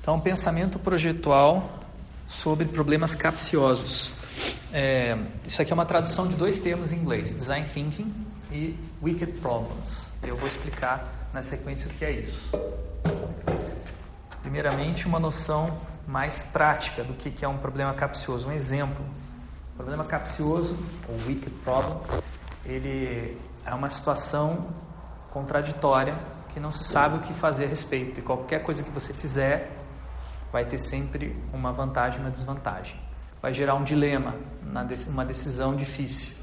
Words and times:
Então, 0.00 0.18
pensamento 0.18 0.78
projetual 0.78 1.78
sobre 2.26 2.64
problemas 2.64 3.14
capciosos. 3.14 4.12
É, 4.72 5.18
isso 5.46 5.60
aqui 5.60 5.72
é 5.72 5.74
uma 5.74 5.84
tradução 5.84 6.26
de 6.26 6.36
dois 6.36 6.58
termos 6.58 6.92
em 6.92 6.96
inglês: 6.96 7.34
design 7.34 7.66
thinking 7.66 8.12
e 8.50 8.76
wicked 9.02 9.32
problems. 9.40 10.10
Eu 10.22 10.36
vou 10.36 10.48
explicar 10.48 11.28
na 11.34 11.42
sequência 11.42 11.88
o 11.88 11.90
que 11.90 12.04
é 12.04 12.12
isso. 12.12 12.50
Primeiramente, 14.42 15.06
uma 15.06 15.18
noção 15.18 15.78
mais 16.06 16.42
prática 16.44 17.04
do 17.04 17.12
que 17.14 17.44
é 17.44 17.48
um 17.48 17.58
problema 17.58 17.92
capcioso. 17.92 18.48
Um 18.48 18.52
exemplo: 18.52 19.04
o 19.74 19.76
problema 19.76 20.04
capcioso, 20.04 20.78
ou 21.08 21.16
wicked 21.26 21.54
problem, 21.62 21.98
ele 22.64 23.36
é 23.66 23.74
uma 23.74 23.90
situação 23.90 24.68
contraditória 25.30 26.18
que 26.52 26.58
não 26.58 26.72
se 26.72 26.84
sabe 26.84 27.18
o 27.18 27.20
que 27.20 27.34
fazer 27.34 27.64
a 27.64 27.68
respeito. 27.68 28.20
E 28.20 28.22
qualquer 28.22 28.62
coisa 28.62 28.82
que 28.82 28.90
você 28.90 29.12
fizer 29.12 29.79
vai 30.52 30.64
ter 30.64 30.78
sempre 30.78 31.36
uma 31.52 31.72
vantagem 31.72 32.20
e 32.20 32.22
uma 32.22 32.30
desvantagem. 32.30 32.96
Vai 33.40 33.52
gerar 33.52 33.74
um 33.74 33.84
dilema, 33.84 34.34
uma 35.08 35.24
decisão 35.24 35.74
difícil. 35.74 36.34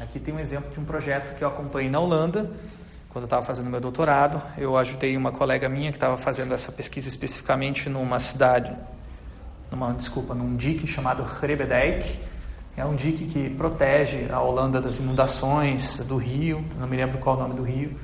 Aqui 0.00 0.18
tem 0.18 0.32
um 0.34 0.38
exemplo 0.38 0.70
de 0.70 0.78
um 0.78 0.84
projeto 0.84 1.36
que 1.36 1.42
eu 1.42 1.48
acompanhei 1.48 1.90
na 1.90 1.98
Holanda, 1.98 2.50
quando 3.08 3.22
eu 3.22 3.26
estava 3.26 3.44
fazendo 3.44 3.70
meu 3.70 3.80
doutorado. 3.80 4.42
Eu 4.58 4.76
ajudei 4.76 5.16
uma 5.16 5.32
colega 5.32 5.68
minha 5.68 5.90
que 5.90 5.96
estava 5.96 6.18
fazendo 6.18 6.52
essa 6.52 6.70
pesquisa 6.70 7.08
especificamente 7.08 7.88
numa 7.88 8.18
cidade, 8.18 8.74
numa, 9.70 9.92
desculpa, 9.92 10.34
num 10.34 10.54
dique 10.54 10.86
chamado 10.86 11.24
Grebedijk. 11.40 12.18
É 12.76 12.84
um 12.84 12.94
dique 12.94 13.24
que 13.24 13.48
protege 13.48 14.30
a 14.30 14.38
Holanda 14.38 14.82
das 14.82 14.98
inundações 14.98 15.98
do 16.00 16.18
rio, 16.18 16.62
não 16.78 16.86
me 16.86 16.94
lembro 16.94 17.16
qual 17.16 17.36
é 17.36 17.38
o 17.38 17.42
nome 17.42 17.54
do 17.54 17.62
rio, 17.62 17.98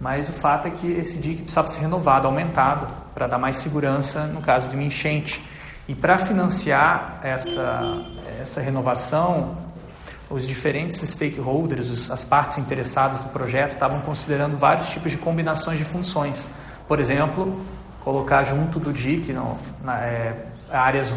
mas 0.00 0.28
o 0.28 0.32
fato 0.32 0.68
é 0.68 0.70
que 0.70 0.86
esse 0.92 1.18
dique 1.18 1.42
precisava 1.42 1.68
ser 1.68 1.80
renovado, 1.80 2.26
aumentado, 2.26 2.86
para 3.14 3.26
dar 3.26 3.38
mais 3.38 3.56
segurança 3.56 4.26
no 4.26 4.40
caso 4.40 4.68
de 4.68 4.76
uma 4.76 4.84
enchente. 4.84 5.42
E 5.88 5.94
para 5.94 6.18
financiar 6.18 7.18
essa, 7.22 8.04
essa 8.40 8.60
renovação, 8.60 9.56
os 10.30 10.46
diferentes 10.46 10.98
stakeholders, 11.00 12.10
as 12.10 12.24
partes 12.24 12.58
interessadas 12.58 13.22
do 13.22 13.30
projeto, 13.30 13.72
estavam 13.72 14.00
considerando 14.02 14.56
vários 14.56 14.88
tipos 14.90 15.10
de 15.10 15.18
combinações 15.18 15.78
de 15.78 15.84
funções. 15.84 16.48
Por 16.86 17.00
exemplo, 17.00 17.60
colocar 18.00 18.44
junto 18.44 18.78
do 18.78 18.92
DIC 18.92 19.32
não, 19.32 19.56
na, 19.82 19.98
é, 20.00 20.46
áreas 20.70 21.12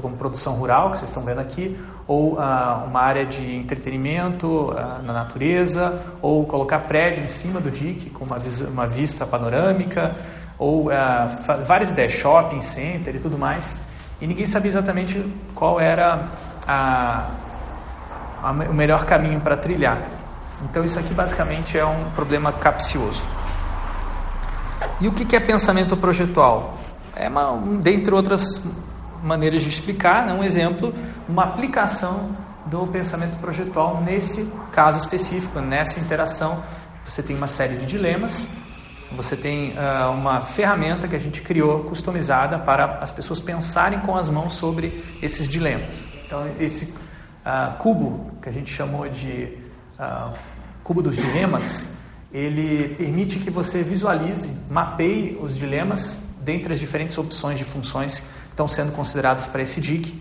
como 0.00 0.16
produção 0.16 0.54
rural, 0.54 0.92
que 0.92 0.98
vocês 0.98 1.10
estão 1.10 1.24
vendo 1.24 1.40
aqui, 1.40 1.78
ou 2.10 2.40
ah, 2.40 2.86
uma 2.88 3.02
área 3.02 3.24
de 3.24 3.54
entretenimento 3.54 4.74
ah, 4.76 5.00
na 5.00 5.12
natureza, 5.12 6.02
ou 6.20 6.44
colocar 6.44 6.80
prédio 6.80 7.22
em 7.22 7.28
cima 7.28 7.60
do 7.60 7.70
DIC 7.70 8.10
com 8.10 8.24
uma, 8.24 8.36
uma 8.68 8.84
vista 8.84 9.24
panorâmica, 9.24 10.16
ou 10.58 10.90
ah, 10.90 11.28
várias 11.64 11.92
ideias, 11.92 12.14
shopping 12.14 12.62
center 12.62 13.14
e 13.14 13.20
tudo 13.20 13.38
mais. 13.38 13.64
E 14.20 14.26
ninguém 14.26 14.44
sabia 14.44 14.70
exatamente 14.70 15.24
qual 15.54 15.78
era 15.78 16.30
a 16.66 17.30
o 18.68 18.74
melhor 18.74 19.04
caminho 19.04 19.38
para 19.38 19.56
trilhar. 19.56 20.02
Então, 20.64 20.84
isso 20.84 20.98
aqui 20.98 21.14
basicamente 21.14 21.78
é 21.78 21.84
um 21.84 22.10
problema 22.16 22.50
capcioso. 22.50 23.22
E 25.00 25.06
o 25.06 25.12
que 25.12 25.36
é 25.36 25.38
pensamento 25.38 25.96
projetual? 25.96 26.76
É, 27.14 27.28
uma, 27.28 27.56
dentre 27.80 28.12
outras 28.12 28.60
maneiras 29.22 29.62
de 29.62 29.68
explicar, 29.68 30.26
né, 30.26 30.32
um 30.32 30.42
exemplo, 30.42 30.94
uma 31.28 31.44
aplicação 31.44 32.36
do 32.66 32.86
pensamento 32.86 33.38
projetual 33.38 34.02
nesse 34.02 34.44
caso 34.72 34.98
específico, 34.98 35.60
nessa 35.60 35.98
interação. 35.98 36.62
Você 37.04 37.22
tem 37.22 37.36
uma 37.36 37.48
série 37.48 37.76
de 37.76 37.86
dilemas, 37.86 38.48
você 39.12 39.36
tem 39.36 39.72
uh, 39.72 40.10
uma 40.12 40.42
ferramenta 40.42 41.08
que 41.08 41.16
a 41.16 41.18
gente 41.18 41.42
criou, 41.42 41.84
customizada, 41.84 42.58
para 42.58 42.98
as 43.00 43.10
pessoas 43.10 43.40
pensarem 43.40 43.98
com 44.00 44.16
as 44.16 44.28
mãos 44.28 44.54
sobre 44.54 45.02
esses 45.20 45.48
dilemas. 45.48 45.94
Então, 46.24 46.46
esse 46.60 46.84
uh, 46.84 47.76
cubo, 47.78 48.30
que 48.40 48.48
a 48.48 48.52
gente 48.52 48.72
chamou 48.72 49.08
de 49.08 49.58
uh, 49.98 50.32
cubo 50.84 51.02
dos 51.02 51.16
dilemas, 51.16 51.88
ele 52.32 52.94
permite 52.94 53.40
que 53.40 53.50
você 53.50 53.82
visualize, 53.82 54.48
mapeie 54.70 55.36
os 55.40 55.56
dilemas 55.56 56.20
dentre 56.40 56.72
as 56.72 56.78
diferentes 56.78 57.18
opções 57.18 57.58
de 57.58 57.64
funções 57.64 58.22
estão 58.50 58.68
sendo 58.68 58.92
consideradas 58.92 59.46
para 59.46 59.62
esse 59.62 59.80
DIC 59.80 60.20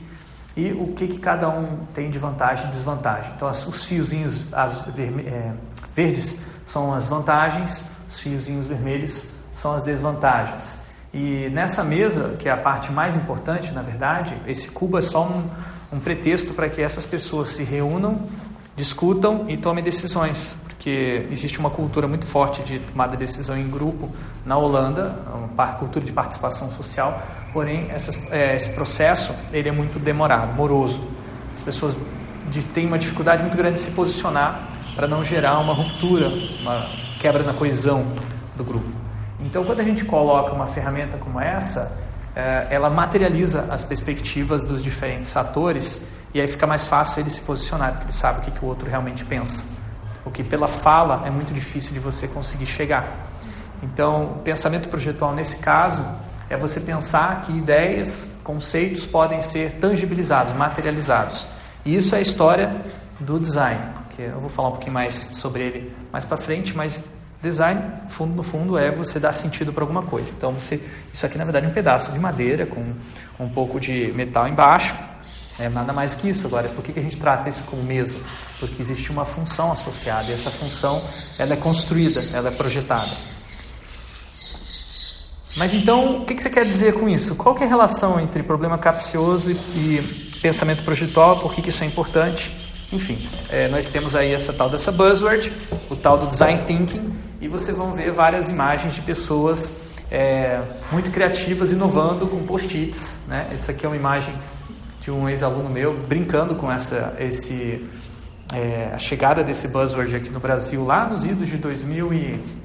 e 0.55 0.71
o 0.71 0.87
que, 0.87 1.07
que 1.07 1.19
cada 1.19 1.49
um 1.49 1.85
tem 1.93 2.09
de 2.09 2.17
vantagem 2.17 2.67
e 2.67 2.71
desvantagem. 2.71 3.31
Então, 3.35 3.47
as, 3.47 3.65
os 3.67 3.85
fiozinhos 3.85 4.45
as 4.51 4.81
verme, 4.87 5.23
é, 5.23 5.53
verdes 5.95 6.37
são 6.65 6.93
as 6.93 7.07
vantagens, 7.07 7.83
os 8.09 8.19
fiozinhos 8.19 8.67
vermelhos 8.67 9.23
são 9.53 9.73
as 9.73 9.83
desvantagens. 9.83 10.77
E 11.13 11.49
nessa 11.49 11.83
mesa, 11.83 12.35
que 12.37 12.47
é 12.47 12.51
a 12.51 12.57
parte 12.57 12.91
mais 12.91 13.15
importante, 13.15 13.71
na 13.71 13.81
verdade, 13.81 14.35
esse 14.45 14.67
cubo 14.69 14.97
é 14.97 15.01
só 15.01 15.25
um, 15.25 15.49
um 15.91 15.99
pretexto 15.99 16.53
para 16.53 16.69
que 16.69 16.81
essas 16.81 17.05
pessoas 17.05 17.49
se 17.49 17.63
reúnam, 17.63 18.27
discutam 18.75 19.45
e 19.47 19.57
tomem 19.57 19.83
decisões, 19.83 20.55
porque 20.79 21.27
existe 21.29 21.59
uma 21.59 21.69
cultura 21.69 22.07
muito 22.07 22.25
forte 22.25 22.61
de 22.63 22.79
tomada 22.79 23.11
de 23.11 23.17
decisão 23.17 23.57
em 23.57 23.69
grupo 23.69 24.09
na 24.45 24.57
Holanda, 24.57 25.13
uma 25.53 25.67
cultura 25.73 26.05
de 26.05 26.13
participação 26.13 26.71
social, 26.71 27.21
porém 27.51 27.87
essas, 27.91 28.17
é, 28.31 28.55
esse 28.55 28.69
processo 28.69 29.35
ele 29.51 29.67
é 29.67 29.73
muito 29.73 29.99
demorado, 29.99 30.53
moroso. 30.53 31.01
As 31.53 31.61
pessoas 31.61 31.97
de, 32.49 32.63
têm 32.63 32.87
uma 32.87 32.97
dificuldade 32.97 33.41
muito 33.41 33.57
grande 33.57 33.73
de 33.73 33.81
se 33.81 33.91
posicionar 33.91 34.69
para 34.95 35.05
não 35.05 35.21
gerar 35.21 35.59
uma 35.59 35.73
ruptura, 35.73 36.29
uma 36.61 36.85
quebra 37.19 37.43
na 37.43 37.51
coesão 37.53 38.05
do 38.55 38.63
grupo. 38.63 38.87
Então, 39.41 39.65
quando 39.65 39.81
a 39.81 39.83
gente 39.83 40.05
coloca 40.05 40.53
uma 40.53 40.67
ferramenta 40.67 41.17
como 41.17 41.41
essa, 41.41 41.91
é, 42.33 42.67
ela 42.69 42.89
materializa 42.89 43.65
as 43.69 43.83
perspectivas 43.83 44.63
dos 44.63 44.81
diferentes 44.81 45.35
atores 45.35 46.01
e 46.33 46.39
aí 46.39 46.47
fica 46.47 46.65
mais 46.65 46.87
fácil 46.87 47.19
ele 47.19 47.29
se 47.29 47.41
posicionar, 47.41 47.91
porque 47.91 48.05
ele 48.05 48.13
sabe 48.13 48.39
o 48.39 48.41
que, 48.43 48.51
que 48.51 48.63
o 48.63 48.67
outro 48.69 48.89
realmente 48.89 49.25
pensa. 49.25 49.77
O 50.29 50.31
que 50.31 50.43
pela 50.43 50.67
fala 50.67 51.25
é 51.25 51.31
muito 51.31 51.51
difícil 51.51 51.91
de 51.91 51.99
você 51.99 52.27
conseguir 52.27 52.67
chegar. 52.67 53.31
Então, 53.81 54.33
o 54.33 54.39
pensamento 54.43 54.87
projetual 54.87 55.33
nesse 55.33 55.57
caso 55.57 56.05
é 56.47 56.55
você 56.55 56.79
pensar 56.79 57.41
que 57.41 57.51
ideias, 57.51 58.27
conceitos 58.43 59.07
podem 59.07 59.41
ser 59.41 59.79
tangibilizados, 59.79 60.53
materializados. 60.53 61.47
E 61.83 61.95
isso 61.95 62.13
é 62.13 62.19
a 62.19 62.21
história 62.21 62.75
do 63.19 63.39
design, 63.39 63.81
que 64.15 64.21
eu 64.21 64.39
vou 64.39 64.49
falar 64.49 64.67
um 64.67 64.73
pouquinho 64.73 64.93
mais 64.93 65.15
sobre 65.33 65.63
ele 65.63 65.95
mais 66.11 66.25
para 66.25 66.37
frente, 66.37 66.77
mas 66.77 67.01
Design, 67.41 67.81
fundo 68.09 68.35
no 68.35 68.43
fundo, 68.43 68.77
é 68.77 68.91
você 68.91 69.17
dar 69.17 69.31
sentido 69.31 69.71
para 69.71 69.81
alguma 69.81 70.03
coisa. 70.03 70.29
Então, 70.37 70.51
você, 70.51 70.77
isso 71.13 71.25
aqui 71.25 71.37
na 71.37 71.45
verdade 71.45 71.65
é 71.65 71.69
um 71.69 71.73
pedaço 71.73 72.11
de 72.11 72.19
madeira 72.19 72.65
com 72.65 72.83
um 73.39 73.47
pouco 73.47 73.79
de 73.79 74.11
metal 74.11 74.45
embaixo. 74.45 74.93
É 75.59 75.67
nada 75.67 75.91
mais 75.91 76.15
que 76.15 76.29
isso. 76.29 76.47
Agora, 76.47 76.69
por 76.69 76.83
que, 76.83 76.93
que 76.93 76.99
a 76.99 77.03
gente 77.03 77.17
trata 77.17 77.49
isso 77.49 77.61
como 77.63 77.83
mesa? 77.83 78.17
Porque 78.59 78.81
existe 78.81 79.11
uma 79.11 79.25
função 79.25 79.71
associada 79.71 80.29
e 80.29 80.33
essa 80.33 80.49
função 80.49 81.03
ela 81.37 81.53
é 81.53 81.57
construída, 81.57 82.23
ela 82.33 82.47
é 82.47 82.51
projetada. 82.51 83.15
Mas 85.57 85.73
então, 85.73 86.21
o 86.21 86.25
que, 86.25 86.35
que 86.35 86.41
você 86.41 86.49
quer 86.49 86.65
dizer 86.65 86.93
com 86.93 87.09
isso? 87.09 87.35
Qual 87.35 87.57
é 87.57 87.65
a 87.65 87.67
relação 87.67 88.19
entre 88.19 88.41
problema 88.41 88.77
capcioso 88.77 89.51
e, 89.51 89.55
e 89.75 90.31
pensamento 90.41 90.83
projetual? 90.83 91.39
Por 91.39 91.53
que, 91.53 91.61
que 91.61 91.69
isso 91.69 91.83
é 91.83 91.87
importante? 91.87 92.55
Enfim, 92.93 93.27
é, 93.49 93.67
nós 93.67 93.87
temos 93.87 94.15
aí 94.15 94.33
essa 94.33 94.53
tal 94.53 94.69
dessa 94.69 94.91
buzzword, 94.91 95.51
o 95.89 95.95
tal 95.95 96.17
do 96.17 96.27
design 96.27 96.61
thinking, 96.63 97.13
e 97.41 97.47
vocês 97.47 97.75
vão 97.75 97.91
ver 97.91 98.11
várias 98.11 98.49
imagens 98.49 98.95
de 98.95 99.01
pessoas 99.01 99.81
é, 100.09 100.61
muito 100.91 101.11
criativas 101.11 101.71
inovando 101.71 102.27
com 102.27 102.43
post-its. 102.45 103.09
Né? 103.27 103.47
Essa 103.53 103.71
aqui 103.71 103.85
é 103.85 103.89
uma 103.89 103.97
imagem 103.97 104.33
de 105.01 105.11
um 105.11 105.29
ex-aluno 105.29 105.69
meu 105.69 105.97
brincando 106.07 106.55
com 106.55 106.71
essa, 106.71 107.15
esse, 107.19 107.87
é, 108.53 108.91
a 108.93 108.97
chegada 108.97 109.43
desse 109.43 109.67
buzzword 109.67 110.15
aqui 110.15 110.29
no 110.29 110.39
Brasil 110.39 110.83
lá 110.85 111.07
nos 111.07 111.25
idos 111.25 111.47
de 111.47 111.57
2008 111.57 112.59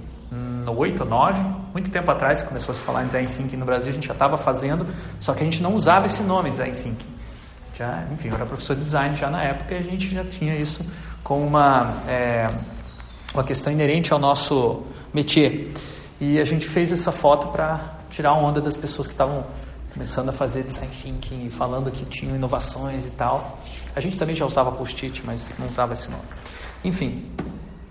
ou 0.67 0.75
2009, 0.75 1.41
muito 1.73 1.91
tempo 1.91 2.11
atrás 2.11 2.43
começou 2.43 2.73
a 2.73 2.75
se 2.75 2.81
falar 2.81 3.03
em 3.05 3.06
design 3.06 3.28
thinking 3.28 3.56
no 3.56 3.67
Brasil, 3.67 3.91
a 3.91 3.94
gente 3.94 4.06
já 4.06 4.12
estava 4.12 4.39
fazendo, 4.39 4.87
só 5.20 5.32
que 5.32 5.43
a 5.43 5.44
gente 5.44 5.62
não 5.62 5.75
usava 5.75 6.06
esse 6.06 6.23
nome 6.23 6.50
design 6.50 6.75
thinking. 6.75 7.14
Já, 7.76 8.05
enfim, 8.12 8.29
eu 8.29 8.35
era 8.35 8.47
professor 8.47 8.76
de 8.76 8.85
design 8.85 9.17
já 9.17 9.29
na 9.29 9.43
época 9.43 9.75
e 9.75 9.79
a 9.79 9.82
gente 9.82 10.12
já 10.14 10.25
tinha 10.25 10.55
isso 10.55 10.85
como 11.25 11.44
uma, 11.44 11.94
é, 12.06 12.47
uma 13.32 13.43
questão 13.43 13.73
inerente 13.73 14.12
ao 14.12 14.19
nosso 14.19 14.82
métier. 15.12 15.73
E 16.20 16.38
a 16.38 16.44
gente 16.44 16.69
fez 16.69 16.93
essa 16.93 17.11
foto 17.11 17.49
para 17.49 17.81
tirar 18.11 18.35
onda 18.35 18.61
das 18.61 18.76
pessoas 18.76 19.08
que 19.08 19.14
estavam 19.14 19.44
começando 19.94 20.29
a 20.29 20.32
fazer 20.32 20.64
design 20.64 20.91
thinking 20.93 21.49
falando 21.50 21.91
que 21.91 22.05
tinham 22.05 22.37
inovações 22.37 23.06
e 23.06 23.11
tal. 23.11 23.61
A 23.94 24.00
gente 24.00 24.19
também 24.19 24.35
já 24.35 24.44
usava 24.44 24.73
post-it, 24.73 25.23
mas 25.25 25.55
não 25.58 25.69
usava 25.69 25.93
esse 25.93 26.11
nome. 26.11 26.25
Enfim, 26.85 27.31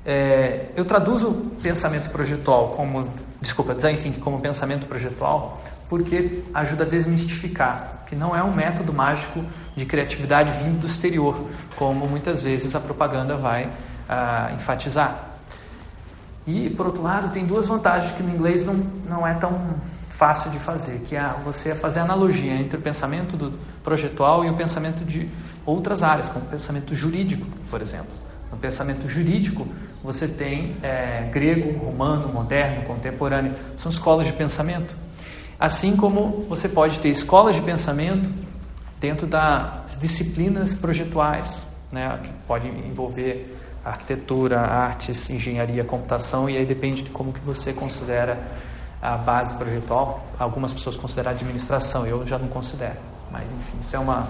é, 0.05 0.67
eu 0.75 0.83
traduzo 0.83 1.31
pensamento 1.63 2.11
projetual 2.11 2.73
como, 2.75 3.07
desculpa, 3.41 3.73
design 3.73 3.97
thinking 3.97 4.19
como 4.19 4.39
pensamento 4.39 4.85
projetual 4.85 5.61
porque 5.89 6.44
ajuda 6.53 6.83
a 6.83 6.88
desmistificar 6.88 8.03
que 8.07 8.15
não 8.15 8.35
é 8.35 8.44
um 8.44 8.53
método 8.53 8.91
mágico 8.91 9.44
de 9.75 9.85
criatividade 9.85 10.51
vindo 10.63 10.79
do 10.79 10.88
exterior, 10.88 11.47
como 11.75 12.07
muitas 12.07 12.41
vezes 12.41 12.75
a 12.75 12.79
propaganda 12.79 13.38
vai 13.38 13.69
ah, 14.09 14.51
enfatizar. 14.53 15.29
E, 16.45 16.69
por 16.71 16.88
outro 16.88 17.01
lado, 17.01 17.31
tem 17.31 17.45
duas 17.45 17.67
vantagens 17.67 18.11
que 18.13 18.23
no 18.23 18.33
inglês 18.33 18.65
não, 18.65 18.73
não 19.07 19.25
é 19.25 19.33
tão 19.35 19.75
fácil 20.18 20.51
de 20.51 20.60
fazer, 20.60 21.00
que 21.00 21.15
é 21.15 21.36
você 21.44 21.74
fazer 21.75 22.00
analogia 22.00 22.54
entre 22.54 22.77
o 22.77 22.81
pensamento 22.81 23.36
do 23.36 23.57
projetual 23.83 24.45
e 24.45 24.50
o 24.50 24.54
pensamento 24.56 25.04
de 25.04 25.30
outras 25.65 26.04
áreas, 26.04 26.30
como 26.30 26.45
o 26.45 26.48
pensamento 26.48 26.95
jurídico, 26.95 27.45
por 27.69 27.81
exemplo. 27.81 28.13
No 28.51 28.57
pensamento 28.57 29.07
jurídico, 29.10 29.68
você 30.04 30.27
tem 30.27 30.75
é, 30.83 31.30
grego, 31.31 31.83
romano, 31.83 32.31
moderno, 32.31 32.83
contemporâneo, 32.83 33.54
são 33.75 33.89
escolas 33.89 34.27
de 34.27 34.33
pensamento. 34.33 34.95
Assim 35.60 35.95
como 35.95 36.45
você 36.48 36.69
pode 36.69 37.00
ter 37.00 37.10
escolas 37.10 37.56
de 37.56 37.62
pensamento 37.62 38.30
dentro 39.00 39.25
das 39.25 39.98
disciplinas 39.98 40.75
projetuais, 40.75 41.68
né, 41.92 42.19
que 42.21 42.31
pode 42.48 42.68
envolver 42.68 43.57
arquitetura, 43.83 44.60
artes, 44.60 45.30
engenharia, 45.30 45.83
computação, 45.83 46.50
e 46.50 46.57
aí 46.57 46.65
depende 46.65 47.01
de 47.01 47.10
como 47.10 47.33
que 47.33 47.39
você 47.42 47.74
considera 47.74 48.39
a 49.03 49.17
base 49.17 49.53
projetual. 49.55 50.23
Algumas 50.39 50.73
pessoas 50.73 50.95
consideram 50.95 51.31
administração, 51.31 52.07
eu 52.07 52.25
já 52.25 52.39
não 52.39 52.47
considero. 52.47 52.97
Mas 53.29 53.51
enfim, 53.51 53.77
isso 53.81 53.95
é, 53.97 54.00
uma, 54.00 54.25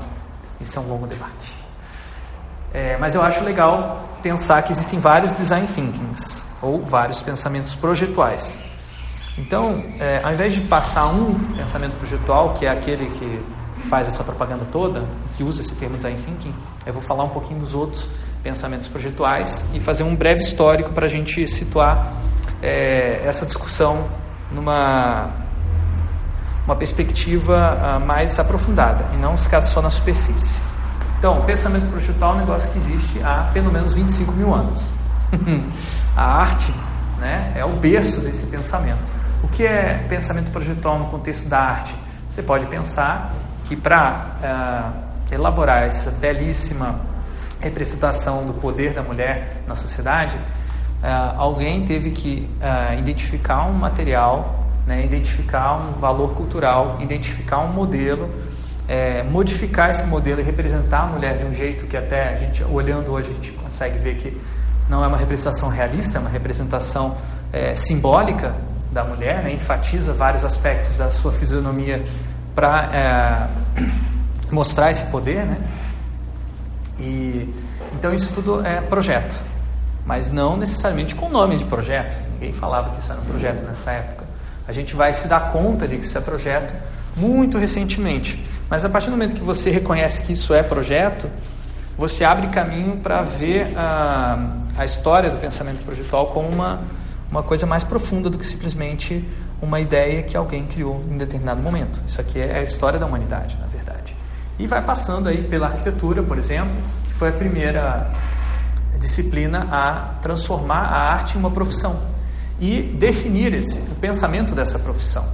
isso 0.59 0.79
é 0.79 0.81
um 0.81 0.87
longo 0.87 1.05
debate. 1.05 1.53
É, 2.73 2.97
mas 2.97 3.13
eu 3.13 3.21
acho 3.21 3.43
legal 3.43 4.03
pensar 4.23 4.63
que 4.63 4.71
existem 4.71 4.99
vários 4.99 5.31
design 5.33 5.67
thinkings, 5.67 6.43
ou 6.59 6.81
vários 6.81 7.21
pensamentos 7.21 7.75
projetuais. 7.75 8.57
Então, 9.37 9.83
é, 9.99 10.21
ao 10.23 10.33
invés 10.33 10.55
de 10.55 10.61
passar 10.61 11.07
um 11.07 11.37
pensamento 11.55 11.95
projetual, 11.97 12.55
que 12.55 12.65
é 12.65 12.69
aquele 12.69 13.05
que 13.11 13.45
faz 13.83 14.07
essa 14.07 14.23
propaganda 14.23 14.65
toda, 14.71 15.05
que 15.37 15.43
usa 15.43 15.61
esse 15.61 15.75
termo 15.75 15.97
design 15.97 16.19
thinking, 16.19 16.55
eu 16.83 16.93
vou 16.93 17.01
falar 17.01 17.25
um 17.25 17.29
pouquinho 17.29 17.59
dos 17.59 17.75
outros 17.75 18.07
pensamentos 18.41 18.87
projetuais 18.87 19.63
e 19.73 19.79
fazer 19.79 20.03
um 20.03 20.15
breve 20.15 20.41
histórico 20.41 20.93
para 20.93 21.05
a 21.05 21.09
gente 21.09 21.47
situar 21.47 22.13
é, 22.61 23.21
essa 23.23 23.45
discussão 23.45 24.07
numa 24.53 25.29
uma 26.65 26.75
perspectiva 26.75 27.77
uh, 27.77 28.05
mais 28.05 28.39
aprofundada 28.39 29.05
e 29.13 29.17
não 29.17 29.35
ficar 29.35 29.61
só 29.61 29.81
na 29.81 29.89
superfície. 29.89 30.61
Então, 31.19 31.39
o 31.39 31.43
pensamento 31.43 31.89
projetual 31.89 32.33
é 32.33 32.35
um 32.35 32.39
negócio 32.39 32.71
que 32.71 32.77
existe 32.77 33.21
há 33.23 33.49
pelo 33.53 33.71
menos 33.71 33.93
25 33.93 34.31
mil 34.31 34.53
anos. 34.53 34.91
a 36.15 36.23
arte 36.23 36.73
né, 37.19 37.53
é 37.55 37.65
o 37.65 37.69
berço 37.69 38.21
desse 38.21 38.45
pensamento. 38.45 39.11
O 39.41 39.47
que 39.47 39.65
é 39.65 40.05
pensamento 40.07 40.51
projetual 40.51 40.99
no 40.99 41.05
contexto 41.05 41.47
da 41.47 41.59
arte? 41.59 41.93
Você 42.29 42.41
pode 42.41 42.65
pensar 42.67 43.33
que 43.65 43.75
para 43.75 44.93
uh, 45.29 45.33
elaborar 45.33 45.83
essa 45.83 46.11
belíssima 46.11 46.99
representação 47.59 48.45
do 48.45 48.53
poder 48.53 48.93
da 48.93 49.01
mulher 49.01 49.63
na 49.67 49.75
sociedade, 49.75 50.37
uh, 51.03 51.37
alguém 51.37 51.85
teve 51.85 52.11
que 52.11 52.49
uh, 52.61 52.97
identificar 52.97 53.65
um 53.65 53.73
material, 53.73 54.65
né, 54.87 55.03
identificar 55.03 55.75
um 55.75 55.99
valor 55.99 56.33
cultural, 56.33 56.97
identificar 57.01 57.59
um 57.59 57.71
modelo, 57.71 58.29
é, 58.87 59.23
modificar 59.23 59.91
esse 59.91 60.05
modelo 60.07 60.41
e 60.41 60.43
representar 60.43 61.03
a 61.03 61.05
mulher 61.05 61.37
de 61.37 61.45
um 61.45 61.53
jeito 61.53 61.85
que 61.87 61.95
até 61.95 62.33
a 62.33 62.35
gente 62.35 62.63
olhando 62.65 63.11
hoje 63.11 63.29
a 63.29 63.33
gente 63.33 63.51
consegue 63.53 63.97
ver 63.99 64.15
que 64.15 64.37
não 64.89 65.03
é 65.03 65.07
uma 65.07 65.17
representação 65.17 65.69
realista, 65.69 66.17
é 66.17 66.21
uma 66.21 66.29
representação 66.29 67.15
é, 67.51 67.73
simbólica 67.75 68.53
da 68.91 69.03
mulher, 69.03 69.41
né, 69.41 69.53
enfatiza 69.53 70.13
vários 70.13 70.43
aspectos 70.43 70.95
da 70.95 71.09
sua 71.09 71.31
fisionomia 71.31 72.03
para 72.53 72.89
é, 72.93 73.47
mostrar 74.51 74.91
esse 74.91 75.05
poder, 75.05 75.45
né? 75.45 75.57
E 76.99 77.53
então 77.93 78.13
isso 78.13 78.31
tudo 78.33 78.65
é 78.65 78.81
projeto, 78.81 79.35
mas 80.05 80.29
não 80.29 80.57
necessariamente 80.57 81.15
com 81.15 81.29
nome 81.29 81.57
de 81.57 81.65
projeto. 81.65 82.21
Ninguém 82.33 82.51
falava 82.51 82.91
que 82.91 82.99
isso 82.99 83.11
era 83.11 83.21
um 83.21 83.25
projeto 83.25 83.65
nessa 83.65 83.91
época. 83.91 84.25
A 84.67 84.71
gente 84.71 84.95
vai 84.95 85.13
se 85.13 85.27
dar 85.27 85.51
conta 85.51 85.87
de 85.87 85.97
que 85.97 86.05
isso 86.05 86.17
é 86.17 86.21
projeto 86.21 86.73
muito 87.15 87.57
recentemente. 87.57 88.43
Mas 88.69 88.83
a 88.83 88.89
partir 88.89 89.07
do 89.07 89.11
momento 89.11 89.35
que 89.35 89.43
você 89.43 89.69
reconhece 89.69 90.25
que 90.25 90.33
isso 90.33 90.53
é 90.53 90.63
projeto, 90.63 91.29
você 91.97 92.23
abre 92.23 92.47
caminho 92.47 92.97
para 92.97 93.21
ver 93.21 93.77
a, 93.77 94.55
a 94.77 94.85
história 94.85 95.29
do 95.29 95.37
pensamento 95.37 95.83
projetual 95.85 96.27
como 96.27 96.49
uma, 96.49 96.81
uma 97.29 97.43
coisa 97.43 97.65
mais 97.65 97.83
profunda 97.83 98.29
do 98.29 98.37
que 98.37 98.47
simplesmente 98.47 99.23
uma 99.61 99.79
ideia 99.79 100.23
que 100.23 100.35
alguém 100.35 100.65
criou 100.65 101.03
em 101.09 101.17
determinado 101.17 101.61
momento. 101.61 102.01
Isso 102.07 102.19
aqui 102.19 102.39
é 102.39 102.59
a 102.59 102.63
história 102.63 102.99
da 102.99 103.05
humanidade, 103.05 103.57
na 103.59 103.67
verdade. 103.67 104.15
E 104.57 104.67
vai 104.67 104.81
passando 104.81 105.29
aí 105.29 105.43
pela 105.43 105.67
arquitetura, 105.67 106.21
por 106.21 106.37
exemplo, 106.37 106.75
que 107.07 107.13
foi 107.13 107.29
a 107.29 107.31
primeira 107.33 108.11
disciplina 109.03 109.67
a 109.69 110.15
transformar 110.21 110.83
a 110.85 111.11
arte 111.11 111.35
em 111.35 111.39
uma 111.39 111.51
profissão 111.51 111.99
e 112.59 112.81
definir 112.81 113.53
esse, 113.53 113.79
o 113.79 113.95
pensamento 113.95 114.55
dessa 114.55 114.79
profissão. 114.79 115.25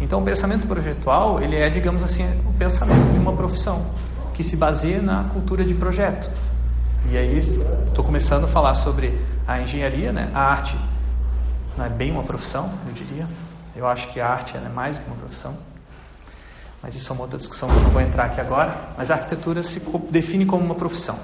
Então, 0.00 0.20
o 0.20 0.24
pensamento 0.24 0.66
projetual, 0.66 1.40
ele 1.40 1.56
é, 1.56 1.70
digamos 1.70 2.02
assim, 2.02 2.24
o 2.44 2.52
pensamento 2.54 3.12
de 3.12 3.18
uma 3.18 3.32
profissão 3.32 3.86
que 4.34 4.42
se 4.42 4.56
baseia 4.56 5.00
na 5.00 5.24
cultura 5.24 5.64
de 5.64 5.72
projeto. 5.72 6.30
E 7.10 7.16
aí, 7.16 7.38
estou 7.38 8.04
começando 8.04 8.44
a 8.44 8.48
falar 8.48 8.74
sobre 8.74 9.18
a 9.46 9.60
engenharia, 9.60 10.12
né? 10.12 10.30
A 10.34 10.40
arte 10.40 10.76
não 11.78 11.84
é 11.84 11.88
bem 11.88 12.10
uma 12.10 12.24
profissão, 12.24 12.70
eu 12.86 12.92
diria. 12.92 13.26
Eu 13.74 13.86
acho 13.86 14.08
que 14.12 14.20
a 14.20 14.28
arte 14.28 14.56
é 14.56 14.68
mais 14.68 14.98
do 14.98 15.04
que 15.04 15.10
uma 15.10 15.16
profissão. 15.16 15.54
Mas 16.82 16.94
isso 16.94 17.10
é 17.10 17.14
uma 17.14 17.22
outra 17.22 17.38
discussão 17.38 17.68
que 17.68 17.76
eu 17.76 17.82
não 17.82 17.90
vou 17.90 18.02
entrar 18.02 18.24
aqui 18.24 18.40
agora. 18.40 18.76
Mas 18.98 19.10
a 19.10 19.14
arquitetura 19.14 19.62
se 19.62 19.80
define 20.10 20.44
como 20.44 20.64
uma 20.64 20.74
profissão. 20.74 21.18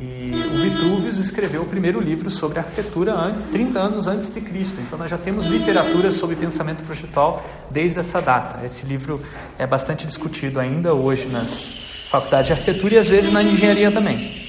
E 0.00 0.32
o 0.52 0.60
Vitruvius 0.62 1.18
escreveu 1.18 1.62
o 1.62 1.66
primeiro 1.66 2.00
livro 2.00 2.30
sobre 2.30 2.58
arquitetura 2.58 3.14
30 3.52 3.78
anos 3.78 4.06
antes 4.06 4.32
de 4.32 4.40
Cristo. 4.40 4.80
Então 4.80 4.98
nós 4.98 5.10
já 5.10 5.18
temos 5.18 5.46
literatura 5.46 6.10
sobre 6.10 6.34
pensamento 6.34 6.82
projetual 6.84 7.44
desde 7.70 8.00
essa 8.00 8.20
data. 8.20 8.64
Esse 8.64 8.86
livro 8.86 9.20
é 9.58 9.66
bastante 9.66 10.06
discutido 10.06 10.58
ainda 10.58 10.94
hoje 10.94 11.28
nas 11.28 11.70
faculdades 12.10 12.46
de 12.46 12.52
arquitetura 12.52 12.94
e 12.94 12.98
às 12.98 13.08
vezes 13.08 13.32
na 13.32 13.42
engenharia 13.42 13.90
também. 13.90 14.41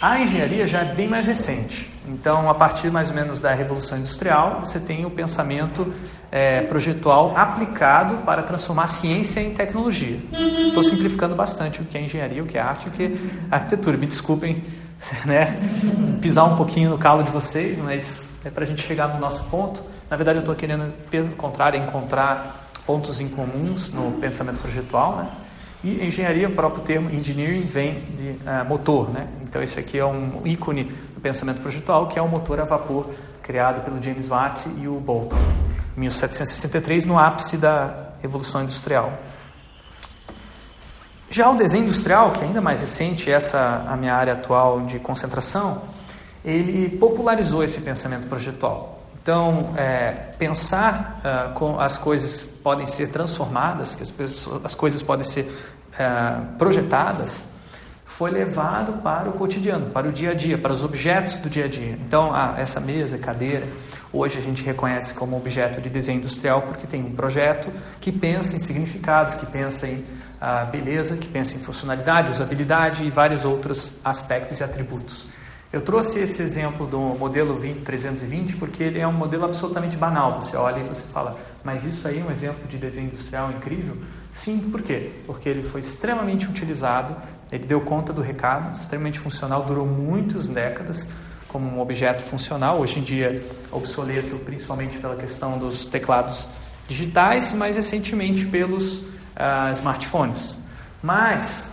A 0.00 0.20
engenharia 0.20 0.66
já 0.66 0.80
é 0.80 0.94
bem 0.94 1.08
mais 1.08 1.26
recente. 1.26 1.90
Então, 2.06 2.48
a 2.48 2.54
partir 2.54 2.88
mais 2.90 3.10
ou 3.10 3.16
menos 3.16 3.40
da 3.40 3.52
Revolução 3.52 3.98
Industrial, 3.98 4.60
você 4.60 4.78
tem 4.78 5.04
o 5.04 5.10
pensamento 5.10 5.92
é, 6.30 6.62
projetual 6.62 7.36
aplicado 7.36 8.18
para 8.18 8.42
transformar 8.42 8.86
ciência 8.86 9.40
em 9.40 9.54
tecnologia. 9.54 10.16
Estou 10.68 10.84
simplificando 10.84 11.34
bastante 11.34 11.82
o 11.82 11.84
que 11.84 11.98
é 11.98 12.02
engenharia, 12.02 12.42
o 12.42 12.46
que 12.46 12.56
é 12.56 12.60
arte, 12.60 12.88
o 12.88 12.90
que 12.92 13.04
é 13.04 13.12
arquitetura. 13.50 13.96
Me 13.96 14.06
desculpem 14.06 14.62
né, 15.26 15.58
pisar 16.22 16.44
um 16.44 16.56
pouquinho 16.56 16.90
no 16.90 16.98
calo 16.98 17.24
de 17.24 17.32
vocês, 17.32 17.76
mas 17.78 18.28
é 18.44 18.50
para 18.50 18.62
a 18.62 18.66
gente 18.66 18.82
chegar 18.82 19.08
no 19.08 19.18
nosso 19.18 19.42
ponto. 19.44 19.82
Na 20.08 20.16
verdade, 20.16 20.38
eu 20.38 20.42
estou 20.42 20.54
querendo, 20.54 20.92
pelo 21.10 21.28
contrário, 21.30 21.78
encontrar 21.78 22.70
pontos 22.86 23.20
em 23.20 23.28
comuns 23.28 23.90
no 23.90 24.12
pensamento 24.12 24.60
projetual. 24.60 25.16
Né? 25.16 25.28
E 25.82 26.04
engenharia, 26.04 26.48
o 26.48 26.54
próprio 26.54 26.82
termo 26.82 27.08
engineering 27.10 27.66
vem 27.66 27.94
de 27.94 28.30
uh, 28.30 28.64
motor. 28.66 29.10
Né? 29.10 29.28
Então, 29.42 29.62
esse 29.62 29.78
aqui 29.78 29.98
é 29.98 30.04
um 30.04 30.42
ícone 30.44 30.84
do 30.84 31.20
pensamento 31.20 31.60
projetual, 31.60 32.08
que 32.08 32.18
é 32.18 32.22
o 32.22 32.28
motor 32.28 32.58
a 32.60 32.64
vapor 32.64 33.10
criado 33.42 33.84
pelo 33.84 34.02
James 34.02 34.28
Watt 34.28 34.68
e 34.76 34.88
o 34.88 35.00
Bolton. 35.00 35.38
1763, 35.96 37.04
no 37.04 37.18
ápice 37.18 37.56
da 37.56 38.10
Revolução 38.20 38.62
Industrial. 38.62 39.12
Já 41.30 41.50
o 41.50 41.56
desenho 41.56 41.84
industrial, 41.84 42.32
que 42.32 42.42
é 42.42 42.46
ainda 42.46 42.60
mais 42.60 42.80
recente, 42.80 43.30
essa 43.30 43.84
a 43.86 43.96
minha 43.96 44.14
área 44.14 44.32
atual 44.32 44.80
de 44.82 44.98
concentração, 44.98 45.82
ele 46.44 46.96
popularizou 46.96 47.62
esse 47.62 47.80
pensamento 47.80 48.26
projetual. 48.28 48.97
Então, 49.22 49.74
é, 49.76 50.10
pensar 50.38 51.20
uh, 51.20 51.52
com 51.52 51.78
as 51.78 51.98
coisas 51.98 52.44
podem 52.44 52.86
ser 52.86 53.08
transformadas, 53.08 53.94
que 53.94 54.02
as, 54.02 54.10
pessoas, 54.10 54.64
as 54.64 54.74
coisas 54.74 55.02
podem 55.02 55.24
ser 55.24 55.42
uh, 55.42 56.56
projetadas, 56.56 57.40
foi 58.04 58.30
levado 58.30 59.02
para 59.02 59.28
o 59.28 59.32
cotidiano, 59.32 59.90
para 59.90 60.08
o 60.08 60.12
dia 60.12 60.30
a 60.30 60.34
dia, 60.34 60.58
para 60.58 60.72
os 60.72 60.82
objetos 60.82 61.36
do 61.36 61.48
dia 61.48 61.66
a 61.66 61.68
dia. 61.68 61.92
Então, 61.92 62.34
ah, 62.34 62.54
essa 62.56 62.80
mesa, 62.80 63.16
cadeira, 63.16 63.68
Hoje 64.10 64.38
a 64.38 64.40
gente 64.40 64.64
reconhece 64.64 65.12
como 65.12 65.36
objeto 65.36 65.82
de 65.82 65.90
desenho 65.90 66.18
industrial 66.18 66.62
porque 66.62 66.86
tem 66.86 67.04
um 67.04 67.14
projeto 67.14 67.70
que 68.00 68.10
pensa 68.10 68.56
em 68.56 68.58
significados, 68.58 69.34
que 69.34 69.44
pensa 69.44 69.86
em 69.86 70.02
ah, 70.40 70.64
beleza, 70.64 71.16
que 71.16 71.28
pensa 71.28 71.56
em 71.56 71.58
funcionalidade, 71.58 72.30
usabilidade 72.30 73.04
e 73.04 73.10
vários 73.10 73.44
outros 73.44 73.92
aspectos 74.02 74.60
e 74.60 74.64
atributos. 74.64 75.26
Eu 75.70 75.82
trouxe 75.82 76.18
esse 76.18 76.40
exemplo 76.40 76.86
do 76.86 76.98
modelo 76.98 77.58
20320 77.58 78.56
porque 78.56 78.82
ele 78.82 78.98
é 78.98 79.06
um 79.06 79.12
modelo 79.12 79.44
absolutamente 79.44 79.98
banal. 79.98 80.40
Você 80.40 80.56
olha 80.56 80.80
e 80.80 80.88
você 80.88 81.02
fala, 81.12 81.38
mas 81.62 81.84
isso 81.84 82.08
aí 82.08 82.20
é 82.20 82.24
um 82.24 82.30
exemplo 82.30 82.66
de 82.66 82.78
desenho 82.78 83.08
industrial 83.08 83.52
incrível? 83.52 83.94
Sim, 84.32 84.70
por 84.70 84.80
quê? 84.80 85.10
Porque 85.26 85.46
ele 85.46 85.62
foi 85.62 85.82
extremamente 85.82 86.46
utilizado, 86.46 87.14
ele 87.52 87.66
deu 87.66 87.82
conta 87.82 88.14
do 88.14 88.22
recado, 88.22 88.80
extremamente 88.80 89.18
funcional, 89.18 89.62
durou 89.64 89.84
muitas 89.84 90.46
décadas 90.46 91.06
como 91.48 91.68
um 91.68 91.80
objeto 91.80 92.22
funcional, 92.22 92.80
hoje 92.80 92.98
em 93.00 93.02
dia 93.02 93.44
obsoleto 93.70 94.38
principalmente 94.38 94.96
pela 94.98 95.16
questão 95.16 95.58
dos 95.58 95.84
teclados 95.84 96.46
digitais, 96.86 97.52
mais 97.52 97.76
recentemente 97.76 98.46
pelos 98.46 98.98
uh, 98.98 99.72
smartphones. 99.72 100.56
Mas 101.02 101.68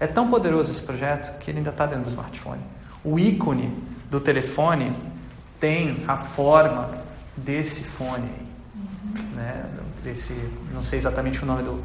é 0.00 0.06
tão 0.08 0.28
poderoso 0.28 0.72
esse 0.72 0.82
projeto 0.82 1.38
que 1.38 1.50
ele 1.50 1.58
ainda 1.58 1.70
está 1.70 1.86
dentro 1.86 2.04
do 2.04 2.10
smartphone. 2.10 2.73
O 3.04 3.18
ícone 3.18 3.76
do 4.10 4.18
telefone 4.18 4.96
tem 5.60 6.02
a 6.08 6.16
forma 6.16 6.90
desse 7.36 7.80
fone. 7.82 8.30
né, 9.34 9.64
desse, 10.02 10.34
não 10.72 10.82
sei 10.82 10.98
exatamente 10.98 11.42
o 11.42 11.46
nome 11.46 11.62
do, 11.62 11.82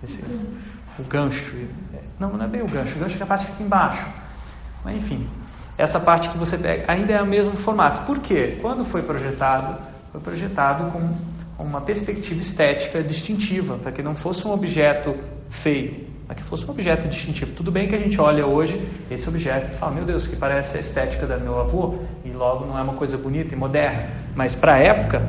desse, 0.00 0.22
o 0.98 1.02
gancho, 1.02 1.54
não, 2.18 2.30
não 2.30 2.44
é 2.44 2.48
bem 2.48 2.62
o 2.62 2.68
gancho, 2.68 2.96
o 2.96 2.98
gancho 2.98 3.14
é 3.14 3.16
que 3.16 3.22
a 3.22 3.26
parte 3.26 3.46
fica 3.46 3.62
embaixo, 3.62 4.06
mas 4.84 4.96
enfim, 4.96 5.28
essa 5.76 6.00
parte 6.00 6.28
que 6.28 6.38
você 6.38 6.56
pega 6.56 6.90
ainda 6.90 7.12
é 7.12 7.22
o 7.22 7.26
mesmo 7.26 7.56
formato. 7.56 8.02
Por 8.02 8.18
quê? 8.18 8.58
Quando 8.62 8.84
foi 8.84 9.02
projetado, 9.02 9.78
foi 10.12 10.20
projetado 10.20 10.90
com 10.90 11.16
uma 11.62 11.80
perspectiva 11.80 12.40
estética 12.40 13.02
distintiva, 13.02 13.76
para 13.76 13.92
que 13.92 14.02
não 14.02 14.14
fosse 14.14 14.46
um 14.46 14.52
objeto 14.52 15.16
feio, 15.50 16.06
para 16.26 16.34
que 16.34 16.42
fosse 16.42 16.66
um 16.66 16.70
objeto 16.70 17.08
distintivo. 17.08 17.52
Tudo 17.52 17.70
bem 17.70 17.86
que 17.86 17.94
a 17.94 17.98
gente 17.98 18.20
olha 18.20 18.44
hoje 18.44 18.84
esse 19.10 19.28
objeto 19.28 19.72
e 19.72 19.78
fala, 19.78 19.92
meu 19.92 20.04
Deus, 20.04 20.26
que 20.26 20.34
parece 20.34 20.76
a 20.76 20.80
estética 20.80 21.26
do 21.26 21.40
meu 21.40 21.60
avô, 21.60 21.98
e 22.24 22.30
logo 22.30 22.66
não 22.66 22.76
é 22.76 22.82
uma 22.82 22.94
coisa 22.94 23.16
bonita 23.16 23.54
e 23.54 23.56
moderna. 23.56 24.08
Mas 24.34 24.54
para 24.54 24.74
a 24.74 24.78
época, 24.78 25.22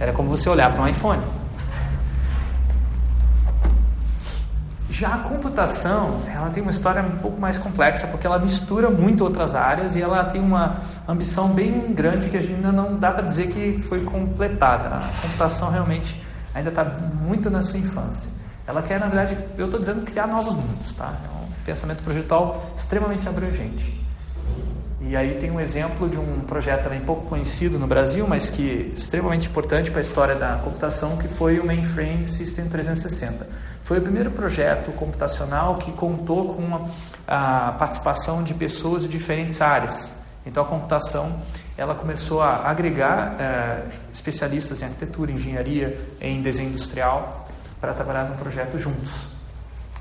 era 0.00 0.12
como 0.12 0.28
você 0.28 0.48
olhar 0.48 0.72
para 0.72 0.82
um 0.82 0.88
iPhone. 0.88 1.22
Já 4.90 5.14
a 5.14 5.18
computação, 5.18 6.20
ela 6.26 6.50
tem 6.50 6.62
uma 6.62 6.72
história 6.72 7.00
um 7.00 7.16
pouco 7.18 7.40
mais 7.40 7.56
complexa, 7.56 8.06
porque 8.08 8.26
ela 8.26 8.38
mistura 8.38 8.90
muito 8.90 9.22
outras 9.22 9.54
áreas 9.54 9.94
e 9.94 10.02
ela 10.02 10.24
tem 10.24 10.42
uma 10.42 10.78
ambição 11.08 11.48
bem 11.48 11.94
grande 11.94 12.28
que 12.28 12.36
a 12.36 12.40
gente 12.40 12.54
ainda 12.54 12.72
não 12.72 12.98
dá 12.98 13.12
para 13.12 13.22
dizer 13.22 13.46
que 13.48 13.80
foi 13.80 14.04
completada. 14.04 14.96
A 14.96 15.22
computação 15.22 15.70
realmente 15.70 16.20
ainda 16.52 16.68
está 16.68 16.84
muito 16.84 17.48
na 17.48 17.62
sua 17.62 17.78
infância. 17.78 18.29
Ela 18.70 18.82
quer, 18.82 18.98
na 18.98 19.06
verdade, 19.06 19.36
eu 19.58 19.66
estou 19.66 19.78
dizendo 19.78 20.02
criar 20.02 20.26
novos 20.26 20.54
mundos, 20.54 20.94
tá? 20.94 21.14
É 21.24 21.44
um 21.44 21.64
pensamento 21.64 22.02
projetual 22.02 22.70
extremamente 22.76 23.28
abrangente. 23.28 24.00
E 25.02 25.16
aí 25.16 25.38
tem 25.40 25.50
um 25.50 25.58
exemplo 25.58 26.08
de 26.08 26.16
um 26.16 26.40
projeto 26.40 26.84
também 26.84 27.00
pouco 27.00 27.26
conhecido 27.26 27.78
no 27.78 27.86
Brasil, 27.86 28.26
mas 28.28 28.48
que 28.48 28.92
é 28.92 28.94
extremamente 28.94 29.48
importante 29.48 29.90
para 29.90 30.00
a 30.00 30.02
história 30.02 30.34
da 30.34 30.56
computação, 30.58 31.16
que 31.16 31.26
foi 31.26 31.58
o 31.58 31.66
Mainframe 31.66 32.26
System 32.26 32.68
360 32.68 33.46
foi 33.90 33.98
o 33.98 34.02
primeiro 34.02 34.30
projeto 34.30 34.92
computacional 34.92 35.76
que 35.78 35.90
contou 35.90 36.54
com 36.54 36.88
a, 37.26 37.72
participação 37.72 38.40
de 38.40 38.54
pessoas 38.54 39.02
de 39.02 39.08
diferentes 39.08 39.60
áreas. 39.60 40.08
Então 40.46 40.62
a 40.62 40.66
computação 40.66 41.42
ela 41.76 41.94
começou 41.94 42.40
a 42.40 42.70
agregar 42.70 43.34
é, 43.40 43.82
especialistas 44.12 44.80
em 44.80 44.84
arquitetura, 44.84 45.32
engenharia, 45.32 45.98
em 46.20 46.40
desenho 46.40 46.68
industrial 46.68 47.49
para 47.80 47.94
trabalhar 47.94 48.28
no 48.28 48.36
projeto 48.36 48.78
juntos. 48.78 49.10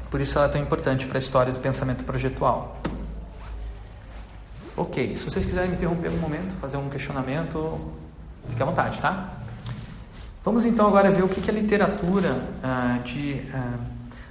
Por 0.09 0.19
isso 0.19 0.37
ela 0.37 0.47
é 0.47 0.51
tão 0.51 0.61
importante 0.61 1.05
para 1.05 1.17
a 1.17 1.21
história 1.21 1.53
do 1.53 1.59
pensamento 1.59 2.03
projetual. 2.03 2.81
Ok, 4.75 5.15
se 5.17 5.29
vocês 5.29 5.45
quiserem 5.45 5.69
me 5.69 5.75
interromper 5.75 6.09
um 6.11 6.17
momento, 6.17 6.55
fazer 6.55 6.77
um 6.77 6.89
questionamento, 6.89 7.79
fique 8.47 8.61
à 8.61 8.65
vontade, 8.65 8.99
tá? 8.99 9.33
Vamos 10.43 10.65
então 10.65 10.87
agora 10.87 11.11
ver 11.11 11.23
o 11.23 11.27
que, 11.27 11.49
a 11.49 11.53
literatura 11.53 12.43
ah, 12.63 12.99
de 13.03 13.41
ah, 13.53 13.77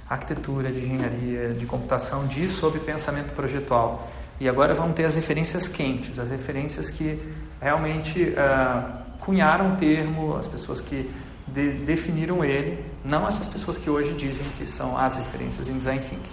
arquitetura, 0.09 0.71
de 0.71 0.81
engenharia, 0.81 1.53
de 1.53 1.65
computação 1.65 2.25
diz 2.25 2.53
sobre 2.53 2.79
pensamento 2.79 3.33
projetual. 3.33 4.09
E 4.39 4.49
agora 4.49 4.73
vamos 4.73 4.95
ter 4.95 5.05
as 5.05 5.15
referências 5.15 5.67
quentes, 5.67 6.17
as 6.17 6.29
referências 6.29 6.89
que 6.89 7.21
realmente 7.61 8.33
ah, 8.37 9.03
cunharam 9.19 9.73
o 9.73 9.75
termo, 9.75 10.35
as 10.35 10.47
pessoas 10.47 10.81
que 10.81 11.09
de, 11.47 11.73
definiram 11.73 12.43
ele, 12.43 12.83
não 13.03 13.27
essas 13.27 13.47
pessoas 13.47 13.77
que 13.77 13.89
hoje 13.89 14.13
dizem 14.13 14.45
que 14.57 14.65
são 14.65 14.97
as 14.97 15.17
referências 15.17 15.69
em 15.69 15.77
design 15.77 16.01
thinking. 16.01 16.31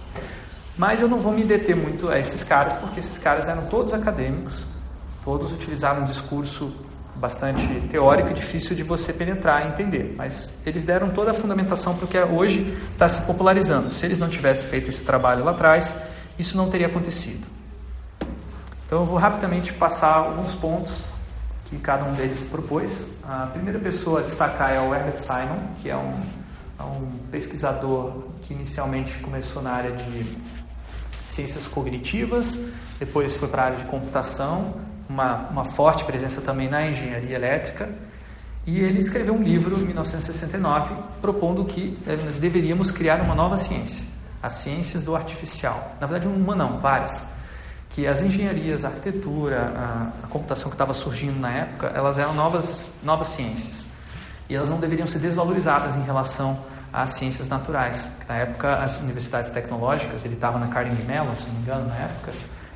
Mas 0.77 1.01
eu 1.01 1.09
não 1.09 1.19
vou 1.19 1.33
me 1.33 1.45
deter 1.45 1.75
muito 1.75 2.09
a 2.09 2.19
esses 2.19 2.45
caras, 2.45 2.75
porque 2.75 3.01
esses 3.01 3.19
caras 3.19 3.49
eram 3.49 3.65
todos 3.67 3.95
acadêmicos, 3.95 4.67
todos 5.25 5.53
utilizaram 5.53 6.03
um 6.03 6.05
discurso 6.05 6.75
bastante 7.17 7.67
teórico 7.91 8.31
e 8.31 8.35
difícil 8.35 8.77
de 8.77 8.83
você 8.83 9.13
penetrar 9.13 9.65
e 9.65 9.69
entender. 9.69 10.15
Mas 10.17 10.53
eles 10.65 10.85
deram 10.85 11.11
toda 11.11 11.31
a 11.31 11.35
fundamentação 11.35 11.95
para 11.95 12.05
o 12.05 12.09
que 12.09 12.19
hoje 12.19 12.77
está 12.93 13.09
se 13.09 13.23
popularizando. 13.23 13.91
Se 13.93 14.05
eles 14.05 14.19
não 14.19 14.29
tivessem 14.29 14.69
feito 14.69 14.91
esse 14.91 15.03
trabalho 15.03 15.45
lá 15.45 15.53
atrás, 15.53 15.97
isso 16.39 16.57
não 16.57 16.69
teria 16.69 16.89
acontecido. 16.89 17.47
Então 18.87 19.01
eu 19.01 19.05
vou 19.05 19.19
rapidamente 19.19 19.73
passar 19.73 20.15
alguns 20.15 20.55
pontos 20.55 21.03
que 21.65 21.79
cada 21.79 22.05
um 22.05 22.13
deles 22.13 22.45
propôs. 22.45 22.93
A 23.25 23.47
primeira 23.47 23.79
pessoa 23.79 24.21
a 24.21 24.23
destacar 24.23 24.73
é 24.73 24.81
o 24.81 24.95
Herbert 24.95 25.19
Simon, 25.19 25.59
que 25.83 25.91
é 25.91 25.97
um, 25.97 26.13
é 26.79 26.83
um 26.83 27.19
pesquisador 27.31 28.25
que 28.43 28.55
inicialmente 28.55 29.15
começou 29.19 29.63
na 29.63 29.71
área 29.71 29.93
de 29.93 30.37
ciências 31.27 31.67
cognitivas, 31.67 32.59
depois 32.99 33.37
foi 33.37 33.49
para 33.49 33.63
a 33.63 33.65
área 33.67 33.79
de 33.79 33.85
computação 33.85 34.75
uma, 35.09 35.49
uma 35.49 35.65
forte 35.65 36.05
presença 36.05 36.41
também 36.41 36.69
na 36.69 36.87
engenharia 36.87 37.37
elétrica. 37.37 37.89
E 38.67 38.81
ele 38.81 38.99
escreveu 38.99 39.35
um 39.35 39.43
livro 39.43 39.77
em 39.77 39.85
1969 39.85 40.95
propondo 41.21 41.65
que 41.65 41.97
eh, 42.07 42.17
nós 42.25 42.35
deveríamos 42.37 42.91
criar 42.91 43.21
uma 43.21 43.35
nova 43.35 43.57
ciência, 43.57 44.05
as 44.43 44.55
ciências 44.55 45.05
do 45.05 45.15
artificial. 45.15 45.95
Na 46.01 46.07
verdade, 46.07 46.27
uma 46.27 46.57
não, 46.57 46.81
várias. 46.81 47.25
Que 47.91 48.09
as 48.09 48.21
engenharias, 48.21 48.85
a 48.85 48.89
arquitetura, 48.89 49.73
a, 49.77 50.25
a 50.25 50.27
computação 50.27 50.69
que 50.69 50.75
estava 50.75 50.93
surgindo 50.93 51.39
na 51.39 51.53
época, 51.53 51.93
elas 51.95 52.19
eram 52.19 52.35
novas, 52.35 52.91
novas 53.05 53.29
ciências. 53.29 53.87
E 54.49 54.55
elas 54.55 54.69
não 54.69 54.79
deveriam 54.79 55.07
ser 55.07 55.19
desvalorizadas 55.19 55.97
em 55.97 56.03
relação 56.03 56.59
às 56.93 57.11
ciências 57.11 57.49
naturais. 57.49 58.11
Na 58.29 58.37
época, 58.37 58.77
as 58.77 58.99
universidades 58.99 59.51
tecnológicas, 59.51 60.25
ele 60.25 60.35
estava 60.35 60.59
na 60.59 60.69
Carnegie 60.69 61.05
Mellon, 61.05 61.35
se 61.35 61.47
não 61.47 61.55
me 61.55 61.61
engano, 61.61 61.89
na 61.89 61.97
época, 61.97 62.33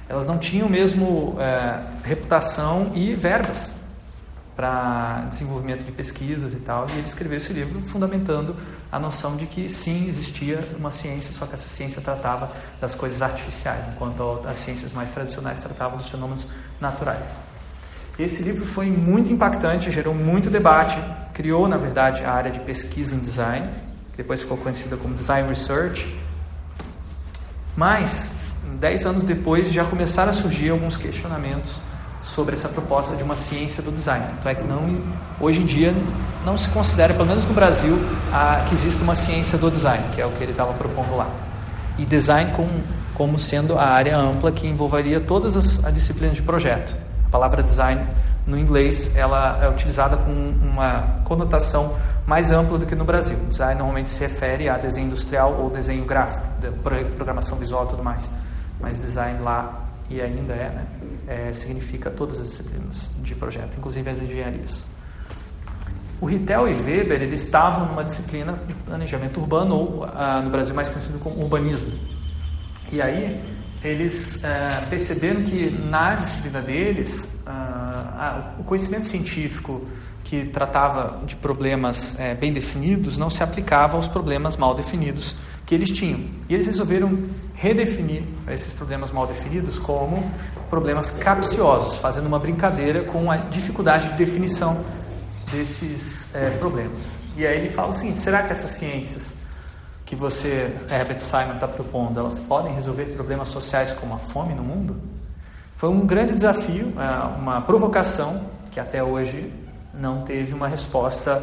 elas 0.09 0.27
não 0.27 0.39
tinham 0.39 0.69
mesmo 0.69 1.37
é, 1.39 1.81
reputação 2.03 2.91
e 2.95 3.15
verbas 3.15 3.73
para 4.57 5.27
desenvolvimento 5.31 5.85
de 5.85 5.93
pesquisas 5.93 6.53
e 6.53 6.61
tal. 6.61 6.87
E 6.91 6.99
ele 6.99 7.07
escreveu 7.07 7.39
esse 7.39 7.53
livro 7.53 7.81
fundamentando 7.81 8.55
a 8.93 8.99
noção 8.99 9.37
de 9.37 9.47
que 9.47 9.71
sim, 9.71 10.07
existia 10.07 10.63
uma 10.77 10.91
ciência, 10.91 11.33
só 11.33 11.47
que 11.47 11.55
essa 11.55 11.67
ciência 11.67 12.03
tratava 12.03 12.53
das 12.79 12.95
coisas 12.95 13.23
artificiais, 13.23 13.87
enquanto 13.89 14.43
as 14.47 14.59
ciências 14.59 14.93
mais 14.93 15.09
tradicionais 15.11 15.59
tratavam 15.59 15.97
dos 15.97 16.11
fenômenos 16.11 16.47
naturais. 16.79 17.39
Esse 18.21 18.43
livro 18.43 18.67
foi 18.67 18.85
muito 18.91 19.33
impactante, 19.33 19.91
gerou 19.91 20.15
muito 20.15 20.51
debate, 20.51 20.99
criou, 21.33 21.67
na 21.67 21.79
verdade, 21.79 22.23
a 22.23 22.31
área 22.31 22.51
de 22.51 22.61
pesquisa 22.61 23.15
em 23.15 23.19
design, 23.19 23.71
que 24.11 24.19
depois 24.19 24.43
ficou 24.43 24.59
conhecida 24.59 24.95
como 24.99 25.15
Design 25.15 25.49
Research. 25.49 26.15
Mas 27.75 28.31
dez 28.79 29.07
anos 29.07 29.25
depois, 29.25 29.73
já 29.73 29.87
começaram 29.87 30.29
a 30.29 30.35
surgir 30.35 30.69
alguns 30.69 30.99
questionamentos 30.99 31.81
sobre 32.23 32.55
essa 32.55 32.69
proposta 32.69 33.17
de 33.17 33.23
uma 33.23 33.35
ciência 33.35 33.83
do 33.83 33.91
design. 33.91 34.27
Então 34.39 34.53
é 34.53 34.55
que 34.55 34.65
não, 34.65 34.99
hoje 35.41 35.63
em 35.63 35.65
dia 35.65 35.95
não 36.45 36.59
se 36.59 36.69
considera, 36.69 37.15
pelo 37.15 37.27
menos 37.27 37.47
no 37.47 37.55
Brasil, 37.55 37.99
a, 38.31 38.67
que 38.69 38.75
existe 38.75 39.03
uma 39.03 39.15
ciência 39.15 39.57
do 39.57 39.71
design, 39.71 40.05
que 40.15 40.21
é 40.21 40.27
o 40.27 40.31
que 40.33 40.43
ele 40.45 40.53
estava 40.53 40.75
propondo 40.75 41.17
lá. 41.17 41.31
E 41.97 42.05
design 42.05 42.53
com, 42.53 42.69
como 43.15 43.39
sendo 43.39 43.79
a 43.79 43.87
área 43.87 44.15
ampla 44.19 44.53
que 44.53 44.67
envolveria 44.67 45.21
todas 45.21 45.57
as, 45.57 45.83
as 45.83 45.95
disciplinas 45.95 46.37
de 46.37 46.43
projeto. 46.43 46.95
A 47.31 47.33
palavra 47.33 47.63
design 47.63 48.07
no 48.47 48.59
inglês 48.59 49.17
ela 49.17 49.59
é 49.63 49.69
utilizada 49.69 50.17
com 50.17 50.31
uma 50.31 51.23
conotação 51.25 51.97
mais 52.27 52.51
ampla 52.51 52.79
do 52.79 52.87
que 52.87 52.95
no 52.95 53.05
Brasil. 53.05 53.39
Design 53.49 53.79
normalmente 53.79 54.11
se 54.11 54.21
refere 54.21 54.69
a 54.69 54.77
desenho 54.77 55.07
industrial 55.07 55.55
ou 55.55 55.71
desenho 55.71 56.05
gráfico, 56.05 56.45
programação 57.17 57.57
visual 57.57 57.87
e 57.87 57.89
tudo 57.89 58.05
mais 58.05 58.29
mas 58.81 58.99
design 58.99 59.41
lá, 59.43 59.85
e 60.09 60.21
ainda 60.21 60.55
é, 60.55 60.71
né, 60.71 60.87
é, 61.29 61.53
significa 61.53 62.11
todas 62.11 62.41
as 62.41 62.49
disciplinas 62.49 63.11
de 63.19 63.35
projeto, 63.35 63.77
inclusive 63.77 64.11
as 64.11 64.21
engenharias. 64.21 64.85
O 66.21 66.27
Rittel 66.27 66.69
e 66.69 66.75
Weber 66.75 67.23
eles 67.23 67.45
estavam 67.45 67.87
numa 67.87 68.03
disciplina 68.03 68.59
de 68.67 68.75
planejamento 68.75 69.41
urbano, 69.41 69.75
ou 69.75 70.05
ah, 70.05 70.41
no 70.43 70.51
Brasil 70.51 70.75
mais 70.75 70.89
conhecido 70.89 71.19
como 71.19 71.41
urbanismo. 71.41 71.93
E 72.93 73.01
aí 73.01 73.43
eles 73.83 74.45
ah, 74.45 74.87
perceberam 74.89 75.43
que 75.43 75.71
na 75.71 76.15
disciplina 76.17 76.61
deles 76.61 77.27
ah, 77.47 78.55
o 78.59 78.65
conhecimento 78.65 79.07
científico 79.09 79.87
que 80.25 80.45
tratava 80.45 81.25
de 81.25 81.35
problemas 81.35 82.17
eh, 82.21 82.35
bem 82.35 82.53
definidos 82.53 83.17
não 83.17 83.29
se 83.29 83.43
aplicava 83.43 83.97
aos 83.97 84.07
problemas 84.07 84.57
mal 84.57 84.75
definidos 84.75 85.35
que 85.67 85.75
eles 85.75 85.91
tinham. 85.91 86.21
E 86.49 86.55
eles 86.55 86.69
resolveram 86.69 87.19
redefinir 87.55 88.23
esses 88.49 88.73
problemas 88.73 89.11
mal 89.11 89.27
definidos 89.27 89.77
como 89.77 90.31
problemas 90.69 91.11
capciosos, 91.11 91.99
fazendo 91.99 92.27
uma 92.27 92.39
brincadeira 92.39 93.03
com 93.03 93.29
a 93.29 93.39
dificuldade 93.39 94.11
de 94.11 94.19
definição 94.19 94.85
desses 95.51 96.27
é, 96.33 96.51
problemas. 96.51 97.01
E 97.37 97.45
aí 97.45 97.59
ele 97.59 97.71
fala 97.71 97.91
o 97.91 97.95
seguinte: 97.95 98.21
será 98.21 98.45
que 98.45 98.53
essas 98.53 98.71
ciências 98.71 99.40
que 100.11 100.17
você, 100.17 100.77
Herbert 100.91 101.21
Simon, 101.21 101.55
está 101.55 101.69
propondo, 101.69 102.19
elas 102.19 102.41
podem 102.41 102.75
resolver 102.75 103.05
problemas 103.15 103.47
sociais 103.47 103.93
como 103.93 104.13
a 104.13 104.19
fome 104.19 104.53
no 104.55 104.65
mundo? 104.65 105.01
Foi 105.77 105.89
um 105.89 106.05
grande 106.05 106.35
desafio, 106.35 106.93
é, 106.99 107.39
uma 107.39 107.61
provocação 107.61 108.45
que 108.73 108.81
até 108.81 109.05
hoje 109.05 109.53
não 109.95 110.23
teve 110.23 110.53
uma 110.53 110.67
resposta 110.67 111.41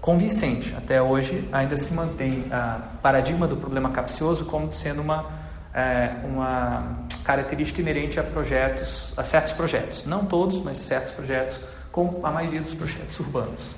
convincente. 0.00 0.74
Até 0.74 1.02
hoje 1.02 1.46
ainda 1.52 1.76
se 1.76 1.92
mantém 1.92 2.46
o 2.46 2.98
paradigma 3.02 3.46
do 3.46 3.58
problema 3.58 3.90
capcioso 3.90 4.46
como 4.46 4.72
sendo 4.72 5.02
uma, 5.02 5.26
é, 5.74 6.12
uma 6.24 6.96
característica 7.22 7.82
inerente 7.82 8.18
a 8.18 8.22
projetos, 8.22 9.12
a 9.14 9.22
certos 9.22 9.52
projetos. 9.52 10.06
Não 10.06 10.24
todos, 10.24 10.58
mas 10.62 10.78
certos 10.78 11.12
projetos, 11.12 11.60
como 11.92 12.24
a 12.24 12.30
maioria 12.30 12.62
dos 12.62 12.72
projetos 12.72 13.20
urbanos. 13.20 13.76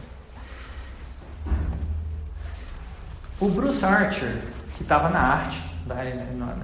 O 3.40 3.48
Bruce 3.48 3.84
Archer, 3.84 4.36
que 4.76 4.82
estava 4.82 5.08
na 5.08 5.20
arte, 5.20 5.64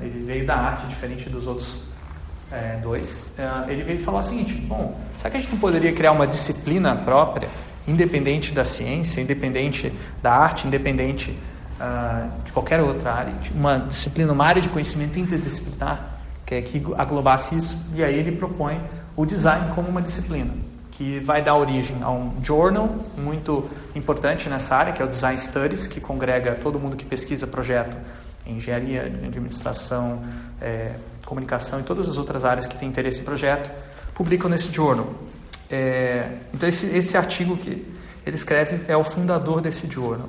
ele 0.00 0.25
veio 0.26 0.45
da 0.45 0.57
arte, 0.57 0.87
diferente 0.87 1.31
dos 1.31 1.47
outros 1.47 1.83
é, 2.50 2.78
dois, 2.83 3.26
é, 3.38 3.73
ele 3.73 3.85
veio 3.85 4.00
falar 4.00 4.21
o 4.21 4.23
seguinte: 4.25 4.54
bom, 4.54 5.00
será 5.16 5.31
que 5.31 5.37
a 5.37 5.40
gente 5.40 5.52
não 5.52 5.59
poderia 5.59 5.93
criar 5.93 6.11
uma 6.11 6.26
disciplina 6.26 6.97
própria, 6.97 7.49
independente 7.87 8.52
da 8.52 8.64
ciência, 8.64 9.21
independente 9.21 9.93
da 10.21 10.33
arte, 10.33 10.66
independente 10.66 11.31
uh, 11.81 12.43
de 12.45 12.50
qualquer 12.50 12.81
outra 12.81 13.12
área, 13.12 13.35
uma 13.54 13.78
disciplina, 13.78 14.33
uma 14.33 14.45
área 14.45 14.61
de 14.61 14.69
conhecimento 14.69 15.16
interdisciplinar, 15.16 16.19
que 16.45 16.57
é 16.57 16.62
que 16.62 16.85
aglobasse 16.99 17.57
isso, 17.57 17.78
e 17.95 18.02
aí 18.02 18.19
ele 18.19 18.33
propõe 18.33 18.81
o 19.16 19.25
design 19.25 19.73
como 19.75 19.88
uma 19.88 20.02
disciplina 20.02 20.52
que 20.96 21.18
vai 21.20 21.42
dar 21.42 21.56
origem 21.56 21.96
a 22.02 22.10
um 22.10 22.32
journal 22.42 22.88
muito 23.16 23.68
importante 23.96 24.48
nessa 24.48 24.76
área, 24.76 24.92
que 24.92 25.02
é 25.02 25.04
o 25.04 25.08
Design 25.08 25.36
Studies, 25.36 25.86
que 25.86 26.00
congrega 26.00 26.54
todo 26.54 26.78
mundo 26.78 26.96
que 26.96 27.04
pesquisa 27.04 27.46
projeto 27.46 27.96
em 28.46 28.56
engenharia, 28.56 29.02
administração, 29.02 30.22
é, 30.60 30.92
comunicação 31.26 31.80
e 31.80 31.82
todas 31.82 32.08
as 32.08 32.16
outras 32.16 32.44
áreas 32.44 32.66
que 32.66 32.76
têm 32.76 32.88
interesse 32.88 33.22
em 33.22 33.24
projeto, 33.24 33.70
publicam 34.14 34.48
nesse 34.48 34.72
journal. 34.72 35.12
É, 35.68 36.28
então, 36.52 36.68
esse, 36.68 36.86
esse 36.86 37.16
artigo 37.16 37.56
que 37.56 37.92
ele 38.24 38.36
escreve 38.36 38.82
é 38.86 38.96
o 38.96 39.02
fundador 39.02 39.60
desse 39.60 39.90
journal. 39.90 40.28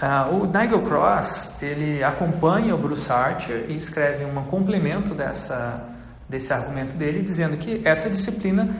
Ah, 0.00 0.28
o 0.30 0.46
Nigel 0.46 0.82
Cross 0.82 1.62
ele 1.62 2.02
acompanha 2.02 2.74
o 2.74 2.78
Bruce 2.78 3.10
Archer 3.10 3.66
e 3.68 3.76
escreve 3.76 4.24
um 4.24 4.34
complemento 4.44 5.14
dessa 5.14 5.95
desse 6.28 6.52
argumento 6.52 6.96
dele, 6.96 7.22
dizendo 7.22 7.56
que 7.56 7.80
essa 7.84 8.10
disciplina 8.10 8.74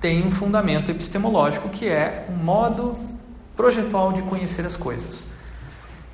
tem 0.00 0.26
um 0.26 0.30
fundamento 0.30 0.90
epistemológico 0.90 1.68
que 1.68 1.88
é 1.88 2.26
um 2.30 2.36
modo 2.36 2.96
projetual 3.56 4.12
de 4.12 4.22
conhecer 4.22 4.64
as 4.64 4.76
coisas. 4.76 5.24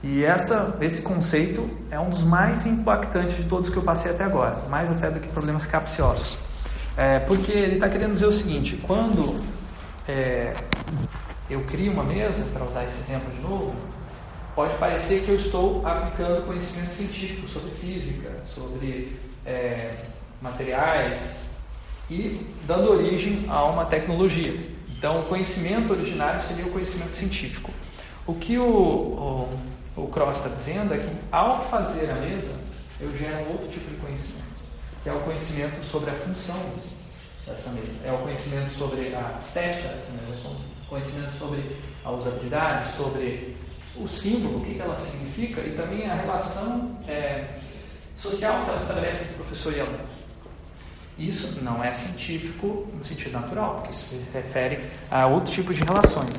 E 0.02 0.24
essa, 0.24 0.76
esse 0.80 1.02
conceito 1.02 1.68
é 1.90 1.98
um 1.98 2.10
dos 2.10 2.24
mais 2.24 2.66
impactantes 2.66 3.36
de 3.36 3.44
todos 3.44 3.70
que 3.70 3.76
eu 3.76 3.82
passei 3.82 4.10
até 4.10 4.24
agora, 4.24 4.68
mais 4.68 4.90
até 4.90 5.10
do 5.10 5.18
que 5.20 5.28
problemas 5.28 5.64
capciosos. 5.64 6.36
É, 6.96 7.18
porque 7.20 7.52
ele 7.52 7.74
está 7.74 7.88
querendo 7.88 8.12
dizer 8.12 8.26
o 8.26 8.32
seguinte: 8.32 8.78
quando 8.82 9.40
é, 10.06 10.52
eu 11.48 11.62
crio 11.62 11.92
uma 11.92 12.04
mesa, 12.04 12.44
para 12.52 12.64
usar 12.64 12.84
esse 12.84 13.00
exemplo 13.00 13.32
de 13.32 13.40
novo, 13.40 13.74
pode 14.54 14.74
parecer 14.76 15.22
que 15.22 15.30
eu 15.30 15.36
estou 15.36 15.86
aplicando 15.86 16.46
conhecimento 16.46 16.92
científico 16.92 17.48
sobre 17.48 17.70
física, 17.70 18.30
sobre 18.54 19.18
é, 19.44 19.94
materiais 20.44 21.44
e 22.10 22.46
dando 22.66 22.92
origem 22.92 23.46
a 23.48 23.64
uma 23.64 23.86
tecnologia. 23.86 24.54
Então, 24.90 25.20
o 25.20 25.24
conhecimento 25.24 25.92
originário 25.92 26.42
seria 26.42 26.66
o 26.66 26.70
conhecimento 26.70 27.16
científico. 27.16 27.72
O 28.26 28.34
que 28.34 28.58
o, 28.58 28.62
o, 29.96 30.02
o 30.02 30.08
Cross 30.08 30.36
está 30.36 30.50
dizendo 30.50 30.94
é 30.94 30.98
que, 30.98 31.10
ao 31.32 31.64
fazer 31.64 32.10
a 32.10 32.14
mesa, 32.14 32.54
eu 33.00 33.16
gero 33.16 33.50
outro 33.50 33.68
tipo 33.68 33.90
de 33.90 33.96
conhecimento, 33.96 34.44
que 35.02 35.08
é 35.08 35.12
o 35.12 35.20
conhecimento 35.20 35.82
sobre 35.84 36.10
a 36.10 36.14
função 36.14 36.60
dessa 37.46 37.70
mesa, 37.70 38.00
é 38.04 38.12
o 38.12 38.18
conhecimento 38.18 38.70
sobre 38.70 39.14
a 39.14 39.36
estética 39.38 39.88
dessa 39.88 40.10
mesa, 40.12 40.46
é 40.46 40.48
o 40.48 40.88
conhecimento 40.88 41.32
sobre 41.32 41.76
a 42.04 42.10
usabilidade, 42.10 42.96
sobre 42.96 43.56
o 43.96 44.06
símbolo, 44.06 44.58
o 44.58 44.60
que, 44.64 44.74
que 44.74 44.80
ela 44.80 44.96
significa 44.96 45.60
e 45.60 45.74
também 45.74 46.08
a 46.08 46.14
relação 46.14 46.98
é, 47.08 47.54
social 48.16 48.64
que 48.64 48.70
ela 48.70 48.80
estabelece 48.80 49.24
entre 49.24 49.34
professor 49.34 49.74
e 49.74 49.80
aluno. 49.80 50.13
Isso 51.18 51.62
não 51.62 51.82
é 51.82 51.92
científico 51.92 52.86
no 52.96 53.02
sentido 53.02 53.32
natural, 53.32 53.74
porque 53.76 53.90
isso 53.92 54.16
se 54.16 54.20
refere 54.32 54.80
a 55.10 55.26
outro 55.26 55.52
tipo 55.52 55.72
de 55.72 55.82
relações. 55.84 56.34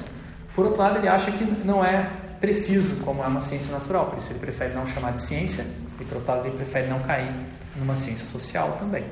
Por 0.54 0.66
outro 0.66 0.82
lado, 0.82 0.98
ele 0.98 1.08
acha 1.08 1.32
que 1.32 1.44
não 1.66 1.84
é 1.84 2.10
preciso, 2.42 2.98
como 2.98 3.24
é 3.24 3.28
uma 3.28 3.40
ciência 3.40 3.72
natural, 3.72 4.08
por 4.08 4.18
isso 4.18 4.32
ele 4.32 4.40
prefere 4.40 4.74
não 4.74 4.86
chamar 4.86 5.12
de 5.12 5.22
ciência, 5.22 5.66
e 6.00 6.04
por 6.04 6.18
outro 6.18 6.32
lado, 6.32 6.48
ele 6.48 6.58
prefere 6.58 6.88
não 6.88 7.00
cair 7.00 7.32
numa 7.76 7.96
ciência 7.96 8.28
social 8.30 8.76
também. 8.78 9.04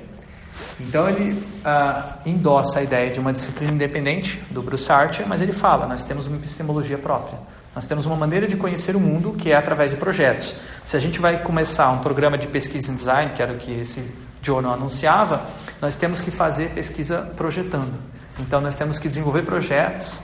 Então, 0.79 1.09
ele 1.09 1.41
ah, 1.63 2.17
endossa 2.25 2.79
a 2.79 2.83
ideia 2.83 3.09
de 3.09 3.19
uma 3.19 3.33
disciplina 3.33 3.71
independente 3.71 4.41
do 4.51 4.63
Archer, 4.89 5.27
mas 5.27 5.41
ele 5.41 5.53
fala: 5.53 5.87
nós 5.87 6.03
temos 6.03 6.27
uma 6.27 6.37
epistemologia 6.37 6.97
própria. 6.97 7.39
Nós 7.73 7.85
temos 7.85 8.05
uma 8.05 8.15
maneira 8.15 8.47
de 8.47 8.55
conhecer 8.55 8.95
o 8.95 8.99
mundo 8.99 9.33
que 9.33 9.51
é 9.51 9.55
através 9.55 9.89
de 9.89 9.97
projetos. 9.97 10.55
Se 10.85 10.95
a 10.95 10.99
gente 10.99 11.19
vai 11.19 11.41
começar 11.41 11.89
um 11.89 11.99
programa 11.99 12.37
de 12.37 12.47
pesquisa 12.47 12.91
em 12.91 12.95
design, 12.95 13.31
que 13.31 13.41
era 13.41 13.51
o 13.51 13.57
que 13.57 13.71
esse 13.71 14.03
Journal 14.43 14.73
anunciava, 14.73 15.45
nós 15.81 15.95
temos 15.95 16.21
que 16.21 16.29
fazer 16.29 16.71
pesquisa 16.71 17.33
projetando. 17.35 17.93
Então, 18.39 18.59
nós 18.59 18.75
temos 18.75 18.99
que 18.99 19.07
desenvolver 19.07 19.43
projetos 19.43 20.19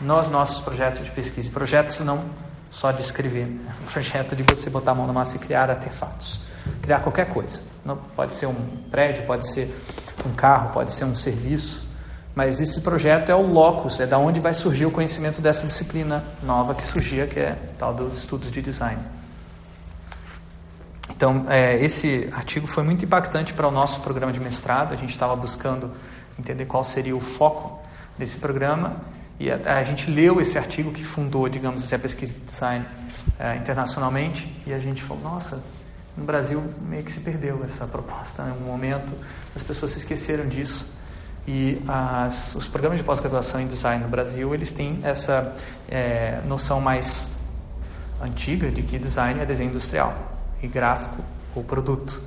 nos 0.00 0.28
nossos 0.28 0.60
projetos 0.60 1.04
de 1.04 1.10
pesquisa. 1.10 1.50
Projetos 1.50 2.00
não 2.00 2.24
só 2.70 2.92
de 2.92 3.00
escrever, 3.00 3.46
um 3.46 3.86
projeto 3.90 4.36
de 4.36 4.42
você 4.42 4.68
botar 4.68 4.92
a 4.92 4.94
mão 4.94 5.06
na 5.06 5.12
massa 5.12 5.36
e 5.36 5.38
criar 5.38 5.70
artefatos. 5.70 6.40
Criar 6.82 7.00
qualquer 7.00 7.26
coisa. 7.28 7.60
Não, 7.84 7.96
pode 7.96 8.34
ser 8.34 8.46
um 8.46 8.54
prédio, 8.90 9.24
pode 9.24 9.48
ser 9.48 9.74
um 10.26 10.32
carro, 10.32 10.70
pode 10.70 10.92
ser 10.92 11.04
um 11.04 11.14
serviço. 11.14 11.86
Mas 12.34 12.60
esse 12.60 12.82
projeto 12.82 13.30
é 13.30 13.34
o 13.34 13.46
locus, 13.46 13.98
é 14.00 14.06
da 14.06 14.18
onde 14.18 14.40
vai 14.40 14.52
surgir 14.52 14.84
o 14.84 14.90
conhecimento 14.90 15.40
dessa 15.40 15.66
disciplina 15.66 16.22
nova 16.42 16.74
que 16.74 16.86
surgia, 16.86 17.26
que 17.26 17.40
é 17.40 17.56
tal 17.78 17.94
dos 17.94 18.18
estudos 18.18 18.50
de 18.50 18.60
design. 18.60 19.15
Então, 21.16 21.46
é, 21.48 21.82
esse 21.82 22.28
artigo 22.30 22.66
foi 22.66 22.84
muito 22.84 23.02
impactante 23.02 23.54
para 23.54 23.66
o 23.66 23.70
nosso 23.70 24.00
programa 24.00 24.30
de 24.30 24.38
mestrado. 24.38 24.92
A 24.92 24.96
gente 24.96 25.10
estava 25.12 25.34
buscando 25.34 25.90
entender 26.38 26.66
qual 26.66 26.84
seria 26.84 27.16
o 27.16 27.20
foco 27.20 27.80
desse 28.18 28.36
programa 28.36 28.96
e 29.40 29.50
a, 29.50 29.78
a 29.78 29.82
gente 29.82 30.10
leu 30.10 30.42
esse 30.42 30.58
artigo 30.58 30.92
que 30.92 31.02
fundou, 31.02 31.48
digamos 31.48 31.82
assim, 31.82 31.94
a 31.94 31.98
pesquisa 31.98 32.34
de 32.34 32.40
design 32.40 32.84
é, 33.38 33.56
internacionalmente 33.56 34.62
e 34.66 34.74
a 34.74 34.78
gente 34.78 35.02
falou: 35.02 35.22
nossa, 35.22 35.62
no 36.14 36.24
Brasil 36.24 36.62
meio 36.86 37.02
que 37.02 37.10
se 37.10 37.20
perdeu 37.20 37.64
essa 37.64 37.86
proposta. 37.86 38.42
Em 38.42 38.62
um 38.62 38.66
momento, 38.66 39.10
as 39.54 39.62
pessoas 39.62 39.92
se 39.92 39.98
esqueceram 39.98 40.46
disso. 40.46 40.86
E 41.48 41.80
as, 41.88 42.54
os 42.54 42.68
programas 42.68 42.98
de 42.98 43.04
pós-graduação 43.04 43.58
em 43.58 43.66
design 43.66 44.04
no 44.04 44.10
Brasil, 44.10 44.54
eles 44.54 44.70
têm 44.70 45.00
essa 45.02 45.56
é, 45.88 46.42
noção 46.44 46.78
mais 46.78 47.30
antiga 48.20 48.70
de 48.70 48.82
que 48.82 48.98
design 48.98 49.40
é 49.40 49.46
desenho 49.46 49.70
industrial 49.70 50.35
e 50.62 50.68
gráfico 50.68 51.22
o 51.54 51.62
produto. 51.62 52.20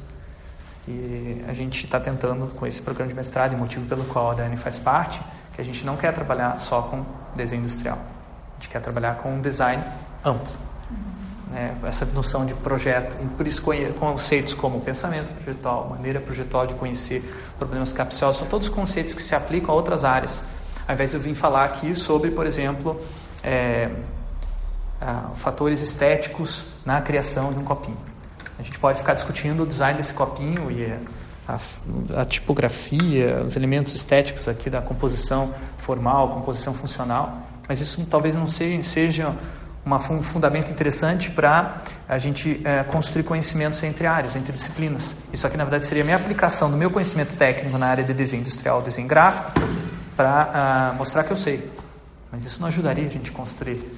E 0.87 1.43
a 1.47 1.53
gente 1.53 1.85
está 1.85 1.99
tentando, 1.99 2.47
com 2.55 2.65
esse 2.65 2.81
programa 2.81 3.09
de 3.09 3.15
mestrado, 3.15 3.53
e 3.53 3.55
motivo 3.55 3.85
pelo 3.85 4.03
qual 4.05 4.31
a 4.31 4.33
Dani 4.33 4.57
faz 4.57 4.79
parte, 4.79 5.19
que 5.53 5.61
a 5.61 5.63
gente 5.63 5.85
não 5.85 5.95
quer 5.95 6.13
trabalhar 6.13 6.57
só 6.57 6.81
com 6.81 7.05
desenho 7.35 7.59
industrial. 7.59 7.97
A 7.97 8.55
gente 8.55 8.69
quer 8.69 8.81
trabalhar 8.81 9.15
com 9.17 9.33
um 9.33 9.41
design 9.41 9.83
amplo. 10.25 10.51
Né? 11.51 11.75
Essa 11.83 12.05
noção 12.05 12.45
de 12.45 12.53
projeto, 12.55 13.15
e 13.23 13.27
por 13.27 13.47
isso 13.47 13.61
conceitos 13.99 14.53
como 14.53 14.81
pensamento 14.81 15.31
projetual, 15.33 15.89
maneira 15.89 16.19
projetual 16.19 16.65
de 16.65 16.73
conhecer 16.73 17.21
problemas 17.57 17.91
capciosos, 17.91 18.37
são 18.37 18.47
todos 18.47 18.69
conceitos 18.69 19.13
que 19.13 19.21
se 19.21 19.35
aplicam 19.35 19.71
a 19.71 19.77
outras 19.77 20.03
áreas. 20.03 20.43
Ao 20.87 20.93
invés 20.93 21.11
de 21.11 21.17
eu 21.17 21.21
vir 21.21 21.35
falar 21.35 21.65
aqui 21.65 21.93
sobre, 21.95 22.31
por 22.31 22.47
exemplo, 22.47 22.99
é, 23.43 23.91
fatores 25.35 25.81
estéticos 25.81 26.65
na 26.85 26.99
criação 27.01 27.53
de 27.53 27.59
um 27.59 27.63
copinho. 27.63 27.97
A 28.59 28.61
gente 28.61 28.77
pode 28.77 28.99
ficar 28.99 29.13
discutindo 29.13 29.63
o 29.63 29.65
design 29.65 29.95
desse 29.95 30.13
copinho 30.13 30.69
e 30.69 30.93
a, 31.47 31.57
a, 32.21 32.25
tipografia, 32.25 33.41
os 33.47 33.55
elementos 33.55 33.95
estéticos 33.95 34.49
aqui 34.49 34.69
da 34.69 34.81
composição 34.81 35.53
formal, 35.77 36.29
composição 36.29 36.73
funcional, 36.73 37.47
mas 37.69 37.79
isso 37.79 38.05
talvez 38.07 38.35
não 38.35 38.47
seja 38.47 39.33
uma, 39.85 39.95
um 40.11 40.21
fundamento 40.21 40.69
interessante 40.69 41.31
para 41.31 41.81
a 42.07 42.17
gente 42.17 42.61
é, 42.65 42.83
construir 42.83 43.23
conhecimentos 43.23 43.81
entre 43.81 44.05
áreas, 44.05 44.35
entre 44.35 44.51
disciplinas. 44.51 45.15
Isso 45.31 45.47
aqui, 45.47 45.55
na 45.55 45.63
verdade, 45.63 45.87
seria 45.87 46.03
a 46.03 46.05
minha 46.05 46.17
aplicação 46.17 46.69
do 46.69 46.75
meu 46.75 46.91
conhecimento 46.91 47.35
técnico 47.35 47.77
na 47.77 47.87
área 47.87 48.03
de 48.03 48.13
desenho 48.13 48.41
industrial, 48.41 48.81
desenho 48.81 49.07
gráfico, 49.07 49.53
para 50.17 50.91
uh, 50.91 50.97
mostrar 50.97 51.23
que 51.23 51.31
eu 51.31 51.37
sei. 51.37 51.71
Mas 52.29 52.43
isso 52.43 52.59
não 52.59 52.67
ajudaria 52.67 53.05
a 53.05 53.09
gente 53.09 53.31
a 53.31 53.33
construir 53.33 53.89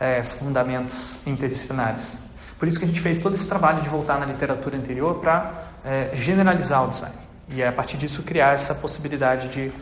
é, 0.00 0.24
fundamentos 0.24 1.20
interdisciplinares. 1.24 2.27
Por 2.58 2.66
isso 2.66 2.78
que 2.78 2.84
a 2.84 2.88
gente 2.88 3.00
fez 3.00 3.20
todo 3.20 3.34
esse 3.34 3.46
trabalho 3.46 3.82
de 3.82 3.88
voltar 3.88 4.18
na 4.18 4.26
literatura 4.26 4.76
anterior 4.76 5.16
para 5.16 5.52
é, 5.84 6.10
generalizar 6.14 6.84
o 6.84 6.88
design 6.88 7.14
e 7.48 7.62
a 7.62 7.72
partir 7.72 7.96
disso 7.96 8.22
criar 8.22 8.52
essa 8.52 8.74
possibilidade 8.74 9.48
de 9.48 9.72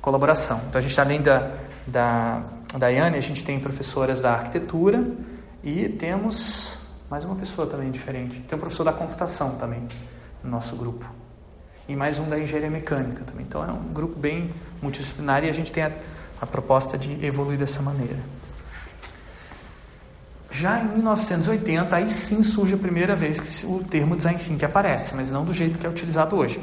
colaboração. 0.00 0.60
Então 0.68 0.78
a 0.78 0.82
gente 0.82 0.98
além 1.00 1.20
da 1.20 1.50
da 1.86 2.42
da 2.78 2.88
Yane, 2.88 3.16
a 3.16 3.20
gente 3.20 3.44
tem 3.44 3.60
professoras 3.60 4.20
da 4.20 4.32
arquitetura 4.32 5.04
e 5.62 5.88
temos 5.88 6.78
mais 7.08 7.24
uma 7.24 7.36
pessoa 7.36 7.66
também 7.66 7.90
diferente. 7.90 8.40
Tem 8.40 8.56
um 8.56 8.60
professor 8.60 8.82
da 8.84 8.92
computação 8.92 9.56
também 9.56 9.86
no 10.42 10.50
nosso 10.50 10.74
grupo 10.74 11.08
e 11.88 11.94
mais 11.94 12.18
um 12.18 12.28
da 12.28 12.38
engenharia 12.38 12.70
mecânica 12.70 13.22
também. 13.24 13.44
Então 13.46 13.62
é 13.62 13.70
um 13.70 13.92
grupo 13.92 14.18
bem 14.18 14.50
multidisciplinar 14.82 15.44
e 15.44 15.50
a 15.50 15.52
gente 15.52 15.70
tem 15.70 15.84
a, 15.84 15.92
a 16.40 16.46
proposta 16.46 16.98
de 16.98 17.24
evoluir 17.24 17.58
dessa 17.58 17.80
maneira. 17.80 18.18
Já 20.54 20.78
em 20.78 20.84
1980, 20.84 21.96
aí 21.96 22.08
sim 22.08 22.44
surge 22.44 22.74
a 22.74 22.78
primeira 22.78 23.16
vez 23.16 23.40
que 23.40 23.66
o 23.66 23.82
termo 23.82 24.14
design 24.14 24.38
thinking 24.38 24.64
aparece, 24.64 25.12
mas 25.16 25.28
não 25.28 25.44
do 25.44 25.52
jeito 25.52 25.76
que 25.76 25.84
é 25.84 25.88
utilizado 25.88 26.36
hoje. 26.36 26.60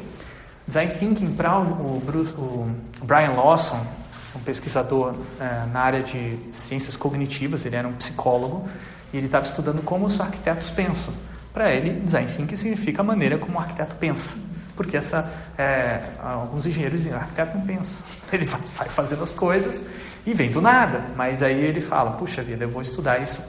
Design 0.65 0.93
thinking 0.93 1.34
para 1.34 1.60
o, 1.60 1.97
o, 1.97 2.71
Brian 3.04 3.32
Lawson, 3.32 3.86
um 4.34 4.39
pesquisador 4.39 5.13
é, 5.38 5.65
na 5.73 5.82
área 5.82 6.01
de 6.01 6.39
ciências 6.54 6.95
cognitivas, 6.95 7.65
ele 7.65 7.75
era 7.75 7.86
um 7.86 7.91
psicólogo, 7.91 8.65
e 9.12 9.17
ele 9.17 9.25
estava 9.25 9.45
estudando 9.45 9.84
como 9.84 10.06
os 10.06 10.21
arquitetos 10.21 10.69
pensam. 10.69 11.13
Para 11.54 11.73
ele, 11.73 11.99
design 11.99 12.32
thinking 12.32 12.56
significa 12.56 13.01
a 13.01 13.04
maneira 13.04 13.38
como 13.38 13.58
o 13.58 13.60
arquiteto 13.60 13.97
pensa. 13.97 14.34
Porque 14.73 14.95
essa, 14.95 15.30
é, 15.58 15.99
alguns 16.23 16.65
engenheiros 16.65 16.99
dizem, 16.99 17.13
o 17.13 17.17
arquiteto 17.17 17.58
não 17.58 17.65
pensa. 17.65 18.01
Ele 18.32 18.45
vai, 18.45 18.62
sai 18.63 18.88
fazendo 18.88 19.21
as 19.21 19.34
coisas 19.34 19.84
e 20.25 20.34
vem 20.34 20.49
do 20.49 20.62
nada. 20.62 21.04
Mas 21.15 21.43
aí 21.43 21.62
ele 21.65 21.82
fala, 21.82 22.12
puxa 22.12 22.41
vida, 22.41 22.63
eu 22.63 22.69
vou 22.69 22.82
estudar 22.82 23.21
isso. 23.21 23.41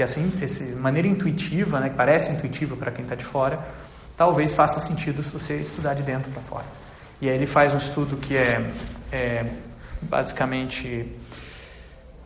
Porque 0.00 0.04
assim, 0.04 0.32
essa 0.40 0.64
maneira 0.78 1.06
intuitiva, 1.06 1.78
né, 1.78 1.90
que 1.90 1.94
parece 1.94 2.32
intuitiva 2.32 2.74
para 2.74 2.90
quem 2.90 3.02
está 3.02 3.14
de 3.14 3.24
fora, 3.24 3.60
talvez 4.16 4.54
faça 4.54 4.80
sentido 4.80 5.22
se 5.22 5.30
você 5.30 5.56
estudar 5.56 5.92
de 5.92 6.02
dentro 6.02 6.30
para 6.30 6.40
fora. 6.40 6.64
E 7.20 7.28
aí 7.28 7.34
ele 7.34 7.44
faz 7.44 7.74
um 7.74 7.76
estudo 7.76 8.16
que 8.16 8.34
é, 8.34 8.70
é 9.12 9.44
basicamente 10.00 11.06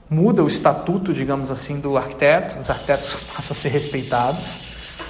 muda 0.09 0.45
o 0.45 0.47
estatuto, 0.47 1.13
digamos 1.13 1.51
assim, 1.51 1.81
do 1.81 1.97
arquiteto. 1.97 2.61
Os 2.61 2.71
arquitetos 2.71 3.17
passam 3.35 3.51
a 3.51 3.55
ser 3.59 3.71
respeitados, 3.71 4.57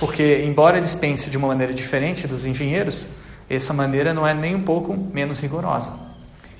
porque 0.00 0.42
embora 0.42 0.78
eles 0.78 0.94
pensem 0.94 1.30
de 1.30 1.36
uma 1.36 1.48
maneira 1.48 1.74
diferente 1.74 2.26
dos 2.26 2.46
engenheiros, 2.46 3.06
essa 3.50 3.74
maneira 3.74 4.14
não 4.14 4.26
é 4.26 4.32
nem 4.32 4.54
um 4.54 4.62
pouco 4.62 4.96
menos 5.12 5.38
rigorosa. 5.38 5.92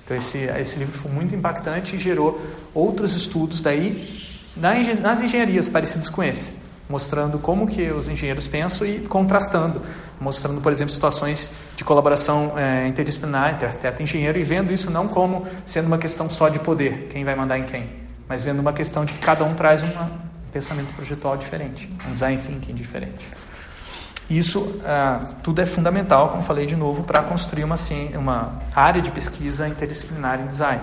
Então 0.05 0.15
esse, 0.15 0.37
esse 0.61 0.79
livro 0.79 0.99
foi 0.99 1.11
muito 1.11 1.35
impactante 1.35 1.97
e 1.97 1.99
gerou 1.99 2.39
outros 2.75 3.17
estudos 3.17 3.63
daí 3.63 4.24
nas 4.57 5.23
engenharias 5.23 5.69
parecidos 5.69 6.09
com 6.09 6.23
esse, 6.23 6.53
mostrando 6.89 7.39
como 7.39 7.67
que 7.67 7.91
os 7.91 8.09
engenheiros 8.09 8.47
pensam 8.47 8.87
e 8.87 9.01
contrastando, 9.01 9.83
mostrando, 10.21 10.61
por 10.61 10.73
exemplo, 10.73 10.93
situações 10.93 11.53
de 11.77 11.85
colaboração 11.85 12.59
é, 12.59 12.87
interdisciplinar 12.87 13.55
entre 13.55 13.67
arquiteto 13.67 14.01
e 14.01 14.05
engenheiro 14.05 14.39
e 14.39 14.43
vendo 14.43 14.73
isso 14.73 14.91
não 14.91 15.09
como 15.09 15.47
sendo 15.65 15.87
uma 15.87 15.99
questão 15.99 16.31
só 16.31 16.49
de 16.49 16.59
poder, 16.59 17.09
quem 17.11 17.25
vai 17.25 17.35
mandar 17.35 17.59
em 17.59 17.65
quem, 17.65 17.89
mas 18.29 18.43
vendo 18.43 18.61
uma 18.61 18.73
questão 18.73 19.05
de 19.05 19.13
que 19.13 19.19
cada 19.19 19.45
um 19.45 19.55
traz 19.55 19.83
um 19.83 19.91
pensamento 20.53 20.95
projetual 20.95 21.37
diferente, 21.37 21.91
um 22.09 22.13
design 22.13 22.41
thinking 22.41 22.75
diferente. 22.75 23.27
Isso 24.29 24.81
ah, 24.87 25.21
tudo 25.43 25.61
é 25.61 25.67
fundamental, 25.67 26.31
como 26.31 26.43
falei 26.43 26.65
de 26.65 26.77
novo, 26.77 27.03
para 27.03 27.23
construir 27.23 27.65
uma, 27.65 27.77
uma 28.17 28.59
área 28.75 29.03
de 29.03 29.11
pesquisa 29.11 29.69
interdisciplinar 29.69 30.41
em 30.41 30.47
design. 30.47 30.83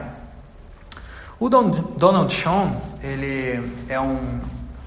O 1.41 1.49
Donald 1.49 2.31
Sean, 2.31 2.71
ele 3.01 3.73
é 3.89 3.99
um 3.99 4.39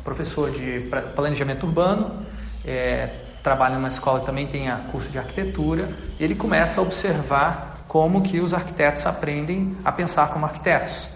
professor 0.04 0.52
de 0.52 0.88
planejamento 1.16 1.66
urbano, 1.66 2.24
é, 2.64 3.10
trabalha 3.42 3.74
numa 3.74 3.88
escola 3.88 4.20
que 4.20 4.26
também 4.26 4.46
tem 4.46 4.70
curso 4.92 5.10
de 5.10 5.18
arquitetura, 5.18 5.88
ele 6.20 6.36
começa 6.36 6.80
a 6.80 6.84
observar 6.84 7.84
como 7.88 8.22
que 8.22 8.38
os 8.38 8.54
arquitetos 8.54 9.04
aprendem 9.04 9.76
a 9.84 9.90
pensar 9.90 10.28
como 10.28 10.46
arquitetos. 10.46 11.08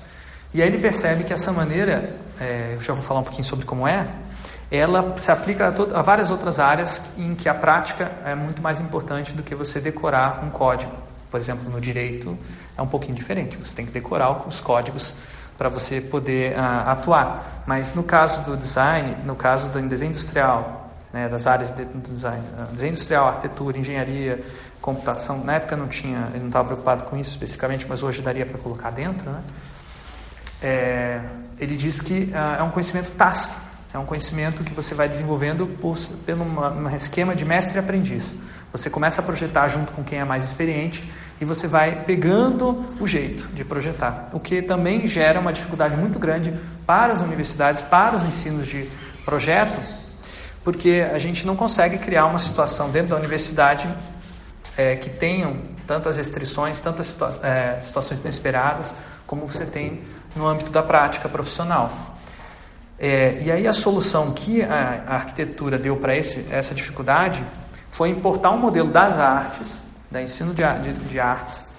E 0.53 0.61
aí 0.61 0.66
ele 0.66 0.79
percebe 0.79 1.22
que 1.22 1.33
essa 1.33 1.53
maneira, 1.53 2.16
é, 2.40 2.72
eu 2.74 2.81
já 2.81 2.92
vou 2.92 3.05
falar 3.05 3.20
um 3.20 3.22
pouquinho 3.22 3.44
sobre 3.44 3.64
como 3.64 3.87
é, 3.87 4.09
ela 4.72 5.16
se 5.18 5.31
aplica 5.31 5.68
a, 5.68 6.01
a, 6.01 6.03
várias 6.03 6.33
outras 6.33 6.59
áreas 6.59 7.01
em 7.16 7.37
que 7.37 7.48
a 7.48 7.55
prática 7.55 8.11
é 8.24 8.35
muito 8.35 8.61
mais 8.61 8.81
importante 8.81 9.33
do 9.35 9.44
que 9.44 9.55
você 9.55 9.79
decorar 9.79 10.42
um 10.44 10.51
código. 10.51 11.08
Por 11.31 11.38
exemplo, 11.38 11.71
no 11.71 11.81
direito 11.81 12.37
é 12.77 12.83
um 12.83 12.87
pouquinho 12.87 13.14
diferente, 13.14 13.57
você 13.57 13.75
tem 13.75 13.87
que 13.87 13.93
decorar 13.93 14.47
os 14.47 14.61
códigos 14.61 15.14
para 15.57 15.69
você 15.69 16.01
poder 16.01 16.53
uh, 16.53 16.91
atuar. 16.91 17.64
Mas 17.67 17.95
no 17.95 18.03
caso 18.03 18.43
do 18.43 18.57
design, 18.57 19.17
no 19.25 19.35
caso 19.35 19.69
do 19.69 19.83
desenho 19.83 20.11
industrial, 20.11 20.91
né, 21.12 21.29
das 21.29 21.47
áreas 21.47 21.73
de, 21.73 21.85
design, 21.85 22.43
uh, 22.57 22.73
desenho 22.73 22.93
industrial, 22.93 23.29
arquitetura, 23.29 23.79
engenharia, 23.79 24.41
computação, 24.81 25.43
na 25.43 25.55
época 25.55 25.77
não 25.77 25.88
tinha, 25.88 26.29
ele 26.31 26.41
não 26.41 26.47
estava 26.47 26.69
preocupado 26.69 27.05
com 27.05 27.17
isso 27.17 27.31
especificamente, 27.31 27.87
mas 27.88 28.03
hoje 28.03 28.23
daria 28.23 28.47
para 28.47 28.59
colocar 28.59 28.91
dentro, 28.91 29.29
né? 29.31 29.43
É, 30.61 31.21
ele 31.59 31.77
diz 31.77 32.01
que 32.01 32.33
uh, 32.33 32.61
é 32.61 32.62
um 32.62 32.71
conhecimento 32.71 33.11
tácito 33.12 33.69
é 33.93 33.99
um 33.99 34.05
conhecimento 34.05 34.62
que 34.62 34.75
você 34.75 34.95
vai 34.95 35.09
desenvolvendo 35.09 35.67
por, 35.67 35.97
pelo 36.27 36.45
um 36.45 36.95
esquema 36.95 37.35
de 37.35 37.45
mestre 37.45 37.77
e 37.77 37.79
aprendiz. 37.79 38.35
Você 38.72 38.90
começa 38.90 39.20
a 39.20 39.24
projetar 39.24 39.68
junto 39.68 39.92
com 39.92 40.04
quem 40.04 40.18
é 40.18 40.24
mais 40.24 40.44
experiente 40.44 41.02
e 41.40 41.44
você 41.44 41.66
vai 41.66 42.04
pegando 42.04 42.85
o 43.00 43.07
jeito 43.07 43.48
de 43.48 43.64
projetar, 43.64 44.28
o 44.33 44.40
que 44.40 44.61
também 44.61 45.07
gera 45.07 45.38
uma 45.38 45.52
dificuldade 45.52 45.96
muito 45.96 46.18
grande 46.18 46.52
para 46.85 47.12
as 47.12 47.20
universidades, 47.20 47.81
para 47.81 48.16
os 48.16 48.24
ensinos 48.24 48.66
de 48.66 48.90
projeto, 49.24 49.81
porque 50.64 51.07
a 51.12 51.18
gente 51.18 51.46
não 51.46 51.54
consegue 51.54 51.98
criar 51.98 52.26
uma 52.26 52.38
situação 52.38 52.90
dentro 52.90 53.11
da 53.11 53.16
universidade 53.16 53.88
é, 54.76 54.96
que 54.96 55.09
tenham 55.09 55.57
tantas 55.87 56.16
restrições, 56.16 56.78
tantas 56.81 57.07
situa 57.07 57.38
é, 57.42 57.81
situações 57.81 58.20
inesperadas, 58.20 58.94
como 59.26 59.46
você 59.46 59.64
tem 59.64 60.00
no 60.37 60.46
âmbito 60.46 60.70
da 60.70 60.83
prática 60.83 61.28
profissional. 61.28 62.16
É, 62.98 63.38
e 63.42 63.50
aí 63.50 63.66
a 63.66 63.72
solução 63.72 64.33
que 64.33 64.62
a, 64.62 65.04
a 65.07 65.14
arquitetura 65.14 65.78
deu 65.78 65.96
para 65.96 66.16
essa 66.16 66.74
dificuldade 66.74 67.44
foi 67.99 68.11
importar 68.11 68.53
um 68.53 68.59
modelo 68.59 68.93
das 68.93 69.19
artes, 69.19 69.83
da 70.09 70.23
ensino 70.23 70.55
de, 70.55 70.63
de, 70.83 70.93
de 70.93 71.19
artes, 71.19 71.75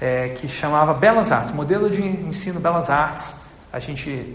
é, 0.00 0.30
que 0.30 0.48
chamava 0.48 0.94
Belas 0.94 1.30
Artes, 1.30 1.52
modelo 1.52 1.90
de 1.90 2.00
ensino 2.00 2.58
Belas 2.58 2.88
Artes. 2.88 3.34
A 3.70 3.78
gente, 3.78 4.34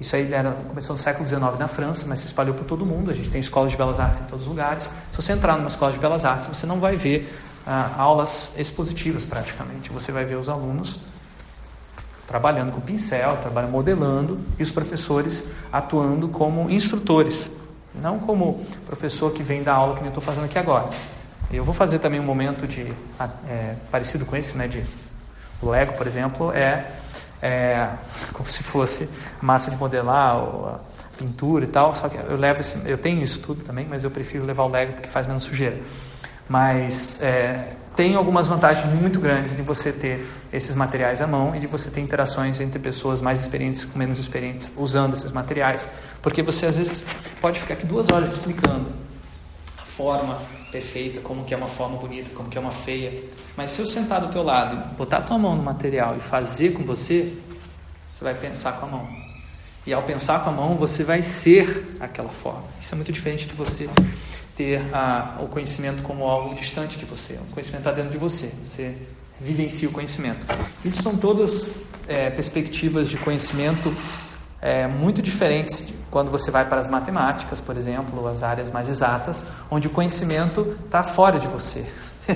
isso 0.00 0.16
aí 0.16 0.34
era, 0.34 0.50
começou 0.50 0.96
no 0.96 1.00
século 1.00 1.24
XIX 1.28 1.56
na 1.56 1.68
França, 1.68 2.04
mas 2.04 2.18
se 2.18 2.26
espalhou 2.26 2.52
por 2.52 2.64
todo 2.64 2.84
mundo. 2.84 3.12
A 3.12 3.14
gente 3.14 3.30
tem 3.30 3.40
escolas 3.40 3.70
de 3.70 3.76
belas 3.76 4.00
artes 4.00 4.22
em 4.22 4.24
todos 4.24 4.42
os 4.42 4.48
lugares. 4.48 4.90
Se 5.12 5.22
você 5.22 5.34
entrar 5.34 5.56
numa 5.56 5.68
escola 5.68 5.92
de 5.92 6.00
belas 6.00 6.24
artes, 6.24 6.48
você 6.48 6.66
não 6.66 6.80
vai 6.80 6.96
ver 6.96 7.32
ah, 7.64 7.92
aulas 7.96 8.50
expositivas 8.58 9.24
praticamente. 9.24 9.92
Você 9.92 10.10
vai 10.10 10.24
ver 10.24 10.34
os 10.34 10.48
alunos 10.48 10.98
trabalhando 12.26 12.72
com 12.72 12.80
pincel, 12.80 13.36
trabalhando 13.36 13.70
modelando, 13.70 14.40
e 14.58 14.64
os 14.64 14.72
professores 14.72 15.44
atuando 15.72 16.28
como 16.28 16.68
instrutores, 16.68 17.52
não 18.00 18.18
como 18.18 18.64
professor 18.86 19.32
que 19.32 19.42
vem 19.42 19.62
dar 19.62 19.74
aula 19.74 19.94
que 19.94 20.02
eu 20.02 20.08
estou 20.08 20.22
fazendo 20.22 20.44
aqui 20.44 20.58
agora. 20.58 20.88
Eu 21.52 21.64
vou 21.64 21.74
fazer 21.74 21.98
também 21.98 22.18
um 22.18 22.24
momento 22.24 22.66
de 22.66 22.92
é, 23.48 23.74
parecido 23.90 24.24
com 24.24 24.36
esse, 24.36 24.56
né? 24.56 24.66
De 24.66 24.82
o 25.62 25.70
Lego, 25.70 25.94
por 25.94 26.06
exemplo, 26.06 26.52
é, 26.52 26.86
é 27.40 27.88
como 28.32 28.48
se 28.48 28.62
fosse 28.62 29.08
massa 29.40 29.70
de 29.70 29.76
modelar, 29.76 30.36
ou 30.36 30.80
pintura 31.16 31.64
e 31.64 31.68
tal. 31.68 31.94
Só 31.94 32.08
que 32.08 32.16
eu 32.16 32.36
levo 32.36 32.60
esse, 32.60 32.80
eu 32.88 32.98
tenho 32.98 33.22
isso 33.22 33.40
tudo 33.40 33.64
também, 33.64 33.86
mas 33.88 34.04
eu 34.04 34.10
prefiro 34.10 34.44
levar 34.44 34.64
o 34.64 34.68
Lego 34.68 34.94
porque 34.94 35.08
faz 35.08 35.26
menos 35.26 35.44
sujeira. 35.44 35.78
Mas 36.48 37.20
é, 37.22 37.72
tem 37.96 38.14
algumas 38.14 38.46
vantagens 38.46 38.92
muito 38.92 39.18
grandes 39.18 39.56
de 39.56 39.62
você 39.62 39.90
ter 39.90 40.24
esses 40.52 40.76
materiais 40.76 41.20
à 41.20 41.26
mão 41.26 41.56
e 41.56 41.58
de 41.58 41.66
você 41.66 41.90
ter 41.90 42.00
interações 42.00 42.60
entre 42.60 42.78
pessoas 42.78 43.20
mais 43.20 43.40
experientes 43.40 43.84
com 43.84 43.98
menos 43.98 44.18
experientes 44.18 44.70
usando 44.76 45.14
esses 45.14 45.32
materiais, 45.32 45.88
porque 46.26 46.42
você 46.42 46.66
às 46.66 46.76
vezes 46.76 47.04
pode 47.40 47.60
ficar 47.60 47.74
aqui 47.74 47.86
duas 47.86 48.08
horas 48.10 48.32
explicando 48.32 48.88
a 49.78 49.84
forma 49.84 50.42
perfeita, 50.72 51.20
como 51.20 51.44
que 51.44 51.54
é 51.54 51.56
uma 51.56 51.68
forma 51.68 51.96
bonita, 51.98 52.30
como 52.34 52.48
que 52.48 52.58
é 52.58 52.60
uma 52.60 52.72
feia, 52.72 53.22
mas 53.56 53.70
se 53.70 53.80
eu 53.80 53.86
sentar 53.86 54.20
do 54.20 54.26
teu 54.26 54.42
lado 54.42 54.96
botar 54.96 55.18
a 55.18 55.22
tua 55.22 55.38
mão 55.38 55.54
no 55.54 55.62
material 55.62 56.16
e 56.16 56.20
fazer 56.20 56.72
com 56.72 56.82
você, 56.82 57.32
você 58.12 58.24
vai 58.24 58.34
pensar 58.34 58.72
com 58.72 58.86
a 58.86 58.88
mão. 58.88 59.08
E 59.86 59.92
ao 59.92 60.02
pensar 60.02 60.42
com 60.42 60.50
a 60.50 60.52
mão, 60.52 60.74
você 60.74 61.04
vai 61.04 61.22
ser 61.22 61.96
aquela 62.00 62.28
forma. 62.28 62.64
Isso 62.80 62.92
é 62.92 62.96
muito 62.96 63.12
diferente 63.12 63.46
de 63.46 63.54
você 63.54 63.88
ter 64.56 64.82
a, 64.92 65.38
o 65.40 65.46
conhecimento 65.46 66.02
como 66.02 66.24
algo 66.24 66.56
distante 66.56 66.98
de 66.98 67.04
você. 67.04 67.34
O 67.34 67.52
conhecimento 67.52 67.82
está 67.82 67.92
dentro 67.92 68.10
de 68.10 68.18
você. 68.18 68.50
Você 68.64 68.96
vivencia 69.40 69.88
o 69.88 69.92
conhecimento. 69.92 70.44
Isso 70.84 71.00
são 71.04 71.16
todas 71.16 71.68
é, 72.08 72.30
perspectivas 72.30 73.08
de 73.08 73.16
conhecimento 73.16 73.94
é, 74.60 74.86
muito 74.86 75.20
diferentes 75.20 75.92
quando 76.10 76.30
você 76.30 76.50
vai 76.50 76.64
para 76.64 76.80
as 76.80 76.88
matemáticas, 76.88 77.60
por 77.60 77.76
exemplo, 77.76 78.26
as 78.26 78.42
áreas 78.42 78.70
mais 78.70 78.88
exatas, 78.88 79.44
onde 79.70 79.86
o 79.86 79.90
conhecimento 79.90 80.76
está 80.84 81.02
fora 81.02 81.38
de 81.38 81.46
você. 81.46 81.84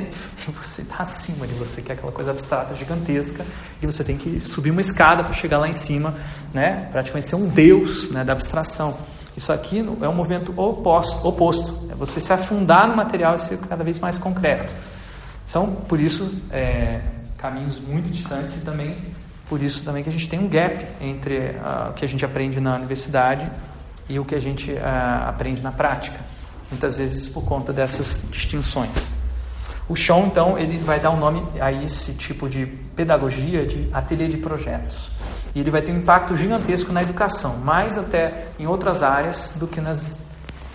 você 0.55 0.83
está 0.83 1.03
acima 1.03 1.47
de 1.47 1.55
você, 1.55 1.83
que 1.83 1.91
é 1.91 1.95
aquela 1.95 2.13
coisa 2.13 2.31
abstrata, 2.31 2.75
gigantesca, 2.75 3.45
e 3.83 3.87
você 3.87 4.05
tem 4.05 4.17
que 4.17 4.41
subir 4.41 4.71
uma 4.71 4.81
escada 4.81 5.25
para 5.25 5.33
chegar 5.33 5.59
lá 5.59 5.69
em 5.69 5.73
cima, 5.73 6.15
né? 6.53 6.89
praticamente 6.93 7.29
ser 7.29 7.37
um 7.37 7.49
deus 7.49 8.11
né, 8.11 8.23
da 8.23 8.33
abstração. 8.33 8.97
Isso 9.37 9.53
aqui 9.53 9.79
é 9.79 10.09
um 10.09 10.15
movimento 10.15 10.53
oposto, 10.61 11.27
oposto. 11.27 11.89
É 11.91 11.95
você 11.95 12.21
se 12.21 12.33
afundar 12.33 12.87
no 12.89 12.97
material 12.97 13.37
e 13.37 13.39
ser 13.39 13.59
cada 13.59 13.83
vez 13.83 13.99
mais 13.99 14.19
concreto. 14.19 14.75
São, 15.47 15.67
por 15.73 15.99
isso, 15.99 16.33
é, 16.51 17.01
caminhos 17.39 17.81
muito 17.81 18.11
distantes 18.11 18.57
e 18.59 18.61
também 18.61 18.97
por 19.51 19.61
isso 19.61 19.83
também 19.83 20.05
que 20.05 20.09
a 20.09 20.13
gente 20.13 20.29
tem 20.29 20.39
um 20.39 20.49
gap 20.49 20.87
entre 21.01 21.39
uh, 21.39 21.91
o 21.91 21.93
que 21.93 22.05
a 22.05 22.09
gente 22.09 22.25
aprende 22.25 22.61
na 22.61 22.77
universidade 22.77 23.51
e 24.09 24.17
o 24.17 24.25
que 24.25 24.37
a 24.37 24.41
gente 24.41 24.71
uh, 24.71 25.29
aprende 25.29 25.61
na 25.61 25.73
prática. 25.73 26.17
Muitas 26.71 26.99
vezes 26.99 27.27
por 27.27 27.43
conta 27.45 27.73
dessas 27.73 28.23
distinções. 28.31 29.13
O 29.89 29.97
Sean, 29.97 30.21
então, 30.21 30.57
ele 30.57 30.79
vai 30.79 31.01
dar 31.01 31.11
um 31.11 31.17
nome 31.17 31.45
a 31.61 31.73
esse 31.73 32.15
tipo 32.15 32.49
de 32.49 32.65
pedagogia 32.95 33.67
de 33.67 33.89
ateliê 33.93 34.29
de 34.29 34.37
projetos. 34.37 35.11
E 35.53 35.59
ele 35.59 35.71
vai 35.71 35.83
ter 35.83 35.91
um 35.91 35.97
impacto 35.97 36.37
gigantesco 36.37 36.93
na 36.93 37.03
educação, 37.03 37.57
mais 37.57 37.99
até 37.99 38.47
em 38.57 38.69
outras 38.69 39.03
áreas 39.03 39.53
do 39.57 39.67
que 39.67 39.81
nas 39.81 40.17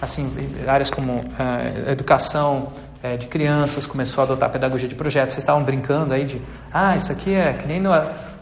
assim 0.01 0.29
áreas 0.67 0.89
como 0.89 1.13
uh, 1.13 1.89
educação 1.89 2.73
uh, 3.01 3.17
de 3.17 3.27
crianças 3.27 3.87
começou 3.87 4.21
a 4.21 4.25
adotar 4.25 4.49
pedagogia 4.49 4.89
de 4.89 4.95
projetos. 4.95 5.35
Vocês 5.35 5.43
estavam 5.43 5.63
brincando 5.63 6.13
aí 6.13 6.25
de 6.25 6.41
ah 6.73 6.97
isso 6.97 7.09
aqui 7.09 7.33
é 7.33 7.53
que 7.53 7.65
nem 7.65 7.79
no, 7.79 7.91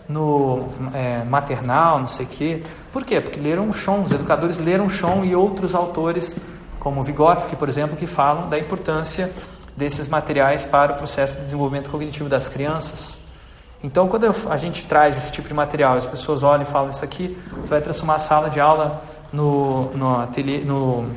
no 0.08 0.70
é, 0.94 1.24
maternal, 1.24 2.00
não 2.00 2.08
sei 2.08 2.26
o 2.26 2.30
quê. 2.30 2.64
Por 2.92 3.06
quê? 3.06 3.22
Porque 3.22 3.40
leram 3.40 3.72
Chon, 3.72 4.04
os 4.04 4.12
educadores 4.12 4.58
leram 4.58 4.90
Chon 4.90 5.24
e 5.24 5.36
outros 5.36 5.74
autores, 5.74 6.36
como 6.80 7.04
Vygotsky, 7.04 7.56
por 7.56 7.70
exemplo, 7.70 7.96
que 7.96 8.08
falam 8.08 8.50
da 8.50 8.60
importância 8.60 9.32
desses 9.76 10.08
materiais 10.08 10.66
para 10.66 10.94
o 10.94 10.96
processo 10.96 11.38
de 11.38 11.44
desenvolvimento 11.44 11.90
cognitivo 11.90 12.30
das 12.30 12.48
crianças. 12.48 13.18
Então, 13.84 14.08
quando 14.08 14.26
eu, 14.26 14.36
a 14.50 14.56
gente 14.56 14.86
traz 14.86 15.18
esse 15.18 15.32
tipo 15.32 15.48
de 15.48 15.54
material, 15.54 15.98
as 15.98 16.06
pessoas 16.06 16.42
olham 16.42 16.64
e 16.64 16.66
falam 16.66 16.90
isso 16.90 17.04
aqui, 17.04 17.38
você 17.52 17.70
vai 17.70 17.82
transformar 17.82 18.16
a 18.16 18.20
sala 18.20 18.50
de 18.50 18.60
aula 18.60 19.04
no, 19.32 19.92
no, 19.92 20.22
ateliê, 20.22 20.60
no 20.60 21.10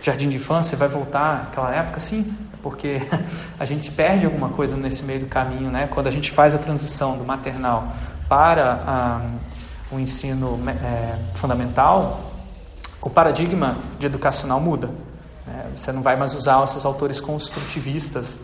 jardim 0.00 0.28
de 0.28 0.36
infância, 0.36 0.78
vai 0.78 0.88
voltar 0.88 1.48
àquela 1.48 1.74
época, 1.74 2.00
sim, 2.00 2.34
porque 2.64 3.02
a 3.60 3.64
gente 3.66 3.90
perde 3.90 4.24
alguma 4.24 4.48
coisa 4.48 4.74
nesse 4.74 5.04
meio 5.04 5.20
do 5.20 5.26
caminho, 5.26 5.70
né? 5.70 5.86
Quando 5.86 6.06
a 6.06 6.10
gente 6.10 6.32
faz 6.32 6.54
a 6.54 6.58
transição 6.58 7.18
do 7.18 7.22
maternal 7.22 7.92
para 8.26 9.20
o 9.92 10.00
ensino 10.00 10.58
é, 10.66 11.18
fundamental, 11.34 12.32
o 13.02 13.10
paradigma 13.10 13.76
de 13.98 14.06
educacional 14.06 14.58
muda. 14.58 14.88
Né? 15.46 15.72
Você 15.76 15.92
não 15.92 16.00
vai 16.00 16.16
mais 16.16 16.34
usar 16.34 16.64
esses 16.64 16.86
autores 16.86 17.20
construtivistas, 17.20 18.38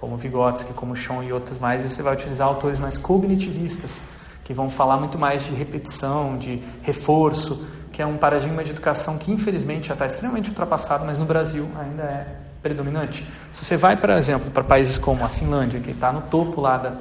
como 0.00 0.16
Vygotsky, 0.16 0.72
como 0.72 0.96
Schoen 0.96 1.28
e 1.28 1.32
outros 1.32 1.58
mais, 1.58 1.86
você 1.86 2.02
vai 2.02 2.14
utilizar 2.14 2.48
autores 2.48 2.78
mais 2.78 2.96
cognitivistas, 2.96 4.00
que 4.42 4.54
vão 4.54 4.70
falar 4.70 4.96
muito 4.96 5.18
mais 5.18 5.44
de 5.44 5.52
repetição, 5.52 6.38
de 6.38 6.62
reforço, 6.82 7.66
que 7.92 8.00
é 8.00 8.06
um 8.06 8.16
paradigma 8.16 8.64
de 8.64 8.70
educação 8.70 9.18
que 9.18 9.30
infelizmente 9.30 9.88
já 9.88 9.94
está 9.94 10.06
extremamente 10.06 10.48
ultrapassado, 10.48 11.04
mas 11.04 11.18
no 11.18 11.26
Brasil 11.26 11.68
ainda 11.78 12.02
é 12.02 12.45
predominante. 12.66 13.24
Se 13.52 13.64
você 13.64 13.76
vai, 13.76 13.96
por 13.96 14.10
exemplo, 14.10 14.50
para 14.50 14.64
países 14.64 14.98
como 14.98 15.24
a 15.24 15.28
Finlândia, 15.28 15.78
que 15.78 15.92
está 15.92 16.12
no 16.12 16.22
topo 16.22 16.60
lá 16.60 16.76
da, 16.76 16.96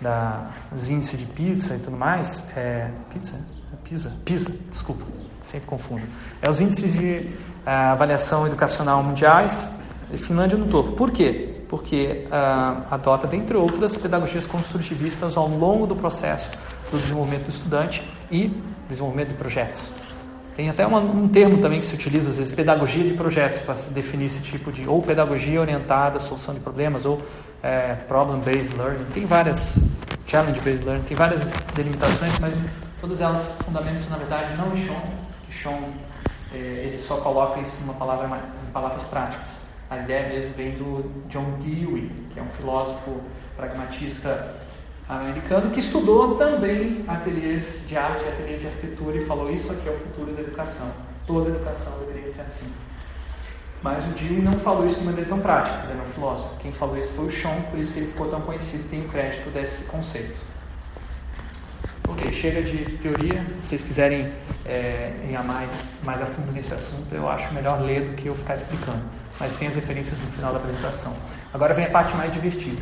da, 0.00 0.50
dos 0.70 0.88
índices 0.88 1.18
de 1.18 1.26
pizza 1.26 1.74
e 1.74 1.78
tudo 1.78 1.96
mais, 1.96 2.44
é, 2.56 2.88
pizza? 3.12 3.34
É 3.34 3.76
pizza? 3.88 4.12
Pizza, 4.24 4.52
desculpa, 4.70 5.04
sempre 5.40 5.66
confundo. 5.66 6.02
É 6.40 6.48
os 6.48 6.60
índices 6.60 6.92
de 6.92 7.30
é, 7.66 7.70
avaliação 7.70 8.46
educacional 8.46 9.02
mundiais, 9.02 9.68
Finlândia 10.18 10.56
no 10.56 10.66
topo. 10.66 10.92
Por 10.92 11.10
quê? 11.10 11.48
Porque 11.68 12.26
uh, 12.26 12.84
adota, 12.90 13.26
dentre 13.26 13.56
outras, 13.56 13.96
pedagogias 13.96 14.44
construtivistas 14.44 15.38
ao 15.38 15.48
longo 15.48 15.86
do 15.86 15.96
processo 15.96 16.50
do 16.90 16.98
desenvolvimento 16.98 17.44
do 17.44 17.48
estudante 17.48 18.06
e 18.30 18.52
desenvolvimento 18.86 19.28
de 19.28 19.34
projetos. 19.36 20.01
Tem 20.54 20.68
até 20.68 20.86
uma, 20.86 20.98
um 20.98 21.28
termo 21.28 21.58
também 21.58 21.80
que 21.80 21.86
se 21.86 21.94
utiliza, 21.94 22.30
às 22.30 22.36
vezes, 22.36 22.54
pedagogia 22.54 23.04
de 23.04 23.14
projetos, 23.14 23.60
para 23.60 23.74
definir 23.90 24.26
esse 24.26 24.40
tipo 24.40 24.70
de. 24.70 24.86
ou 24.86 25.02
pedagogia 25.02 25.60
orientada 25.60 26.16
à 26.16 26.20
solução 26.20 26.52
de 26.52 26.60
problemas, 26.60 27.04
ou 27.04 27.20
é, 27.62 27.94
problem-based 28.06 28.76
learning. 28.76 29.04
Tem 29.14 29.24
várias. 29.24 29.78
challenge-based 30.26 30.84
learning, 30.84 31.04
tem 31.04 31.16
várias 31.16 31.42
delimitações, 31.74 32.38
mas 32.38 32.54
todas 33.00 33.20
elas 33.20 33.56
fundamentam 33.64 34.02
na 34.10 34.16
verdade, 34.16 34.56
não 34.56 34.72
em 34.72 34.86
Sean, 34.86 35.00
que 35.48 35.56
Sean 35.56 35.78
é, 36.54 36.56
ele 36.56 36.98
só 36.98 37.16
coloca 37.16 37.60
isso 37.60 37.76
em, 37.80 37.84
uma 37.84 37.94
palavra, 37.94 38.26
em 38.26 38.72
palavras 38.72 39.02
práticas. 39.04 39.46
A 39.90 39.98
ideia 39.98 40.28
mesmo 40.28 40.52
vem 40.54 40.72
do 40.72 41.22
John 41.28 41.58
Dewey, 41.60 42.10
que 42.32 42.38
é 42.38 42.42
um 42.42 42.48
filósofo 42.50 43.20
pragmatista 43.56 44.54
americano 45.20 45.70
que 45.70 45.80
estudou 45.80 46.36
também 46.36 47.04
ateliês 47.06 47.84
de 47.86 47.96
arte, 47.96 48.24
ateliê 48.24 48.58
de 48.58 48.66
arquitetura 48.66 49.16
e 49.16 49.26
falou 49.26 49.50
isso 49.50 49.70
aqui 49.70 49.88
é 49.88 49.92
o 49.92 49.98
futuro 49.98 50.32
da 50.32 50.42
educação. 50.42 50.90
Toda 51.26 51.50
educação 51.50 51.92
deveria 52.00 52.32
ser 52.32 52.42
assim. 52.42 52.72
Mas 53.82 54.04
o 54.04 54.10
Dewey 54.10 54.40
não 54.40 54.52
falou 54.52 54.86
isso 54.86 55.00
de 55.00 55.04
maneira 55.04 55.28
tão 55.28 55.40
prática, 55.40 55.88
ele 55.90 55.98
é 55.98 56.02
um 56.02 56.06
filósofo. 56.06 56.56
Quem 56.60 56.72
falou 56.72 56.96
isso 56.96 57.12
foi 57.14 57.26
o 57.26 57.30
Sean, 57.30 57.62
por 57.62 57.78
isso 57.78 57.92
que 57.92 57.98
ele 57.98 58.06
ficou 58.06 58.28
tão 58.28 58.40
conhecido 58.42 58.84
e 58.84 58.88
tem 58.88 59.00
o 59.04 59.08
crédito 59.08 59.50
desse 59.50 59.84
conceito. 59.84 60.40
Ok, 62.08 62.32
chega 62.32 62.62
de 62.62 62.98
teoria. 62.98 63.44
Se 63.62 63.68
vocês 63.68 63.82
quiserem 63.82 64.32
é, 64.64 65.12
ir 65.28 65.34
a 65.34 65.42
mais, 65.42 66.00
mais 66.04 66.22
a 66.22 66.26
fundo 66.26 66.52
nesse 66.52 66.72
assunto, 66.72 67.12
eu 67.12 67.28
acho 67.28 67.52
melhor 67.54 67.80
ler 67.82 68.10
do 68.10 68.14
que 68.14 68.26
eu 68.26 68.34
ficar 68.34 68.54
explicando. 68.54 69.02
Mas 69.40 69.56
tem 69.56 69.66
as 69.66 69.74
referências 69.74 70.20
no 70.20 70.26
final 70.26 70.52
da 70.52 70.58
apresentação. 70.58 71.14
Agora 71.52 71.74
vem 71.74 71.86
a 71.86 71.90
parte 71.90 72.14
mais 72.16 72.32
divertida. 72.32 72.80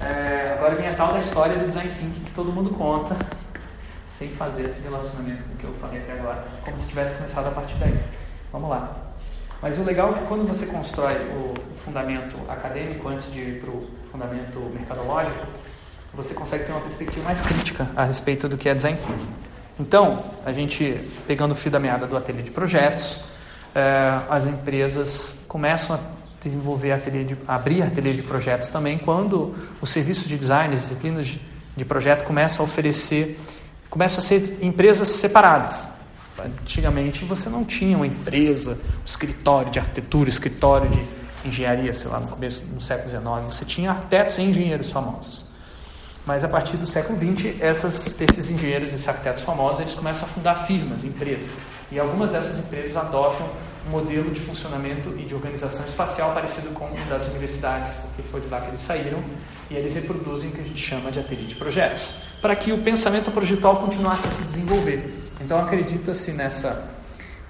É, 0.00 0.54
agora 0.54 0.76
vem 0.76 0.88
a 0.88 0.94
tal 0.94 1.12
da 1.12 1.18
história 1.18 1.56
do 1.56 1.66
design 1.66 1.90
thinking 1.90 2.24
que 2.24 2.30
todo 2.32 2.52
mundo 2.52 2.70
conta, 2.70 3.16
sem 4.18 4.28
fazer 4.30 4.66
esse 4.66 4.80
relacionamento 4.82 5.42
com 5.44 5.54
o 5.54 5.56
que 5.56 5.64
eu 5.64 5.74
falei 5.80 6.00
até 6.00 6.12
agora, 6.12 6.44
como 6.64 6.78
se 6.78 6.88
tivesse 6.88 7.16
começado 7.16 7.46
a 7.48 7.50
partir 7.50 7.74
daí. 7.76 7.98
Vamos 8.52 8.70
lá. 8.70 8.96
Mas 9.60 9.76
o 9.76 9.82
legal 9.82 10.10
é 10.10 10.18
que 10.18 10.26
quando 10.26 10.46
você 10.46 10.66
constrói 10.66 11.14
o 11.14 11.54
fundamento 11.84 12.36
acadêmico 12.48 13.08
antes 13.08 13.30
de 13.32 13.40
ir 13.40 13.60
para 13.60 13.70
o 13.70 13.88
fundamento 14.10 14.58
mercadológico, 14.72 15.46
você 16.14 16.32
consegue 16.32 16.64
ter 16.64 16.72
uma 16.72 16.80
perspectiva 16.80 17.24
mais 17.24 17.40
crítica 17.40 17.88
a 17.96 18.04
respeito 18.04 18.48
do 18.48 18.56
que 18.56 18.68
é 18.68 18.74
design 18.74 18.98
thinking. 18.98 19.32
Então, 19.80 20.24
a 20.44 20.52
gente, 20.52 21.08
pegando 21.26 21.52
o 21.52 21.54
fio 21.54 21.70
da 21.70 21.78
meada 21.78 22.06
do 22.06 22.16
ateliê 22.16 22.42
de 22.42 22.50
projetos, 22.50 23.22
é, 23.74 24.20
as 24.28 24.46
empresas 24.46 25.36
começam 25.46 25.96
a 25.96 26.17
desenvolver 26.42 26.92
ateliê 26.92 27.24
de, 27.24 27.36
abrir 27.46 27.82
ateliê 27.82 28.12
de 28.12 28.22
projetos 28.22 28.68
também, 28.68 28.98
quando 28.98 29.54
o 29.80 29.86
serviço 29.86 30.28
de 30.28 30.36
design, 30.36 30.74
as 30.74 30.82
disciplinas 30.82 31.26
de, 31.26 31.40
de 31.76 31.84
projeto 31.84 32.24
começam 32.24 32.64
a 32.64 32.68
oferecer, 32.68 33.40
começam 33.90 34.22
a 34.22 34.26
ser 34.26 34.58
empresas 34.62 35.08
separadas. 35.08 35.88
Antigamente 36.38 37.24
você 37.24 37.48
não 37.48 37.64
tinha 37.64 37.96
uma 37.96 38.06
empresa, 38.06 38.72
um 38.72 39.04
escritório 39.04 39.70
de 39.70 39.78
arquitetura, 39.78 40.28
escritório 40.28 40.88
de 40.88 41.04
engenharia, 41.44 41.92
sei 41.92 42.10
lá, 42.10 42.20
no 42.20 42.28
começo 42.28 42.62
do 42.64 42.80
século 42.80 43.10
XIX, 43.10 43.54
você 43.54 43.64
tinha 43.64 43.90
arquitetos 43.90 44.38
e 44.38 44.42
engenheiros 44.42 44.92
famosos. 44.92 45.46
Mas 46.26 46.44
a 46.44 46.48
partir 46.48 46.76
do 46.76 46.86
século 46.86 47.18
XX, 47.18 47.60
essas, 47.60 48.20
esses 48.20 48.50
engenheiros, 48.50 48.90
esses 48.92 49.08
arquitetos 49.08 49.42
famosos, 49.42 49.80
eles 49.80 49.94
começam 49.94 50.28
a 50.28 50.30
fundar 50.30 50.54
firmas, 50.66 51.02
empresas. 51.02 51.48
E 51.90 51.98
algumas 51.98 52.30
dessas 52.30 52.58
empresas 52.58 52.96
adotam 52.96 53.48
modelo 53.88 54.30
de 54.30 54.40
funcionamento 54.40 55.14
e 55.18 55.24
de 55.24 55.34
organização 55.34 55.84
espacial 55.84 56.32
parecido 56.32 56.70
com 56.70 56.86
o 56.86 56.96
das 57.08 57.26
universidades, 57.28 58.02
que 58.16 58.22
foi 58.22 58.40
de 58.40 58.48
lá 58.48 58.60
que 58.60 58.68
eles 58.68 58.80
saíram, 58.80 59.22
e 59.70 59.74
eles 59.74 59.94
reproduzem 59.94 60.50
o 60.50 60.52
que 60.52 60.60
a 60.60 60.64
gente 60.64 60.80
chama 60.80 61.10
de 61.10 61.20
ateliê 61.20 61.46
de 61.46 61.54
projetos, 61.54 62.14
para 62.40 62.54
que 62.54 62.72
o 62.72 62.78
pensamento 62.78 63.30
projetual 63.30 63.76
continuasse 63.76 64.26
a 64.26 64.30
se 64.30 64.42
desenvolver. 64.44 65.30
Então 65.40 65.60
acredita-se 65.60 66.32
nessa 66.32 66.96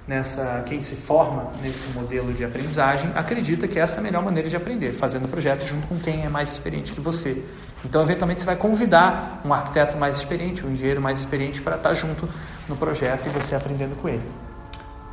nessa 0.07 0.63
quem 0.65 0.81
se 0.81 0.95
forma 0.95 1.51
nesse 1.61 1.87
modelo 1.91 2.33
de 2.33 2.43
aprendizagem 2.43 3.11
acredita 3.13 3.67
que 3.67 3.77
essa 3.77 3.93
é 3.93 3.99
a 3.99 4.01
melhor 4.01 4.23
maneira 4.23 4.49
de 4.49 4.55
aprender, 4.55 4.91
fazendo 4.91 5.27
projeto 5.27 5.63
junto 5.67 5.85
com 5.85 5.99
quem 5.99 6.25
é 6.25 6.29
mais 6.29 6.51
experiente 6.51 6.91
que 6.91 6.99
você. 6.99 7.45
Então, 7.85 8.01
eventualmente, 8.01 8.41
você 8.41 8.45
vai 8.45 8.55
convidar 8.55 9.39
um 9.45 9.53
arquiteto 9.53 9.97
mais 9.97 10.17
experiente, 10.17 10.65
um 10.65 10.71
engenheiro 10.71 10.99
mais 10.99 11.19
experiente 11.19 11.61
para 11.61 11.75
estar 11.75 11.93
junto 11.93 12.27
no 12.67 12.75
projeto 12.75 13.27
e 13.27 13.29
você 13.29 13.55
aprendendo 13.55 13.95
com 14.01 14.09
ele. 14.09 14.48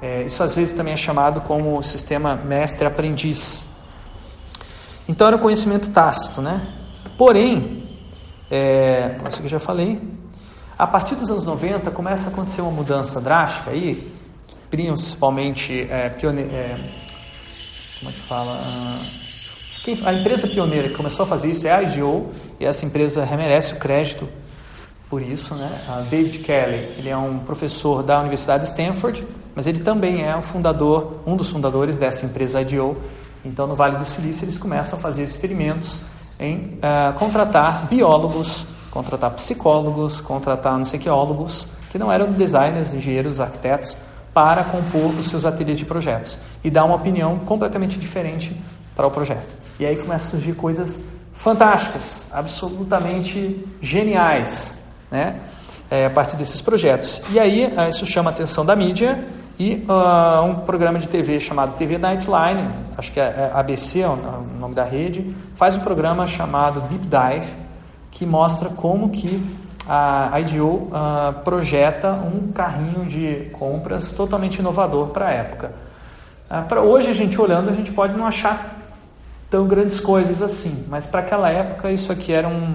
É, 0.00 0.22
isso 0.24 0.42
às 0.42 0.54
vezes 0.54 0.74
também 0.74 0.92
é 0.92 0.96
chamado 0.96 1.40
como 1.40 1.82
sistema 1.82 2.34
mestre-aprendiz. 2.34 3.66
Então 5.08 5.26
era 5.26 5.36
o 5.36 5.38
conhecimento 5.38 5.88
tácito, 5.90 6.42
né? 6.42 6.60
Porém, 7.16 7.88
é, 8.50 9.16
isso 9.28 9.38
que 9.38 9.46
eu 9.46 9.50
já 9.50 9.60
falei, 9.60 10.00
a 10.78 10.86
partir 10.86 11.14
dos 11.14 11.30
anos 11.30 11.44
90 11.44 11.90
começa 11.90 12.26
a 12.26 12.28
acontecer 12.28 12.60
uma 12.60 12.70
mudança 12.70 13.20
drástica 13.20 13.70
aí, 13.70 14.12
principalmente 14.70 15.82
é, 15.90 16.06
é, 16.06 16.78
como 17.98 18.10
é 18.10 18.12
que 18.12 18.20
fala? 18.28 18.60
Ah, 18.62 18.98
quem, 19.82 19.96
a 20.04 20.12
empresa 20.12 20.46
pioneira 20.48 20.88
que 20.88 20.94
começou 20.94 21.24
a 21.24 21.26
fazer 21.26 21.50
isso 21.50 21.66
é 21.66 21.70
a 21.70 21.82
IGO, 21.82 22.30
e 22.60 22.66
essa 22.66 22.84
empresa 22.84 23.24
merece 23.24 23.72
o 23.72 23.76
crédito 23.76 24.28
por 25.08 25.22
isso, 25.22 25.54
né? 25.54 25.84
A 25.88 26.00
David 26.00 26.40
Kelly, 26.40 26.94
ele 26.98 27.08
é 27.08 27.16
um 27.16 27.38
professor 27.38 28.02
da 28.02 28.18
Universidade 28.20 28.64
de 28.64 28.70
Stanford, 28.70 29.24
mas 29.56 29.66
ele 29.66 29.80
também 29.80 30.22
é 30.22 30.36
o 30.36 30.42
fundador, 30.42 31.20
um 31.26 31.34
dos 31.34 31.48
fundadores 31.48 31.96
dessa 31.96 32.26
empresa 32.26 32.60
IDEO. 32.60 32.94
Então, 33.42 33.66
no 33.66 33.74
Vale 33.74 33.96
do 33.96 34.04
Silício, 34.04 34.44
eles 34.44 34.58
começam 34.58 34.98
a 34.98 35.02
fazer 35.02 35.22
experimentos 35.22 35.98
em 36.38 36.78
uh, 36.78 37.18
contratar 37.18 37.86
biólogos, 37.86 38.66
contratar 38.90 39.30
psicólogos, 39.30 40.20
contratar 40.20 40.78
não 40.78 40.84
sei 40.84 40.98
que 40.98 41.08
que 41.90 41.98
não 41.98 42.12
eram 42.12 42.30
designers, 42.32 42.92
engenheiros, 42.92 43.40
arquitetos, 43.40 43.96
para 44.34 44.62
compor 44.64 45.14
os 45.18 45.28
seus 45.28 45.46
ateliês 45.46 45.78
de 45.78 45.86
projetos 45.86 46.36
e 46.62 46.70
dar 46.70 46.84
uma 46.84 46.96
opinião 46.96 47.38
completamente 47.38 47.98
diferente 47.98 48.54
para 48.94 49.06
o 49.06 49.10
projeto. 49.10 49.56
E 49.80 49.86
aí 49.86 49.96
começam 49.96 50.26
a 50.26 50.30
surgir 50.32 50.52
coisas 50.52 50.98
fantásticas, 51.32 52.26
absolutamente 52.30 53.64
geniais, 53.80 54.76
né? 55.10 55.40
É, 55.90 56.06
a 56.06 56.10
partir 56.10 56.36
desses 56.36 56.60
projetos. 56.60 57.22
E 57.30 57.38
aí 57.38 57.64
é, 57.64 57.88
isso 57.88 58.04
chama 58.04 58.28
a 58.28 58.32
atenção 58.32 58.66
da 58.66 58.76
mídia 58.76 59.24
e 59.58 59.86
uh, 59.88 60.44
um 60.44 60.54
programa 60.56 60.98
de 60.98 61.08
TV 61.08 61.40
chamado 61.40 61.76
TV 61.76 61.96
Nightline, 61.96 62.68
acho 62.96 63.10
que 63.10 63.18
é, 63.18 63.24
é 63.24 63.50
ABC 63.54 64.00
é 64.00 64.08
o 64.08 64.16
nome 64.58 64.74
da 64.74 64.84
rede, 64.84 65.34
faz 65.54 65.76
um 65.76 65.80
programa 65.80 66.26
chamado 66.26 66.82
Deep 66.82 67.06
Dive 67.06 67.66
que 68.10 68.26
mostra 68.26 68.70
como 68.70 69.10
que 69.10 69.42
a 69.88 70.40
IDEO 70.40 70.66
uh, 70.66 70.90
ah, 70.92 71.34
projeta 71.44 72.12
um 72.12 72.50
carrinho 72.50 73.04
de 73.04 73.50
compras 73.52 74.10
totalmente 74.10 74.58
inovador 74.58 75.08
para 75.08 75.28
a 75.28 75.30
época. 75.30 75.72
Uh, 76.50 76.64
para 76.66 76.80
hoje 76.80 77.10
a 77.10 77.14
gente 77.14 77.40
olhando 77.40 77.70
a 77.70 77.72
gente 77.72 77.92
pode 77.92 78.16
não 78.16 78.26
achar 78.26 78.74
tão 79.48 79.66
grandes 79.66 80.00
coisas 80.00 80.42
assim, 80.42 80.84
mas 80.88 81.06
para 81.06 81.20
aquela 81.20 81.50
época 81.50 81.92
isso 81.92 82.10
aqui 82.10 82.32
era 82.32 82.48
um 82.48 82.74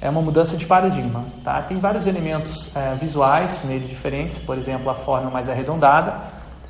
é 0.00 0.08
uma 0.08 0.22
mudança 0.22 0.56
de 0.56 0.66
paradigma. 0.66 1.24
Tá? 1.44 1.60
Tem 1.62 1.78
vários 1.78 2.06
elementos 2.06 2.70
é, 2.74 2.94
visuais 2.94 3.62
nele 3.64 3.86
diferentes, 3.86 4.38
por 4.38 4.56
exemplo, 4.56 4.88
a 4.90 4.94
forma 4.94 5.30
mais 5.30 5.48
arredondada. 5.48 6.14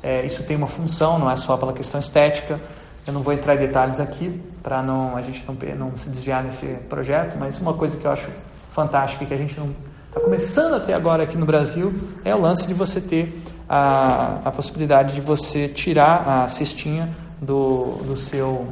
É, 0.01 0.25
isso 0.25 0.43
tem 0.43 0.55
uma 0.55 0.67
função, 0.67 1.19
não 1.19 1.29
é 1.29 1.35
só 1.35 1.57
pela 1.57 1.73
questão 1.73 1.99
estética. 1.99 2.59
Eu 3.05 3.13
não 3.13 3.21
vou 3.21 3.33
entrar 3.33 3.55
em 3.55 3.59
detalhes 3.59 3.99
aqui 3.99 4.41
para 4.61 4.81
não 4.81 5.15
a 5.15 5.21
gente 5.21 5.43
não, 5.47 5.55
não 5.75 5.97
se 5.97 6.09
desviar 6.09 6.43
nesse 6.43 6.67
projeto, 6.89 7.37
mas 7.39 7.57
uma 7.59 7.73
coisa 7.73 7.97
que 7.97 8.05
eu 8.05 8.11
acho 8.11 8.27
fantástica 8.71 9.25
que 9.25 9.33
a 9.33 9.37
gente 9.37 9.59
não 9.59 9.73
está 10.07 10.19
começando 10.19 10.75
até 10.75 10.93
agora 10.93 11.23
aqui 11.23 11.37
no 11.37 11.45
Brasil 11.45 11.93
é 12.23 12.35
o 12.35 12.41
lance 12.41 12.67
de 12.67 12.73
você 12.73 12.99
ter 12.99 13.41
a, 13.67 14.39
a 14.45 14.51
possibilidade 14.51 15.15
de 15.15 15.21
você 15.21 15.67
tirar 15.67 16.27
a 16.27 16.47
cestinha 16.47 17.09
do, 17.41 17.99
do 18.03 18.17
seu 18.17 18.67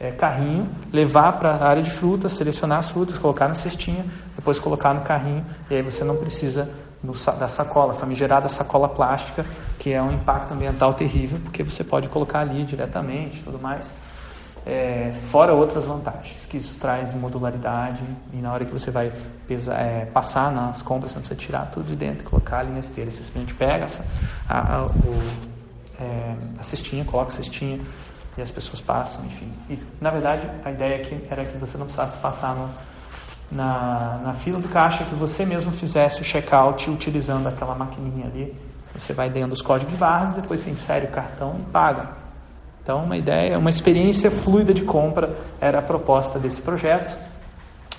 é, 0.00 0.10
carrinho, 0.10 0.68
levar 0.92 1.32
para 1.32 1.50
a 1.50 1.68
área 1.68 1.82
de 1.82 1.90
frutas, 1.90 2.32
selecionar 2.32 2.78
as 2.78 2.90
frutas, 2.90 3.18
colocar 3.18 3.48
na 3.48 3.54
cestinha, 3.54 4.04
depois 4.36 4.58
colocar 4.58 4.92
no 4.92 5.02
carrinho 5.02 5.44
e 5.70 5.74
aí 5.74 5.82
você 5.82 6.04
não 6.04 6.16
precisa 6.16 6.70
no, 7.02 7.12
da 7.12 7.48
sacola, 7.48 7.92
famigerada 7.92 8.48
sacola 8.48 8.88
plástica, 8.88 9.44
que 9.78 9.92
é 9.92 10.02
um 10.02 10.12
impacto 10.12 10.52
ambiental 10.52 10.94
terrível, 10.94 11.38
porque 11.44 11.62
você 11.62 11.84
pode 11.84 12.08
colocar 12.08 12.40
ali 12.40 12.64
diretamente 12.64 13.42
tudo 13.42 13.58
mais. 13.60 13.88
É, 14.66 15.12
fora 15.30 15.52
outras 15.52 15.84
vantagens 15.84 16.46
que 16.46 16.56
isso 16.56 16.76
traz 16.80 17.10
de 17.10 17.18
modularidade 17.18 18.02
e 18.32 18.36
na 18.38 18.50
hora 18.50 18.64
que 18.64 18.72
você 18.72 18.90
vai 18.90 19.12
pesar, 19.46 19.78
é, 19.78 20.06
passar 20.06 20.50
nas 20.50 20.80
compras, 20.80 21.12
você 21.12 21.18
não 21.18 21.22
precisa 21.22 21.38
tirar 21.38 21.66
tudo 21.66 21.86
de 21.86 21.94
dentro 21.94 22.24
e 22.24 22.24
colocar 22.24 22.60
ali 22.60 22.72
na 22.72 22.78
esteira. 22.78 23.10
Você 23.10 23.22
simplesmente 23.22 23.54
pega 23.54 23.84
essa, 23.84 24.06
a, 24.48 24.76
a, 24.76 24.86
o, 24.86 25.22
é, 26.00 26.34
a 26.58 26.62
cestinha, 26.62 27.04
coloca 27.04 27.30
a 27.30 27.36
cestinha, 27.36 27.78
e 28.36 28.42
as 28.42 28.50
pessoas 28.50 28.80
passam, 28.80 29.24
enfim. 29.24 29.52
E, 29.70 29.78
na 30.00 30.10
verdade, 30.10 30.48
a 30.64 30.70
ideia 30.70 30.96
aqui 30.96 31.18
era 31.30 31.44
que 31.44 31.56
você 31.56 31.78
não 31.78 31.86
precisasse 31.86 32.18
passar 32.18 32.54
no, 32.54 32.70
na, 33.50 34.20
na 34.24 34.32
fila 34.34 34.58
do 34.58 34.68
caixa, 34.68 35.04
que 35.04 35.14
você 35.14 35.46
mesmo 35.46 35.70
fizesse 35.70 36.20
o 36.20 36.24
check-out 36.24 36.90
utilizando 36.90 37.46
aquela 37.46 37.74
maquininha 37.74 38.26
ali. 38.26 38.54
Você 38.94 39.12
vai 39.12 39.28
dentro 39.28 39.50
dos 39.50 39.62
códigos 39.62 39.92
de 39.92 39.98
barras, 39.98 40.34
depois 40.34 40.60
você 40.60 40.70
insere 40.70 41.06
o 41.06 41.10
cartão 41.10 41.56
e 41.60 41.70
paga. 41.70 42.10
Então, 42.82 43.04
uma 43.04 43.16
ideia, 43.16 43.58
uma 43.58 43.70
experiência 43.70 44.30
fluida 44.30 44.74
de 44.74 44.82
compra 44.82 45.34
era 45.60 45.78
a 45.78 45.82
proposta 45.82 46.38
desse 46.38 46.60
projeto. 46.60 47.16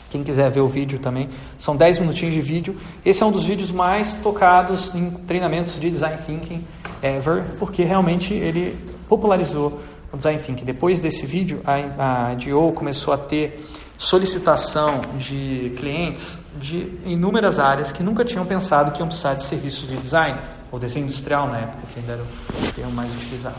Quem 0.10 0.24
quiser 0.24 0.50
ver 0.52 0.62
o 0.62 0.67
vídeo 0.67 1.00
também, 1.00 1.30
são 1.58 1.76
10 1.76 2.00
minutinhos 2.00 2.36
de 2.36 2.41
vídeo. 2.41 2.78
Esse 3.04 3.24
é 3.24 3.26
um 3.26 3.32
dos 3.32 3.45
vídeos 3.45 3.71
mais 3.71 4.13
tocados 4.15 4.93
em 4.93 5.10
treinamentos 5.10 5.78
de 5.80 5.89
design 5.89 6.17
thinking 6.21 6.63
ever, 7.02 7.56
porque 7.58 7.84
realmente 7.84 8.34
ele 8.34 8.78
popularizou 9.08 9.80
o 10.12 10.18
design 10.18 10.41
thinking. 10.41 10.65
Depois 10.65 11.00
desse 11.00 11.26
vídeo, 11.26 11.62
a, 11.65 12.32
a 12.32 12.34
DO 12.36 12.72
começou 12.74 13.13
a 13.13 13.18
ter 13.18 13.65
solicitação 13.98 15.02
de 15.18 15.74
clientes 15.78 16.39
de 16.60 16.91
inúmeras 17.06 17.60
áreas 17.60 17.91
que 17.91 18.04
nunca 18.04 18.26
tinham 18.26 18.46
pensado 18.46 18.91
que 18.91 19.00
iam 19.00 19.08
precisar 19.08 19.36
de 19.36 19.44
serviços 19.44 19.88
de 19.88 19.96
design, 19.98 20.38
ou 20.72 20.80
desenho 20.80 21.06
industrial 21.06 21.48
na 21.48 21.60
época, 21.60 21.84
que 21.94 22.00
ainda 22.00 22.13
era 22.13 22.22
o 22.22 22.72
termo 22.74 22.91
mais 22.91 23.10
utilizado. 23.15 23.56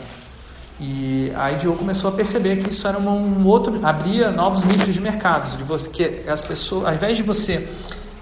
E 0.79 1.31
a 1.35 1.51
IDO 1.51 1.73
começou 1.73 2.11
a 2.11 2.13
perceber 2.13 2.57
que 2.57 2.69
isso 2.69 2.87
era 2.87 2.99
um 2.99 3.47
outro, 3.47 3.79
abria 3.83 4.29
novos 4.29 4.63
nichos 4.63 4.93
de 4.93 5.01
mercados, 5.01 5.57
de 5.57 5.63
você, 5.63 5.89
que 5.89 6.29
as 6.29 6.45
pessoas, 6.45 6.85
ao 6.85 6.93
invés 6.93 7.17
de 7.17 7.23
você 7.23 7.67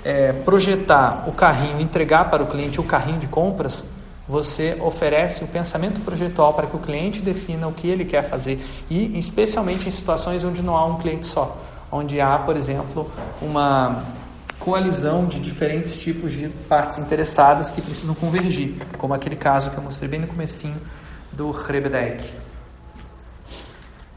é, 0.06 0.32
projetar 0.32 1.26
o 1.28 1.34
carrinho, 1.34 1.82
entregar 1.82 2.30
para 2.30 2.44
o 2.44 2.48
cliente 2.48 2.80
o 2.80 2.84
carrinho 2.84 3.20
de 3.20 3.28
compras, 3.28 3.84
você 4.28 4.78
oferece 4.82 5.44
o 5.44 5.48
pensamento 5.48 6.02
projetual 6.02 6.54
para 6.54 6.68
que 6.68 6.76
o 6.76 6.80
cliente 6.80 7.22
defina 7.22 7.68
o 7.68 7.72
que 7.72 7.88
ele 7.88 8.06
quer 8.06 8.24
fazer 8.24 8.60
e 8.90 9.18
especialmente 9.18 9.88
em 9.88 9.92
situações 9.92 10.44
onde 10.44 10.62
não 10.62 10.76
há 10.76 10.86
um 10.86 10.98
cliente 10.98 11.28
só, 11.28 11.58
onde 11.92 12.20
há, 12.20 12.38
por 12.40 12.58
exemplo, 12.58 13.10
uma 13.42 14.04
coalizão 14.60 15.26
de 15.26 15.40
diferentes 15.40 15.96
tipos 15.96 16.32
de 16.32 16.50
partes 16.50 16.98
interessadas 16.98 17.70
que 17.70 17.82
precisam 17.82 18.16
convergir, 18.16 18.76
como 18.98 19.14
aquele 19.14 19.36
caso 19.36 19.70
que 19.70 19.78
eu 19.78 19.84
mostrei 19.84 20.10
bem 20.10 20.20
no 20.20 20.28
comecinho 20.28 20.80
do 21.32 21.52
Rebedek. 21.52 22.24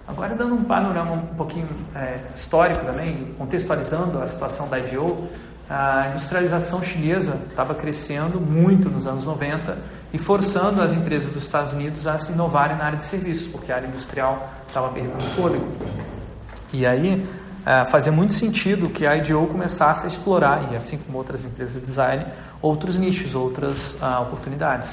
Agora 0.07 0.35
dando 0.35 0.55
um 0.55 0.65
panorama 0.65 1.13
um 1.13 1.35
pouquinho 1.35 1.69
é, 1.95 2.21
histórico 2.35 2.83
também, 2.83 3.35
contextualizando 3.37 4.23
a 4.23 4.27
situação 4.27 4.67
da 4.67 4.79
IDO, 4.79 5.29
a 5.69 6.09
industrialização 6.11 6.83
chinesa 6.83 7.39
estava 7.51 7.75
crescendo 7.75 8.41
muito 8.41 8.89
nos 8.89 9.07
anos 9.07 9.25
90 9.25 9.77
e 10.13 10.19
forçando 10.19 10.81
as 10.81 10.95
empresas 10.95 11.31
dos 11.31 11.43
Estados 11.43 11.73
Unidos 11.73 12.07
a 12.07 12.17
se 12.17 12.33
inovarem 12.33 12.77
na 12.77 12.85
área 12.85 12.97
de 12.97 13.05
serviços, 13.05 13.49
porque 13.49 13.71
a 13.71 13.77
área 13.77 13.87
industrial 13.87 14.49
estava 14.67 14.89
perdendo 14.89 15.23
fôlego. 15.35 15.71
E 16.73 16.87
aí 16.87 17.27
é, 17.67 17.85
fazia 17.91 18.11
muito 18.11 18.33
sentido 18.33 18.89
que 18.89 19.07
a 19.07 19.15
IDO 19.17 19.47
começasse 19.47 20.07
a 20.07 20.09
explorar, 20.09 20.73
e 20.73 20.77
assim 20.77 20.97
como 20.97 21.19
outras 21.19 21.45
empresas 21.45 21.75
de 21.75 21.87
design, 21.87 22.25
outros 22.63 22.97
nichos, 22.97 23.35
outras 23.35 23.95
uh, 23.95 24.23
oportunidades. 24.23 24.89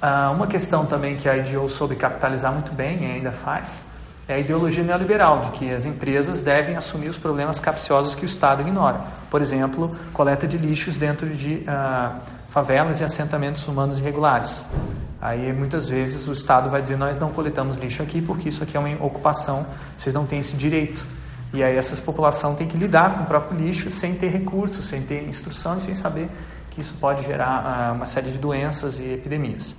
Uh, 0.00 0.32
uma 0.34 0.46
questão 0.46 0.86
também 0.86 1.16
que 1.16 1.28
a 1.28 1.36
IDO 1.36 1.68
soube 1.68 1.96
capitalizar 1.96 2.52
muito 2.52 2.72
bem 2.72 3.02
e 3.02 3.06
ainda 3.06 3.32
faz 3.32 3.80
é 4.28 4.34
a 4.34 4.38
ideologia 4.38 4.84
neoliberal, 4.84 5.40
de 5.40 5.50
que 5.52 5.70
as 5.72 5.84
empresas 5.84 6.40
devem 6.40 6.76
assumir 6.76 7.08
os 7.08 7.18
problemas 7.18 7.58
capciosos 7.58 8.14
que 8.14 8.24
o 8.24 8.26
Estado 8.26 8.62
ignora. 8.62 9.00
Por 9.30 9.42
exemplo, 9.42 9.96
coleta 10.12 10.46
de 10.46 10.56
lixos 10.56 10.96
dentro 10.96 11.28
de 11.28 11.64
uh, 11.66 12.20
favelas 12.48 13.00
e 13.00 13.04
assentamentos 13.04 13.66
humanos 13.66 13.98
irregulares. 13.98 14.64
Aí 15.20 15.52
muitas 15.52 15.88
vezes 15.88 16.26
o 16.28 16.32
Estado 16.32 16.70
vai 16.70 16.80
dizer: 16.80 16.96
nós 16.96 17.18
não 17.18 17.30
coletamos 17.30 17.76
lixo 17.76 18.02
aqui 18.02 18.22
porque 18.22 18.48
isso 18.48 18.62
aqui 18.62 18.76
é 18.76 18.80
uma 18.80 19.04
ocupação, 19.04 19.66
vocês 19.96 20.14
não 20.14 20.24
têm 20.24 20.40
esse 20.40 20.56
direito. 20.56 21.04
E 21.52 21.62
aí 21.62 21.76
essa 21.76 21.94
população 22.00 22.54
tem 22.54 22.66
que 22.66 22.76
lidar 22.76 23.14
com 23.14 23.24
o 23.24 23.26
próprio 23.26 23.58
lixo 23.58 23.90
sem 23.90 24.14
ter 24.14 24.28
recursos, 24.28 24.86
sem 24.86 25.02
ter 25.02 25.28
instrução 25.28 25.76
e 25.76 25.80
sem 25.80 25.94
saber 25.94 26.28
que 26.70 26.80
isso 26.80 26.94
pode 26.98 27.22
gerar 27.24 27.90
uh, 27.90 27.94
uma 27.94 28.06
série 28.06 28.30
de 28.30 28.38
doenças 28.38 28.98
e 28.98 29.12
epidemias. 29.12 29.76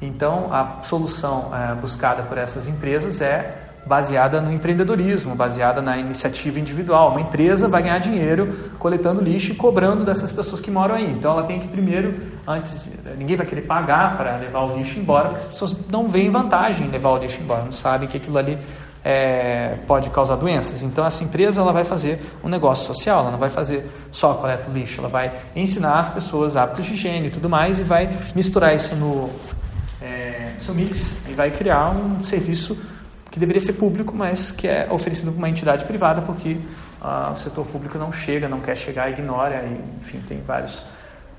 Então, 0.00 0.52
a 0.52 0.82
solução 0.82 1.50
uh, 1.50 1.74
buscada 1.80 2.22
por 2.22 2.38
essas 2.38 2.68
empresas 2.68 3.20
é 3.20 3.65
baseada 3.86 4.40
no 4.40 4.52
empreendedorismo, 4.52 5.34
baseada 5.34 5.80
na 5.80 5.96
iniciativa 5.96 6.58
individual. 6.58 7.10
Uma 7.10 7.20
empresa 7.20 7.68
vai 7.68 7.82
ganhar 7.82 7.98
dinheiro 7.98 8.52
coletando 8.78 9.20
lixo 9.20 9.52
e 9.52 9.54
cobrando 9.54 10.04
dessas 10.04 10.32
pessoas 10.32 10.60
que 10.60 10.70
moram 10.70 10.96
aí. 10.96 11.10
Então 11.12 11.30
ela 11.30 11.44
tem 11.44 11.60
que 11.60 11.68
primeiro, 11.68 12.14
antes, 12.46 12.72
ninguém 13.16 13.36
vai 13.36 13.46
querer 13.46 13.62
pagar 13.62 14.16
para 14.16 14.36
levar 14.36 14.62
o 14.62 14.76
lixo 14.76 14.98
embora, 14.98 15.28
porque 15.28 15.44
as 15.44 15.50
pessoas 15.50 15.76
não 15.88 16.08
veem 16.08 16.28
vantagem 16.28 16.88
em 16.88 16.90
levar 16.90 17.10
o 17.10 17.18
lixo 17.18 17.40
embora, 17.40 17.64
não 17.64 17.72
sabem 17.72 18.08
que 18.08 18.16
aquilo 18.16 18.36
ali 18.36 18.58
é, 19.04 19.76
pode 19.86 20.10
causar 20.10 20.34
doenças. 20.34 20.82
Então 20.82 21.06
essa 21.06 21.22
empresa 21.22 21.60
ela 21.60 21.72
vai 21.72 21.84
fazer 21.84 22.20
um 22.42 22.48
negócio 22.48 22.86
social, 22.86 23.20
ela 23.20 23.30
não 23.30 23.38
vai 23.38 23.48
fazer 23.50 23.88
só 24.10 24.34
coleta 24.34 24.68
lixo, 24.68 24.98
ela 25.00 25.08
vai 25.08 25.32
ensinar 25.54 26.00
as 26.00 26.08
pessoas 26.08 26.56
hábitos 26.56 26.84
de 26.84 26.94
higiene 26.94 27.28
e 27.28 27.30
tudo 27.30 27.48
mais 27.48 27.78
e 27.78 27.84
vai 27.84 28.18
misturar 28.34 28.74
isso 28.74 28.96
no 28.96 29.30
é, 30.02 30.54
seu 30.60 30.74
mix 30.74 31.16
e 31.28 31.34
vai 31.34 31.52
criar 31.52 31.90
um 31.90 32.20
serviço 32.24 32.76
que 33.36 33.40
deveria 33.40 33.60
ser 33.60 33.74
público, 33.74 34.16
mas 34.16 34.50
que 34.50 34.66
é 34.66 34.88
oferecido 34.90 35.30
por 35.30 35.36
uma 35.36 35.50
entidade 35.50 35.84
privada, 35.84 36.22
porque 36.22 36.56
ah, 37.02 37.32
o 37.34 37.36
setor 37.36 37.66
público 37.66 37.98
não 37.98 38.10
chega, 38.10 38.48
não 38.48 38.60
quer 38.60 38.74
chegar, 38.74 39.10
ignora, 39.10 39.62
e, 39.62 40.00
enfim, 40.00 40.22
tem 40.26 40.40
vários 40.40 40.82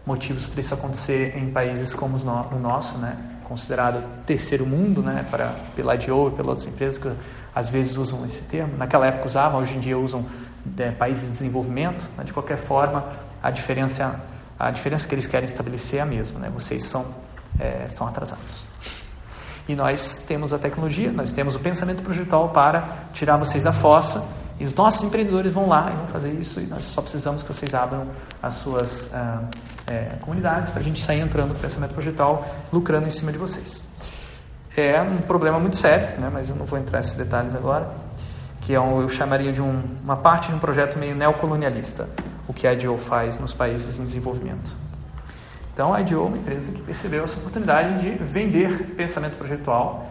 motivos 0.05 0.45
para 0.45 0.59
isso 0.61 0.75
acontecer 0.75 1.35
em 1.35 1.49
países 1.49 1.95
como 1.95 2.15
o 2.17 2.59
nosso, 2.59 2.99
né, 2.99 3.17
considerado 3.45 4.03
terceiro 4.27 4.63
mundo, 4.63 5.01
né, 5.01 5.25
para, 5.31 5.55
pela 5.75 5.95
IDO 5.95 6.27
e 6.27 6.31
pelas 6.35 6.49
outras 6.49 6.67
empresas 6.67 6.99
que 6.99 7.11
às 7.55 7.67
vezes 7.67 7.97
usam 7.97 8.23
esse 8.27 8.43
termo. 8.43 8.77
Naquela 8.77 9.07
época 9.07 9.25
usavam, 9.25 9.59
hoje 9.59 9.75
em 9.75 9.79
dia 9.79 9.97
usam 9.97 10.23
é, 10.77 10.91
países 10.91 11.23
em 11.23 11.31
desenvolvimento. 11.31 12.07
Mas 12.15 12.27
de 12.27 12.33
qualquer 12.33 12.57
forma, 12.57 13.03
a 13.41 13.49
diferença, 13.49 14.21
a 14.59 14.69
diferença 14.69 15.07
que 15.07 15.15
eles 15.15 15.25
querem 15.25 15.45
estabelecer 15.45 15.97
é 15.97 16.03
a 16.03 16.05
mesma. 16.05 16.39
Né? 16.41 16.51
Vocês 16.53 16.83
são, 16.83 17.07
é, 17.59 17.87
são 17.87 18.05
atrasados. 18.05 18.67
E 19.67 19.75
nós 19.75 20.15
temos 20.27 20.53
a 20.53 20.57
tecnologia, 20.57 21.11
nós 21.11 21.31
temos 21.31 21.55
o 21.55 21.59
pensamento 21.59 22.01
projetual 22.01 22.49
para 22.49 23.09
tirar 23.13 23.37
vocês 23.37 23.63
da 23.63 23.73
fossa. 23.73 24.25
E 24.59 24.63
os 24.63 24.73
nossos 24.73 25.03
empreendedores 25.03 25.53
vão 25.53 25.67
lá 25.67 25.91
e 25.91 25.95
vão 25.97 26.07
fazer 26.07 26.31
isso. 26.33 26.59
E 26.59 26.65
nós 26.65 26.83
só 26.85 27.01
precisamos 27.01 27.43
que 27.43 27.53
vocês 27.53 27.73
abram 27.75 28.07
as 28.41 28.55
suas 28.55 29.11
ah, 29.13 29.43
é, 29.85 30.15
comunidades 30.21 30.71
para 30.71 30.79
a 30.79 30.83
gente 30.83 31.03
sair 31.03 31.19
entrando 31.19 31.49
no 31.49 31.59
pensamento 31.59 31.93
projetual, 31.93 32.47
lucrando 32.71 33.07
em 33.07 33.11
cima 33.11 33.31
de 33.31 33.37
vocês. 33.37 33.83
É 34.75 35.01
um 35.01 35.17
problema 35.17 35.59
muito 35.59 35.75
sério, 35.75 36.19
né, 36.19 36.29
mas 36.31 36.49
eu 36.49 36.55
não 36.55 36.65
vou 36.65 36.77
entrar 36.77 36.99
nesses 36.99 37.15
detalhes 37.15 37.55
agora, 37.55 37.89
que 38.61 38.75
é 38.75 38.79
um, 38.79 39.01
eu 39.01 39.09
chamaria 39.09 39.51
de 39.51 39.61
um, 39.61 39.81
uma 40.03 40.17
parte 40.17 40.49
de 40.49 40.55
um 40.55 40.59
projeto 40.59 40.99
meio 40.99 41.15
neocolonialista, 41.15 42.07
o 42.47 42.53
que 42.53 42.67
a 42.67 42.73
IDEO 42.73 42.97
faz 42.97 43.39
nos 43.39 43.53
países 43.53 43.97
em 43.97 44.05
desenvolvimento. 44.05 44.86
Então, 45.77 45.93
a 45.93 46.01
IDEO 46.01 46.23
é 46.23 46.27
uma 46.29 46.37
empresa 46.37 46.71
que 46.71 46.81
percebeu 46.81 47.25
essa 47.25 47.37
oportunidade 47.37 47.99
de 47.99 48.09
vender 48.23 48.95
pensamento 48.95 49.37
projetual 49.37 50.09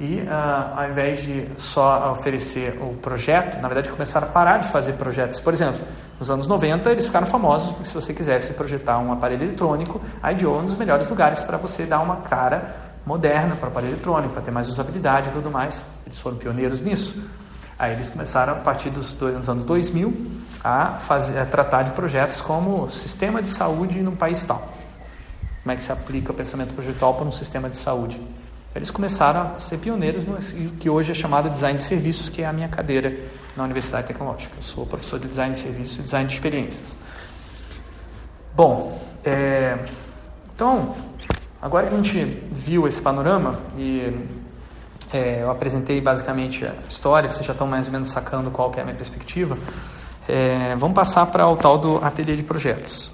e, 0.00 0.20
uh, 0.20 0.78
ao 0.78 0.88
invés 0.88 1.20
de 1.20 1.46
só 1.58 2.10
oferecer 2.10 2.80
o 2.80 2.94
projeto, 2.94 3.60
na 3.60 3.68
verdade, 3.68 3.90
começaram 3.90 4.26
a 4.26 4.30
parar 4.30 4.60
de 4.60 4.68
fazer 4.68 4.94
projetos. 4.94 5.38
Por 5.40 5.52
exemplo, 5.52 5.86
nos 6.18 6.30
anos 6.30 6.46
90, 6.46 6.90
eles 6.90 7.04
ficaram 7.04 7.26
famosos 7.26 7.72
porque, 7.72 7.84
se 7.86 7.92
você 7.92 8.14
quisesse 8.14 8.54
projetar 8.54 8.98
um 8.98 9.12
aparelho 9.12 9.42
eletrônico, 9.44 10.00
a 10.22 10.32
IDEO 10.32 10.54
é 10.54 10.58
um 10.60 10.64
dos 10.64 10.78
melhores 10.78 11.06
lugares 11.10 11.40
para 11.40 11.58
você 11.58 11.84
dar 11.84 12.00
uma 12.00 12.22
cara 12.22 12.74
moderna 13.04 13.56
para 13.56 13.66
o 13.66 13.68
aparelho 13.68 13.92
eletrônico, 13.92 14.32
para 14.32 14.40
ter 14.40 14.52
mais 14.52 14.70
usabilidade 14.70 15.28
e 15.28 15.32
tudo 15.32 15.50
mais. 15.50 15.84
Eles 16.06 16.18
foram 16.18 16.38
pioneiros 16.38 16.80
nisso. 16.80 17.22
Aí 17.78 17.92
eles 17.92 18.08
começaram, 18.08 18.54
a 18.54 18.60
partir 18.60 18.88
dos, 18.88 19.12
dos 19.12 19.50
anos 19.50 19.64
2000, 19.64 20.14
a, 20.64 20.92
fazer, 21.00 21.38
a 21.38 21.44
tratar 21.44 21.82
de 21.82 21.90
projetos 21.90 22.40
como 22.40 22.88
sistema 22.88 23.42
de 23.42 23.50
saúde 23.50 24.00
no 24.00 24.12
país 24.12 24.42
tal. 24.42 24.66
Como 25.64 25.72
é 25.72 25.76
que 25.76 25.82
se 25.82 25.90
aplica 25.90 26.30
o 26.30 26.34
pensamento 26.34 26.74
projetual 26.74 27.14
para 27.14 27.24
um 27.24 27.32
sistema 27.32 27.70
de 27.70 27.76
saúde? 27.76 28.20
Eles 28.74 28.90
começaram 28.90 29.54
a 29.56 29.58
ser 29.58 29.78
pioneiros 29.78 30.26
no 30.26 30.36
que 30.78 30.90
hoje 30.90 31.12
é 31.12 31.14
chamado 31.14 31.48
de 31.48 31.54
design 31.54 31.78
de 31.78 31.84
serviços, 31.84 32.28
que 32.28 32.42
é 32.42 32.46
a 32.46 32.52
minha 32.52 32.68
cadeira 32.68 33.18
na 33.56 33.64
Universidade 33.64 34.06
Tecnológica. 34.08 34.52
Eu 34.58 34.62
sou 34.62 34.84
professor 34.84 35.18
de 35.18 35.26
design 35.26 35.54
de 35.54 35.60
serviços 35.60 35.96
e 35.96 36.02
design 36.02 36.28
de 36.28 36.34
experiências. 36.34 36.98
Bom, 38.54 39.00
é, 39.24 39.78
então, 40.54 40.94
agora 41.62 41.86
que 41.86 41.94
a 41.94 41.96
gente 41.96 42.42
viu 42.52 42.86
esse 42.86 43.00
panorama 43.00 43.58
e 43.78 44.12
é, 45.14 45.44
eu 45.44 45.50
apresentei 45.50 45.98
basicamente 45.98 46.66
a 46.66 46.74
história, 46.90 47.30
vocês 47.30 47.46
já 47.46 47.52
estão 47.52 47.66
mais 47.66 47.86
ou 47.86 47.92
menos 47.92 48.10
sacando 48.10 48.50
qual 48.50 48.70
é 48.76 48.82
a 48.82 48.84
minha 48.84 48.96
perspectiva, 48.96 49.56
é, 50.28 50.76
vamos 50.76 50.94
passar 50.94 51.24
para 51.24 51.48
o 51.48 51.56
tal 51.56 51.78
do 51.78 52.04
ateliê 52.04 52.36
de 52.36 52.42
projetos. 52.42 53.13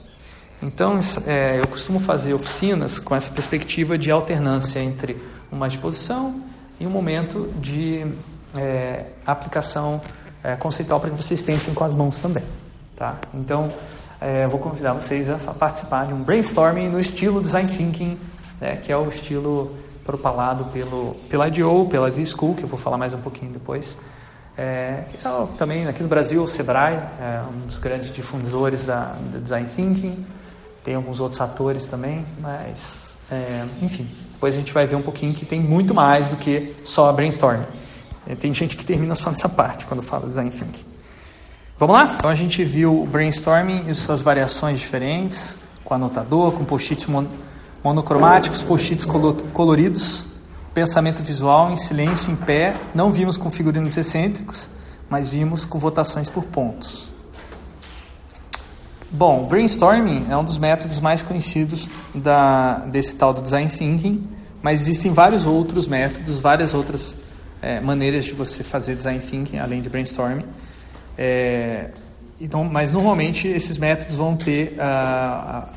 Então, 0.62 1.00
é, 1.26 1.58
eu 1.58 1.66
costumo 1.66 1.98
fazer 1.98 2.34
oficinas 2.34 2.98
com 2.98 3.14
essa 3.16 3.30
perspectiva 3.30 3.96
de 3.96 4.10
alternância 4.10 4.78
entre 4.78 5.16
uma 5.50 5.66
exposição 5.66 6.42
e 6.78 6.86
um 6.86 6.90
momento 6.90 7.50
de 7.58 8.06
é, 8.54 9.06
aplicação 9.26 10.00
é, 10.44 10.56
conceitual 10.56 11.00
para 11.00 11.10
que 11.10 11.16
vocês 11.16 11.40
pensem 11.40 11.72
com 11.72 11.84
as 11.84 11.94
mãos 11.94 12.18
também. 12.18 12.44
Tá? 12.94 13.18
Então, 13.32 13.72
é, 14.20 14.46
vou 14.46 14.60
convidar 14.60 14.92
vocês 14.92 15.30
a 15.30 15.36
participar 15.54 16.06
de 16.06 16.12
um 16.12 16.22
brainstorming 16.22 16.90
no 16.90 17.00
estilo 17.00 17.40
Design 17.40 17.68
Thinking, 17.68 18.18
né, 18.60 18.76
que 18.76 18.92
é 18.92 18.96
o 18.96 19.08
estilo 19.08 19.74
propalado 20.04 20.66
pelo, 20.66 21.14
pela 21.30 21.48
IDEO, 21.48 21.86
pela 21.90 22.10
D-School, 22.10 22.54
que 22.54 22.64
eu 22.64 22.68
vou 22.68 22.78
falar 22.78 22.98
mais 22.98 23.14
um 23.14 23.20
pouquinho 23.20 23.52
depois. 23.52 23.96
É, 24.58 25.04
é 25.14 25.46
também 25.56 25.86
aqui 25.86 26.02
no 26.02 26.08
Brasil, 26.08 26.42
o 26.42 26.48
Sebrae, 26.48 26.96
é 27.18 27.40
um 27.50 27.66
dos 27.66 27.78
grandes 27.78 28.10
difusores 28.12 28.84
da, 28.84 29.14
da 29.32 29.38
Design 29.38 29.68
Thinking, 29.74 30.26
tem 30.84 30.94
alguns 30.94 31.20
outros 31.20 31.40
atores 31.40 31.86
também, 31.86 32.24
mas, 32.40 33.16
é, 33.30 33.64
enfim, 33.82 34.08
depois 34.32 34.54
a 34.54 34.58
gente 34.58 34.72
vai 34.72 34.86
ver 34.86 34.96
um 34.96 35.02
pouquinho 35.02 35.34
que 35.34 35.44
tem 35.44 35.60
muito 35.60 35.94
mais 35.94 36.26
do 36.28 36.36
que 36.36 36.74
só 36.84 37.08
a 37.10 37.12
brainstorming. 37.12 37.66
É, 38.26 38.34
tem 38.34 38.52
gente 38.54 38.76
que 38.76 38.84
termina 38.84 39.14
só 39.14 39.30
nessa 39.30 39.48
parte 39.48 39.86
quando 39.86 40.02
fala 40.02 40.26
design 40.26 40.50
thinking. 40.50 40.84
Vamos 41.78 41.96
lá? 41.96 42.14
Então 42.14 42.30
a 42.30 42.34
gente 42.34 42.62
viu 42.64 43.02
o 43.02 43.06
brainstorming 43.06 43.88
e 43.88 43.94
suas 43.94 44.20
variações 44.20 44.80
diferentes, 44.80 45.58
com 45.84 45.94
anotador, 45.94 46.52
com 46.52 46.64
post-its 46.64 47.06
monocromáticos, 47.82 48.62
post-its 48.62 49.06
coloridos, 49.52 50.24
pensamento 50.74 51.22
visual 51.22 51.72
em 51.72 51.76
silêncio, 51.76 52.30
em 52.30 52.36
pé. 52.36 52.74
Não 52.94 53.10
vimos 53.10 53.36
com 53.36 53.50
figurinos 53.50 53.96
excêntricos, 53.96 54.68
mas 55.08 55.26
vimos 55.26 55.64
com 55.64 55.78
votações 55.78 56.28
por 56.28 56.44
pontos. 56.44 57.10
Bom, 59.12 59.48
brainstorming 59.48 60.26
é 60.30 60.36
um 60.36 60.44
dos 60.44 60.56
métodos 60.56 61.00
mais 61.00 61.20
conhecidos 61.20 61.90
da, 62.14 62.74
desse 62.86 63.16
tal 63.16 63.34
do 63.34 63.42
design 63.42 63.68
thinking, 63.68 64.22
mas 64.62 64.82
existem 64.82 65.12
vários 65.12 65.46
outros 65.46 65.88
métodos, 65.88 66.38
várias 66.38 66.74
outras 66.74 67.16
é, 67.60 67.80
maneiras 67.80 68.24
de 68.24 68.32
você 68.32 68.62
fazer 68.62 68.94
design 68.94 69.18
thinking 69.18 69.58
além 69.58 69.82
de 69.82 69.88
brainstorming. 69.88 70.44
É, 71.18 71.90
então, 72.40 72.62
mas 72.62 72.92
normalmente 72.92 73.48
esses 73.48 73.76
métodos 73.76 74.14
vão 74.14 74.36
ter 74.36 74.80
a, 74.80 75.68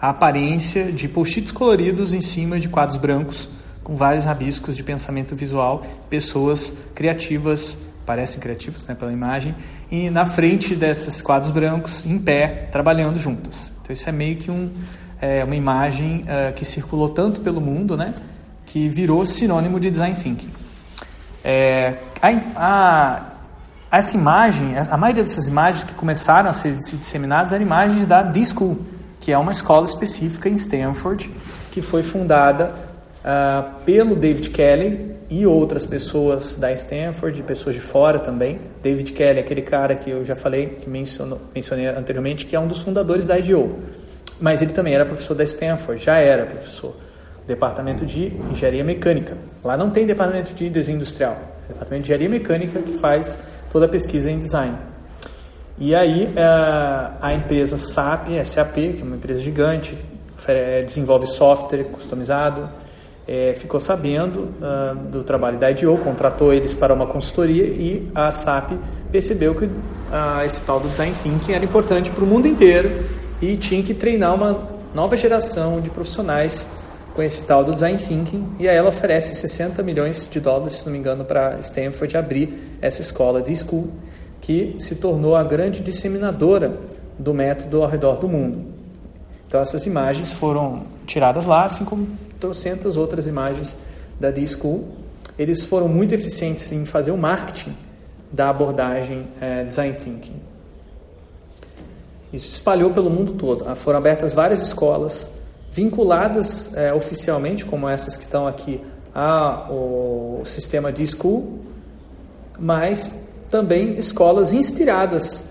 a, 0.00 0.06
a 0.08 0.10
aparência 0.10 0.90
de 0.90 1.06
post-its 1.06 1.52
coloridos 1.52 2.12
em 2.12 2.20
cima 2.20 2.58
de 2.58 2.68
quadros 2.68 2.96
brancos 2.96 3.48
com 3.84 3.94
vários 3.94 4.24
rabiscos 4.24 4.76
de 4.76 4.82
pensamento 4.82 5.36
visual, 5.36 5.86
pessoas 6.10 6.74
criativas, 6.92 7.78
parecem 8.04 8.40
criativas 8.40 8.84
né, 8.86 8.94
pela 8.94 9.12
imagem, 9.12 9.54
e 9.90 10.10
na 10.10 10.24
frente 10.24 10.74
desses 10.74 11.22
quadros 11.22 11.50
brancos, 11.50 12.04
em 12.04 12.18
pé, 12.18 12.68
trabalhando 12.70 13.18
juntas. 13.18 13.72
Então 13.82 13.92
isso 13.92 14.08
é 14.08 14.12
meio 14.12 14.36
que 14.36 14.50
um, 14.50 14.70
é, 15.20 15.44
uma 15.44 15.56
imagem 15.56 16.22
uh, 16.22 16.52
que 16.54 16.64
circulou 16.64 17.08
tanto 17.08 17.40
pelo 17.40 17.60
mundo, 17.60 17.96
né, 17.96 18.14
que 18.66 18.88
virou 18.88 19.24
sinônimo 19.24 19.78
de 19.78 19.90
design 19.90 20.14
thinking. 20.16 20.50
É, 21.42 21.94
a, 22.22 22.28
a, 22.56 23.22
essa 23.96 24.16
imagem, 24.16 24.74
a 24.76 24.96
maioria 24.96 25.22
dessas 25.22 25.46
imagens 25.46 25.84
que 25.84 25.94
começaram 25.94 26.48
a 26.48 26.52
ser 26.52 26.74
disseminadas 26.74 27.52
eram 27.52 27.64
imagens 27.64 28.06
da 28.06 28.22
D-School, 28.22 28.78
que 29.20 29.32
é 29.32 29.38
uma 29.38 29.52
escola 29.52 29.86
específica 29.86 30.48
em 30.48 30.54
Stanford, 30.54 31.30
que 31.70 31.80
foi 31.80 32.02
fundada 32.02 32.74
uh, 33.20 33.84
pelo 33.84 34.16
David 34.16 34.50
Kelly 34.50 35.13
e 35.36 35.44
outras 35.44 35.84
pessoas 35.84 36.54
da 36.54 36.70
Stanford, 36.70 37.42
pessoas 37.42 37.74
de 37.74 37.80
fora 37.80 38.20
também. 38.20 38.60
David 38.80 39.10
Kelly, 39.12 39.40
aquele 39.40 39.62
cara 39.62 39.96
que 39.96 40.08
eu 40.08 40.24
já 40.24 40.36
falei, 40.36 40.66
que 40.80 40.88
mencionou, 40.88 41.40
mencionei 41.52 41.88
anteriormente, 41.88 42.46
que 42.46 42.54
é 42.54 42.60
um 42.60 42.68
dos 42.68 42.78
fundadores 42.78 43.26
da 43.26 43.36
IDEO. 43.36 43.80
Mas 44.40 44.62
ele 44.62 44.72
também 44.72 44.94
era 44.94 45.04
professor 45.04 45.34
da 45.34 45.42
Stanford, 45.42 46.00
já 46.00 46.18
era 46.18 46.46
professor. 46.46 46.94
Departamento 47.48 48.06
de 48.06 48.32
Engenharia 48.52 48.84
Mecânica. 48.84 49.36
Lá 49.64 49.76
não 49.76 49.90
tem 49.90 50.06
departamento 50.06 50.54
de 50.54 50.70
desenho 50.70 50.96
industrial. 50.96 51.36
É 51.64 51.72
departamento 51.72 52.04
de 52.04 52.12
Engenharia 52.12 52.28
Mecânica 52.28 52.80
que 52.80 52.92
faz 52.92 53.36
toda 53.72 53.86
a 53.86 53.88
pesquisa 53.88 54.30
em 54.30 54.38
design. 54.38 54.76
E 55.76 55.96
aí 55.96 56.32
eh, 56.36 57.10
a 57.20 57.34
empresa 57.34 57.76
SAP, 57.76 58.28
SAP, 58.44 58.74
que 58.74 59.00
é 59.00 59.04
uma 59.04 59.16
empresa 59.16 59.40
gigante, 59.40 59.98
desenvolve 60.86 61.26
software 61.26 61.84
customizado, 61.84 62.68
é, 63.26 63.54
ficou 63.56 63.80
sabendo 63.80 64.50
uh, 64.60 65.10
do 65.10 65.24
trabalho 65.24 65.58
da 65.58 65.70
IDEO, 65.70 65.96
contratou 65.98 66.52
eles 66.52 66.74
para 66.74 66.92
uma 66.92 67.06
consultoria 67.06 67.64
e 67.64 68.10
a 68.14 68.30
SAP 68.30 68.72
percebeu 69.10 69.54
que 69.54 69.64
uh, 69.64 69.70
esse 70.44 70.60
tal 70.62 70.78
do 70.78 70.88
design 70.88 71.14
thinking 71.22 71.52
era 71.52 71.64
importante 71.64 72.10
para 72.10 72.22
o 72.22 72.26
mundo 72.26 72.46
inteiro 72.46 73.04
e 73.40 73.56
tinha 73.56 73.82
que 73.82 73.94
treinar 73.94 74.34
uma 74.34 74.68
nova 74.94 75.16
geração 75.16 75.80
de 75.80 75.88
profissionais 75.88 76.66
com 77.14 77.22
esse 77.22 77.42
tal 77.44 77.64
do 77.64 77.72
design 77.72 77.98
thinking 77.98 78.46
e 78.58 78.68
aí 78.68 78.76
ela 78.76 78.88
oferece 78.88 79.34
60 79.34 79.82
milhões 79.82 80.28
de 80.30 80.40
dólares, 80.40 80.80
se 80.80 80.86
não 80.86 80.92
me 80.92 80.98
engano, 80.98 81.24
para 81.24 81.58
Stanford 81.60 82.16
abrir 82.16 82.76
essa 82.82 83.00
escola 83.00 83.40
de 83.40 83.56
school 83.56 83.88
que 84.40 84.76
se 84.78 84.96
tornou 84.96 85.34
a 85.34 85.42
grande 85.42 85.80
disseminadora 85.80 86.76
do 87.18 87.32
método 87.32 87.82
ao 87.82 87.88
redor 87.88 88.16
do 88.16 88.28
mundo. 88.28 88.66
Então 89.48 89.60
essas 89.60 89.86
imagens 89.86 90.32
foram 90.32 90.82
tiradas 91.06 91.46
lá, 91.46 91.64
assim 91.64 91.84
como 91.84 92.06
trocentas 92.44 92.96
outras 92.96 93.26
imagens 93.26 93.74
da 94.20 94.30
D-School. 94.30 94.84
Eles 95.38 95.64
foram 95.64 95.88
muito 95.88 96.14
eficientes 96.14 96.70
em 96.70 96.84
fazer 96.84 97.10
o 97.10 97.16
marketing 97.16 97.74
da 98.30 98.50
abordagem 98.50 99.26
é, 99.40 99.64
Design 99.64 99.94
Thinking. 99.94 100.40
Isso 102.32 102.50
espalhou 102.50 102.90
pelo 102.90 103.08
mundo 103.08 103.32
todo. 103.32 103.64
Ah, 103.66 103.74
foram 103.74 103.98
abertas 103.98 104.32
várias 104.32 104.60
escolas 104.60 105.30
vinculadas 105.72 106.74
é, 106.76 106.92
oficialmente, 106.92 107.64
como 107.64 107.88
essas 107.88 108.16
que 108.16 108.24
estão 108.24 108.46
aqui, 108.46 108.80
ao 109.14 110.42
sistema 110.44 110.90
D-School, 110.90 111.60
mas 112.58 113.10
também 113.48 113.96
escolas 113.96 114.52
inspiradas 114.52 115.44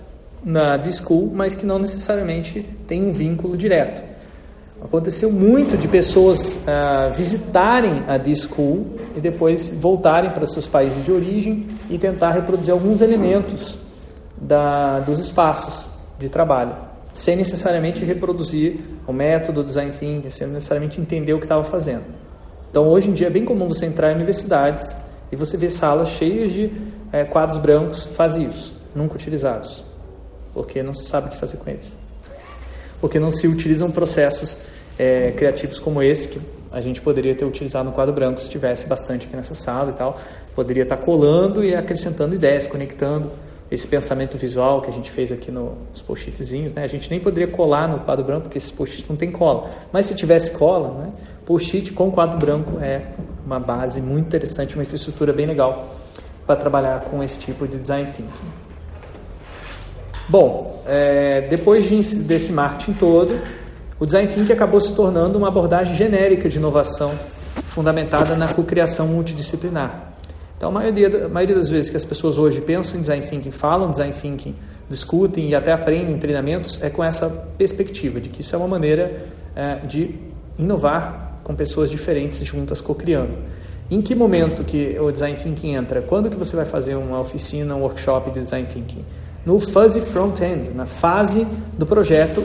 na 0.43 0.75
D-School, 0.75 1.31
mas 1.33 1.55
que 1.55 1.65
não 1.65 1.79
necessariamente 1.79 2.61
têm 2.85 3.03
um 3.03 3.13
vínculo 3.13 3.55
direto. 3.55 4.12
Aconteceu 4.84 5.31
muito 5.31 5.77
de 5.77 5.88
pessoas 5.88 6.55
uh, 6.55 7.13
visitarem 7.15 8.03
a 8.05 8.17
D-School 8.17 8.86
e 9.15 9.21
depois 9.21 9.71
voltarem 9.71 10.31
para 10.31 10.45
seus 10.45 10.67
países 10.67 11.05
de 11.05 11.11
origem 11.11 11.65
e 11.89 11.97
tentar 11.97 12.31
reproduzir 12.31 12.73
alguns 12.73 12.99
elementos 12.99 13.77
da, 14.36 14.99
dos 14.99 15.19
espaços 15.19 15.86
de 16.19 16.27
trabalho, 16.27 16.75
sem 17.13 17.38
necessariamente 17.38 18.03
reproduzir 18.03 18.81
o 19.07 19.13
método 19.13 19.63
design 19.63 19.93
thinking, 19.97 20.29
sem 20.29 20.47
necessariamente 20.47 20.99
entender 20.99 21.34
o 21.34 21.39
que 21.39 21.45
estava 21.45 21.63
fazendo. 21.63 22.03
Então, 22.69 22.86
hoje 22.86 23.07
em 23.07 23.13
dia 23.13 23.27
é 23.27 23.29
bem 23.29 23.45
comum 23.45 23.69
você 23.69 23.86
entrar 23.86 24.11
em 24.11 24.15
universidades 24.15 24.93
e 25.31 25.38
você 25.38 25.55
ver 25.55 25.69
salas 25.69 26.09
cheias 26.09 26.51
de 26.51 26.69
é, 27.09 27.23
quadros 27.23 27.57
brancos 27.57 28.05
vazios, 28.17 28.73
nunca 28.93 29.15
utilizados, 29.15 29.81
porque 30.53 30.84
não 30.84 30.93
se 30.93 31.05
sabe 31.05 31.27
o 31.27 31.29
que 31.31 31.38
fazer 31.38 31.55
com 31.55 31.69
eles, 31.69 31.93
porque 32.99 33.17
não 33.17 33.31
se 33.31 33.47
utilizam 33.47 33.89
processos 33.89 34.59
é, 34.97 35.31
criativos 35.31 35.79
como 35.79 36.01
esse, 36.01 36.27
que 36.27 36.41
a 36.71 36.81
gente 36.81 37.01
poderia 37.01 37.35
ter 37.35 37.45
utilizado 37.45 37.85
no 37.85 37.91
quadro 37.91 38.13
branco 38.13 38.41
se 38.41 38.49
tivesse 38.49 38.87
bastante 38.87 39.27
aqui 39.27 39.35
nessa 39.35 39.53
sala 39.53 39.91
e 39.91 39.93
tal. 39.93 40.19
Poderia 40.55 40.83
estar 40.83 40.97
colando 40.97 41.63
e 41.63 41.75
acrescentando 41.75 42.33
ideias, 42.33 42.65
conectando 42.65 43.31
esse 43.69 43.87
pensamento 43.87 44.37
visual 44.37 44.81
que 44.81 44.89
a 44.89 44.93
gente 44.93 45.09
fez 45.09 45.31
aqui 45.31 45.51
nos 45.51 46.01
post-itzinhos. 46.05 46.73
Né? 46.73 46.83
A 46.83 46.87
gente 46.87 47.09
nem 47.09 47.19
poderia 47.19 47.47
colar 47.47 47.87
no 47.87 47.99
quadro 47.99 48.23
branco, 48.25 48.43
porque 48.43 48.57
esses 48.57 48.71
post-its 48.71 49.07
não 49.07 49.15
tem 49.15 49.31
cola. 49.31 49.69
Mas 49.91 50.07
se 50.07 50.15
tivesse 50.15 50.51
cola, 50.51 50.89
né? 50.99 51.11
post-it 51.45 51.91
com 51.91 52.11
quadro 52.11 52.37
branco 52.37 52.79
é 52.79 53.07
uma 53.45 53.59
base 53.59 54.01
muito 54.01 54.27
interessante, 54.27 54.75
uma 54.75 54.83
infraestrutura 54.83 55.33
bem 55.33 55.45
legal 55.45 55.95
para 56.45 56.55
trabalhar 56.55 57.01
com 57.01 57.23
esse 57.23 57.37
tipo 57.39 57.67
de 57.67 57.77
design 57.77 58.11
thinking. 58.11 58.63
Bom, 60.27 60.81
é, 60.87 61.41
depois 61.41 61.87
de, 61.87 62.15
desse 62.19 62.51
marketing 62.51 62.93
todo, 62.93 63.39
o 63.99 64.05
design 64.05 64.27
thinking 64.27 64.53
acabou 64.53 64.81
se 64.81 64.93
tornando 64.93 65.37
uma 65.37 65.47
abordagem 65.47 65.95
genérica 65.95 66.49
de 66.49 66.57
inovação, 66.57 67.17
fundamentada 67.67 68.35
na 68.35 68.47
cocriação 68.47 69.07
multidisciplinar. 69.07 70.13
Então, 70.57 70.69
a 70.69 70.71
maioria, 70.71 71.25
a 71.25 71.29
maioria 71.29 71.55
das 71.55 71.69
vezes 71.69 71.89
que 71.89 71.97
as 71.97 72.05
pessoas 72.05 72.37
hoje 72.37 72.61
pensam 72.61 72.97
em 72.97 73.01
design 73.01 73.25
thinking, 73.25 73.51
falam 73.51 73.91
design 73.91 74.13
thinking, 74.13 74.55
discutem 74.89 75.49
e 75.49 75.55
até 75.55 75.71
aprendem 75.71 76.15
em 76.15 76.17
treinamentos 76.17 76.81
é 76.81 76.89
com 76.89 77.03
essa 77.03 77.29
perspectiva 77.57 78.21
de 78.21 78.29
que 78.29 78.41
isso 78.41 78.55
é 78.55 78.57
uma 78.57 78.67
maneira 78.67 79.23
é, 79.55 79.75
de 79.85 80.15
inovar 80.57 81.39
com 81.43 81.53
pessoas 81.55 81.89
diferentes 81.89 82.45
juntas 82.45 82.79
co-criando. 82.79 83.33
Em 83.91 84.01
que 84.01 84.15
momento 84.15 84.63
que 84.63 84.97
o 84.99 85.11
design 85.11 85.37
thinking 85.37 85.75
entra? 85.75 86.01
Quando 86.01 86.29
que 86.29 86.35
você 86.35 86.55
vai 86.55 86.65
fazer 86.65 86.95
uma 86.95 87.19
oficina, 87.19 87.75
um 87.75 87.81
workshop 87.81 88.31
de 88.31 88.39
design 88.39 88.67
thinking? 88.67 89.03
No 89.45 89.59
fuzzy 89.59 89.99
front-end, 89.99 90.71
na 90.73 90.85
fase 90.85 91.45
do 91.77 91.85
projeto, 91.85 92.43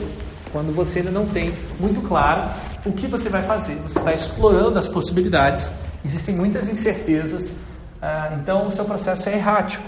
quando 0.51 0.73
você 0.73 0.99
ainda 0.99 1.11
não 1.11 1.25
tem 1.25 1.53
muito 1.79 2.01
claro 2.07 2.49
o 2.85 2.91
que 2.91 3.07
você 3.07 3.29
vai 3.29 3.43
fazer. 3.43 3.75
Você 3.75 3.99
está 3.99 4.13
explorando 4.13 4.77
as 4.79 4.87
possibilidades, 4.87 5.71
existem 6.03 6.35
muitas 6.35 6.69
incertezas, 6.69 7.51
ah, 8.01 8.37
então 8.39 8.67
o 8.67 8.71
seu 8.71 8.85
processo 8.85 9.29
é 9.29 9.33
errático. 9.33 9.83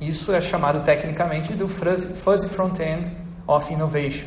Isso 0.00 0.32
é 0.32 0.40
chamado 0.40 0.82
tecnicamente 0.84 1.54
do 1.54 1.68
fuzzy 1.68 2.48
front-end 2.48 3.10
of 3.46 3.72
innovation. 3.72 4.26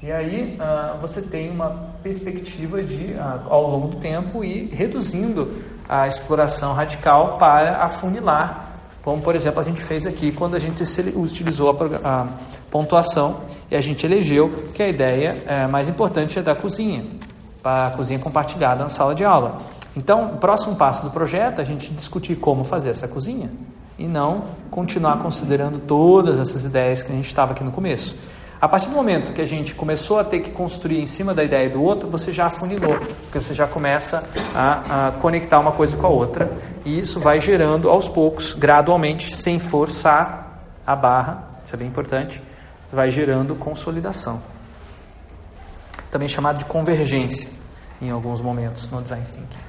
E 0.00 0.12
aí 0.12 0.56
uh, 0.60 1.00
você 1.00 1.20
tem 1.20 1.50
uma 1.50 1.70
perspectiva 2.02 2.82
de, 2.82 3.14
uh, 3.14 3.48
ao 3.48 3.68
longo 3.68 3.88
do 3.88 3.96
tempo, 3.96 4.44
ir 4.44 4.68
reduzindo 4.72 5.60
a 5.88 6.06
exploração 6.06 6.72
radical 6.72 7.36
para 7.36 7.82
afunilar, 7.82 8.67
como 9.08 9.22
por 9.22 9.34
exemplo 9.34 9.58
a 9.58 9.64
gente 9.64 9.80
fez 9.80 10.06
aqui 10.06 10.30
quando 10.30 10.54
a 10.54 10.58
gente 10.58 10.82
utilizou 11.16 11.70
a, 12.04 12.26
pontuação 12.70 13.40
e 13.70 13.74
a 13.74 13.80
gente 13.80 14.04
elegeu 14.04 14.50
que 14.74 14.82
a 14.82 14.88
ideia 14.88 15.42
é, 15.46 15.66
mais 15.66 15.88
importante 15.88 16.38
é 16.38 16.42
da 16.42 16.54
cozinha, 16.54 17.06
a 17.64 17.90
cozinha 17.96 18.18
compartilhada 18.18 18.84
na 18.84 18.90
sala 18.90 19.14
de 19.14 19.24
aula. 19.24 19.56
Então, 19.96 20.34
o 20.34 20.36
próximo 20.36 20.76
passo 20.76 21.02
do 21.04 21.10
projeto 21.10 21.60
é 21.60 21.62
a 21.62 21.64
gente 21.64 21.90
discutir 21.94 22.36
como 22.36 22.64
fazer 22.64 22.90
essa 22.90 23.08
cozinha 23.08 23.50
e 23.98 24.06
não 24.06 24.44
continuar 24.70 25.16
considerando 25.22 25.78
todas 25.78 26.38
essas 26.38 26.66
ideias 26.66 27.02
que 27.02 27.10
a 27.10 27.14
gente 27.14 27.28
estava 27.28 27.52
aqui 27.52 27.64
no 27.64 27.72
começo. 27.72 28.14
A 28.60 28.66
partir 28.66 28.88
do 28.88 28.94
momento 28.94 29.32
que 29.32 29.40
a 29.40 29.46
gente 29.46 29.72
começou 29.72 30.18
a 30.18 30.24
ter 30.24 30.40
que 30.40 30.50
construir 30.50 31.00
em 31.00 31.06
cima 31.06 31.32
da 31.32 31.44
ideia 31.44 31.70
do 31.70 31.80
outro, 31.80 32.08
você 32.08 32.32
já 32.32 32.46
afunilou, 32.46 32.96
porque 32.96 33.40
você 33.40 33.54
já 33.54 33.68
começa 33.68 34.24
a, 34.52 35.08
a, 35.08 35.12
conectar 35.12 35.60
uma 35.60 35.70
coisa 35.70 35.96
com 35.96 36.06
a 36.06 36.10
outra, 36.10 36.50
e 36.84 36.98
isso 36.98 37.20
vai 37.20 37.40
gerando 37.40 37.88
aos 37.88 38.08
poucos, 38.08 38.54
gradualmente, 38.54 39.32
sem 39.32 39.60
forçar 39.60 40.64
a 40.84 40.96
barra, 40.96 41.44
isso 41.64 41.74
é 41.76 41.78
bem 41.78 41.86
importante, 41.86 42.42
vai 42.92 43.10
gerando 43.12 43.54
consolidação. 43.54 44.42
Também 46.10 46.26
chamado 46.26 46.58
de 46.58 46.64
convergência 46.64 47.50
em 48.02 48.10
alguns 48.10 48.40
momentos 48.40 48.90
no 48.90 49.00
design 49.00 49.24
thinking. 49.26 49.68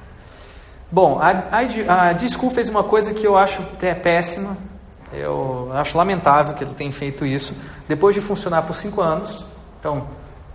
Bom, 0.90 1.20
a, 1.20 1.28
a, 1.28 2.08
a 2.08 2.12
fez 2.50 2.68
uma 2.68 2.82
coisa 2.82 3.14
que 3.14 3.24
eu 3.24 3.36
acho 3.36 3.62
péssima, 4.02 4.56
eu 5.12 5.70
acho 5.74 5.96
lamentável 5.96 6.54
que 6.54 6.62
ele 6.62 6.74
tenha 6.74 6.92
feito 6.92 7.24
isso. 7.24 7.54
Depois 7.88 8.14
de 8.14 8.20
funcionar 8.20 8.62
por 8.62 8.74
cinco 8.74 9.00
anos, 9.00 9.44
então, 9.78 10.06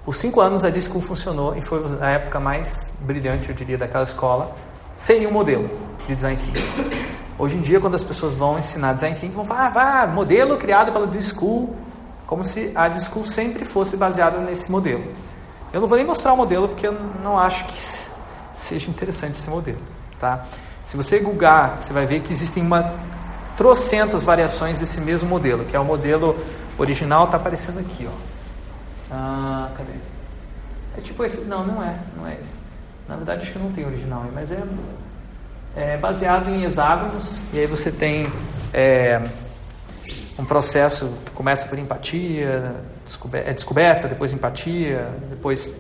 por 0.05 0.15
cinco 0.15 0.39
anos 0.39 0.63
a 0.63 0.69
Disco 0.69 0.99
funcionou 0.99 1.55
e 1.57 1.61
foi 1.61 1.83
a 1.99 2.11
época 2.11 2.39
mais 2.39 2.93
brilhante, 2.99 3.49
eu 3.49 3.55
diria, 3.55 3.77
daquela 3.77 4.03
escola, 4.03 4.55
sem 4.95 5.19
nenhum 5.19 5.31
modelo 5.31 5.69
de 6.07 6.15
design 6.15 6.39
thinking. 6.39 7.05
Hoje 7.37 7.57
em 7.57 7.61
dia, 7.61 7.81
quando 7.81 7.95
as 7.95 8.03
pessoas 8.03 8.33
vão 8.33 8.57
ensinar 8.57 8.93
design 8.93 9.15
thinking, 9.15 9.35
vão 9.35 9.43
falar, 9.43 9.65
ah, 9.65 9.69
vá, 9.69 10.07
modelo 10.07 10.57
criado 10.57 10.91
pela 10.91 11.07
Disco, 11.07 11.75
como 12.25 12.43
se 12.43 12.71
a 12.75 12.87
Disco 12.87 13.25
sempre 13.25 13.65
fosse 13.65 13.97
baseada 13.97 14.37
nesse 14.37 14.71
modelo. 14.71 15.03
Eu 15.73 15.81
não 15.81 15.87
vou 15.87 15.97
nem 15.97 16.05
mostrar 16.07 16.31
o 16.31 16.37
modelo 16.37 16.69
porque 16.69 16.87
eu 16.87 16.93
não 17.21 17.37
acho 17.37 17.65
que 17.65 17.77
seja 18.53 18.89
interessante 18.89 19.33
esse 19.33 19.49
modelo, 19.49 19.81
tá? 20.17 20.45
Se 20.85 20.95
você 20.95 21.19
googar, 21.19 21.81
você 21.81 21.91
vai 21.91 22.05
ver 22.05 22.21
que 22.21 22.31
existem 22.31 22.63
uma 22.63 22.93
trocentas 23.57 24.23
variações 24.23 24.77
desse 24.77 24.99
mesmo 25.01 25.29
modelo, 25.29 25.65
que 25.65 25.75
é 25.75 25.79
o 25.79 25.85
modelo 25.85 26.37
original, 26.77 27.25
está 27.25 27.37
aparecendo 27.37 27.79
aqui, 27.79 28.07
ó. 28.07 28.35
Ah, 29.11 29.69
cadê? 29.75 29.93
É 30.97 31.01
tipo 31.01 31.23
esse, 31.23 31.41
não, 31.41 31.65
não 31.65 31.83
é, 31.83 31.97
não 32.15 32.27
é 32.27 32.33
esse. 32.33 32.53
Na 33.07 33.15
verdade, 33.15 33.43
acho 33.43 33.53
que 33.53 33.59
não 33.59 33.71
tem 33.71 33.85
original, 33.85 34.25
mas 34.33 34.51
é, 34.51 34.63
é 35.75 35.97
baseado 35.97 36.49
em 36.49 36.63
hexágonos, 36.63 37.41
e 37.53 37.59
aí 37.59 37.67
você 37.67 37.91
tem 37.91 38.31
é, 38.73 39.21
um 40.37 40.45
processo 40.45 41.11
que 41.25 41.31
começa 41.31 41.67
por 41.67 41.77
empatia, 41.77 42.75
é 43.33 43.53
descoberta, 43.53 44.07
depois 44.07 44.33
empatia, 44.33 45.07
depois 45.29 45.73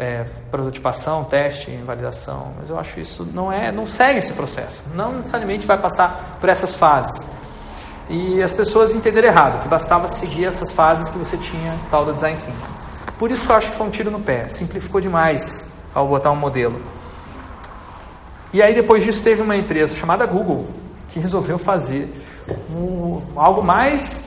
é, 0.00 0.24
prototipação, 0.50 1.24
teste, 1.24 1.70
validação, 1.84 2.54
mas 2.58 2.70
eu 2.70 2.78
acho 2.78 2.98
isso 2.98 3.28
não 3.34 3.52
é, 3.52 3.70
não 3.70 3.86
segue 3.86 4.18
esse 4.18 4.32
processo, 4.32 4.82
não 4.94 5.18
necessariamente 5.18 5.66
vai 5.66 5.76
passar 5.76 6.38
por 6.40 6.48
essas 6.48 6.74
fases. 6.74 7.26
E 8.08 8.42
as 8.42 8.52
pessoas 8.52 8.94
entenderam 8.94 9.28
errado, 9.28 9.62
que 9.62 9.68
bastava 9.68 10.08
seguir 10.08 10.46
essas 10.46 10.72
fases 10.72 11.08
que 11.08 11.18
você 11.18 11.36
tinha 11.36 11.78
tal 11.90 12.04
do 12.04 12.14
design 12.14 12.36
thinking. 12.36 12.80
Por 13.18 13.30
isso 13.30 13.44
que 13.44 13.52
eu 13.52 13.56
acho 13.56 13.70
que 13.70 13.76
foi 13.76 13.86
um 13.86 13.90
tiro 13.90 14.10
no 14.10 14.20
pé, 14.20 14.48
simplificou 14.48 15.00
demais 15.00 15.68
ao 15.94 16.08
botar 16.08 16.30
um 16.30 16.36
modelo. 16.36 16.80
E 18.52 18.62
aí 18.62 18.74
depois 18.74 19.04
disso 19.04 19.22
teve 19.22 19.42
uma 19.42 19.56
empresa 19.56 19.94
chamada 19.94 20.24
Google 20.26 20.66
que 21.08 21.20
resolveu 21.20 21.58
fazer 21.58 22.08
um, 22.70 23.20
algo 23.36 23.62
mais 23.62 24.26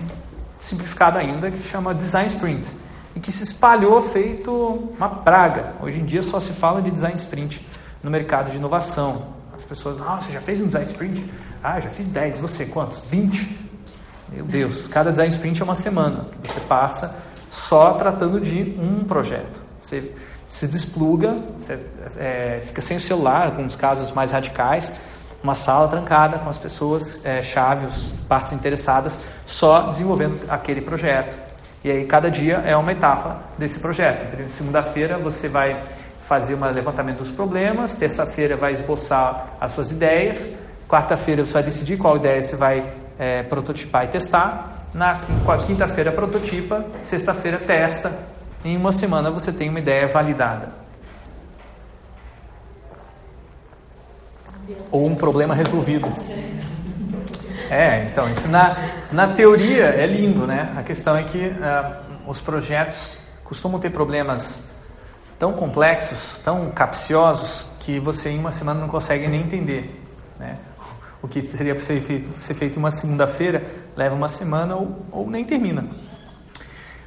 simplificado 0.59 1.17
ainda, 1.17 1.49
que 1.49 1.61
chama 1.67 1.93
Design 1.93 2.28
Sprint 2.28 2.82
e 3.16 3.20
que 3.20 3.32
se 3.32 3.43
espalhou 3.43 4.01
feito 4.01 4.51
uma 4.97 5.09
praga. 5.09 5.74
Hoje 5.82 5.99
em 5.99 6.05
dia 6.05 6.24
só 6.24 6.39
se 6.39 6.53
fala 6.53 6.82
de 6.82 6.91
design 6.91 7.16
sprint 7.18 7.66
no 8.01 8.09
mercado 8.09 8.51
de 8.51 8.57
inovação. 8.57 9.34
As 9.55 9.64
pessoas, 9.64 10.01
ah, 10.01 10.20
você 10.20 10.32
já 10.32 10.41
fez 10.41 10.59
um 10.61 10.66
design 10.68 10.89
sprint? 10.89 11.32
Ah, 11.64 11.80
já 11.80 11.89
fiz 11.89 12.09
10. 12.09 12.38
Você 12.38 12.66
quantos? 12.66 13.01
20. 13.09 13.59
Meu 14.30 14.45
Deus, 14.45 14.88
cada 14.88 15.11
design 15.11 15.32
sprint 15.32 15.61
é 15.61 15.64
uma 15.64 15.76
semana 15.76 16.26
que 16.41 16.51
você 16.51 16.59
passa 16.61 17.16
só 17.51 17.93
tratando 17.93 18.41
de 18.41 18.76
um 18.80 19.03
projeto. 19.03 19.61
Você 19.80 20.11
se 20.47 20.68
despluga, 20.68 21.38
você 21.59 21.80
é, 22.18 22.61
fica 22.64 22.82
sem 22.82 22.97
o 22.97 22.99
celular, 22.99 23.51
com 23.51 23.64
os 23.64 23.76
casos 23.76 24.11
mais 24.11 24.32
radicais, 24.32 24.91
uma 25.43 25.55
sala 25.55 25.88
trancada 25.88 26.39
com 26.39 26.49
as 26.49 26.57
pessoas 26.57 27.24
é, 27.26 27.41
chave, 27.41 27.86
as 27.86 28.14
partes 28.28 28.53
interessadas, 28.53 29.20
só 29.45 29.89
desenvolvendo 29.91 30.39
aquele 30.49 30.82
projeto. 30.82 31.38
E 31.84 31.91
aí 31.91 32.05
cada 32.05 32.31
dia 32.31 32.63
é 32.65 32.75
uma 32.77 32.91
etapa 32.91 33.41
desse 33.57 33.79
projeto. 33.79 34.49
Segunda-feira 34.49 35.17
você 35.17 35.49
vai 35.49 35.84
fazer 36.21 36.55
um 36.55 36.71
levantamento 36.71 37.17
dos 37.17 37.31
problemas, 37.31 37.95
terça-feira 37.95 38.55
vai 38.55 38.71
esboçar 38.71 39.57
as 39.59 39.71
suas 39.71 39.91
ideias, 39.91 40.49
quarta-feira 40.88 41.45
você 41.45 41.53
vai 41.53 41.63
decidir 41.63 41.97
qual 41.97 42.15
ideia 42.15 42.41
você 42.41 42.55
vai 42.55 42.84
é, 43.19 43.43
prototipar 43.43 44.05
e 44.05 44.07
testar, 44.07 44.88
na 44.93 45.19
quinta-feira 45.67 46.11
prototipa, 46.11 46.86
sexta-feira 47.03 47.57
testa, 47.57 48.13
em 48.63 48.77
uma 48.77 48.91
semana 48.91 49.29
você 49.29 49.51
tem 49.51 49.69
uma 49.69 49.79
ideia 49.79 50.07
validada. 50.07 50.69
Ou 54.89 55.05
um 55.07 55.15
problema 55.15 55.53
resolvido. 55.53 56.07
É, 57.70 58.05
então, 58.11 58.30
isso 58.30 58.47
na, 58.47 58.78
na 59.11 59.34
teoria 59.34 59.86
é 59.86 60.05
lindo, 60.05 60.45
né? 60.45 60.74
A 60.76 60.84
questão 60.84 61.16
é 61.16 61.24
que 61.24 61.47
uh, 61.47 62.30
os 62.30 62.39
projetos 62.39 63.18
costumam 63.43 63.80
ter 63.80 63.89
problemas 63.89 64.64
tão 65.39 65.53
complexos, 65.53 66.39
tão 66.43 66.72
capciosos, 66.72 67.66
que 67.80 67.99
você 67.99 68.30
em 68.30 68.39
uma 68.39 68.51
semana 68.51 68.80
não 68.80 68.88
consegue 68.88 69.28
nem 69.28 69.41
entender. 69.41 70.01
Né? 70.39 70.57
O 71.22 71.28
que 71.28 71.41
teria 71.41 71.76
para 71.76 71.84
ser 71.84 72.01
feito, 72.01 72.34
ser 72.34 72.53
feito 72.53 72.78
uma 72.78 72.91
segunda-feira 72.91 73.66
leva 73.95 74.16
uma 74.16 74.30
semana 74.30 74.76
ou, 74.76 75.05
ou 75.11 75.30
nem 75.30 75.43
termina. 75.43 75.88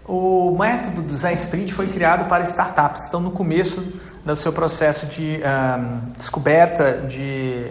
O 0.05 0.57
método 0.57 1.03
do 1.03 1.09
Design 1.09 1.41
Sprint 1.41 1.73
foi 1.73 1.89
criado 1.89 2.29
para 2.29 2.45
startups, 2.45 3.05
estão 3.05 3.21
no 3.21 3.33
começo 3.33 3.83
do 4.25 4.37
seu 4.37 4.53
processo 4.53 5.07
de 5.07 5.43
ah, 5.43 6.01
descoberta 6.17 7.07
de 7.09 7.67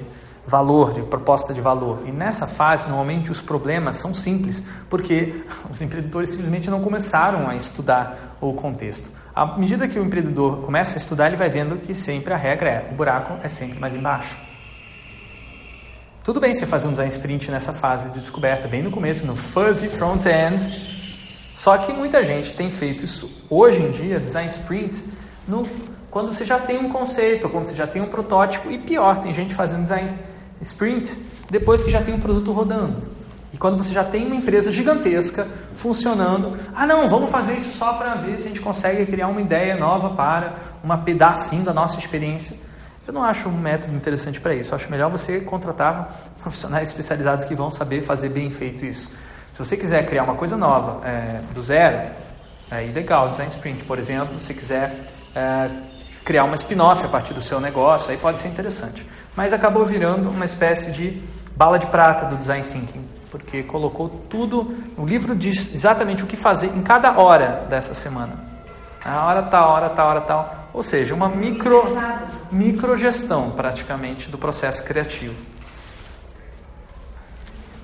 valor, 0.48 0.94
de 0.94 1.02
proposta 1.02 1.54
de 1.54 1.62
valor. 1.62 2.00
E 2.06 2.12
nessa 2.12 2.46
fase, 2.46 2.88
normalmente 2.88 3.32
os 3.32 3.42
problemas 3.42 3.96
são 3.96 4.14
simples, 4.14 4.62
porque 4.90 5.44
os 5.72 5.82
empreendedores 5.82 6.30
simplesmente 6.30 6.70
não 6.70 6.82
começaram 6.82 7.50
a 7.50 7.56
estudar 7.56 8.38
o 8.40 8.54
contexto. 8.54 9.10
À 9.36 9.58
medida 9.58 9.88
que 9.88 10.00
o 10.00 10.04
empreendedor 10.04 10.62
começa 10.62 10.96
a 10.96 10.98
estudar, 10.98 11.28
ele 11.28 11.36
vai 11.36 11.50
vendo 11.50 11.78
que 11.78 11.94
sempre 11.94 12.34
a 12.34 12.38
regra 12.38 12.70
é: 12.70 12.90
o 12.92 12.96
buraco 12.96 13.38
é 13.44 13.48
sempre 13.48 13.80
mais 13.80 13.96
embaixo. 13.96 14.36
Tudo 16.24 16.40
bem 16.40 16.56
você 16.56 16.66
fazer 16.66 16.88
um 16.88 16.92
design 16.92 17.12
sprint 17.12 17.52
nessa 17.52 17.72
fase 17.72 18.10
de 18.10 18.20
descoberta, 18.20 18.68
bem 18.68 18.82
no 18.82 18.90
começo, 18.90 19.26
no 19.28 19.36
fuzzy 19.36 19.88
front-end. 19.88 20.96
Só 21.56 21.78
que 21.78 21.94
muita 21.94 22.24
gente 22.24 22.54
tem 22.54 22.72
feito 22.72 23.06
isso 23.06 23.46
hoje 23.50 23.82
em 23.82 23.92
dia, 23.92 24.20
design 24.20 24.50
sprint, 24.50 24.96
no, 25.48 25.68
quando 26.10 26.34
você 26.34 26.44
já 26.44 26.60
tem 26.60 26.80
um 26.80 26.90
conceito, 26.90 27.48
quando 27.48 27.66
você 27.66 27.76
já 27.76 27.86
tem 27.86 28.02
um 28.02 28.08
protótipo, 28.08 28.72
e 28.72 28.78
pior, 28.78 29.22
tem 29.22 29.34
gente 29.34 29.54
fazendo 29.54 29.84
design 29.84 30.12
sprint 30.62 31.18
depois 31.50 31.84
que 31.84 31.92
já 31.92 32.02
tem 32.02 32.14
um 32.14 32.20
produto 32.20 32.52
rodando. 32.52 33.16
E 33.54 33.58
quando 33.58 33.78
você 33.78 33.94
já 33.94 34.04
tem 34.04 34.26
uma 34.26 34.36
empresa 34.36 34.72
gigantesca 34.72 35.48
funcionando, 35.76 36.58
ah 36.76 36.86
não, 36.86 37.10
vamos 37.10 37.30
fazer 37.30 37.54
isso 37.54 37.72
só 37.78 37.94
para 37.94 38.16
ver 38.16 38.38
se 38.38 38.46
a 38.46 38.48
gente 38.50 38.60
consegue 38.60 39.06
criar 39.06 39.30
uma 39.30 39.40
ideia 39.40 39.78
nova 39.78 40.10
para 40.10 40.56
uma 40.84 40.98
pedacinho 40.98 41.64
da 41.64 41.74
nossa 41.74 41.98
experiência. 41.98 42.58
Eu 43.08 43.14
não 43.14 43.24
acho 43.24 43.48
um 43.48 43.58
método 43.58 43.96
interessante 43.96 44.42
para 44.42 44.54
isso. 44.54 44.72
Eu 44.72 44.76
acho 44.76 44.92
melhor 44.92 45.10
você 45.10 45.40
contratar 45.40 46.34
profissionais 46.42 46.90
especializados 46.90 47.46
que 47.46 47.56
vão 47.56 47.70
saber 47.70 48.02
fazer 48.02 48.30
bem 48.30 48.50
feito 48.50 48.84
isso. 48.84 49.14
Se 49.54 49.60
você 49.60 49.78
quiser 49.78 50.06
criar 50.06 50.24
uma 50.24 50.36
coisa 50.36 50.58
nova 50.58 51.08
é, 51.08 51.40
do 51.54 51.64
zero, 51.64 52.12
é 52.70 52.82
legal, 52.92 53.30
design 53.30 53.50
sprint, 53.54 53.84
por 53.86 53.98
exemplo, 53.98 54.38
se 54.38 54.54
quiser 54.54 55.06
é, 55.34 55.70
criar 56.26 56.44
uma 56.44 56.56
spin-off 56.56 57.06
a 57.06 57.08
partir 57.08 57.36
do 57.36 57.42
seu 57.42 57.62
negócio, 57.62 58.10
aí 58.10 58.18
pode 58.18 58.40
ser 58.40 58.48
interessante. 58.48 59.06
Mas 59.36 59.54
acabou 59.54 59.86
virando 59.86 60.28
uma 60.28 60.44
espécie 60.44 60.92
de 60.92 61.22
bala 61.56 61.78
de 61.78 61.86
prata 61.86 62.26
do 62.26 62.36
design 62.36 62.66
thinking, 62.68 63.06
porque 63.30 63.62
colocou 63.62 64.10
tudo, 64.28 64.76
o 64.98 65.06
livro 65.06 65.36
diz 65.36 65.74
exatamente 65.74 66.24
o 66.24 66.28
que 66.28 66.36
fazer 66.36 66.68
em 66.76 66.82
cada 66.82 67.18
hora 67.18 67.66
dessa 67.70 67.94
semana. 67.94 68.44
A 69.04 69.24
hora 69.28 69.44
tal, 69.44 69.70
hora 69.70 69.90
tal, 69.92 70.08
hora 70.10 70.22
tal. 70.22 70.70
Ou 70.74 70.82
seja, 70.82 71.14
uma 71.14 71.30
micro, 71.30 71.96
microgestão 72.52 73.52
praticamente 73.52 74.30
do 74.30 74.38
processo 74.38 74.84
criativo. 74.84 75.36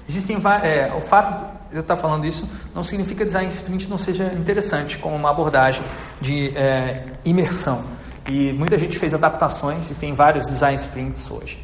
Existem 0.09 0.41
é, 0.63 0.91
o 0.97 0.99
fato 0.99 1.45
de 1.69 1.77
eu 1.77 1.81
estar 1.81 1.95
falando 1.95 2.25
isso 2.25 2.49
não 2.73 2.83
significa 2.83 3.23
design 3.23 3.49
sprint 3.49 3.87
não 3.87 3.97
seja 3.97 4.25
interessante 4.33 4.97
como 4.97 5.15
uma 5.15 5.29
abordagem 5.29 5.83
de 6.19 6.49
é, 6.57 7.05
imersão. 7.23 8.00
E 8.31 8.53
muita 8.53 8.77
gente 8.77 8.97
fez 8.97 9.13
adaptações 9.13 9.91
e 9.91 9.93
tem 9.93 10.13
vários 10.13 10.47
design 10.47 10.77
sprints 10.77 11.29
hoje. 11.29 11.59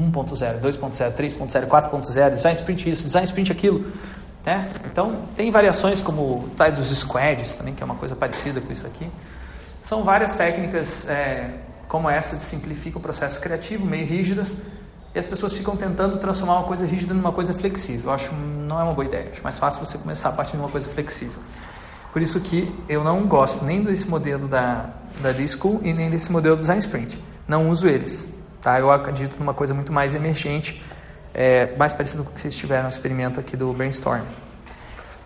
1.0, 0.00 0.62
2.0, 0.62 1.14
3.0, 1.14 1.66
4.0, 1.66 2.30
design 2.30 2.58
sprint 2.58 2.88
isso, 2.90 3.02
design 3.02 3.26
sprint 3.26 3.52
aquilo. 3.52 3.84
Né? 4.42 4.66
Então, 4.86 5.24
tem 5.36 5.50
variações 5.50 6.00
como 6.00 6.48
tal 6.56 6.72
dos 6.72 6.88
squads, 6.88 7.54
também, 7.54 7.74
que 7.74 7.82
é 7.82 7.86
uma 7.86 7.96
coisa 7.96 8.16
parecida 8.16 8.62
com 8.62 8.72
isso 8.72 8.86
aqui. 8.86 9.06
São 9.86 10.04
várias 10.04 10.34
técnicas 10.36 11.06
é, 11.06 11.50
como 11.86 12.08
essa 12.08 12.34
de 12.34 12.44
simplifica 12.44 12.96
o 12.96 13.00
processo 13.00 13.38
criativo, 13.38 13.84
meio 13.84 14.06
rígidas, 14.06 14.54
e 15.14 15.18
as 15.18 15.26
pessoas 15.26 15.52
ficam 15.52 15.76
tentando 15.76 16.18
transformar 16.18 16.60
uma 16.60 16.66
coisa 16.66 16.86
rígida 16.86 17.12
numa 17.12 17.32
coisa 17.32 17.52
flexível. 17.52 18.04
Eu 18.06 18.14
acho 18.14 18.32
não 18.32 18.80
é 18.80 18.84
uma 18.84 18.94
boa 18.94 19.04
ideia. 19.04 19.28
Acho 19.32 19.42
mais 19.42 19.58
fácil 19.58 19.84
você 19.84 19.98
começar 19.98 20.30
a 20.30 20.32
partir 20.32 20.52
de 20.52 20.58
uma 20.58 20.70
coisa 20.70 20.88
flexível. 20.88 21.42
Por 22.16 22.22
isso 22.22 22.40
que 22.40 22.74
eu 22.88 23.04
não 23.04 23.26
gosto 23.26 23.62
nem 23.62 23.82
desse 23.82 24.08
modelo 24.08 24.48
da, 24.48 24.86
da 25.20 25.32
D-School 25.32 25.82
e 25.84 25.92
nem 25.92 26.08
desse 26.08 26.32
modelo 26.32 26.56
do 26.56 26.60
Design 26.60 26.80
Sprint. 26.80 27.20
Não 27.46 27.68
uso 27.68 27.86
eles. 27.86 28.26
Tá? 28.62 28.80
Eu 28.80 28.90
acredito 28.90 29.36
numa 29.38 29.52
coisa 29.52 29.74
muito 29.74 29.92
mais 29.92 30.14
emergente, 30.14 30.82
é, 31.34 31.76
mais 31.76 31.92
parecido 31.92 32.24
com 32.24 32.30
o 32.30 32.32
que 32.32 32.40
vocês 32.40 32.56
tiveram 32.56 32.84
no 32.84 32.88
experimento 32.88 33.38
aqui 33.38 33.54
do 33.54 33.70
brainstorm. 33.74 34.22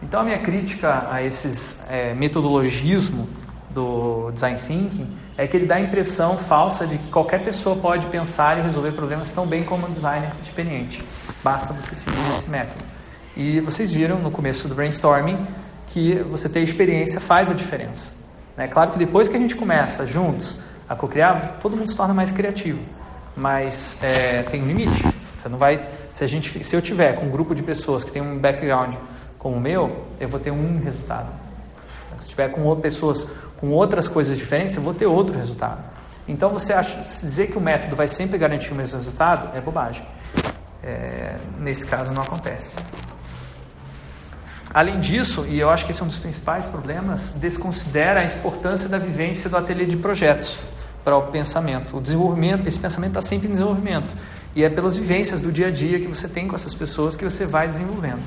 Então 0.03 0.23
a 0.23 0.25
minha 0.25 0.41
crítica 0.41 1.07
a 1.09 1.23
esses 1.23 1.81
é, 1.89 2.13
metodologismo 2.13 3.29
do 3.71 4.33
design 4.33 4.59
thinking 4.59 5.07
é 5.37 5.47
que 5.47 5.57
ele 5.57 5.67
dá 5.67 5.77
a 5.77 5.81
impressão 5.81 6.39
falsa 6.39 6.89
de 6.89 6.99
que 6.99 7.09
qualquer 7.09 7.45
pessoa 7.45 7.77
pode 7.77 8.07
pensar 8.07 8.59
e 8.59 8.63
resolver 8.63 8.91
problemas 8.91 9.31
tão 9.31 9.47
bem 9.47 9.63
como 9.63 9.87
um 9.87 9.93
designer 9.93 10.33
experiente. 10.43 11.05
Basta 11.41 11.73
você 11.73 11.95
seguir 11.95 12.37
esse 12.37 12.51
método. 12.51 12.85
E 13.37 13.61
vocês 13.61 13.93
viram 13.93 14.19
no 14.19 14.33
começo 14.33 14.67
do 14.67 14.75
brainstorming 14.75 15.39
que 15.93 16.15
você 16.23 16.49
ter 16.49 16.61
experiência 16.61 17.21
faz 17.21 17.51
a 17.51 17.55
diferença. 17.55 18.13
É 18.57 18.67
claro 18.69 18.93
que 18.93 18.99
depois 18.99 19.29
que 19.29 19.37
a 19.37 19.39
gente 19.39 19.57
começa 19.57 20.07
juntos 20.07 20.57
a 20.89 20.95
co-criar, 20.95 21.59
todo 21.61 21.77
mundo 21.77 21.91
se 21.91 21.97
torna 21.97 22.13
mais 22.13 22.31
criativo, 22.31 22.81
mas 23.37 23.97
é, 24.03 24.43
tem 24.43 24.63
um 24.63 24.67
limite. 24.67 25.05
Você 25.37 25.49
não 25.49 25.59
vai, 25.59 25.89
se 26.13 26.23
a 26.23 26.27
gente, 26.27 26.63
se 26.63 26.77
eu 26.77 26.83
tiver 26.83 27.15
com 27.15 27.27
um 27.27 27.31
grupo 27.31 27.55
de 27.55 27.63
pessoas 27.63 28.05
que 28.05 28.11
tem 28.11 28.21
um 28.21 28.39
background 28.39 28.95
como 29.39 29.57
o 29.57 29.61
meu, 29.61 30.05
eu 30.21 30.29
vou 30.29 30.39
ter 30.39 30.51
um 30.51 30.79
resultado. 30.79 31.29
Se 32.21 32.29
tiver 32.29 32.49
com 32.51 32.77
pessoas 32.77 33.27
com 33.59 33.71
outras 33.71 34.09
coisas 34.09 34.37
diferentes, 34.37 34.77
eu 34.77 34.83
vou 34.83 34.95
ter 34.95 35.07
outro 35.07 35.37
resultado. 35.37 35.83
Então 36.29 36.51
você 36.51 36.73
acha 36.73 37.03
dizer 37.23 37.49
que 37.49 37.59
o 37.59 37.61
método 37.61 37.97
vai 37.97 38.07
sempre 38.07 38.39
garantir 38.39 38.73
o 38.73 38.75
mesmo 38.75 38.99
resultado 38.99 39.57
é 39.57 39.61
bobagem. 39.61 40.05
É, 40.83 41.37
nesse 41.59 41.87
caso 41.87 42.13
não 42.13 42.23
acontece. 42.23 42.77
Além 44.73 45.01
disso, 45.01 45.45
e 45.49 45.59
eu 45.59 45.69
acho 45.69 45.85
que 45.85 45.91
esse 45.91 46.01
é 46.01 46.05
um 46.05 46.09
dos 46.09 46.19
principais 46.19 46.65
problemas, 46.67 47.33
desconsidera 47.35 48.21
a 48.21 48.25
importância 48.25 48.89
da 48.89 48.99
vivência 48.99 49.51
do 49.51 49.57
ateliê 49.57 49.85
de 49.85 49.97
projetos 49.97 50.59
para 51.05 51.17
o 51.17 51.23
pensamento. 51.23 51.97
O 51.97 52.01
desenvolvimento, 52.01 52.67
esse 52.69 52.79
pensamento 52.79 53.19
está 53.19 53.21
sempre 53.21 53.49
em 53.49 53.51
desenvolvimento. 53.51 54.09
E 54.55 54.63
é 54.63 54.69
pelas 54.69 54.97
vivências 54.97 55.41
do 55.41 55.51
dia 55.51 55.69
a 55.69 55.71
dia 55.71 55.99
que 55.99 56.07
você 56.07 56.29
tem 56.29 56.47
com 56.47 56.55
essas 56.55 56.75
pessoas 56.75 57.17
que 57.17 57.25
você 57.25 57.47
vai 57.47 57.67
desenvolvendo. 57.67 58.23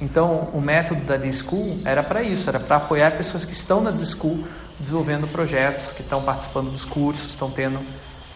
Então, 0.00 0.48
o 0.54 0.60
método 0.60 1.02
da 1.02 1.16
D-School 1.16 1.80
era 1.84 2.02
para 2.02 2.22
isso, 2.22 2.48
era 2.48 2.60
para 2.60 2.76
apoiar 2.76 3.10
pessoas 3.16 3.44
que 3.44 3.52
estão 3.52 3.80
na 3.80 3.90
D-School 3.90 4.44
desenvolvendo 4.78 5.26
projetos, 5.28 5.92
que 5.92 6.02
estão 6.02 6.22
participando 6.22 6.70
dos 6.70 6.84
cursos, 6.84 7.30
estão 7.30 7.50
tendo. 7.50 7.80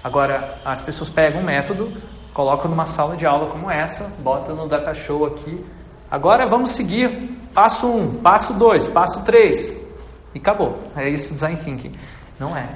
Agora, 0.02 0.58
as 0.64 0.82
pessoas 0.82 1.08
pegam 1.08 1.40
um 1.40 1.44
método, 1.44 1.92
colocam 2.34 2.70
numa 2.70 2.84
sala 2.84 3.16
de 3.16 3.24
aula 3.24 3.46
como 3.46 3.70
essa, 3.70 4.12
botam 4.18 4.54
no 4.54 4.68
data 4.68 4.92
show 4.92 5.24
aqui. 5.24 5.64
Agora 6.10 6.46
vamos 6.46 6.70
seguir 6.70 7.10
passo 7.54 7.86
1, 7.86 8.02
um, 8.02 8.14
passo 8.14 8.52
2, 8.54 8.88
passo 8.88 9.22
3. 9.24 9.78
E 10.34 10.38
acabou. 10.38 10.90
É 10.96 11.08
isso 11.08 11.32
design 11.32 11.56
thinking. 11.56 11.92
Não 12.38 12.56
é. 12.56 12.68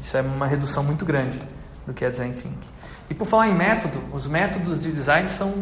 Isso 0.00 0.16
é 0.16 0.22
uma 0.22 0.46
redução 0.46 0.82
muito 0.82 1.04
grande 1.04 1.40
do 1.86 1.92
que 1.92 2.04
é 2.04 2.10
design 2.10 2.34
thinking. 2.34 2.68
E 3.10 3.14
por 3.14 3.26
falar 3.26 3.48
em 3.48 3.54
método, 3.54 4.00
os 4.12 4.26
métodos 4.26 4.80
de 4.80 4.90
design 4.90 5.28
são 5.28 5.52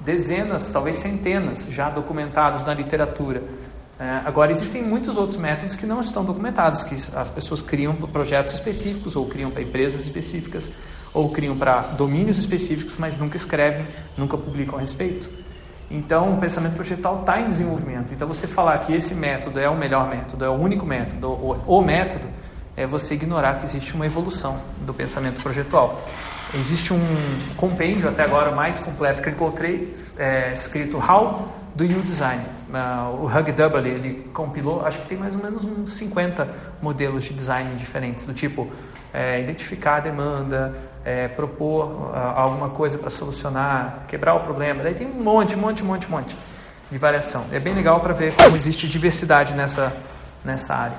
dezenas, 0.00 0.70
talvez 0.70 0.96
centenas 0.96 1.66
já 1.70 1.88
documentados 1.88 2.62
na 2.64 2.74
literatura. 2.74 3.42
É, 3.98 4.20
agora, 4.26 4.52
existem 4.52 4.82
muitos 4.82 5.16
outros 5.16 5.38
métodos 5.38 5.74
que 5.74 5.86
não 5.86 6.02
estão 6.02 6.22
documentados, 6.22 6.82
que 6.82 6.94
as 6.94 7.30
pessoas 7.30 7.62
criam 7.62 7.94
para 7.94 8.06
projetos 8.08 8.52
específicos, 8.52 9.16
ou 9.16 9.26
criam 9.26 9.50
para 9.50 9.62
empresas 9.62 10.02
específicas, 10.02 10.68
ou 11.14 11.30
criam 11.30 11.56
para 11.56 11.80
domínios 11.80 12.38
específicos, 12.38 12.94
mas 12.98 13.16
nunca 13.16 13.36
escrevem, 13.36 13.86
nunca 14.16 14.36
publicam 14.36 14.76
a 14.76 14.80
respeito. 14.80 15.30
Então, 15.90 16.34
o 16.34 16.38
pensamento 16.38 16.74
projetual 16.74 17.20
está 17.20 17.40
em 17.40 17.48
desenvolvimento. 17.48 18.12
Então, 18.12 18.26
você 18.26 18.46
falar 18.46 18.78
que 18.78 18.92
esse 18.92 19.14
método 19.14 19.60
é 19.60 19.68
o 19.68 19.76
melhor 19.76 20.08
método, 20.08 20.44
é 20.44 20.48
o 20.48 20.54
único 20.54 20.84
método, 20.84 21.30
ou 21.30 21.80
o 21.80 21.82
método, 21.82 22.26
é 22.76 22.86
você 22.86 23.14
ignorar 23.14 23.54
que 23.54 23.64
existe 23.64 23.94
uma 23.94 24.04
evolução 24.04 24.60
do 24.80 24.92
pensamento 24.92 25.42
projetual. 25.42 26.02
Existe 26.54 26.92
um 26.92 27.00
compêndio, 27.56 28.08
até 28.08 28.22
agora 28.22 28.52
mais 28.52 28.78
completo, 28.80 29.22
que 29.22 29.28
eu 29.28 29.32
encontrei, 29.32 29.96
é, 30.16 30.52
escrito 30.52 30.98
How 30.98 31.48
do 31.74 31.84
You 31.84 32.02
Design? 32.02 32.42
Uh, 32.68 33.24
o 33.24 33.26
Hug 33.26 33.52
W 33.52 33.94
ele 33.94 34.30
compilou, 34.34 34.84
acho 34.84 34.98
que 34.98 35.08
tem 35.08 35.18
mais 35.18 35.34
ou 35.34 35.42
menos 35.42 35.64
uns 35.64 35.94
50 35.94 36.48
modelos 36.82 37.24
de 37.24 37.32
design 37.32 37.74
diferentes, 37.76 38.26
do 38.26 38.34
tipo 38.34 38.70
é, 39.12 39.40
identificar 39.40 39.96
a 39.96 40.00
demanda, 40.00 40.74
é, 41.04 41.28
propor 41.28 41.86
uh, 41.86 42.16
alguma 42.34 42.70
coisa 42.70 42.98
para 42.98 43.10
solucionar, 43.10 44.04
quebrar 44.08 44.34
o 44.34 44.40
problema. 44.40 44.82
Daí 44.82 44.94
tem 44.94 45.06
um 45.06 45.22
monte, 45.22 45.56
monte, 45.56 45.82
monte, 45.82 46.10
monte 46.10 46.36
de 46.90 46.98
variação. 46.98 47.44
É 47.52 47.58
bem 47.58 47.74
legal 47.74 48.00
para 48.00 48.12
ver 48.12 48.34
como 48.34 48.56
existe 48.56 48.88
diversidade 48.88 49.54
nessa, 49.54 49.92
nessa 50.44 50.74
área. 50.74 50.98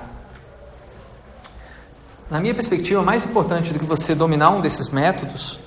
Na 2.30 2.40
minha 2.40 2.54
perspectiva, 2.54 3.02
mais 3.02 3.24
importante 3.24 3.72
do 3.72 3.78
que 3.78 3.86
você 3.86 4.14
dominar 4.14 4.50
um 4.50 4.60
desses 4.60 4.90
métodos 4.90 5.58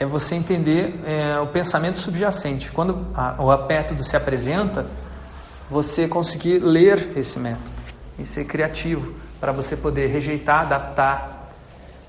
é 0.00 0.06
você 0.06 0.34
entender 0.34 0.98
é, 1.04 1.38
o 1.40 1.48
pensamento 1.48 1.98
subjacente. 1.98 2.70
Quando 2.70 3.06
a, 3.14 3.34
o 3.38 3.66
método 3.66 4.02
se 4.02 4.16
apresenta, 4.16 4.86
você 5.68 6.08
conseguir 6.08 6.60
ler 6.60 7.12
esse 7.16 7.38
método 7.38 7.70
e 8.18 8.24
ser 8.24 8.44
criativo 8.44 9.12
para 9.40 9.52
você 9.52 9.76
poder 9.76 10.06
rejeitar, 10.06 10.60
adaptar, 10.62 11.37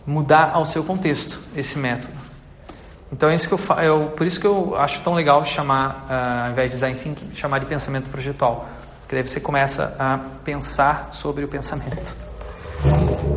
mudar 0.09 0.51
ao 0.53 0.65
seu 0.65 0.83
contexto 0.83 1.39
esse 1.55 1.77
método. 1.77 2.13
Então 3.11 3.29
é 3.29 3.35
isso 3.35 3.47
que 3.47 3.53
eu, 3.53 3.59
eu 3.83 4.07
por 4.09 4.25
isso 4.25 4.39
que 4.39 4.47
eu 4.47 4.75
acho 4.75 5.01
tão 5.01 5.13
legal 5.13 5.43
chamar, 5.43 6.07
uh, 6.09 6.45
ao 6.45 6.51
invés 6.51 6.69
de 6.69 6.75
design 6.75 6.97
thinking, 6.97 7.29
chamar 7.33 7.59
de 7.59 7.65
pensamento 7.65 8.09
projetual, 8.09 8.67
porque 9.01 9.15
daí 9.15 9.27
você 9.27 9.39
começa 9.39 9.95
a 9.97 10.19
pensar 10.43 11.09
sobre 11.13 11.43
o 11.43 11.47
pensamento 11.47 12.15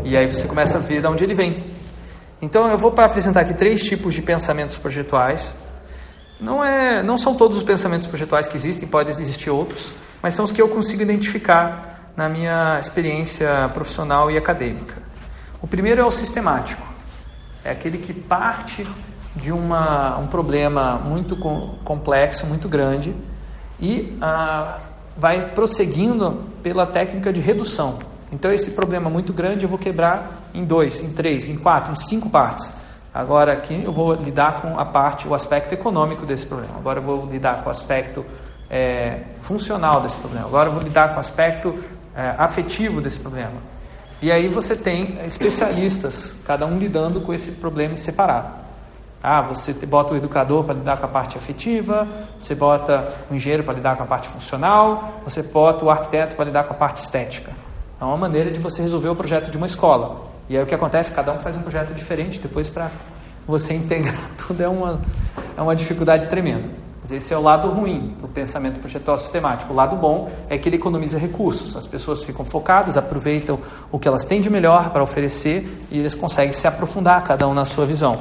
e 0.04 0.16
aí 0.16 0.26
você 0.26 0.46
começa 0.46 0.78
a 0.78 0.80
ver 0.80 1.00
de 1.00 1.06
onde 1.06 1.24
ele 1.24 1.34
vem. 1.34 1.64
Então 2.40 2.68
eu 2.68 2.78
vou 2.78 2.92
apresentar 2.98 3.40
aqui 3.40 3.54
três 3.54 3.82
tipos 3.82 4.14
de 4.14 4.22
pensamentos 4.22 4.76
projetuais. 4.76 5.54
Não 6.40 6.62
é, 6.62 7.02
não 7.02 7.16
são 7.16 7.34
todos 7.34 7.56
os 7.56 7.62
pensamentos 7.62 8.06
projetuais 8.06 8.46
que 8.46 8.56
existem, 8.56 8.88
podem 8.88 9.12
existir 9.14 9.48
outros 9.48 9.94
mas 10.22 10.34
são 10.34 10.44
os 10.44 10.52
que 10.52 10.62
eu 10.62 10.68
consigo 10.68 11.02
identificar 11.02 12.12
na 12.16 12.28
minha 12.28 12.78
experiência 12.78 13.68
profissional 13.74 14.30
e 14.30 14.38
acadêmica. 14.38 15.02
O 15.62 15.66
primeiro 15.68 16.00
é 16.00 16.04
o 16.04 16.10
sistemático, 16.10 16.82
é 17.64 17.70
aquele 17.70 17.98
que 17.98 18.12
parte 18.12 18.84
de 19.36 19.52
uma, 19.52 20.18
um 20.18 20.26
problema 20.26 20.96
muito 20.98 21.36
complexo, 21.84 22.44
muito 22.44 22.68
grande, 22.68 23.14
e 23.80 24.18
ah, 24.20 24.78
vai 25.16 25.50
prosseguindo 25.50 26.42
pela 26.62 26.84
técnica 26.84 27.32
de 27.32 27.40
redução. 27.40 27.98
Então, 28.32 28.52
esse 28.52 28.72
problema 28.72 29.08
muito 29.08 29.32
grande 29.32 29.64
eu 29.64 29.68
vou 29.68 29.78
quebrar 29.78 30.50
em 30.52 30.64
dois, 30.64 31.00
em 31.00 31.12
três, 31.12 31.48
em 31.48 31.56
quatro, 31.56 31.92
em 31.92 31.96
cinco 31.96 32.28
partes. 32.28 32.70
Agora, 33.14 33.52
aqui 33.52 33.82
eu 33.84 33.92
vou 33.92 34.14
lidar 34.14 34.62
com 34.62 34.78
a 34.78 34.84
parte, 34.84 35.28
o 35.28 35.34
aspecto 35.34 35.72
econômico 35.72 36.26
desse 36.26 36.46
problema. 36.46 36.74
Agora, 36.76 36.98
eu 36.98 37.02
vou 37.02 37.26
lidar 37.26 37.62
com 37.62 37.68
o 37.68 37.70
aspecto 37.70 38.24
é, 38.70 39.20
funcional 39.40 40.00
desse 40.00 40.16
problema. 40.16 40.46
Agora 40.46 40.70
eu 40.70 40.72
vou 40.72 40.82
lidar 40.82 41.10
com 41.10 41.16
o 41.16 41.20
aspecto 41.20 41.78
é, 42.16 42.34
afetivo 42.38 43.00
desse 43.00 43.20
problema. 43.20 43.72
E 44.22 44.30
aí 44.30 44.46
você 44.46 44.76
tem 44.76 45.18
especialistas, 45.26 46.36
cada 46.44 46.64
um 46.64 46.78
lidando 46.78 47.20
com 47.20 47.34
esse 47.34 47.52
problema 47.52 47.96
separado. 47.96 48.62
Ah, 49.20 49.42
você 49.42 49.72
bota 49.72 50.14
o 50.14 50.16
educador 50.16 50.62
para 50.62 50.74
lidar 50.74 50.96
com 50.96 51.06
a 51.06 51.08
parte 51.08 51.36
afetiva, 51.36 52.06
você 52.38 52.54
bota 52.54 53.14
o 53.28 53.34
engenheiro 53.34 53.64
para 53.64 53.74
lidar 53.74 53.96
com 53.96 54.04
a 54.04 54.06
parte 54.06 54.28
funcional, 54.28 55.20
você 55.24 55.42
bota 55.42 55.84
o 55.84 55.90
arquiteto 55.90 56.36
para 56.36 56.44
lidar 56.44 56.64
com 56.64 56.72
a 56.72 56.76
parte 56.76 57.02
estética. 57.02 57.52
É 58.00 58.04
uma 58.04 58.16
maneira 58.16 58.50
de 58.52 58.60
você 58.60 58.80
resolver 58.80 59.08
o 59.08 59.16
projeto 59.16 59.50
de 59.50 59.56
uma 59.56 59.66
escola. 59.66 60.26
E 60.48 60.56
aí 60.56 60.62
o 60.62 60.66
que 60.66 60.74
acontece? 60.74 61.10
Cada 61.10 61.32
um 61.32 61.40
faz 61.40 61.56
um 61.56 61.62
projeto 61.62 61.92
diferente, 61.92 62.38
depois 62.38 62.68
para 62.68 62.90
você 63.44 63.74
integrar 63.74 64.30
tudo 64.38 64.62
é 64.62 64.68
uma, 64.68 65.00
é 65.56 65.60
uma 65.60 65.74
dificuldade 65.74 66.28
tremenda. 66.28 66.81
Esse 67.10 67.34
é 67.34 67.36
o 67.36 67.42
lado 67.42 67.68
ruim 67.68 68.16
do 68.20 68.28
pensamento 68.28 68.78
projetual 68.78 69.18
sistemático. 69.18 69.72
O 69.72 69.76
lado 69.76 69.96
bom 69.96 70.30
é 70.48 70.56
que 70.56 70.68
ele 70.68 70.76
economiza 70.76 71.18
recursos. 71.18 71.76
As 71.76 71.86
pessoas 71.86 72.22
ficam 72.22 72.44
focadas, 72.44 72.96
aproveitam 72.96 73.58
o 73.90 73.98
que 73.98 74.06
elas 74.06 74.24
têm 74.24 74.40
de 74.40 74.48
melhor 74.48 74.90
para 74.90 75.02
oferecer 75.02 75.84
e 75.90 75.98
eles 75.98 76.14
conseguem 76.14 76.52
se 76.52 76.66
aprofundar, 76.66 77.22
cada 77.24 77.46
um 77.48 77.54
na 77.54 77.64
sua 77.64 77.84
visão. 77.84 78.20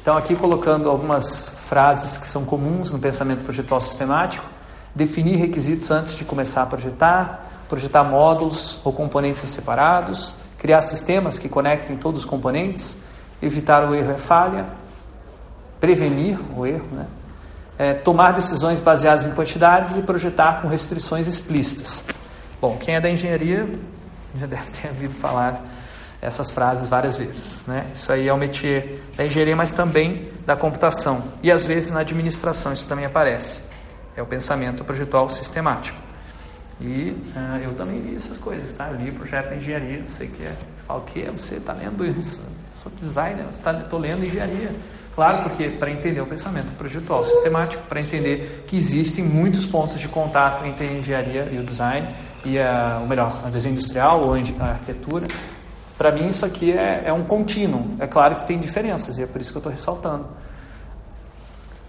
Então, 0.00 0.16
aqui 0.16 0.36
colocando 0.36 0.88
algumas 0.88 1.48
frases 1.48 2.16
que 2.16 2.26
são 2.26 2.44
comuns 2.44 2.92
no 2.92 2.98
pensamento 2.98 3.42
projetual 3.42 3.80
sistemático: 3.80 4.46
definir 4.94 5.36
requisitos 5.36 5.90
antes 5.90 6.14
de 6.14 6.24
começar 6.24 6.62
a 6.62 6.66
projetar, 6.66 7.50
projetar 7.68 8.04
módulos 8.04 8.78
ou 8.84 8.92
componentes 8.92 9.48
separados, 9.50 10.36
criar 10.58 10.80
sistemas 10.80 11.38
que 11.38 11.48
conectem 11.48 11.96
todos 11.96 12.20
os 12.20 12.26
componentes, 12.26 12.96
evitar 13.42 13.88
o 13.88 13.94
erro 13.94 14.12
e 14.12 14.18
falha, 14.18 14.66
prevenir 15.84 16.38
o 16.56 16.66
erro, 16.66 16.88
né? 16.92 17.06
É, 17.76 17.92
tomar 17.92 18.32
decisões 18.32 18.80
baseadas 18.80 19.26
em 19.26 19.32
quantidades 19.32 19.98
e 19.98 20.00
projetar 20.00 20.62
com 20.62 20.68
restrições 20.68 21.26
explícitas. 21.26 22.02
Bom, 22.58 22.78
quem 22.78 22.94
é 22.94 23.00
da 23.02 23.10
engenharia 23.10 23.68
já 24.40 24.46
deve 24.46 24.70
ter 24.70 24.88
ouvido 24.88 25.12
falar 25.12 25.62
essas 26.22 26.50
frases 26.50 26.88
várias 26.88 27.18
vezes. 27.18 27.62
Né? 27.66 27.84
Isso 27.92 28.10
aí 28.10 28.28
é 28.28 28.32
o 28.32 28.38
métier 28.38 28.98
da 29.14 29.26
engenharia, 29.26 29.54
mas 29.54 29.72
também 29.72 30.30
da 30.46 30.56
computação. 30.56 31.22
E 31.42 31.52
às 31.52 31.66
vezes 31.66 31.90
na 31.90 32.00
administração 32.00 32.72
isso 32.72 32.86
também 32.86 33.04
aparece. 33.04 33.60
É 34.16 34.22
o 34.22 34.26
pensamento 34.26 34.82
projetual 34.84 35.28
sistemático. 35.28 35.98
E 36.80 37.14
uh, 37.36 37.58
eu 37.62 37.74
também 37.74 37.98
li 37.98 38.16
essas 38.16 38.38
coisas, 38.38 38.72
tá? 38.72 38.88
Eu 38.88 38.96
li 38.96 39.12
projeto 39.12 39.50
de 39.50 39.56
engenharia, 39.56 39.98
não 39.98 40.16
sei 40.16 40.28
o 40.28 40.30
que 40.30 40.44
é. 40.44 40.48
Você 40.48 40.84
fala, 40.86 41.00
o 41.00 41.02
que? 41.02 41.22
Você 41.30 41.54
está 41.56 41.74
lendo 41.74 42.06
isso? 42.06 42.40
Eu 42.40 42.80
sou 42.80 42.92
designer, 42.92 43.44
você 43.44 43.58
está 43.58 43.70
lendo 43.70 44.24
engenharia. 44.24 44.74
Claro, 45.14 45.44
porque 45.44 45.68
para 45.68 45.90
entender 45.90 46.20
o 46.20 46.26
pensamento 46.26 46.72
projetual 46.76 47.24
sistemático, 47.24 47.82
para 47.88 48.00
entender 48.00 48.64
que 48.66 48.76
existem 48.76 49.24
muitos 49.24 49.64
pontos 49.64 50.00
de 50.00 50.08
contato 50.08 50.64
entre 50.66 50.88
a 50.88 50.92
engenharia 50.92 51.48
e 51.52 51.58
o 51.58 51.62
design, 51.62 52.08
e 52.44 52.58
a, 52.58 52.98
ou 53.00 53.06
melhor, 53.06 53.40
a 53.44 53.48
desenho 53.48 53.74
industrial 53.74 54.22
ou 54.22 54.34
a 54.34 54.64
arquitetura. 54.64 55.26
Para 55.96 56.10
mim, 56.10 56.28
isso 56.28 56.44
aqui 56.44 56.72
é, 56.72 57.04
é 57.06 57.12
um 57.12 57.22
contínuo. 57.24 57.96
É 58.00 58.06
claro 58.08 58.36
que 58.36 58.46
tem 58.46 58.58
diferenças, 58.58 59.16
e 59.16 59.22
é 59.22 59.26
por 59.26 59.40
isso 59.40 59.52
que 59.52 59.56
eu 59.56 59.60
estou 59.60 59.70
ressaltando. 59.70 60.26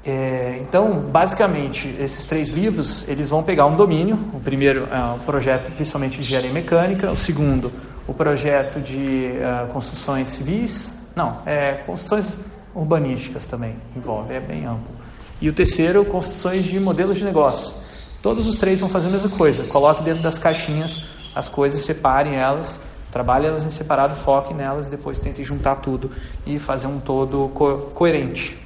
É, 0.06 0.60
então, 0.62 1.00
basicamente, 1.00 1.96
esses 2.00 2.26
três 2.26 2.50
livros 2.50 3.04
eles 3.08 3.32
vão 3.32 3.42
pegar 3.42 3.66
um 3.66 3.76
domínio. 3.76 4.20
O 4.34 4.40
primeiro 4.40 4.88
é 4.92 5.16
o 5.16 5.18
projeto, 5.20 5.72
principalmente 5.72 6.18
de 6.18 6.22
engenharia 6.22 6.54
mecânica. 6.54 7.10
O 7.10 7.18
segundo, 7.18 7.72
o 8.08 8.14
projeto 8.14 8.80
de 8.80 9.32
uh, 9.40 9.68
construções 9.74 10.30
civis. 10.30 10.94
Não, 11.16 11.42
é 11.44 11.82
construções 11.88 12.28
urbanísticas 12.76 13.48
também 13.48 13.76
envolve, 13.96 14.34
é 14.34 14.40
bem 14.40 14.66
amplo. 14.66 14.94
E 15.42 15.50
o 15.50 15.54
terceiro, 15.54 16.04
construções 16.06 16.66
de 16.66 16.80
modelos 16.80 17.18
de 17.18 17.24
negócio. 17.24 17.74
Todos 18.22 18.48
os 18.48 18.58
três 18.58 18.80
vão 18.80 18.90
fazer 18.90 19.08
a 19.08 19.12
mesma 19.12 19.30
coisa. 19.30 19.64
Coloque 19.66 20.04
dentro 20.04 20.22
das 20.22 20.38
caixinhas 20.38 21.06
as 21.34 21.50
coisas, 21.50 21.82
separem 21.82 22.36
elas, 22.36 22.80
trabalhe 23.12 23.46
elas 23.46 23.66
em 23.66 23.72
separado, 23.72 24.16
foque 24.16 24.54
nelas 24.54 24.88
e 24.88 24.90
depois 24.90 25.20
tente 25.20 25.44
juntar 25.44 25.76
tudo 25.78 26.12
e 26.46 26.58
fazer 26.60 26.88
um 26.88 27.00
todo 27.00 27.50
co 27.54 27.78
coerente. 27.94 28.58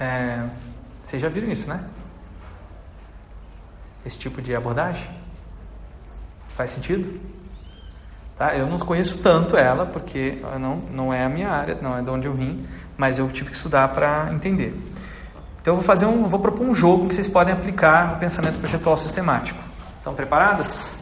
É, 0.00 0.44
vocês 1.04 1.22
já 1.22 1.28
viram 1.28 1.50
isso, 1.50 1.68
né? 1.68 1.84
Esse 4.04 4.18
tipo 4.18 4.42
de 4.42 4.54
abordagem? 4.54 5.08
Faz 6.48 6.70
sentido? 6.70 7.20
Tá? 8.36 8.56
Eu 8.56 8.66
não 8.66 8.78
conheço 8.78 9.18
tanto 9.18 9.56
ela, 9.56 9.86
porque 9.86 10.38
não, 10.60 10.76
não 10.92 11.12
é 11.12 11.24
a 11.24 11.28
minha 11.28 11.48
área, 11.48 11.78
não 11.80 11.96
é 11.96 12.02
de 12.02 12.10
onde 12.10 12.26
eu 12.26 12.34
vim, 12.34 12.66
mas 12.96 13.18
eu 13.18 13.28
tive 13.28 13.50
que 13.50 13.56
estudar 13.56 13.88
para 13.88 14.32
entender. 14.32 14.74
Então 15.60 15.72
eu 15.72 15.76
vou 15.76 15.84
fazer 15.84 16.04
um, 16.06 16.28
vou 16.28 16.40
propor 16.40 16.66
um 16.66 16.74
jogo 16.74 17.08
que 17.08 17.14
vocês 17.14 17.28
podem 17.28 17.54
aplicar 17.54 18.12
no 18.12 18.16
pensamento 18.18 18.58
projetual 18.58 18.96
sistemático. 18.96 19.58
Estão 19.98 20.14
preparadas? 20.14 20.96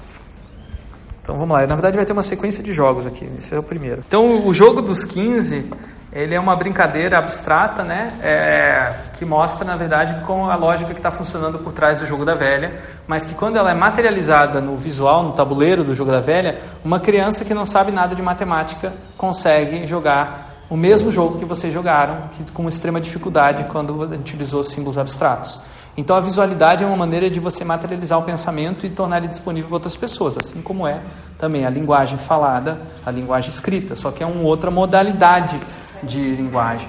Então 1.22 1.37
vamos 1.37 1.57
lá. 1.57 1.66
Na 1.66 1.74
verdade 1.74 1.97
vai 1.97 2.05
ter 2.05 2.12
uma 2.12 2.22
sequência 2.22 2.62
de 2.62 2.72
jogos 2.72 3.07
aqui. 3.07 3.28
Esse 3.39 3.55
é 3.55 3.59
o 3.59 3.62
primeiro. 3.62 4.03
Então 4.07 4.47
o 4.47 4.53
jogo 4.53 4.83
dos 4.83 5.05
15 5.05 5.70
ele 6.12 6.34
é 6.34 6.40
uma 6.40 6.54
brincadeira 6.54 7.16
abstrata, 7.18 7.82
né? 7.82 8.12
É, 8.22 8.94
que 9.14 9.24
mostra, 9.24 9.64
na 9.64 9.76
verdade, 9.76 10.22
com 10.26 10.50
a 10.50 10.54
lógica 10.54 10.92
que 10.92 10.98
está 10.98 11.10
funcionando 11.10 11.58
por 11.58 11.72
trás 11.72 12.00
do 12.00 12.06
jogo 12.06 12.24
da 12.24 12.34
velha, 12.34 12.78
mas 13.06 13.24
que 13.24 13.34
quando 13.34 13.56
ela 13.56 13.70
é 13.70 13.74
materializada 13.74 14.60
no 14.60 14.76
visual, 14.76 15.22
no 15.22 15.32
tabuleiro 15.32 15.82
do 15.82 15.94
jogo 15.94 16.10
da 16.10 16.20
velha, 16.20 16.60
uma 16.84 17.00
criança 17.00 17.44
que 17.46 17.54
não 17.54 17.64
sabe 17.64 17.90
nada 17.90 18.14
de 18.14 18.20
matemática 18.20 18.92
consegue 19.16 19.86
jogar 19.86 20.52
o 20.68 20.76
mesmo 20.76 21.10
jogo 21.10 21.38
que 21.38 21.44
vocês 21.46 21.72
jogaram, 21.72 22.28
que, 22.30 22.50
com 22.52 22.68
extrema 22.68 23.00
dificuldade 23.00 23.64
quando 23.64 23.98
utilizou 24.02 24.62
símbolos 24.62 24.98
abstratos. 24.98 25.60
Então 25.96 26.16
a 26.16 26.20
visualidade 26.20 26.82
é 26.82 26.86
uma 26.86 26.96
maneira 26.96 27.30
de 27.30 27.38
você 27.38 27.64
materializar 27.64 28.18
o 28.18 28.22
pensamento 28.22 28.86
e 28.86 28.90
tornar 28.90 29.18
ele 29.18 29.28
disponível 29.28 29.68
para 29.68 29.76
outras 29.76 29.96
pessoas, 29.96 30.36
assim 30.38 30.62
como 30.62 30.86
é 30.86 31.00
também 31.38 31.66
a 31.66 31.70
linguagem 31.70 32.16
falada, 32.16 32.80
a 33.04 33.10
linguagem 33.10 33.50
escrita, 33.50 33.94
só 33.94 34.10
que 34.10 34.22
é 34.22 34.26
uma 34.26 34.42
outra 34.44 34.70
modalidade 34.70 35.60
de 36.03 36.34
linguagem. 36.34 36.88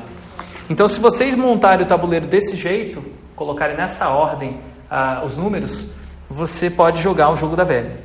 Então, 0.70 0.88
se 0.88 0.99
vocês 0.99 1.36
montarem 1.36 1.86
o 1.86 1.89
tabuleiro 1.89 2.28
desse 2.28 2.55
jeito, 2.55 3.03
colocarem 3.36 3.76
nessa 3.76 4.09
ordem 4.09 4.59
ah, 4.89 5.24
os 5.26 5.36
números, 5.38 5.89
você 6.30 6.70
pode 6.70 7.01
jogar 7.01 7.30
o 7.30 7.36
jogo 7.36 7.55
da 7.55 7.64
velha. 7.64 7.99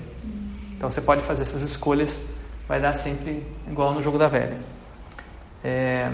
Então, 0.76 0.88
você 0.90 1.00
pode 1.00 1.22
fazer 1.22 1.42
essas 1.42 1.62
escolhas, 1.62 2.20
vai 2.66 2.80
dar 2.80 2.94
sempre 2.94 3.46
igual 3.68 3.92
no 3.92 4.02
jogo 4.02 4.18
da 4.18 4.28
velha. 4.28 4.58
É... 5.64 6.10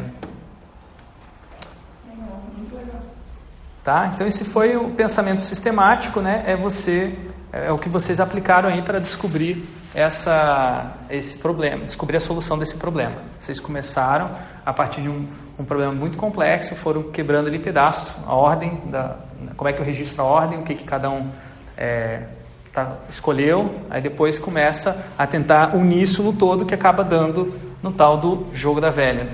Tá? 3.82 4.10
Então, 4.14 4.26
esse 4.26 4.44
foi 4.44 4.76
o 4.76 4.90
pensamento 4.90 5.42
sistemático, 5.42 6.20
né? 6.20 6.42
É 6.46 6.56
você 6.56 7.14
é 7.56 7.70
o 7.70 7.78
que 7.78 7.88
vocês 7.88 8.18
aplicaram 8.18 8.68
aí 8.68 8.82
para 8.82 8.98
descobrir 8.98 9.64
essa, 9.94 10.92
esse 11.08 11.38
problema, 11.38 11.84
descobrir 11.84 12.16
a 12.16 12.20
solução 12.20 12.58
desse 12.58 12.76
problema. 12.76 13.14
Vocês 13.38 13.60
começaram 13.60 14.30
a 14.66 14.72
partir 14.72 15.02
de 15.02 15.08
um, 15.08 15.26
um 15.58 15.64
problema 15.64 15.92
muito 15.92 16.18
complexo, 16.18 16.74
foram 16.74 17.04
quebrando 17.04 17.46
ali 17.46 17.58
pedaços, 17.58 18.12
a 18.26 18.34
ordem, 18.34 18.80
da, 18.86 19.16
como 19.56 19.68
é 19.68 19.72
que 19.72 19.80
eu 19.80 19.84
registro 19.84 20.22
a 20.22 20.24
ordem, 20.24 20.58
o 20.58 20.62
que, 20.62 20.74
que 20.74 20.84
cada 20.84 21.08
um 21.10 21.30
é, 21.76 22.22
tá, 22.72 22.94
escolheu, 23.08 23.82
aí 23.88 24.02
depois 24.02 24.38
começa 24.38 25.06
a 25.16 25.26
tentar 25.26 25.76
unir 25.76 26.02
isso 26.02 26.22
no 26.22 26.32
todo 26.32 26.66
que 26.66 26.74
acaba 26.74 27.04
dando 27.04 27.54
no 27.82 27.92
tal 27.92 28.16
do 28.16 28.48
jogo 28.52 28.80
da 28.80 28.90
velha, 28.90 29.28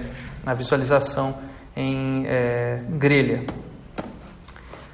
na 0.45 0.53
visualização 0.53 1.35
em 1.75 2.25
é, 2.27 2.81
grelha. 2.91 3.45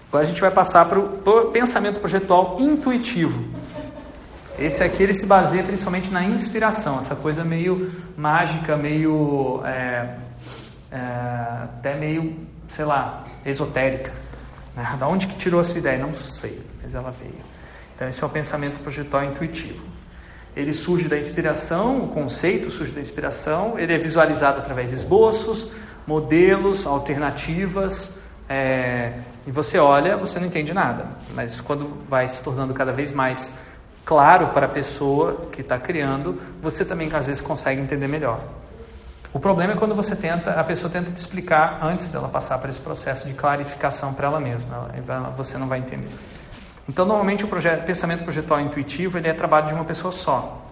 Agora 0.08 0.22
a 0.22 0.26
gente 0.26 0.40
vai 0.40 0.50
passar 0.50 0.84
para 0.88 0.98
o 0.98 1.50
pensamento 1.50 1.98
projetual 1.98 2.56
intuitivo. 2.60 3.65
Esse 4.58 4.82
aqui 4.82 5.02
ele 5.02 5.14
se 5.14 5.26
baseia 5.26 5.62
principalmente 5.62 6.10
na 6.10 6.24
inspiração, 6.24 6.98
essa 6.98 7.14
coisa 7.14 7.44
meio 7.44 7.92
mágica, 8.16 8.76
meio 8.76 9.60
é, 9.64 10.16
é, 10.90 10.98
até 11.64 11.94
meio, 11.94 12.34
sei 12.68 12.84
lá, 12.84 13.24
esotérica. 13.44 14.12
Né? 14.74 14.84
Da 14.98 15.06
onde 15.06 15.26
que 15.26 15.36
tirou 15.36 15.60
essa 15.60 15.76
ideia? 15.76 15.98
Não 15.98 16.14
sei, 16.14 16.60
mas 16.82 16.94
ela 16.94 17.10
veio. 17.10 17.34
Então 17.94 18.08
esse 18.08 18.22
é 18.22 18.26
o 18.26 18.30
pensamento 18.30 18.80
projetual 18.80 19.24
intuitivo. 19.24 19.84
Ele 20.54 20.72
surge 20.72 21.06
da 21.06 21.18
inspiração, 21.18 22.04
o 22.04 22.08
conceito 22.08 22.70
surge 22.70 22.92
da 22.92 23.00
inspiração, 23.00 23.78
ele 23.78 23.92
é 23.92 23.98
visualizado 23.98 24.58
através 24.58 24.88
de 24.88 24.96
esboços, 24.96 25.70
modelos, 26.06 26.86
alternativas, 26.86 28.14
é, 28.48 29.12
e 29.46 29.50
você 29.50 29.78
olha, 29.78 30.16
você 30.16 30.38
não 30.38 30.46
entende 30.46 30.72
nada, 30.72 31.06
mas 31.34 31.60
quando 31.60 32.02
vai 32.08 32.26
se 32.26 32.40
tornando 32.42 32.72
cada 32.72 32.92
vez 32.92 33.12
mais 33.12 33.50
claro 34.06 34.48
para 34.48 34.66
a 34.66 34.68
pessoa 34.68 35.48
que 35.50 35.60
está 35.60 35.78
criando, 35.78 36.40
você 36.62 36.84
também 36.84 37.10
às 37.12 37.26
vezes 37.26 37.42
consegue 37.42 37.80
entender 37.80 38.06
melhor. 38.06 38.40
O 39.32 39.40
problema 39.40 39.72
é 39.72 39.76
quando 39.76 39.96
você 39.96 40.14
tenta, 40.14 40.52
a 40.52 40.64
pessoa 40.64 40.88
tenta 40.88 41.10
te 41.10 41.16
explicar 41.16 41.80
antes 41.82 42.08
dela 42.08 42.28
passar 42.28 42.56
por 42.58 42.70
esse 42.70 42.80
processo 42.80 43.26
de 43.26 43.34
clarificação 43.34 44.14
para 44.14 44.28
ela 44.28 44.40
mesma, 44.40 44.88
ela, 45.06 45.30
você 45.36 45.58
não 45.58 45.66
vai 45.66 45.80
entender. 45.80 46.08
Então, 46.88 47.04
normalmente 47.04 47.44
o 47.44 47.48
projeto, 47.48 47.84
pensamento 47.84 48.22
projetual 48.22 48.60
intuitivo 48.60 49.18
ele 49.18 49.28
é 49.28 49.34
trabalho 49.34 49.66
de 49.66 49.74
uma 49.74 49.84
pessoa 49.84 50.12
só. 50.12 50.62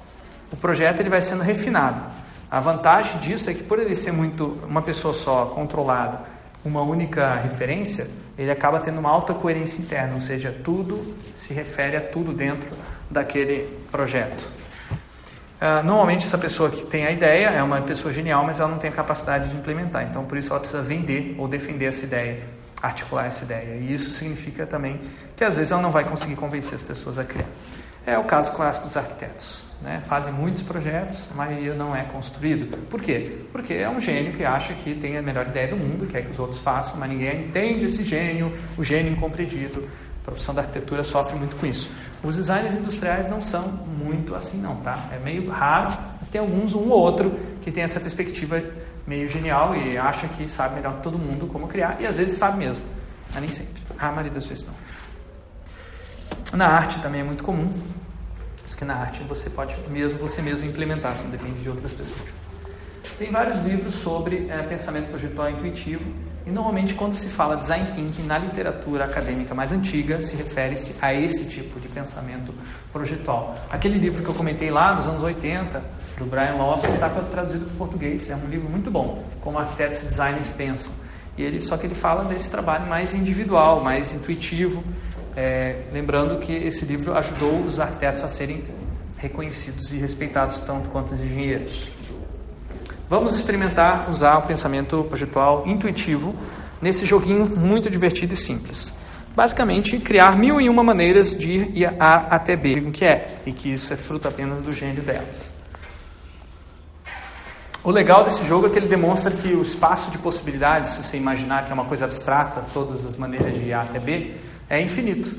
O 0.53 0.57
projeto 0.57 1.01
ele 1.01 1.11
vai 1.11 1.21
sendo 1.21 1.43
refinado. 1.43 2.01
A 2.49 2.61
vantagem 2.61 3.19
disso 3.19 3.51
é 3.51 3.55
que 3.55 3.65
por 3.65 3.81
ele 3.81 3.97
ser 3.97 4.13
muito 4.13 4.61
uma 4.67 4.81
pessoa 4.81 5.13
só, 5.13 5.47
controlado, 5.47 6.19
uma 6.65 6.83
única 6.83 7.35
referência, 7.37 8.09
ele 8.39 8.51
acaba 8.51 8.81
tendo 8.81 8.99
uma 8.99 9.11
alta 9.11 9.35
coerência 9.35 9.81
interna, 9.81 10.15
ou 10.15 10.21
seja, 10.21 10.55
tudo 10.65 11.15
se 11.35 11.53
refere 11.53 11.97
a 11.97 12.01
tudo 12.01 12.33
dentro 12.33 12.71
daquele 13.11 13.69
projeto. 13.93 14.49
Uh, 15.61 15.83
normalmente 15.85 16.27
essa 16.27 16.37
pessoa 16.37 16.69
que 16.69 16.85
tem 16.85 17.07
a 17.07 17.11
ideia 17.11 17.49
é 17.49 17.63
uma 17.63 17.81
pessoa 17.81 18.13
genial, 18.13 18.45
mas 18.45 18.61
ela 18.61 18.69
não 18.69 18.79
tem 18.79 18.91
a 18.91 18.93
capacidade 18.93 19.49
de 19.49 19.57
implementar. 19.57 20.03
Então, 20.03 20.25
por 20.25 20.37
isso 20.37 20.51
ela 20.51 20.61
precisa 20.61 20.83
vender 20.83 21.35
ou 21.39 21.47
defender 21.47 21.87
essa 21.87 22.05
ideia, 22.05 22.43
articular 22.83 23.27
essa 23.27 23.45
ideia. 23.45 23.77
E 23.77 23.95
isso 23.95 24.11
significa 24.11 24.67
também 24.67 25.01
que 25.37 25.45
às 25.45 25.57
vezes 25.57 25.71
ela 25.71 25.81
não 25.81 25.91
vai 25.91 26.05
conseguir 26.05 26.37
convencer 26.37 26.75
as 26.75 26.83
pessoas 26.83 27.19
a 27.19 27.25
criar. 27.25 27.49
É 28.05 28.19
o 28.19 28.25
caso 28.25 28.53
clássico 28.53 28.87
dos 28.89 28.97
arquitetos. 28.97 29.65
Né? 29.83 30.01
Fazem 30.07 30.33
muitos 30.33 30.63
projetos, 30.63 31.29
a 31.31 31.35
maioria 31.35 31.75
não 31.75 31.95
é 31.95 32.05
construído. 32.05 32.77
Por 32.89 33.03
quê? 33.03 33.39
Porque 33.53 33.75
é 33.75 33.89
um 33.89 34.01
gênio 34.01 34.33
que 34.33 34.45
acha 34.45 34.73
que 34.73 34.95
tem 34.95 35.17
a 35.17 35.23
melhor 35.23 35.47
ideia 35.47 35.69
do 35.69 35.77
mundo, 35.77 36.07
quer 36.07 36.23
que 36.23 36.31
os 36.31 36.39
outros 36.39 36.61
façam, 36.61 36.97
mas 36.97 37.11
ninguém 37.11 37.47
entende 37.47 37.85
esse 37.85 38.03
gênio, 38.03 38.53
o 38.79 38.85
gênio 38.85 39.13
incompreendido. 39.13 39.87
A 40.23 40.25
profissão 40.25 40.55
da 40.55 40.63
arquitetura 40.63 41.05
sofre 41.05 41.37
muito 41.37 41.55
com 41.57 41.67
isso. 41.67 41.91
Os 42.23 42.37
designers 42.37 42.75
industriais 42.77 43.29
não 43.29 43.43
são 43.43 43.69
muito 43.69 44.35
assim, 44.35 44.57
não, 44.57 44.77
tá? 44.77 45.11
É 45.13 45.19
meio 45.19 45.51
raro, 45.51 45.93
mas 46.19 46.29
tem 46.29 46.41
alguns, 46.41 46.73
um 46.73 46.89
ou 46.89 46.99
outro, 46.99 47.39
que 47.61 47.71
tem 47.71 47.83
essa 47.85 48.01
perspectiva 48.01 48.63
meio 49.07 49.29
genial 49.29 49.77
e 49.77 49.99
acha 49.99 50.27
que 50.29 50.49
sabe 50.49 50.77
melhor 50.77 50.97
que 50.97 51.03
todo 51.03 51.19
mundo 51.19 51.47
como 51.47 51.69
criar, 51.69 52.01
e 52.01 52.07
às 52.07 52.17
vezes 52.17 52.39
sabe 52.39 52.57
mesmo, 52.57 52.83
mas 53.33 53.43
nem 53.43 53.51
sempre. 53.51 53.83
A 53.99 54.09
maioria 54.09 54.33
das 54.33 54.47
vezes 54.47 54.67
não. 54.67 54.75
Na 56.57 56.69
arte 56.69 56.99
também 57.01 57.21
é 57.21 57.25
muito 57.25 57.45
comum, 57.45 57.71
que 58.75 58.85
na 58.85 58.95
arte 58.95 59.23
você 59.25 59.49
pode 59.49 59.77
mesmo 59.89 60.19
você 60.19 60.43
mesmo 60.43 60.67
implementar, 60.67 61.17
não 61.23 61.31
depende 61.31 61.61
de 61.61 61.69
outras 61.69 61.93
pessoas. 61.93 62.45
Tem 63.19 63.31
vários 63.31 63.61
livros 63.61 63.95
sobre 63.95 64.49
é, 64.49 64.63
pensamento 64.63 65.09
projetual 65.09 65.49
intuitivo 65.49 66.05
e 66.47 66.51
normalmente 66.51 66.95
quando 66.95 67.15
se 67.15 67.29
fala 67.29 67.57
design 67.57 67.87
thinking 67.95 68.25
na 68.25 68.37
literatura 68.37 69.05
acadêmica 69.05 69.55
mais 69.55 69.73
antiga 69.73 70.21
se 70.21 70.37
refere-se 70.37 70.97
a 71.01 71.15
esse 71.15 71.47
tipo 71.47 71.79
de 71.79 71.89
pensamento 71.89 72.53
projetual. 72.93 73.55
Aquele 73.71 73.99
livro 73.99 74.23
que 74.23 74.29
eu 74.29 74.35
comentei 74.35 74.71
lá 74.71 74.95
nos 74.95 75.07
anos 75.07 75.23
80 75.23 75.81
do 76.19 76.27
Brian 76.27 76.57
Lawson 76.57 76.89
está 76.89 77.09
traduzido 77.09 77.67
para 77.67 77.77
português. 77.77 78.31
É 78.31 78.37
um 78.37 78.49
livro 78.49 78.69
muito 78.69 78.91
bom, 78.91 79.25
como 79.41 79.59
arquitetos 79.59 80.03
e 80.03 80.07
designers 80.07 80.49
pensam. 80.57 80.93
E 81.37 81.43
ele 81.43 81.61
só 81.61 81.77
que 81.77 81.87
ele 81.87 81.95
fala 81.95 82.25
desse 82.25 82.51
trabalho 82.51 82.87
mais 82.87 83.15
individual, 83.15 83.83
mais 83.83 84.15
intuitivo 84.15 84.85
é, 85.37 85.83
lembrando 85.93 86.39
que 86.39 86.53
esse 86.53 86.85
livro 86.85 87.17
ajudou 87.17 87.61
os 87.61 87.81
arquitetos 87.81 88.23
a 88.23 88.29
serem 88.29 88.65
reconhecidos 89.17 89.93
e 89.93 89.97
respeitados 89.97 90.59
tanto 90.59 90.89
quanto 90.91 91.15
os 91.15 91.21
engenheiros. 91.21 91.89
Vamos 93.09 93.35
experimentar 93.35 94.11
usar 94.11 94.39
o 94.39 94.43
pensamento 94.43 95.05
projetual 95.05 95.65
intuitivo 95.67 96.35
nesse 96.81 97.05
joguinho 97.05 97.47
muito 97.47 97.91
divertido 97.91 98.35
e 98.35 98.37
simples. 98.37 98.93
Basicamente, 99.35 99.99
criar 99.99 100.37
mil 100.37 100.61
e 100.61 100.69
uma 100.69 100.83
maneiras 100.85 101.37
de 101.37 101.51
ir 101.51 101.95
A 101.99 102.37
até 102.37 102.55
B, 102.55 102.81
que 102.93 103.05
é, 103.05 103.39
e 103.45 103.53
que 103.53 103.73
isso 103.73 103.93
é 103.93 103.97
fruto 103.97 104.29
apenas 104.29 104.63
do 104.63 104.71
gênio 104.71 105.03
delas. 105.03 105.53
O 107.83 107.91
legal 107.91 108.25
desse 108.25 108.45
jogo 108.47 108.67
é 108.67 108.71
que 108.71 108.79
ele 108.79 108.89
demonstra 108.89 109.31
que 109.31 109.49
o 109.49 109.61
espaço 109.61 110.11
de 110.11 110.19
possibilidades, 110.19 110.93
se 110.93 111.03
você 111.03 111.17
imaginar 111.17 111.67
que 111.67 111.71
é 111.71 111.75
uma 111.75 111.85
coisa 111.85 112.05
abstrata, 112.07 112.65
todas 112.73 113.05
as 113.05 113.17
maneiras 113.17 113.53
de 113.55 113.65
ir 113.65 113.73
A 113.75 113.83
até 113.83 113.99
B, 113.99 114.33
é 114.69 114.81
infinito. 114.81 115.35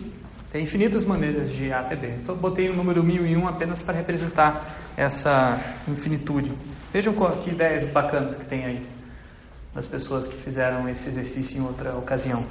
Tem 0.52 0.64
infinitas 0.64 1.04
maneiras 1.04 1.52
de 1.52 1.72
A 1.72 1.80
até 1.80 1.96
B. 1.96 2.08
Então, 2.24 2.36
botei 2.36 2.70
o 2.70 2.74
número 2.74 3.04
1001 3.04 3.48
apenas 3.48 3.82
para 3.82 3.98
representar 3.98 4.66
essa 4.96 5.60
infinitude. 5.88 6.54
Vejam 6.94 7.14
que 7.44 7.50
ideias 7.50 7.86
bacanas 7.92 8.38
que 8.38 8.46
tem 8.46 8.64
aí 8.66 8.86
das 9.74 9.86
pessoas 9.86 10.28
que 10.28 10.38
fizeram 10.38 10.88
esse 10.88 11.10
exercício 11.10 11.58
em 11.58 11.62
outra 11.62 11.94
ocasião. 11.98 12.46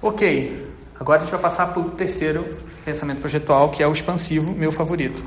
Ok, 0.00 0.70
agora 1.00 1.20
a 1.20 1.24
gente 1.24 1.32
vai 1.32 1.40
passar 1.40 1.72
para 1.72 1.80
o 1.80 1.90
terceiro 1.90 2.56
pensamento 2.84 3.18
projetual, 3.18 3.70
que 3.70 3.82
é 3.82 3.88
o 3.88 3.92
expansivo, 3.92 4.52
meu 4.52 4.70
favorito. 4.70 5.24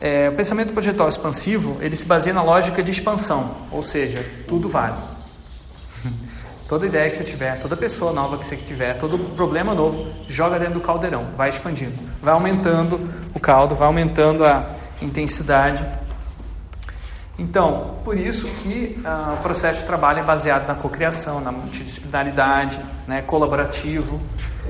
É, 0.00 0.30
o 0.30 0.36
pensamento 0.36 0.72
projetual 0.72 1.08
expansivo 1.08 1.76
ele 1.80 1.96
se 1.96 2.06
baseia 2.06 2.32
na 2.32 2.42
lógica 2.42 2.82
de 2.82 2.92
expansão, 2.92 3.56
ou 3.70 3.82
seja, 3.82 4.24
tudo 4.46 4.68
vale. 4.68 5.17
Toda 6.68 6.84
ideia 6.84 7.08
que 7.08 7.16
você 7.16 7.24
tiver, 7.24 7.58
toda 7.60 7.74
pessoa 7.74 8.12
nova 8.12 8.36
que 8.36 8.44
você 8.44 8.54
tiver, 8.54 8.98
todo 8.98 9.18
problema 9.34 9.74
novo, 9.74 10.06
joga 10.28 10.58
dentro 10.58 10.74
do 10.74 10.80
caldeirão, 10.80 11.28
vai 11.34 11.48
expandindo, 11.48 11.98
vai 12.22 12.34
aumentando 12.34 13.00
o 13.34 13.40
caldo, 13.40 13.74
vai 13.74 13.86
aumentando 13.86 14.44
a 14.44 14.68
intensidade. 15.00 15.82
Então, 17.38 17.94
por 18.04 18.18
isso 18.18 18.46
que 18.62 19.00
ah, 19.02 19.36
o 19.38 19.42
processo 19.42 19.80
de 19.80 19.86
trabalho 19.86 20.18
é 20.18 20.22
baseado 20.22 20.68
na 20.68 20.74
cocriação, 20.74 21.40
na 21.40 21.50
multidisciplinaridade, 21.50 22.78
né, 23.06 23.22
colaborativo. 23.22 24.20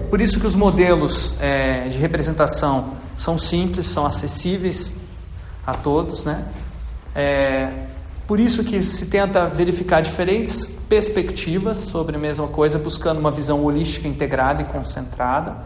Por 0.08 0.20
isso 0.20 0.38
que 0.38 0.46
os 0.46 0.54
modelos 0.54 1.34
é, 1.40 1.88
de 1.88 1.98
representação 1.98 2.94
são 3.16 3.36
simples, 3.36 3.86
são 3.86 4.06
acessíveis 4.06 5.00
a 5.66 5.74
todos, 5.74 6.22
né? 6.22 6.44
É, 7.12 7.72
por 8.24 8.38
isso 8.38 8.62
que 8.62 8.80
se 8.82 9.06
tenta 9.06 9.46
verificar 9.46 10.00
diferentes 10.00 10.77
perspectivas 10.88 11.76
sobre 11.76 12.16
a 12.16 12.18
mesma 12.18 12.48
coisa, 12.48 12.78
buscando 12.78 13.18
uma 13.18 13.30
visão 13.30 13.62
holística, 13.62 14.08
integrada 14.08 14.62
e 14.62 14.64
concentrada. 14.64 15.56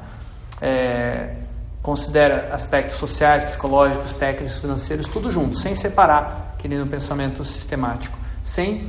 É, 0.60 1.36
considera 1.82 2.54
aspectos 2.54 2.96
sociais, 2.96 3.44
psicológicos, 3.44 4.14
técnicos, 4.14 4.56
financeiros, 4.56 5.08
tudo 5.08 5.30
junto, 5.30 5.56
sem 5.56 5.74
separar, 5.74 6.54
que 6.58 6.68
nem 6.68 6.78
no 6.78 6.86
pensamento 6.86 7.44
sistemático, 7.44 8.16
sem 8.42 8.88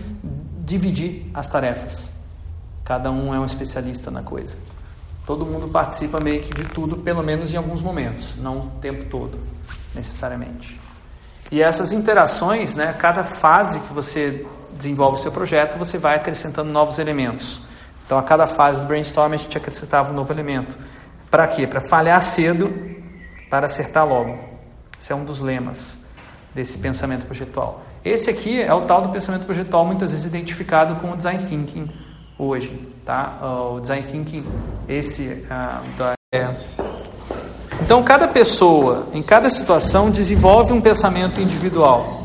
dividir 0.60 1.30
as 1.34 1.48
tarefas. 1.48 2.12
Cada 2.84 3.12
um 3.12 3.34
é 3.34 3.40
um 3.40 3.46
especialista 3.46 4.12
na 4.12 4.22
coisa. 4.22 4.58
Todo 5.26 5.46
mundo 5.46 5.70
participa 5.70 6.20
meio 6.24 6.42
que 6.42 6.54
de 6.54 6.66
tudo, 6.66 6.98
pelo 6.98 7.24
menos 7.24 7.54
em 7.54 7.58
alguns 7.58 7.82
momentos, 7.82 8.36
não 8.38 8.60
o 8.60 8.72
tempo 8.82 9.06
todo, 9.06 9.40
necessariamente. 9.96 10.80
E 11.52 11.62
essas 11.62 11.92
interações, 11.92 12.76
né, 12.76 12.94
cada 13.00 13.24
fase 13.24 13.80
que 13.80 13.94
você 13.94 14.46
desenvolve 14.78 15.20
o 15.20 15.22
seu 15.22 15.32
projeto, 15.32 15.78
você 15.78 15.98
vai 15.98 16.16
acrescentando 16.16 16.72
novos 16.72 17.00
elementos. 17.00 17.62
Então, 18.06 18.18
a 18.18 18.24
cada 18.24 18.48
fase 18.48 18.82
do 18.82 18.88
brainstorm, 18.88 19.34
a 19.34 19.38
gente 19.38 19.58
acrescentava 19.58 20.12
um 20.12 20.14
novo 20.14 20.32
elemento. 20.32 20.78
Para 21.32 21.48
quê? 21.48 21.66
Para 21.66 21.82
falhar 21.82 22.22
cedo, 22.22 22.74
para 23.50 23.66
acertar 23.66 24.08
logo. 24.08 24.38
Esse 25.00 25.12
é 25.12 25.16
um 25.16 25.24
dos 25.24 25.40
lemas 25.40 25.98
desse 26.54 26.78
pensamento 26.78 27.26
projetual. 27.26 27.82
Esse 28.04 28.30
aqui 28.30 28.62
é 28.62 28.74
o 28.74 28.82
tal 28.82 29.02
do 29.02 29.10
pensamento 29.10 29.46
projetual, 29.46 29.86
muitas 29.86 30.12
vezes 30.12 30.26
identificado 30.26 30.96
com 30.98 31.12
o 31.12 31.16
design 31.16 31.44
thinking 31.46 31.90
hoje. 32.38 32.88
Tá? 33.06 33.40
O 33.72 33.80
design 33.80 34.06
thinking, 34.06 34.46
esse 34.88 35.46
uh, 35.46 35.98
da, 35.98 36.14
é, 36.34 36.48
então, 37.82 38.02
cada 38.02 38.30
pessoa, 38.30 39.08
em 39.14 39.22
cada 39.22 39.50
situação, 39.50 40.10
desenvolve 40.10 40.72
um 40.72 40.80
pensamento 40.80 41.42
individual. 41.42 42.23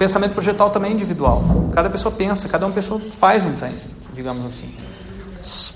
Pensamento 0.00 0.32
projetual 0.32 0.70
também 0.70 0.92
é 0.92 0.94
individual. 0.94 1.44
Cada 1.74 1.90
pessoa 1.90 2.10
pensa, 2.10 2.48
cada 2.48 2.64
uma 2.64 2.72
pessoa 2.72 2.98
faz 3.18 3.44
um 3.44 3.52
design, 3.52 3.76
digamos 4.14 4.46
assim. 4.46 4.74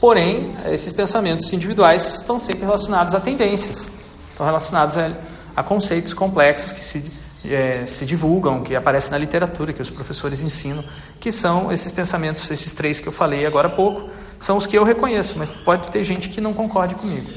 Porém, 0.00 0.56
esses 0.64 0.90
pensamentos 0.92 1.52
individuais 1.52 2.20
estão 2.20 2.38
sempre 2.38 2.64
relacionados 2.64 3.14
a 3.14 3.20
tendências, 3.20 3.90
estão 4.30 4.46
relacionados 4.46 4.96
a, 4.96 5.10
a 5.54 5.62
conceitos 5.62 6.14
complexos 6.14 6.72
que 6.72 6.82
se, 6.82 7.12
é, 7.44 7.84
se 7.84 8.06
divulgam, 8.06 8.62
que 8.62 8.74
aparecem 8.74 9.10
na 9.10 9.18
literatura, 9.18 9.74
que 9.74 9.82
os 9.82 9.90
professores 9.90 10.42
ensinam, 10.42 10.82
que 11.20 11.30
são 11.30 11.70
esses 11.70 11.92
pensamentos, 11.92 12.50
esses 12.50 12.72
três 12.72 13.00
que 13.00 13.06
eu 13.06 13.12
falei 13.12 13.44
agora 13.44 13.68
há 13.68 13.72
pouco, 13.72 14.08
são 14.40 14.56
os 14.56 14.66
que 14.66 14.78
eu 14.78 14.84
reconheço, 14.84 15.34
mas 15.36 15.50
pode 15.50 15.88
ter 15.88 16.02
gente 16.02 16.30
que 16.30 16.40
não 16.40 16.54
concorde 16.54 16.94
comigo. 16.94 17.30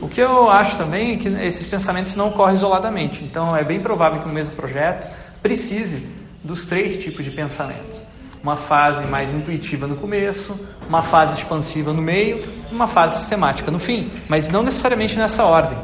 O 0.00 0.08
que 0.08 0.20
eu 0.20 0.48
acho 0.48 0.76
também 0.76 1.14
é 1.14 1.16
que 1.16 1.26
esses 1.44 1.66
pensamentos 1.66 2.14
não 2.14 2.28
ocorrem 2.28 2.54
isoladamente. 2.54 3.24
Então, 3.24 3.56
é 3.56 3.64
bem 3.64 3.80
provável 3.80 4.20
que 4.20 4.28
o 4.28 4.32
mesmo 4.32 4.54
projeto 4.54 5.04
precise 5.42 6.17
dos 6.42 6.64
três 6.64 6.96
tipos 7.02 7.24
de 7.24 7.30
pensamento. 7.30 8.08
Uma 8.42 8.56
fase 8.56 9.04
mais 9.06 9.32
intuitiva 9.34 9.86
no 9.86 9.96
começo, 9.96 10.58
uma 10.88 11.02
fase 11.02 11.34
expansiva 11.34 11.92
no 11.92 12.00
meio, 12.00 12.42
uma 12.70 12.86
fase 12.86 13.18
sistemática 13.18 13.70
no 13.70 13.78
fim, 13.78 14.10
mas 14.28 14.48
não 14.48 14.62
necessariamente 14.62 15.16
nessa 15.16 15.44
ordem. 15.44 15.78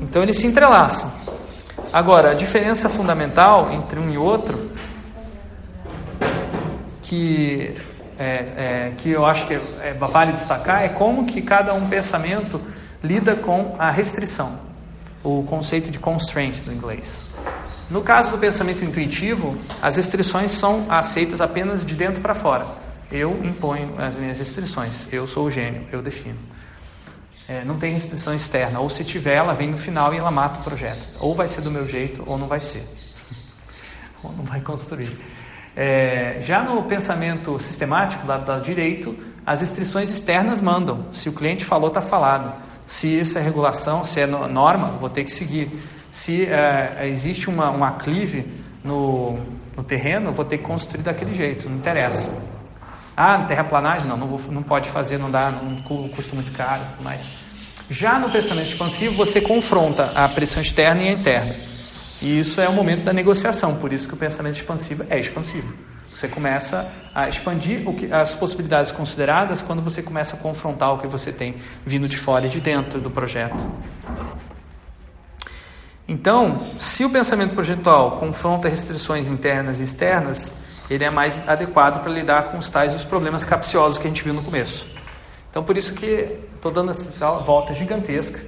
Então, 0.00 0.22
eles 0.22 0.38
se 0.38 0.46
entrelaçam. 0.46 1.12
Agora, 1.92 2.30
a 2.30 2.34
diferença 2.34 2.88
fundamental 2.88 3.70
entre 3.72 3.98
um 3.98 4.10
e 4.10 4.18
outro, 4.18 4.70
que 7.02 7.74
é, 8.18 8.24
é, 8.56 8.92
que 8.96 9.10
eu 9.10 9.26
acho 9.26 9.46
que 9.46 9.54
é, 9.54 9.60
é, 9.82 9.92
vale 9.92 10.32
destacar 10.32 10.82
é 10.82 10.88
como 10.88 11.26
que 11.26 11.42
cada 11.42 11.74
um 11.74 11.86
pensamento 11.86 12.60
lida 13.02 13.36
com 13.36 13.76
a 13.78 13.90
restrição, 13.90 14.58
o 15.22 15.42
conceito 15.44 15.90
de 15.90 15.98
constraint 15.98 16.60
do 16.60 16.72
inglês. 16.72 17.25
No 17.88 18.02
caso 18.02 18.32
do 18.32 18.38
pensamento 18.38 18.84
intuitivo, 18.84 19.56
as 19.80 19.96
restrições 19.96 20.50
são 20.50 20.86
aceitas 20.90 21.40
apenas 21.40 21.86
de 21.86 21.94
dentro 21.94 22.20
para 22.20 22.34
fora. 22.34 22.66
Eu 23.12 23.40
imponho 23.44 23.94
as 23.98 24.16
minhas 24.18 24.38
restrições, 24.38 25.06
eu 25.12 25.28
sou 25.28 25.46
o 25.46 25.50
gênio, 25.50 25.86
eu 25.92 26.02
defino. 26.02 26.38
É, 27.48 27.64
não 27.64 27.78
tem 27.78 27.92
restrição 27.92 28.34
externa, 28.34 28.80
ou 28.80 28.90
se 28.90 29.04
tiver, 29.04 29.36
ela 29.36 29.54
vem 29.54 29.70
no 29.70 29.78
final 29.78 30.12
e 30.12 30.18
ela 30.18 30.32
mata 30.32 30.58
o 30.58 30.64
projeto. 30.64 31.06
Ou 31.20 31.32
vai 31.32 31.46
ser 31.46 31.60
do 31.60 31.70
meu 31.70 31.86
jeito, 31.86 32.24
ou 32.26 32.36
não 32.36 32.48
vai 32.48 32.58
ser. 32.58 32.84
ou 34.20 34.32
não 34.32 34.42
vai 34.42 34.60
construir. 34.60 35.16
É, 35.76 36.38
já 36.40 36.62
no 36.62 36.82
pensamento 36.82 37.56
sistemático, 37.60 38.26
lado 38.26 38.52
do 38.52 38.64
direito, 38.64 39.16
as 39.46 39.60
restrições 39.60 40.10
externas 40.10 40.60
mandam. 40.60 41.06
Se 41.12 41.28
o 41.28 41.32
cliente 41.32 41.64
falou, 41.64 41.86
está 41.88 42.00
falado. 42.00 42.52
Se 42.84 43.06
isso 43.06 43.38
é 43.38 43.42
regulação, 43.42 44.04
se 44.04 44.20
é 44.20 44.26
norma, 44.26 44.88
vou 44.98 45.08
ter 45.08 45.22
que 45.22 45.30
seguir. 45.30 45.70
Se 46.16 46.46
é, 46.46 47.10
existe 47.12 47.50
uma, 47.50 47.70
um 47.70 47.84
aclive 47.84 48.46
no, 48.82 49.38
no 49.76 49.84
terreno, 49.84 50.32
vou 50.32 50.46
ter 50.46 50.56
que 50.56 50.64
construir 50.64 51.02
daquele 51.02 51.34
jeito, 51.34 51.68
não 51.68 51.76
interessa. 51.76 52.34
Ah, 53.14 53.44
terraplanagem? 53.46 54.08
Não, 54.08 54.16
não, 54.16 54.26
vou, 54.26 54.40
não 54.50 54.62
pode 54.62 54.88
fazer, 54.88 55.18
não 55.18 55.30
dá, 55.30 55.50
não 55.50 55.76
custa 56.08 56.34
muito 56.34 56.50
caro, 56.52 56.82
mas 57.02 57.20
já 57.90 58.18
no 58.18 58.30
pensamento 58.30 58.68
expansivo 58.70 59.14
você 59.14 59.42
confronta 59.42 60.10
a 60.14 60.26
pressão 60.26 60.62
externa 60.62 61.02
e 61.02 61.08
a 61.10 61.12
interna. 61.12 61.54
E 62.22 62.40
isso 62.40 62.62
é 62.62 62.68
o 62.68 62.72
momento 62.72 63.04
da 63.04 63.12
negociação, 63.12 63.76
por 63.76 63.92
isso 63.92 64.08
que 64.08 64.14
o 64.14 64.16
pensamento 64.16 64.56
expansivo 64.56 65.04
é 65.10 65.20
expansivo. 65.20 65.72
Você 66.16 66.28
começa 66.28 66.90
a 67.14 67.28
expandir 67.28 67.84
que, 67.94 68.10
as 68.10 68.34
possibilidades 68.34 68.90
consideradas 68.90 69.60
quando 69.60 69.82
você 69.82 70.02
começa 70.02 70.34
a 70.34 70.38
confrontar 70.38 70.94
o 70.94 70.98
que 70.98 71.06
você 71.06 71.30
tem 71.30 71.56
vindo 71.84 72.08
de 72.08 72.16
fora 72.16 72.46
e 72.46 72.48
de 72.48 72.58
dentro 72.58 72.98
do 72.98 73.10
projeto. 73.10 73.62
Então, 76.08 76.72
se 76.78 77.04
o 77.04 77.10
pensamento 77.10 77.54
projetual 77.54 78.12
confronta 78.12 78.68
restrições 78.68 79.26
internas 79.26 79.80
e 79.80 79.84
externas, 79.84 80.54
ele 80.88 81.02
é 81.02 81.10
mais 81.10 81.36
adequado 81.48 82.00
para 82.02 82.12
lidar 82.12 82.44
com 82.44 82.58
os 82.58 82.68
tais 82.68 82.94
os 82.94 83.04
problemas 83.04 83.44
capciosos 83.44 83.98
que 83.98 84.06
a 84.06 84.08
gente 84.08 84.22
viu 84.22 84.32
no 84.32 84.42
começo. 84.42 84.86
Então, 85.50 85.64
por 85.64 85.76
isso 85.76 85.94
que 85.94 86.38
estou 86.54 86.70
dando 86.70 86.92
essa 86.92 87.30
volta 87.40 87.74
gigantesca 87.74 88.40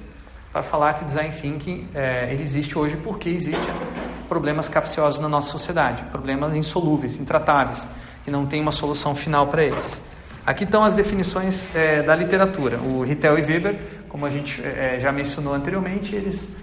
para 0.53 0.63
falar 0.63 0.95
que 0.95 1.05
design 1.05 1.35
thinking 1.35 1.89
é, 1.95 2.29
ele 2.31 2.43
existe 2.43 2.79
hoje 2.79 2.97
porque 2.97 3.29
existem 3.29 3.75
problemas 4.29 4.69
capciosos 4.69 5.21
na 5.21 5.29
nossa 5.29 5.51
sociedade, 5.51 6.03
problemas 6.13 6.55
insolúveis, 6.55 7.19
intratáveis, 7.19 7.85
que 8.25 8.31
não 8.31 8.47
tem 8.47 8.61
uma 8.61 8.73
solução 8.73 9.15
final 9.15 9.49
para 9.49 9.65
eles. 9.65 10.01
Aqui 10.47 10.65
estão 10.65 10.85
as 10.85 10.95
definições 10.95 11.75
é, 11.75 12.03
da 12.03 12.15
literatura. 12.15 12.79
O 12.79 13.03
Rittel 13.03 13.39
e 13.39 13.43
Weber, 13.43 13.77
como 14.09 14.25
a 14.27 14.31
gente 14.31 14.63
é, 14.63 14.99
já 15.01 15.11
mencionou 15.11 15.55
anteriormente, 15.55 16.15
eles 16.15 16.57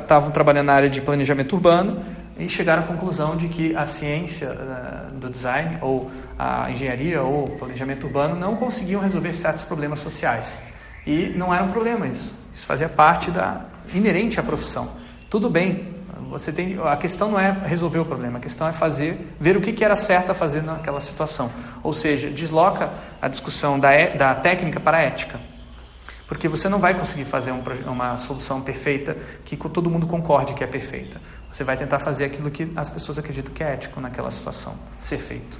estavam 0.00 0.28
é, 0.28 0.32
trabalhando 0.32 0.66
na 0.66 0.74
área 0.74 0.90
de 0.90 1.00
planejamento 1.00 1.54
urbano 1.54 2.02
e 2.38 2.48
chegaram 2.48 2.82
à 2.82 2.86
conclusão 2.86 3.36
de 3.36 3.48
que 3.48 3.74
a 3.74 3.84
ciência 3.84 4.50
uh, 4.50 5.14
do 5.16 5.28
design, 5.28 5.78
ou 5.80 6.10
a 6.38 6.70
engenharia, 6.70 7.20
ou 7.22 7.48
planejamento 7.48 8.06
urbano 8.06 8.36
não 8.36 8.54
conseguiam 8.56 9.00
resolver 9.00 9.34
certos 9.34 9.64
problemas 9.64 9.98
sociais. 9.98 10.56
E 11.04 11.30
não 11.36 11.52
era 11.52 11.64
um 11.64 11.70
problema 11.70 12.06
isso. 12.06 12.32
Isso 12.54 12.66
fazia 12.66 12.88
parte 12.88 13.30
da 13.30 13.62
inerente 13.92 14.38
à 14.38 14.42
profissão. 14.42 14.88
Tudo 15.28 15.50
bem, 15.50 15.98
você 16.30 16.52
tem 16.52 16.78
a 16.84 16.96
questão 16.96 17.30
não 17.30 17.40
é 17.40 17.50
resolver 17.50 17.98
o 17.98 18.04
problema, 18.04 18.38
a 18.38 18.40
questão 18.40 18.68
é 18.68 18.72
fazer, 18.72 19.34
ver 19.40 19.56
o 19.56 19.60
que, 19.60 19.72
que 19.72 19.84
era 19.84 19.96
certo 19.96 20.30
a 20.30 20.34
fazer 20.34 20.62
naquela 20.62 21.00
situação. 21.00 21.50
Ou 21.82 21.92
seja, 21.92 22.28
desloca 22.30 22.90
a 23.20 23.28
discussão 23.28 23.80
da, 23.80 23.90
da 24.16 24.34
técnica 24.34 24.78
para 24.78 24.98
a 24.98 25.02
ética. 25.02 25.40
Porque 26.28 26.46
você 26.46 26.68
não 26.68 26.78
vai 26.78 26.92
conseguir 26.92 27.24
fazer 27.24 27.50
um, 27.52 27.62
uma 27.86 28.18
solução 28.18 28.60
perfeita 28.60 29.16
que 29.46 29.56
todo 29.56 29.88
mundo 29.88 30.06
concorde 30.06 30.52
que 30.52 30.62
é 30.62 30.66
perfeita. 30.66 31.18
Você 31.50 31.64
vai 31.64 31.74
tentar 31.74 31.98
fazer 31.98 32.26
aquilo 32.26 32.50
que 32.50 32.70
as 32.76 32.90
pessoas 32.90 33.18
acreditam 33.18 33.52
que 33.54 33.64
é 33.64 33.72
ético 33.72 33.98
naquela 33.98 34.30
situação, 34.30 34.74
ser 35.00 35.16
feito. 35.16 35.58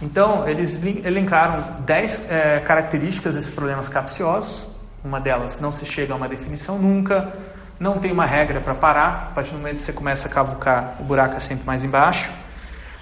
Então, 0.00 0.48
eles 0.48 0.80
elencaram 1.04 1.80
10 1.80 2.30
é, 2.30 2.60
características 2.60 3.34
desses 3.34 3.50
problemas 3.50 3.88
capciosos. 3.88 4.70
Uma 5.02 5.20
delas, 5.20 5.60
não 5.60 5.72
se 5.72 5.84
chega 5.84 6.12
a 6.12 6.16
uma 6.16 6.28
definição 6.28 6.78
nunca, 6.78 7.32
não 7.78 7.98
tem 7.98 8.12
uma 8.12 8.24
regra 8.24 8.60
para 8.60 8.74
parar. 8.74 9.30
A 9.32 9.34
partir 9.34 9.50
do 9.50 9.58
momento 9.58 9.78
que 9.78 9.84
você 9.84 9.92
começa 9.92 10.28
a 10.28 10.30
cavucar, 10.30 10.96
o 11.00 11.04
buraco 11.04 11.34
é 11.34 11.40
sempre 11.40 11.66
mais 11.66 11.82
embaixo. 11.82 12.30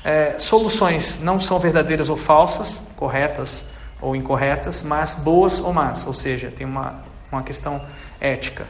É, 0.02 0.38
soluções 0.38 1.18
não 1.20 1.38
são 1.38 1.58
verdadeiras 1.58 2.08
ou 2.08 2.16
falsas, 2.16 2.80
corretas 2.96 3.64
ou 4.00 4.14
incorretas, 4.14 4.82
mas 4.82 5.14
boas 5.14 5.58
ou 5.58 5.72
más, 5.72 6.06
ou 6.06 6.14
seja, 6.14 6.50
tem 6.50 6.66
uma, 6.66 7.02
uma 7.30 7.42
questão 7.42 7.84
ética. 8.20 8.66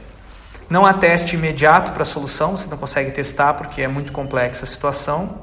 Não 0.69 0.85
há 0.85 0.93
teste 0.93 1.35
imediato 1.35 1.93
para 1.93 2.03
a 2.03 2.07
solução, 2.07 2.57
você 2.57 2.69
não 2.69 2.77
consegue 2.77 3.11
testar 3.11 3.55
porque 3.55 3.83
é 3.83 3.89
muito 3.89 4.13
complexa 4.13 4.65
a 4.65 4.67
situação. 4.67 5.41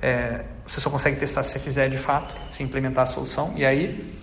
É, 0.00 0.44
você 0.66 0.80
só 0.80 0.88
consegue 0.88 1.18
testar 1.18 1.44
se 1.44 1.58
fizer 1.58 1.88
de 1.88 1.98
fato, 1.98 2.34
se 2.50 2.62
implementar 2.62 3.04
a 3.04 3.06
solução. 3.06 3.52
E 3.54 3.64
aí 3.64 4.18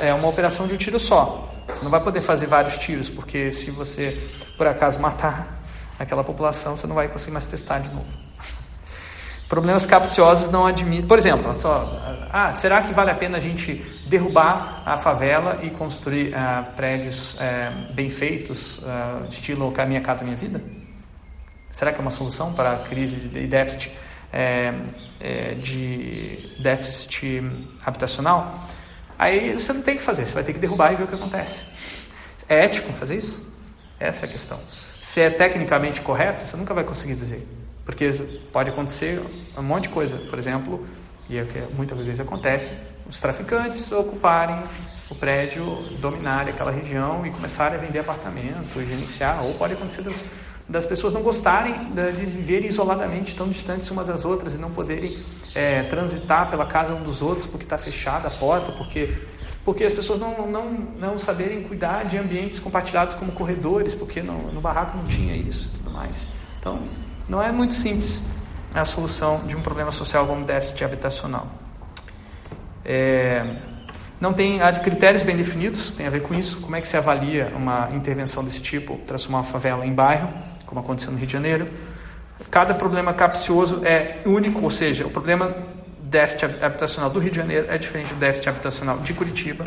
é 0.00 0.12
uma 0.14 0.28
operação 0.28 0.66
de 0.66 0.74
um 0.74 0.76
tiro 0.76 0.98
só. 0.98 1.50
Você 1.68 1.82
não 1.82 1.90
vai 1.90 2.00
poder 2.00 2.22
fazer 2.22 2.46
vários 2.46 2.78
tiros, 2.78 3.08
porque 3.08 3.50
se 3.50 3.70
você 3.70 4.20
por 4.56 4.66
acaso 4.66 4.98
matar 4.98 5.62
aquela 5.98 6.24
população, 6.24 6.76
você 6.76 6.86
não 6.86 6.94
vai 6.94 7.08
conseguir 7.08 7.32
mais 7.32 7.46
testar 7.46 7.78
de 7.78 7.88
novo. 7.88 8.23
Problemas 9.54 9.86
capciosos 9.86 10.50
não 10.50 10.66
admitem. 10.66 11.06
Por 11.06 11.16
exemplo, 11.16 11.54
só, 11.60 12.26
ah, 12.32 12.50
será 12.50 12.82
que 12.82 12.92
vale 12.92 13.12
a 13.12 13.14
pena 13.14 13.38
a 13.38 13.40
gente 13.40 13.74
derrubar 14.08 14.82
a 14.84 14.96
favela 14.96 15.60
e 15.62 15.70
construir 15.70 16.34
ah, 16.34 16.72
prédios 16.74 17.36
eh, 17.38 17.70
bem 17.92 18.10
feitos, 18.10 18.80
ah, 18.84 19.22
estilo 19.28 19.72
a 19.78 19.86
Minha 19.86 20.00
Casa 20.00 20.24
Minha 20.24 20.36
Vida? 20.36 20.60
Será 21.70 21.92
que 21.92 21.98
é 21.98 22.00
uma 22.00 22.10
solução 22.10 22.52
para 22.52 22.72
a 22.72 22.78
crise 22.78 23.14
de 23.14 23.46
déficit, 23.46 23.92
eh, 24.32 24.72
eh, 25.20 25.54
de 25.54 26.50
déficit 26.58 27.40
habitacional? 27.86 28.58
Aí 29.16 29.52
você 29.52 29.72
não 29.72 29.82
tem 29.82 29.96
que 29.96 30.02
fazer, 30.02 30.26
você 30.26 30.34
vai 30.34 30.42
ter 30.42 30.52
que 30.52 30.58
derrubar 30.58 30.92
e 30.92 30.96
ver 30.96 31.04
o 31.04 31.06
que 31.06 31.14
acontece. 31.14 31.60
É 32.48 32.64
ético 32.64 32.92
fazer 32.94 33.18
isso? 33.18 33.40
Essa 34.00 34.26
é 34.26 34.28
a 34.28 34.32
questão. 34.32 34.58
Se 34.98 35.20
é 35.20 35.30
tecnicamente 35.30 36.00
correto, 36.00 36.44
você 36.44 36.56
nunca 36.56 36.74
vai 36.74 36.82
conseguir 36.82 37.14
dizer. 37.14 37.63
Porque 37.84 38.10
pode 38.52 38.70
acontecer 38.70 39.20
um 39.56 39.62
monte 39.62 39.84
de 39.84 39.88
coisa. 39.90 40.16
Por 40.16 40.38
exemplo, 40.38 40.86
e 41.28 41.38
é 41.38 41.42
o 41.42 41.46
que 41.46 41.58
muitas 41.74 41.98
vezes 41.98 42.20
acontece, 42.20 42.76
os 43.08 43.18
traficantes 43.18 43.90
ocuparem 43.92 44.62
o 45.10 45.14
prédio, 45.14 45.64
dominarem 45.98 46.52
aquela 46.52 46.70
região 46.70 47.26
e 47.26 47.30
começarem 47.30 47.78
a 47.78 47.80
vender 47.80 48.00
apartamento, 48.00 48.80
gerenciar, 48.86 49.44
ou 49.44 49.54
pode 49.54 49.74
acontecer 49.74 50.02
das, 50.02 50.14
das 50.68 50.86
pessoas 50.86 51.12
não 51.12 51.22
gostarem 51.22 51.90
de 51.92 52.24
viverem 52.24 52.68
isoladamente, 52.70 53.34
tão 53.34 53.48
distantes 53.48 53.90
umas 53.90 54.06
das 54.06 54.24
outras 54.24 54.54
e 54.54 54.58
não 54.58 54.70
poderem 54.70 55.18
é, 55.54 55.82
transitar 55.84 56.50
pela 56.50 56.66
casa 56.66 56.94
um 56.94 57.02
dos 57.02 57.20
outros 57.20 57.46
porque 57.46 57.64
está 57.64 57.76
fechada 57.76 58.28
a 58.28 58.30
porta, 58.30 58.72
porque 58.72 59.14
porque 59.64 59.82
as 59.82 59.94
pessoas 59.94 60.20
não, 60.20 60.46
não, 60.46 60.70
não 60.98 61.18
saberem 61.18 61.62
cuidar 61.62 62.04
de 62.04 62.18
ambientes 62.18 62.58
compartilhados 62.58 63.14
como 63.14 63.32
corredores, 63.32 63.94
porque 63.94 64.20
no, 64.20 64.52
no 64.52 64.60
barraco 64.60 64.96
não 64.96 65.06
tinha 65.06 65.34
isso 65.34 65.70
e 65.72 65.78
tudo 65.78 65.90
mais. 65.90 66.26
Então, 66.60 66.82
não 67.28 67.42
é 67.42 67.50
muito 67.50 67.74
simples 67.74 68.22
a 68.74 68.84
solução 68.84 69.40
de 69.46 69.54
um 69.56 69.60
problema 69.62 69.92
social 69.92 70.26
como 70.26 70.44
déficit 70.44 70.84
habitacional. 70.84 71.46
É, 72.84 73.56
não 74.20 74.32
tem 74.32 74.60
há 74.60 74.72
critérios 74.72 75.22
bem 75.22 75.36
definidos, 75.36 75.90
tem 75.90 76.06
a 76.06 76.10
ver 76.10 76.22
com 76.22 76.34
isso. 76.34 76.60
Como 76.60 76.74
é 76.76 76.80
que 76.80 76.88
se 76.88 76.96
avalia 76.96 77.52
uma 77.56 77.90
intervenção 77.92 78.44
desse 78.44 78.60
tipo, 78.60 78.98
transformar 79.06 79.38
uma 79.38 79.44
favela 79.44 79.86
em 79.86 79.92
bairro, 79.92 80.28
como 80.66 80.80
aconteceu 80.80 81.10
no 81.10 81.18
Rio 81.18 81.26
de 81.26 81.32
Janeiro? 81.32 81.68
Cada 82.50 82.74
problema 82.74 83.12
capcioso 83.14 83.84
é 83.84 84.20
único, 84.26 84.62
ou 84.62 84.70
seja, 84.70 85.06
o 85.06 85.10
problema 85.10 85.54
déficit 86.00 86.44
habitacional 86.62 87.10
do 87.10 87.18
Rio 87.18 87.30
de 87.30 87.36
Janeiro 87.36 87.66
é 87.68 87.78
diferente 87.78 88.12
do 88.12 88.18
déficit 88.18 88.48
habitacional 88.48 88.98
de 88.98 89.12
Curitiba. 89.12 89.64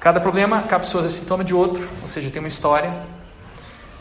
Cada 0.00 0.20
problema 0.20 0.62
capcioso 0.62 1.06
é 1.06 1.10
sintoma 1.10 1.44
de 1.44 1.54
outro, 1.54 1.86
ou 2.02 2.08
seja, 2.08 2.30
tem 2.30 2.40
uma 2.40 2.48
história. 2.48 2.92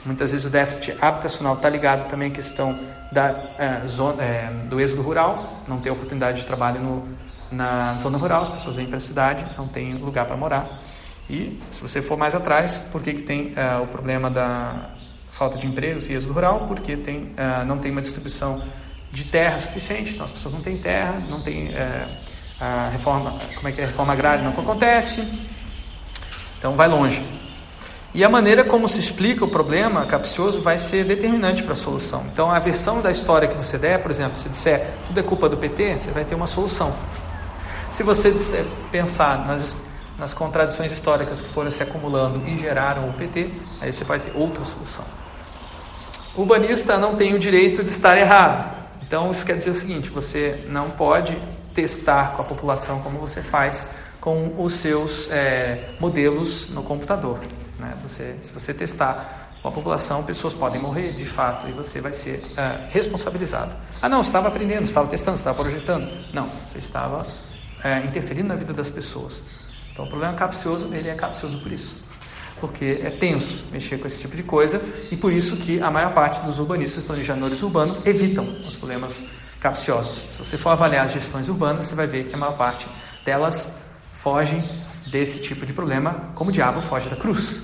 Muitas 0.08 0.32
vezes 0.32 0.46
o 0.46 0.50
déficit 0.50 0.96
habitacional 1.02 1.56
está 1.56 1.68
ligado 1.68 2.08
também 2.08 2.30
à 2.30 2.34
questão 2.34 2.80
da, 3.12 3.36
é, 3.60 3.86
zona, 3.88 4.24
é, 4.24 4.50
do 4.70 4.80
êxodo 4.80 5.02
rural, 5.02 5.64
não 5.68 5.82
ter 5.82 5.92
oportunidade 5.92 6.40
de 6.40 6.46
trabalho 6.46 6.80
no, 6.80 7.08
na 7.52 7.96
zona 7.96 8.18
rural, 8.18 8.44
as 8.44 8.50
pessoas 8.50 8.78
vêm 8.78 8.88
para 8.88 8.98
a 8.98 9.02
cidade, 9.02 9.46
não 9.58 9.68
tem 9.68 9.96
lugar 9.96 10.26
para 10.26 10.38
morar. 10.38 10.80
E 11.30 11.62
se 11.70 11.82
você 11.82 12.02
for 12.02 12.18
mais 12.18 12.34
atrás, 12.34 12.88
por 12.90 13.04
que, 13.04 13.16
que 13.16 13.22
tem 13.22 13.52
é, 13.58 13.76
o 13.76 13.88
problema 13.88 14.30
da 14.30 14.92
falta 15.30 15.58
de 15.58 15.68
empregos 15.68 16.10
e 16.10 16.14
êxodo 16.14 16.34
rural? 16.34 16.66
Porque 16.68 16.96
tem, 16.96 17.36
não 17.68 17.78
tem 17.78 17.92
uma 17.92 18.02
distribuição 18.02 18.64
de 19.12 19.26
terra 19.26 19.60
suficiente, 19.60 20.14
então 20.14 20.26
as 20.26 20.32
pessoas 20.32 20.56
não 20.56 20.62
têm 20.62 20.78
terra, 20.78 21.22
não 21.30 21.42
tem 21.42 21.70
a 22.60 22.90
reforma, 22.90 23.38
como 23.54 23.68
é 23.68 23.72
que 23.72 23.82
é 23.82 23.84
a 23.84 23.88
reforma 23.88 24.14
agrária 24.14 24.42
não 24.42 24.50
acontece, 24.50 25.22
então 26.58 26.76
vai 26.76 26.88
longe. 26.88 27.22
E 28.18 28.24
a 28.24 28.30
maneira 28.30 28.64
como 28.64 28.88
se 28.88 29.00
explica 29.00 29.46
o 29.46 29.48
problema 29.48 30.04
capcioso 30.08 30.60
vai 30.60 30.80
ser 30.80 31.06
determinante 31.06 31.62
para 31.62 31.74
a 31.74 31.76
solução. 31.76 32.26
Então, 32.34 32.50
a 32.50 32.58
versão 32.58 33.00
da 33.00 33.12
história 33.12 33.48
que 33.48 33.56
você 33.56 33.78
der, 33.78 34.02
por 34.02 34.10
exemplo, 34.10 34.40
se 34.40 34.50
disser 34.50 34.88
tudo 35.06 35.20
é 35.20 35.22
culpa 35.22 35.48
do 35.48 35.56
PT, 35.56 36.00
você 36.00 36.10
vai 36.10 36.26
ter 36.26 36.34
uma 36.34 36.48
solução. 36.48 36.96
Se 37.92 38.02
você 38.02 38.32
disser, 38.32 38.66
pensar 38.92 39.46
nas, 39.46 39.78
nas 40.18 40.34
contradições 40.34 40.92
históricas 40.92 41.42
que 41.42 41.48
foram 41.50 41.70
se 41.70 41.84
acumulando 41.84 42.42
e 42.48 42.58
geraram 42.58 43.08
o 43.08 43.14
PT, 43.14 43.52
aí 43.80 43.94
você 43.94 44.04
vai 44.04 44.20
ter 44.20 44.32
outra 44.36 44.64
solução. 44.66 45.06
O 46.34 46.42
urbanista 46.42 46.98
não 46.98 47.16
tem 47.16 47.36
o 47.36 47.40
direito 47.40 47.84
de 47.84 47.92
estar 47.92 48.18
errado. 48.18 48.88
Então, 49.04 49.32
isso 49.32 49.46
quer 49.46 49.58
dizer 49.58 49.70
o 49.70 49.76
seguinte: 49.76 50.10
você 50.10 50.66
não 50.70 50.90
pode 50.90 51.38
testar 51.72 52.32
com 52.36 52.42
a 52.42 52.46
população 52.46 53.00
como 53.00 53.20
você 53.20 53.44
faz 53.44 53.92
com 54.20 54.56
os 54.58 54.74
seus 54.74 55.30
é, 55.30 55.90
modelos 56.00 56.68
no 56.72 56.82
computador. 56.82 57.38
Né? 57.80 57.94
Você, 58.04 58.38
se 58.40 58.52
você 58.52 58.74
testar 58.74 59.48
com 59.62 59.70
a 59.70 59.72
população, 59.72 60.24
pessoas 60.24 60.54
podem 60.54 60.82
morrer 60.82 61.14
de 61.14 61.26
fato 61.26 61.68
e 61.68 61.72
você 61.72 62.00
vai 62.00 62.14
ser 62.14 62.44
é, 62.56 62.88
responsabilizado. 62.90 63.76
Ah, 64.02 64.08
não, 64.08 64.22
estava 64.22 64.48
aprendendo, 64.48 64.84
estava 64.84 65.08
testando, 65.08 65.38
estava 65.38 65.62
projetando. 65.62 66.10
Não, 66.34 66.48
você 66.70 66.80
estava 66.80 67.26
é, 67.84 68.00
interferindo 68.00 68.48
na 68.48 68.56
vida 68.56 68.74
das 68.74 68.90
pessoas. 68.90 69.42
Então 69.92 70.06
o 70.06 70.08
problema 70.10 70.34
capcioso, 70.34 70.94
ele 70.94 71.10
é 71.10 71.16
capcioso 71.16 71.60
por 71.60 71.72
isso. 71.72 71.96
Porque 72.60 73.02
é 73.04 73.10
tenso 73.10 73.66
mexer 73.72 74.00
com 74.00 74.08
esse 74.08 74.20
tipo 74.20 74.36
de 74.36 74.44
coisa 74.44 74.82
e 75.12 75.18
por 75.18 75.32
isso 75.32 75.58
que 75.58 75.80
a 75.80 75.92
maior 75.92 76.14
parte 76.14 76.40
dos 76.42 76.58
urbanistas, 76.60 77.04
planejadores 77.04 77.62
urbanos, 77.62 78.00
evitam 78.06 78.46
os 78.68 78.76
problemas 78.76 79.16
capciosos. 79.60 80.24
Se 80.30 80.40
você 80.40 80.58
for 80.58 80.72
avaliar 80.72 81.08
as 81.08 81.14
gestões 81.14 81.50
urbanas, 81.50 81.86
você 81.86 81.96
vai 81.96 82.08
ver 82.08 82.26
que 82.26 82.36
a 82.36 82.38
maior 82.38 82.56
parte 82.58 82.88
delas 83.24 83.72
fogem 84.14 84.68
desse 85.12 85.42
tipo 85.42 85.66
de 85.66 85.74
problema, 85.74 86.32
como 86.36 86.50
o 86.50 86.54
diabo 86.54 86.82
foge 86.82 87.10
da 87.10 87.16
cruz. 87.16 87.62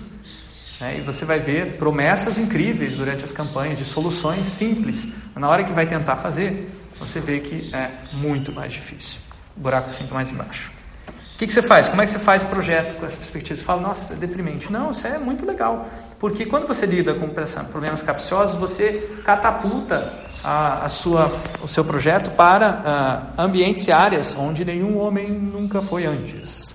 É, 0.81 0.97
e 0.97 1.01
você 1.01 1.23
vai 1.23 1.39
ver 1.39 1.77
promessas 1.77 2.37
incríveis 2.37 2.95
durante 2.95 3.23
as 3.23 3.31
campanhas 3.31 3.77
de 3.77 3.85
soluções 3.85 4.45
simples. 4.47 5.13
Na 5.35 5.47
hora 5.47 5.63
que 5.63 5.71
vai 5.71 5.85
tentar 5.85 6.17
fazer, 6.17 6.69
você 6.99 7.19
vê 7.19 7.39
que 7.39 7.73
é 7.73 7.91
muito 8.11 8.51
mais 8.51 8.73
difícil. 8.73 9.21
O 9.55 9.59
buraco 9.59 9.89
é 9.89 9.93
sempre 9.93 10.13
mais 10.13 10.31
embaixo. 10.31 10.71
O 11.07 11.37
que, 11.37 11.47
que, 11.47 11.53
você 11.53 11.61
faz? 11.61 11.89
Como 11.89 12.01
é 12.01 12.05
que 12.05 12.11
você 12.11 12.19
faz 12.19 12.43
projeto 12.43 12.99
com 12.99 13.05
essa 13.05 13.17
perspectiva? 13.17 13.59
Você 13.59 13.65
fala, 13.65 13.81
nossa, 13.81 14.03
isso 14.03 14.13
é 14.13 14.15
deprimente. 14.15 14.71
Não, 14.71 14.91
isso 14.91 15.05
é 15.07 15.17
muito 15.17 15.45
legal. 15.45 15.87
Porque 16.19 16.45
quando 16.45 16.67
você 16.67 16.85
lida 16.85 17.13
com 17.13 17.27
problemas 17.71 18.01
capciosos, 18.01 18.55
você 18.55 19.09
catapulta 19.25 20.13
a, 20.43 20.85
a 20.85 20.89
sua, 20.89 21.31
o 21.61 21.67
seu 21.67 21.83
projeto 21.83 22.31
para 22.31 23.33
uh, 23.37 23.41
ambientes 23.41 23.87
e 23.87 23.91
áreas 23.91 24.35
onde 24.37 24.63
nenhum 24.63 24.97
homem 24.99 25.29
nunca 25.31 25.81
foi 25.81 26.05
antes. 26.05 26.72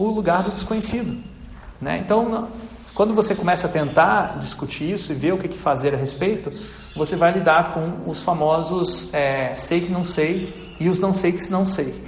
O 0.00 0.08
lugar 0.08 0.42
do 0.42 0.50
desconhecido. 0.50 1.22
Né? 1.80 1.98
Então, 1.98 2.48
quando 2.94 3.14
você 3.14 3.34
começa 3.34 3.66
a 3.66 3.70
tentar 3.70 4.38
discutir 4.38 4.92
isso 4.92 5.12
e 5.12 5.14
ver 5.14 5.32
o 5.32 5.38
que 5.38 5.48
fazer 5.56 5.94
a 5.94 5.96
respeito, 5.96 6.52
você 6.96 7.16
vai 7.16 7.32
lidar 7.32 7.72
com 7.72 8.10
os 8.10 8.22
famosos 8.22 9.12
é, 9.14 9.54
sei 9.54 9.80
que 9.80 9.90
não 9.90 10.04
sei 10.04 10.74
e 10.80 10.88
os 10.88 10.98
não 10.98 11.14
sei 11.14 11.32
que 11.32 11.50
não 11.50 11.66
sei. 11.66 12.04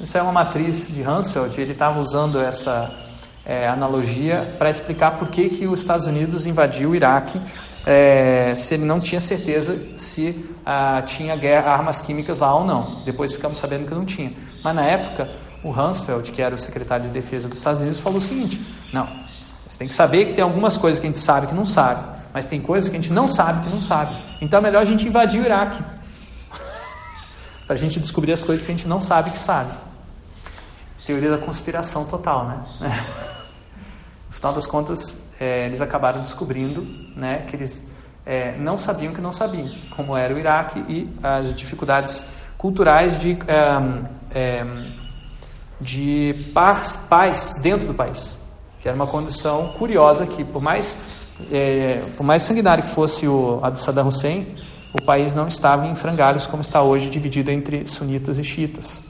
Isso 0.00 0.16
é 0.16 0.22
uma 0.22 0.32
matriz 0.32 0.88
de 0.88 1.02
Hansfeld, 1.02 1.60
ele 1.60 1.72
estava 1.72 2.00
usando 2.00 2.40
essa 2.40 2.90
é, 3.44 3.68
analogia 3.68 4.54
para 4.58 4.70
explicar 4.70 5.18
por 5.18 5.28
que, 5.28 5.48
que 5.48 5.66
os 5.66 5.80
Estados 5.80 6.06
Unidos 6.06 6.46
invadiu 6.46 6.90
o 6.90 6.96
Iraque 6.96 7.40
é, 7.86 8.54
se 8.54 8.74
ele 8.74 8.84
não 8.84 9.00
tinha 9.00 9.20
certeza 9.20 9.78
se 9.96 10.48
ah, 10.64 11.02
tinha 11.02 11.34
guerra, 11.36 11.72
armas 11.72 12.00
químicas 12.00 12.38
lá 12.40 12.54
ou 12.54 12.64
não. 12.64 13.02
Depois 13.04 13.32
ficamos 13.32 13.58
sabendo 13.58 13.86
que 13.86 13.94
não 13.94 14.04
tinha. 14.04 14.32
Mas 14.62 14.74
na 14.74 14.84
época, 14.84 15.30
o 15.62 15.72
Hansfeld, 15.72 16.32
que 16.32 16.40
era 16.40 16.54
o 16.54 16.58
secretário 16.58 17.06
de 17.06 17.10
defesa 17.10 17.48
dos 17.48 17.58
Estados 17.58 17.80
Unidos, 17.80 18.00
falou 18.00 18.18
o 18.18 18.22
seguinte: 18.22 18.60
não, 18.92 19.06
você 19.68 19.78
tem 19.78 19.88
que 19.88 19.94
saber 19.94 20.26
que 20.26 20.32
tem 20.32 20.42
algumas 20.42 20.76
coisas 20.76 20.98
que 20.98 21.06
a 21.06 21.10
gente 21.10 21.20
sabe 21.20 21.46
que 21.46 21.54
não 21.54 21.64
sabe, 21.64 22.04
mas 22.32 22.44
tem 22.44 22.60
coisas 22.60 22.88
que 22.88 22.96
a 22.96 23.00
gente 23.00 23.12
não 23.12 23.28
sabe 23.28 23.64
que 23.64 23.70
não 23.70 23.80
sabe. 23.80 24.22
Então 24.40 24.58
é 24.58 24.62
melhor 24.62 24.82
a 24.82 24.84
gente 24.84 25.06
invadir 25.06 25.40
o 25.40 25.44
Iraque 25.44 25.82
para 27.66 27.74
a 27.74 27.78
gente 27.78 28.00
descobrir 28.00 28.32
as 28.32 28.42
coisas 28.42 28.64
que 28.64 28.72
a 28.72 28.74
gente 28.74 28.88
não 28.88 29.00
sabe 29.00 29.30
que 29.30 29.38
sabe. 29.38 29.72
Teoria 31.06 31.30
da 31.30 31.38
conspiração 31.38 32.04
total, 32.04 32.46
né? 32.46 32.64
No 34.30 34.36
final 34.36 34.52
das 34.52 34.64
contas, 34.64 35.16
é, 35.40 35.66
eles 35.66 35.80
acabaram 35.80 36.22
descobrindo 36.22 36.82
né, 37.16 37.44
que 37.48 37.56
eles 37.56 37.84
é, 38.24 38.56
não 38.56 38.78
sabiam 38.78 39.12
que 39.12 39.20
não 39.20 39.32
sabiam, 39.32 39.68
como 39.90 40.16
era 40.16 40.32
o 40.32 40.38
Iraque 40.38 40.84
e 40.88 41.12
as 41.20 41.52
dificuldades 41.52 42.24
culturais 42.56 43.18
de, 43.18 43.36
é, 44.32 44.64
de 45.80 46.50
paz, 46.54 47.60
dentro 47.62 47.86
do 47.86 47.94
país, 47.94 48.36
que 48.80 48.88
era 48.88 48.94
uma 48.94 49.06
condição 49.06 49.68
curiosa 49.78 50.26
que, 50.26 50.44
por 50.44 50.60
mais, 50.60 50.96
é, 51.50 52.02
por 52.16 52.24
mais 52.24 52.42
sanguinário 52.42 52.84
que 52.84 52.90
fosse 52.90 53.26
o, 53.26 53.60
a 53.62 53.70
do 53.70 53.78
Saddam 53.78 54.08
Hussein, 54.08 54.46
o 54.92 55.02
país 55.02 55.34
não 55.34 55.46
estava 55.46 55.86
em 55.86 55.94
frangalhos 55.94 56.46
como 56.46 56.60
está 56.62 56.82
hoje, 56.82 57.08
dividido 57.08 57.50
entre 57.50 57.86
sunitas 57.86 58.38
e 58.38 58.44
xiitas. 58.44 59.02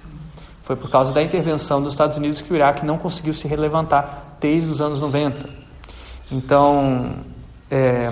Foi 0.62 0.76
por 0.76 0.90
causa 0.90 1.12
da 1.12 1.22
intervenção 1.22 1.82
dos 1.82 1.92
Estados 1.92 2.16
Unidos 2.16 2.40
que 2.40 2.52
o 2.52 2.56
Iraque 2.56 2.84
não 2.84 2.98
conseguiu 2.98 3.34
se 3.34 3.48
relevantar 3.48 4.36
desde 4.38 4.70
os 4.70 4.80
anos 4.80 5.00
90. 5.00 5.48
Então, 6.30 7.16
é, 7.70 8.08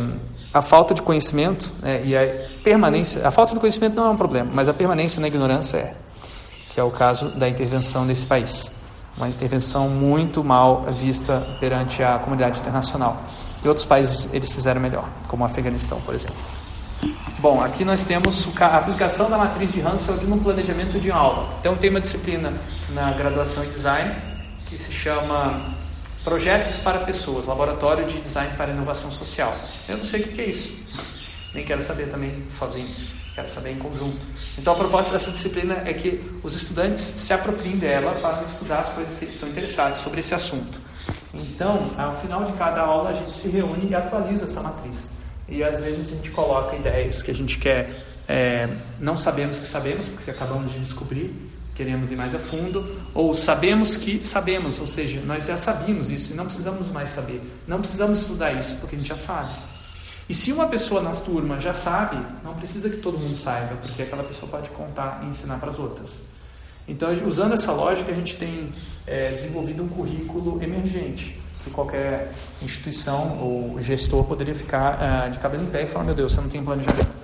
a 0.53 0.63
falta 0.63 0.95
de 0.95 1.03
conhecimento 1.03 1.73
é, 1.83 2.03
e 2.05 2.17
a 2.17 2.49
permanência, 2.65 3.27
a 3.27 3.31
falta 3.31 3.55
de 3.55 3.61
conhecimento 3.61 3.95
não 3.95 4.07
é 4.07 4.11
um 4.11 4.17
problema, 4.17 4.51
mas 4.53 4.69
a 4.69 4.75
permanência 4.75 5.21
na 5.21 5.29
ignorância 5.29 5.77
é, 5.77 5.95
que 6.79 6.81
é 6.81 6.85
o 6.85 6.93
caso 6.93 7.31
da 7.31 7.49
intervenção 7.49 8.05
nesse 8.05 8.25
país, 8.25 8.71
uma 9.17 9.29
intervenção 9.29 9.89
muito 9.89 10.45
mal 10.45 10.83
vista 10.93 11.45
perante 11.59 12.05
a 12.05 12.21
comunidade 12.21 12.61
internacional. 12.61 13.21
E 13.65 13.67
outros 13.67 13.85
países 13.85 14.29
eles 14.33 14.53
fizeram 14.53 14.81
melhor, 14.81 15.09
como 15.27 15.43
o 15.43 15.47
Afeganistão, 15.47 16.01
por 16.03 16.15
exemplo. 16.15 16.37
Bom, 17.41 17.61
aqui 17.61 17.85
nós 17.85 18.05
temos 18.05 18.49
a 18.61 18.77
aplicação 18.77 19.29
da 19.29 19.37
matriz 19.37 19.73
de 19.73 19.81
Hansfeld 19.81 20.25
no 20.27 20.39
planejamento 20.39 21.01
de 21.01 21.11
aula. 21.11 21.49
Então 21.59 21.75
tem 21.75 21.91
uma 21.91 22.01
disciplina 22.01 22.53
na 22.91 23.11
graduação 23.11 23.65
em 23.65 23.71
design 23.71 24.15
que 24.67 24.79
se 24.79 24.93
chama 24.93 25.61
Projetos 26.23 26.79
para 26.79 27.01
Pessoas, 27.01 27.45
Laboratório 27.45 28.07
de 28.07 28.21
Design 28.21 28.57
para 28.57 28.71
Inovação 28.71 29.11
Social. 29.11 29.53
Eu 29.89 29.97
não 29.97 30.05
sei 30.05 30.21
o 30.21 30.29
que 30.29 30.41
é 30.41 30.47
isso, 30.47 30.79
nem 31.53 31.65
quero 31.65 31.83
saber 31.83 32.09
também 32.09 32.45
sozinho, 32.57 32.95
quero 33.35 33.53
saber 33.53 33.73
em 33.73 33.79
conjunto. 33.79 34.38
Então 34.59 34.73
a 34.73 34.77
proposta 34.77 35.13
dessa 35.13 35.31
disciplina 35.31 35.83
é 35.87 35.95
que 35.95 36.21
os 36.43 36.55
estudantes 36.55 37.03
se 37.03 37.33
apropriem 37.33 37.77
dela 37.77 38.13
para 38.21 38.43
estudar 38.43 38.81
as 38.81 38.93
coisas 38.93 39.17
que 39.17 39.25
eles 39.25 39.35
estão 39.35 39.49
interessados 39.49 40.01
sobre 40.01 40.21
esse 40.21 40.35
assunto. 40.35 40.81
Então, 41.33 41.91
ao 41.97 42.13
final 42.21 42.43
de 42.45 42.53
cada 42.53 42.81
aula, 42.81 43.11
a 43.11 43.15
gente 43.15 43.33
se 43.35 43.49
reúne 43.49 43.89
e 43.91 43.95
atualiza 43.95 44.45
essa 44.45 44.61
matriz. 44.61 45.11
E 45.49 45.63
às 45.63 45.81
vezes 45.81 46.13
a 46.13 46.17
gente 46.17 46.31
coloca 46.31 46.75
ideias 46.75 47.23
que 47.23 47.31
a 47.31 47.35
gente 47.35 47.59
quer, 47.59 48.05
é, 48.27 48.69
não 48.99 49.17
sabemos 49.17 49.59
que 49.59 49.67
sabemos, 49.67 50.09
porque 50.09 50.31
acabamos 50.31 50.73
de 50.73 50.81
descobrir, 50.81 51.35
queremos 51.75 52.11
ir 52.11 52.17
mais 52.17 52.35
a 52.35 52.39
fundo, 52.39 53.01
ou 53.15 53.35
sabemos 53.37 53.97
que 53.97 54.27
sabemos, 54.27 54.81
ou 54.81 54.87
seja, 54.87 55.21
nós 55.25 55.47
já 55.47 55.57
sabíamos 55.57 56.11
isso 56.11 56.33
e 56.33 56.37
não 56.37 56.45
precisamos 56.45 56.91
mais 56.91 57.11
saber, 57.11 57.41
não 57.67 57.79
precisamos 57.79 58.19
estudar 58.19 58.53
isso 58.53 58.75
porque 58.81 58.97
a 58.97 58.99
gente 58.99 59.09
já 59.09 59.17
sabe. 59.17 59.53
E 60.29 60.35
se 60.35 60.53
uma 60.53 60.67
pessoa 60.67 61.01
na 61.01 61.13
turma 61.13 61.59
já 61.59 61.73
sabe, 61.73 62.19
não 62.45 62.55
precisa 62.55 62.91
que 62.91 62.99
todo 62.99 63.19
mundo 63.19 63.35
saiba, 63.35 63.77
porque 63.77 64.03
aquela 64.03 64.23
pessoa 64.23 64.51
pode 64.51 64.69
contar 64.71 65.23
e 65.25 65.27
ensinar 65.29 65.59
para 65.59 65.71
as 65.71 65.79
outras. 65.79 66.11
Então, 66.87 67.11
usando 67.27 67.55
essa 67.55 67.73
lógica, 67.73 68.13
a 68.13 68.15
gente 68.15 68.37
tem 68.37 68.73
é, 69.07 69.31
desenvolvido 69.33 69.83
um 69.83 69.89
currículo 69.89 70.63
emergente, 70.63 71.39
que 71.65 71.71
qualquer 71.71 72.33
instituição 72.63 73.39
ou 73.41 73.83
gestor 73.83 74.25
poderia 74.25 74.55
ficar 74.55 74.99
uh, 75.27 75.31
de 75.31 75.39
cabelo 75.39 75.65
em 75.65 75.67
pé 75.67 75.83
e 75.83 75.87
falar: 75.87 76.05
Meu 76.05 76.15
Deus, 76.15 76.33
você 76.33 76.41
não 76.41 76.49
tem 76.49 76.63
planejamento. 76.63 77.19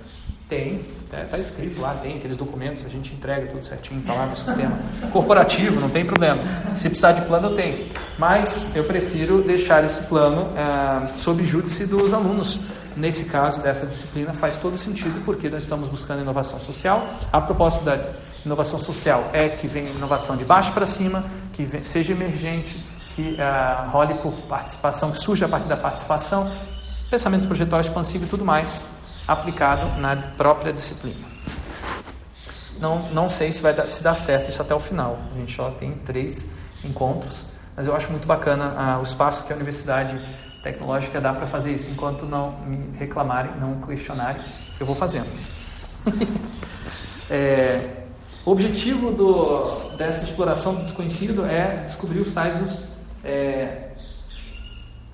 Tem, 0.47 0.79
está 1.03 1.23
tá 1.23 1.39
escrito 1.39 1.81
lá, 1.81 1.95
tem 1.95 2.17
aqueles 2.17 2.37
documentos, 2.37 2.85
a 2.85 2.89
gente 2.89 3.11
entrega 3.11 3.47
tudo 3.47 3.65
certinho, 3.65 3.99
está 3.99 4.13
lá 4.13 4.27
no 4.27 4.35
sistema 4.35 4.77
corporativo, 5.11 5.79
não 5.79 5.89
tem 5.89 6.05
problema. 6.05 6.39
Se 6.75 6.87
precisar 6.87 7.13
de 7.13 7.23
plano, 7.23 7.49
eu 7.49 7.55
tenho. 7.55 7.87
Mas 8.19 8.75
eu 8.75 8.83
prefiro 8.83 9.41
deixar 9.41 9.83
esse 9.83 10.03
plano 10.03 10.51
é, 10.55 11.07
sob 11.17 11.43
júdice 11.43 11.87
dos 11.87 12.13
alunos. 12.13 12.59
Nesse 12.95 13.25
caso 13.25 13.59
dessa 13.59 13.85
disciplina, 13.85 14.31
faz 14.31 14.55
todo 14.55 14.77
sentido, 14.77 15.21
porque 15.25 15.49
nós 15.49 15.63
estamos 15.63 15.89
buscando 15.89 16.21
inovação 16.21 16.59
social. 16.59 17.05
A 17.31 17.41
proposta 17.41 17.83
da 17.83 17.99
inovação 18.45 18.79
social 18.79 19.29
é 19.33 19.49
que 19.49 19.67
venha 19.67 19.89
inovação 19.89 20.37
de 20.37 20.45
baixo 20.45 20.71
para 20.71 20.85
cima, 20.85 21.25
que 21.51 21.67
seja 21.83 22.13
emergente, 22.13 22.81
que 23.15 23.37
uh, 23.39 23.89
role 23.89 24.13
por 24.15 24.31
participação, 24.47 25.11
que 25.11 25.17
surja 25.17 25.45
a 25.45 25.49
partir 25.49 25.67
da 25.67 25.75
participação, 25.75 26.49
pensamento 27.09 27.47
projetual 27.47 27.81
expansivo 27.81 28.25
e 28.25 28.27
tudo 28.27 28.45
mais 28.45 28.85
aplicado 29.27 29.99
na 29.99 30.15
própria 30.15 30.71
disciplina. 30.71 31.27
Não, 32.79 33.09
não 33.11 33.29
sei 33.29 33.51
se 33.51 33.61
vai 33.61 33.73
dar, 33.73 33.89
se 33.89 34.03
dá 34.03 34.13
certo 34.13 34.49
isso 34.49 34.61
até 34.61 34.75
o 34.75 34.79
final. 34.79 35.17
A 35.33 35.37
gente 35.37 35.53
só 35.53 35.69
tem 35.71 35.93
três 36.05 36.45
encontros, 36.83 37.33
mas 37.75 37.87
eu 37.87 37.95
acho 37.95 38.09
muito 38.11 38.27
bacana 38.27 38.73
ah, 38.77 38.99
o 38.99 39.03
espaço 39.03 39.43
que 39.43 39.51
a 39.51 39.55
Universidade 39.55 40.21
Tecnológica 40.65 41.21
dá 41.21 41.31
para 41.31 41.45
fazer 41.45 41.73
isso. 41.73 41.91
Enquanto 41.91 42.25
não 42.25 42.59
me 42.61 42.97
reclamarem, 42.97 43.51
não 43.59 43.79
questionarem, 43.81 44.43
eu 44.79 44.85
vou 44.85 44.95
fazendo. 44.95 45.29
é, 47.29 48.05
o 48.43 48.49
objetivo 48.51 49.11
do, 49.11 49.95
dessa 49.95 50.23
exploração 50.23 50.73
do 50.73 50.81
desconhecido 50.81 51.45
é 51.45 51.83
descobrir 51.83 52.19
os 52.19 52.31
tais 52.31 52.57
dos 52.57 52.87
é, 53.23 53.91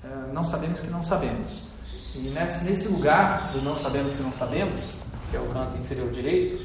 é 0.02 0.32
não 0.32 0.42
sabemos 0.42 0.80
que 0.80 0.88
não 0.88 1.02
sabemos. 1.02 1.68
E 2.14 2.30
nesse, 2.30 2.64
nesse 2.64 2.88
lugar 2.88 3.52
do 3.52 3.60
não 3.60 3.78
sabemos 3.78 4.14
que 4.14 4.22
não 4.22 4.32
sabemos, 4.32 4.94
que 5.30 5.36
é 5.36 5.40
o 5.40 5.46
canto 5.46 5.76
inferior 5.76 6.10
direito, 6.10 6.62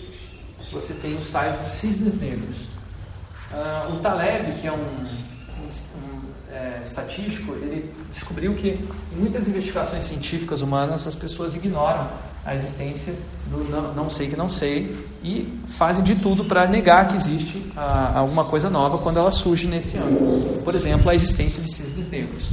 você 0.72 0.93
tem 0.93 1.18
os 1.18 1.30
tais 1.30 1.59
dos 1.59 1.72
cisnes 1.72 2.19
negros. 2.22 2.57
Uh, 3.51 3.95
o 3.95 3.99
Taleb, 3.99 4.59
que 4.59 4.68
é 4.68 4.72
um, 4.72 4.76
um, 4.76 5.65
um 5.65 6.36
é, 6.52 6.80
estatístico, 6.82 7.53
ele 7.53 7.94
descobriu 8.14 8.53
que 8.53 8.69
em 8.69 9.18
muitas 9.18 9.48
investigações 9.48 10.03
científicas 10.06 10.61
humanas 10.61 11.06
as 11.06 11.15
pessoas 11.15 11.56
ignoram 11.56 12.07
a 12.45 12.56
existência 12.56 13.14
do 13.48 13.69
não, 13.69 13.94
não 13.94 14.10
sei 14.10 14.30
que 14.30 14.36
não 14.38 14.49
sei 14.49 14.95
e 15.22 15.61
fazem 15.68 16.03
de 16.03 16.15
tudo 16.15 16.45
para 16.45 16.65
negar 16.65 17.07
que 17.10 17.18
existe 17.18 17.72
alguma 17.76 18.45
coisa 18.45 18.69
nova 18.69 18.98
quando 18.99 19.18
ela 19.19 19.32
surge 19.32 19.68
nesse 19.68 19.98
âmbito. 19.98 20.61
Por 20.64 20.74
exemplo, 20.74 21.10
a 21.10 21.15
existência 21.15 21.61
de 21.61 21.69
cisnes 21.69 22.10
negros. 22.10 22.52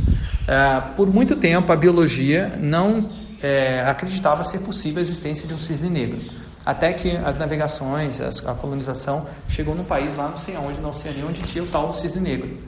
Ah, 0.49 0.91
por 0.97 1.07
muito 1.07 1.37
tempo, 1.37 1.73
a 1.73 1.77
biologia 1.77 2.59
não 2.61 3.09
é, 3.41 3.85
acreditava 3.89 4.43
ser 4.43 4.59
possível 4.59 4.99
a 4.99 5.03
existência 5.03 5.47
de 5.47 5.55
um 5.55 5.59
cisne 5.59 5.89
negro. 5.89 6.19
Até 6.67 6.93
que 6.93 7.17
as 7.19 7.39
navegações, 7.39 8.21
a 8.21 8.55
colonização 8.55 9.27
chegou 9.49 9.75
no 9.75 9.85
país 9.85 10.17
lá 10.17 10.29
não 10.29 10.37
sei 10.37 10.57
onde, 10.57 10.81
não 10.81 10.93
sei 10.93 11.13
nem 11.13 11.25
onde 11.25 11.41
tinha 11.43 11.63
o 11.63 11.67
tal 11.67 11.89
do 11.89 11.95
cisne 11.95 12.21
negro. 12.21 12.59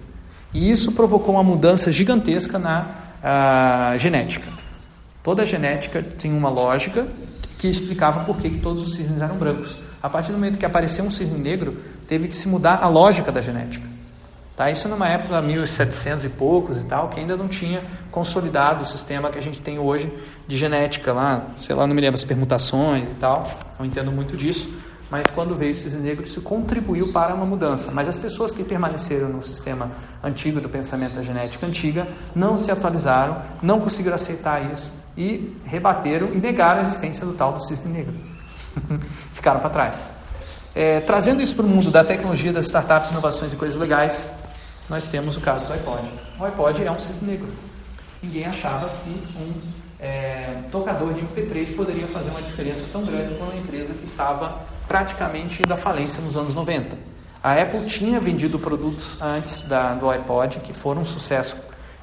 E 0.56 0.70
isso 0.70 0.92
provocou 0.92 1.34
uma 1.34 1.44
mudança 1.44 1.92
gigantesca 1.92 2.58
na 2.58 2.86
uh, 3.22 3.98
genética. 3.98 4.48
Toda 5.22 5.42
a 5.42 5.44
genética 5.44 6.02
tinha 6.16 6.34
uma 6.34 6.48
lógica 6.48 7.06
que 7.58 7.68
explicava 7.68 8.24
por 8.24 8.38
que, 8.38 8.48
que 8.48 8.58
todos 8.60 8.82
os 8.82 8.94
cisnes 8.94 9.20
eram 9.20 9.36
brancos. 9.36 9.76
A 10.02 10.08
partir 10.08 10.28
do 10.28 10.38
momento 10.38 10.58
que 10.58 10.64
apareceu 10.64 11.04
um 11.04 11.10
cisne 11.10 11.38
negro, 11.38 11.76
teve 12.08 12.26
que 12.28 12.34
se 12.34 12.48
mudar 12.48 12.82
a 12.82 12.88
lógica 12.88 13.30
da 13.30 13.42
genética. 13.42 13.86
Tá? 14.56 14.70
Isso 14.70 14.88
numa 14.88 15.06
época 15.06 15.42
1700 15.42 16.24
e 16.24 16.28
poucos 16.30 16.78
e 16.78 16.84
tal, 16.84 17.10
que 17.10 17.20
ainda 17.20 17.36
não 17.36 17.48
tinha 17.48 17.82
consolidado 18.10 18.80
o 18.80 18.86
sistema 18.86 19.28
que 19.28 19.38
a 19.38 19.42
gente 19.42 19.60
tem 19.60 19.78
hoje 19.78 20.10
de 20.48 20.56
genética 20.56 21.12
lá, 21.12 21.48
sei 21.58 21.76
lá, 21.76 21.86
não 21.86 21.94
me 21.94 22.00
lembro 22.00 22.16
as 22.16 22.24
permutações 22.24 23.10
e 23.10 23.14
tal, 23.16 23.46
não 23.78 23.84
entendo 23.84 24.10
muito 24.10 24.38
disso, 24.38 24.70
mas 25.10 25.24
quando 25.34 25.54
veio 25.54 25.72
o 25.72 25.76
cisne 25.76 26.00
negro 26.00 26.24
isso 26.24 26.40
contribuiu 26.40 27.12
para 27.12 27.34
uma 27.34 27.46
mudança. 27.46 27.90
Mas 27.92 28.08
as 28.08 28.16
pessoas 28.16 28.50
que 28.50 28.64
permaneceram 28.64 29.28
no 29.28 29.42
sistema 29.42 29.90
antigo 30.22 30.60
do 30.60 30.68
pensamento 30.68 31.14
da 31.14 31.22
genética 31.22 31.66
antiga 31.66 32.06
não 32.34 32.58
se 32.58 32.70
atualizaram, 32.70 33.40
não 33.62 33.80
conseguiram 33.80 34.16
aceitar 34.16 34.72
isso 34.72 34.92
e 35.16 35.56
rebateram 35.64 36.32
e 36.32 36.38
negaram 36.38 36.80
a 36.80 36.82
existência 36.82 37.24
do 37.24 37.32
tal 37.32 37.52
do 37.52 37.64
cisne 37.64 37.92
negro. 37.92 38.14
Ficaram 39.32 39.60
para 39.60 39.70
trás. 39.70 39.96
É, 40.74 41.00
trazendo 41.00 41.40
isso 41.40 41.54
para 41.54 41.64
o 41.64 41.68
mundo 41.68 41.90
da 41.90 42.04
tecnologia, 42.04 42.52
das 42.52 42.66
startups, 42.66 43.10
inovações 43.10 43.52
e 43.52 43.56
coisas 43.56 43.78
legais, 43.78 44.26
nós 44.90 45.06
temos 45.06 45.36
o 45.36 45.40
caso 45.40 45.64
do 45.66 45.72
iPod. 45.72 46.02
O 46.38 46.44
iPod 46.44 46.84
é 46.84 46.90
um 46.90 46.98
cisne 46.98 47.30
negro. 47.30 47.48
Ninguém 48.22 48.44
achava 48.44 48.90
que 48.90 49.10
um 49.38 49.75
é, 50.00 50.58
tocador 50.70 51.14
de 51.14 51.22
MP3 51.22 51.74
poderia 51.74 52.06
fazer 52.06 52.30
uma 52.30 52.42
diferença 52.42 52.84
tão 52.92 53.04
grande 53.04 53.34
para 53.34 53.46
uma 53.46 53.56
empresa 53.56 53.94
que 53.94 54.04
estava 54.04 54.60
praticamente 54.86 55.62
à 55.70 55.76
falência 55.76 56.22
nos 56.22 56.36
anos 56.36 56.54
90. 56.54 56.96
A 57.42 57.54
Apple 57.54 57.84
tinha 57.86 58.18
vendido 58.18 58.58
produtos 58.58 59.20
antes 59.22 59.62
da, 59.62 59.94
do 59.94 60.10
iPod 60.10 60.58
que 60.60 60.72
foram 60.72 61.02
um 61.02 61.04
sucesso 61.04 61.56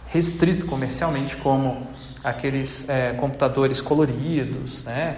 restrito 0.08 0.66
comercialmente, 0.66 1.36
como 1.38 1.88
aqueles 2.24 2.88
é, 2.88 3.14
computadores 3.14 3.82
coloridos, 3.82 4.84
né? 4.84 5.18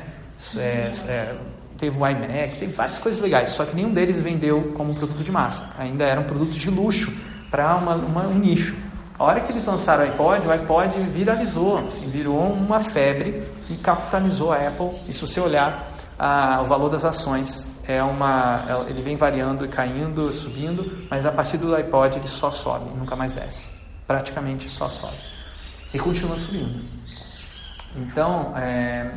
É, 0.57 0.91
é, 1.07 1.35
teve 1.77 1.97
o 1.97 2.07
iMac, 2.07 2.57
teve 2.57 2.73
várias 2.73 2.97
coisas 2.97 3.21
legais, 3.21 3.49
só 3.49 3.65
que 3.65 3.75
nenhum 3.75 3.93
deles 3.93 4.19
vendeu 4.19 4.73
como 4.75 4.95
produto 4.95 5.23
de 5.23 5.31
massa. 5.31 5.69
Ainda 5.77 6.05
eram 6.05 6.23
produtos 6.23 6.57
de 6.57 6.69
luxo 6.69 7.13
para 7.49 7.77
um 7.77 8.39
nicho. 8.39 8.75
A 9.17 9.23
hora 9.23 9.39
que 9.39 9.51
eles 9.51 9.63
lançaram 9.63 10.03
o 10.03 10.07
iPod, 10.07 10.45
o 10.45 10.51
iPod 10.51 10.99
viralizou, 11.03 11.77
assim, 11.77 12.09
virou 12.09 12.51
uma 12.51 12.81
febre 12.81 13.43
e 13.69 13.75
capitalizou 13.75 14.51
a 14.51 14.67
Apple. 14.67 14.91
E 15.07 15.13
se 15.13 15.21
você 15.21 15.39
olhar 15.39 15.89
o 16.61 16.65
valor 16.65 16.89
das 16.89 17.05
ações, 17.05 17.65
é 17.87 18.03
uma, 18.03 18.65
é, 18.67 18.89
ele 18.89 19.01
vem 19.01 19.15
variando 19.15 19.63
e 19.63 19.69
caindo, 19.69 20.33
subindo, 20.33 21.07
mas 21.09 21.25
a 21.25 21.31
partir 21.31 21.57
do 21.57 21.73
iPod 21.73 22.17
ele 22.17 22.27
só 22.27 22.51
sobe, 22.51 22.89
nunca 22.97 23.15
mais 23.15 23.31
desce. 23.31 23.71
Praticamente 24.05 24.69
só 24.69 24.89
sobe. 24.89 25.17
E 25.93 25.97
continua 25.97 26.37
subindo. 26.37 26.83
Então, 27.95 28.51
é, 28.57 29.11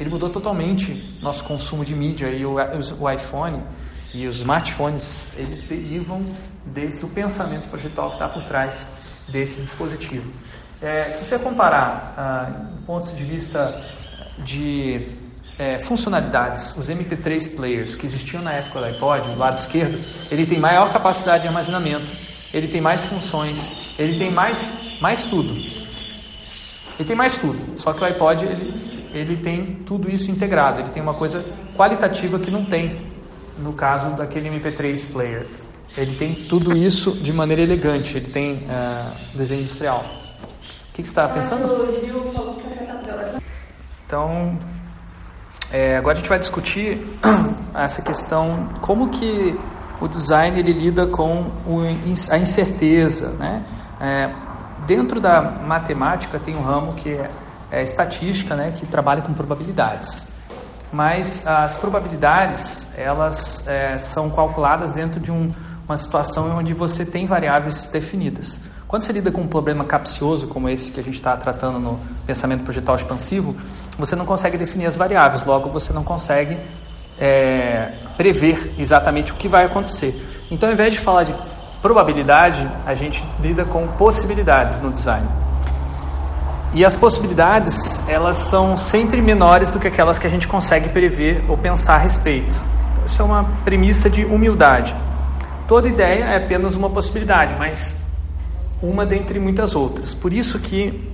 ele 0.00 0.10
mudou 0.10 0.30
totalmente 0.30 1.16
nosso 1.22 1.44
consumo 1.44 1.84
de 1.84 1.94
mídia 1.94 2.26
e 2.28 2.44
o, 2.44 2.56
o 2.98 3.10
iPhone 3.10 3.62
e 4.12 4.26
os 4.26 4.38
smartphones, 4.38 5.24
eles 5.36 5.62
derivam 5.68 6.20
desde 6.66 7.04
o 7.04 7.08
pensamento 7.08 7.68
projetual 7.68 8.08
que 8.08 8.16
está 8.16 8.28
por 8.28 8.42
trás 8.44 8.86
desse 9.28 9.60
dispositivo. 9.60 10.30
É, 10.80 11.08
se 11.10 11.24
você 11.24 11.38
comparar 11.38 12.14
ah, 12.16 12.50
do 12.74 12.82
ponto 12.84 13.14
de 13.14 13.22
vista 13.22 13.80
de 14.38 15.08
é, 15.58 15.78
funcionalidades, 15.78 16.76
os 16.76 16.88
MP3 16.88 17.54
players 17.54 17.94
que 17.94 18.06
existiam 18.06 18.42
na 18.42 18.52
época 18.52 18.80
do 18.80 18.86
iPod, 18.86 19.28
do 19.28 19.38
lado 19.38 19.58
esquerdo, 19.58 19.98
ele 20.30 20.44
tem 20.44 20.58
maior 20.58 20.92
capacidade 20.92 21.42
de 21.42 21.48
armazenamento, 21.48 22.10
ele 22.52 22.68
tem 22.68 22.80
mais 22.80 23.00
funções, 23.02 23.70
ele 23.98 24.18
tem 24.18 24.30
mais, 24.30 24.72
mais 25.00 25.24
tudo. 25.24 25.54
Ele 26.98 27.06
tem 27.06 27.16
mais 27.16 27.36
tudo, 27.36 27.80
só 27.80 27.92
que 27.92 28.02
o 28.02 28.04
iPod 28.04 28.44
ele, 28.44 29.10
ele 29.14 29.36
tem 29.36 29.76
tudo 29.86 30.10
isso 30.10 30.30
integrado, 30.30 30.80
ele 30.80 30.90
tem 30.90 31.02
uma 31.02 31.14
coisa 31.14 31.44
qualitativa 31.76 32.38
que 32.38 32.50
não 32.50 32.64
tem 32.64 32.96
no 33.58 33.72
caso 33.72 34.16
daquele 34.16 34.48
MP3 34.50 35.12
player. 35.12 35.46
Ele 35.96 36.16
tem 36.16 36.34
tudo 36.34 36.76
isso 36.76 37.12
de 37.12 37.32
maneira 37.32 37.62
elegante, 37.62 38.16
ele 38.16 38.30
tem 38.30 38.54
uh, 38.54 39.36
desenho 39.36 39.62
industrial. 39.62 40.00
O 40.00 40.94
que, 40.94 41.02
que 41.02 41.08
você 41.08 41.10
estava 41.10 41.34
pensando? 41.34 41.66
Então, 44.06 44.58
é, 45.70 45.96
agora 45.96 46.14
a 46.14 46.16
gente 46.16 46.28
vai 46.28 46.38
discutir 46.38 47.06
essa 47.74 48.00
questão, 48.02 48.68
como 48.80 49.08
que 49.10 49.58
o 50.00 50.08
design 50.08 50.58
ele 50.58 50.72
lida 50.72 51.06
com 51.06 51.50
o, 51.66 51.80
a 52.30 52.38
incerteza, 52.38 53.28
né? 53.30 53.62
É, 54.00 54.30
dentro 54.86 55.20
da 55.20 55.40
matemática 55.40 56.38
tem 56.38 56.56
um 56.56 56.62
ramo 56.62 56.94
que 56.94 57.10
é, 57.10 57.30
é 57.70 57.82
estatística, 57.82 58.56
né, 58.56 58.72
que 58.74 58.84
trabalha 58.86 59.22
com 59.22 59.32
probabilidades 59.32 60.32
mas 60.92 61.46
as 61.46 61.74
probabilidades 61.74 62.86
elas 62.96 63.66
é, 63.66 63.96
são 63.96 64.28
calculadas 64.28 64.92
dentro 64.92 65.18
de 65.18 65.30
um, 65.32 65.50
uma 65.92 65.96
situação 65.96 66.56
onde 66.56 66.72
você 66.72 67.04
tem 67.04 67.26
variáveis 67.26 67.84
definidas. 67.84 68.58
Quando 68.88 69.02
você 69.02 69.12
lida 69.12 69.30
com 69.30 69.42
um 69.42 69.46
problema 69.46 69.84
capcioso 69.84 70.46
como 70.46 70.68
esse 70.68 70.90
que 70.90 70.98
a 70.98 71.02
gente 71.02 71.14
está 71.14 71.36
tratando 71.36 71.78
no 71.78 72.00
pensamento 72.26 72.64
projetal 72.64 72.96
expansivo, 72.96 73.54
você 73.98 74.16
não 74.16 74.24
consegue 74.24 74.56
definir 74.56 74.86
as 74.86 74.96
variáveis, 74.96 75.44
logo 75.44 75.68
você 75.70 75.92
não 75.92 76.02
consegue 76.02 76.58
é, 77.18 77.92
prever 78.16 78.74
exatamente 78.78 79.32
o 79.32 79.34
que 79.34 79.48
vai 79.48 79.66
acontecer. 79.66 80.14
Então, 80.50 80.68
ao 80.68 80.72
invés 80.72 80.94
de 80.94 80.98
falar 80.98 81.24
de 81.24 81.34
probabilidade, 81.82 82.66
a 82.86 82.94
gente 82.94 83.22
lida 83.40 83.64
com 83.64 83.86
possibilidades 83.88 84.80
no 84.80 84.90
design. 84.90 85.28
E 86.74 86.86
as 86.86 86.96
possibilidades, 86.96 88.00
elas 88.08 88.36
são 88.36 88.78
sempre 88.78 89.20
menores 89.20 89.70
do 89.70 89.78
que 89.78 89.88
aquelas 89.88 90.18
que 90.18 90.26
a 90.26 90.30
gente 90.30 90.48
consegue 90.48 90.88
prever 90.88 91.44
ou 91.48 91.58
pensar 91.58 91.96
a 91.96 91.98
respeito. 91.98 92.58
Isso 93.04 93.20
é 93.20 93.24
uma 93.24 93.44
premissa 93.62 94.08
de 94.08 94.24
humildade. 94.24 94.94
Toda 95.66 95.88
ideia 95.88 96.24
é 96.24 96.36
apenas 96.36 96.74
uma 96.74 96.90
possibilidade, 96.90 97.54
mas 97.58 98.00
uma 98.82 99.06
dentre 99.06 99.38
muitas 99.38 99.74
outras. 99.74 100.12
Por 100.12 100.32
isso 100.32 100.58
que 100.58 101.12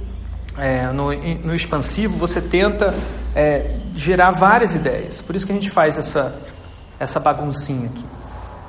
é, 0.57 0.87
no, 0.87 1.13
no, 1.13 1.55
expansivo 1.55 2.17
você 2.17 2.41
tenta 2.41 2.95
é, 3.35 3.77
gerar 3.95 4.33
várias 4.33 4.75
ideias. 4.75 5.23
Por 5.23 5.37
isso 5.37 5.47
que 5.47 5.53
a 5.53 5.55
gente 5.55 5.71
faz 5.71 5.97
essa, 5.97 6.37
essa 6.99 7.21
baguncinha 7.21 7.87
aqui. 7.87 8.05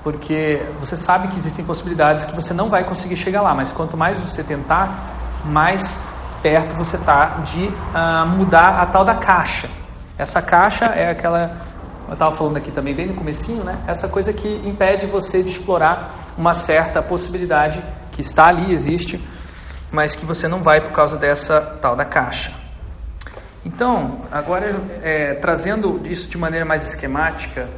Porque 0.04 0.62
você 0.80 0.96
sabe 0.96 1.28
que 1.30 1.38
existem 1.38 1.66
possibilidades 1.66 2.26
que 2.26 2.34
você 2.34 2.54
não 2.54 2.70
vai 2.70 2.84
conseguir 2.84 3.16
chegar 3.16 3.42
lá, 3.42 3.54
mas 3.54 3.72
quanto 3.72 3.98
mais 3.98 4.18
você 4.20 4.44
tentar, 4.44 5.16
mais 5.46 6.02
perto 6.42 6.76
você 6.76 6.96
está 6.96 7.42
de 7.46 7.66
uh, 7.66 8.28
mudar 8.28 8.82
a 8.82 8.86
tal 8.86 9.04
da 9.04 9.16
caixa. 9.16 9.70
Essa 10.18 10.42
caixa 10.42 10.86
é 10.86 11.10
aquela, 11.10 11.58
eu 12.10 12.14
estava 12.14 12.36
falando 12.36 12.58
aqui 12.58 12.72
também 12.72 12.94
bem 12.94 13.08
no 13.08 13.14
comecinho, 13.14 13.64
né? 13.64 13.80
Essa 13.88 14.08
coisa 14.08 14.34
que 14.34 14.48
impede 14.66 15.06
você 15.06 15.44
de 15.44 15.50
explorar 15.50 16.34
uma 16.38 16.54
certa 16.54 17.02
possibilidade 17.02 17.84
que 18.12 18.22
está 18.22 18.48
ali, 18.48 18.74
existe, 18.74 19.24
mas 19.92 20.16
que 20.16 20.26
você 20.26 20.48
não 20.48 20.62
vai 20.62 20.82
por 20.82 20.92
causa 20.92 21.18
dessa 21.18 21.62
tal 21.82 21.96
da 21.96 22.06
caixa. 22.06 22.52
Então, 23.66 24.22
agora 24.32 24.76
é, 25.04 25.36
trazendo 25.36 26.02
isso 26.06 26.30
de 26.30 26.38
maneira 26.38 26.66
mais 26.66 26.84
esquemática, 26.84 27.70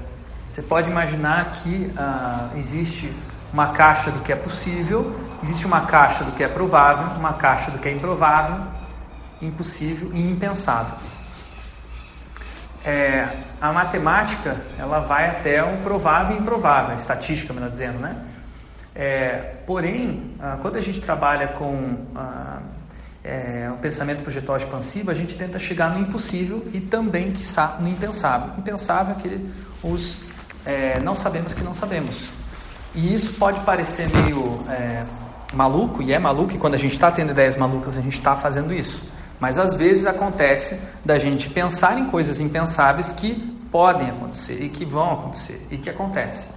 você 0.51 0.61
pode 0.61 0.89
imaginar 0.89 1.53
que 1.61 1.91
uh, 1.97 2.57
existe 2.57 3.11
uma 3.51 3.67
caixa 3.67 4.11
do 4.11 4.19
que 4.19 4.31
é 4.31 4.35
possível, 4.35 5.19
existe 5.43 5.65
uma 5.65 5.81
caixa 5.81 6.23
do 6.23 6.31
que 6.31 6.43
é 6.43 6.47
provável, 6.47 7.05
uma 7.17 7.33
caixa 7.33 7.71
do 7.71 7.79
que 7.79 7.89
é 7.89 7.91
improvável, 7.91 8.57
impossível 9.41 10.11
e 10.13 10.21
impensável. 10.21 10.95
É, 12.83 13.27
a 13.61 13.71
matemática 13.71 14.57
ela 14.77 14.99
vai 14.99 15.29
até 15.29 15.63
o 15.63 15.77
provável 15.77 16.35
e 16.35 16.39
improvável, 16.39 16.95
estatística, 16.95 17.53
melhor 17.53 17.69
dizendo, 17.69 17.99
né? 17.99 18.15
É, 18.95 19.55
porém, 19.65 20.35
ah, 20.39 20.57
quando 20.61 20.75
a 20.75 20.81
gente 20.81 20.99
trabalha 20.99 21.49
com 21.49 21.77
ah, 22.15 22.59
é, 23.23 23.69
o 23.71 23.77
pensamento 23.77 24.23
projetual 24.23 24.57
expansivo, 24.57 25.11
a 25.11 25.13
gente 25.13 25.37
tenta 25.37 25.59
chegar 25.59 25.91
no 25.91 25.99
impossível 25.99 26.67
e 26.73 26.81
também, 26.81 27.31
quiçá, 27.31 27.77
no 27.79 27.87
impensável. 27.87 28.53
Impensável 28.57 29.13
é 29.15 29.17
aquele 29.17 29.53
os 29.83 30.19
é, 30.65 30.99
não 31.03 31.15
sabemos 31.15 31.53
que 31.53 31.63
não 31.63 31.73
sabemos. 31.73 32.31
E 32.93 33.13
isso 33.13 33.33
pode 33.33 33.59
parecer 33.61 34.09
meio 34.09 34.63
é, 34.69 35.03
maluco, 35.53 36.01
e 36.01 36.13
é 36.13 36.19
maluco, 36.19 36.53
e 36.53 36.57
quando 36.57 36.75
a 36.75 36.77
gente 36.77 36.93
está 36.93 37.11
tendo 37.11 37.31
ideias 37.31 37.55
malucas, 37.55 37.97
a 37.97 38.01
gente 38.01 38.17
está 38.17 38.35
fazendo 38.35 38.73
isso. 38.73 39.10
Mas 39.41 39.57
às 39.57 39.75
vezes 39.75 40.05
acontece 40.05 40.79
da 41.03 41.17
gente 41.17 41.49
pensar 41.49 41.97
em 41.97 42.05
coisas 42.05 42.39
impensáveis 42.39 43.11
que 43.11 43.33
podem 43.71 44.11
acontecer 44.11 44.61
e 44.61 44.69
que 44.69 44.85
vão 44.85 45.11
acontecer 45.11 45.65
e 45.71 45.79
que 45.79 45.89
acontecem. 45.89 46.47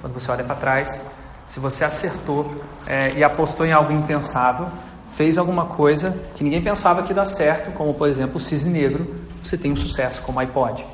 Quando 0.00 0.12
você 0.14 0.28
olha 0.28 0.42
para 0.42 0.56
trás, 0.56 1.00
se 1.46 1.60
você 1.60 1.84
acertou 1.84 2.52
é, 2.84 3.12
e 3.12 3.22
apostou 3.22 3.64
em 3.64 3.72
algo 3.72 3.92
impensável, 3.92 4.66
fez 5.12 5.38
alguma 5.38 5.66
coisa 5.66 6.18
que 6.34 6.42
ninguém 6.42 6.60
pensava 6.60 7.04
que 7.04 7.14
dá 7.14 7.24
certo, 7.24 7.70
como 7.70 7.94
por 7.94 8.08
exemplo 8.08 8.38
o 8.38 8.40
cisne 8.40 8.70
negro, 8.70 9.14
você 9.40 9.56
tem 9.56 9.70
um 9.70 9.76
sucesso 9.76 10.20
como 10.22 10.38
o 10.38 10.40
iPod. 10.40 10.84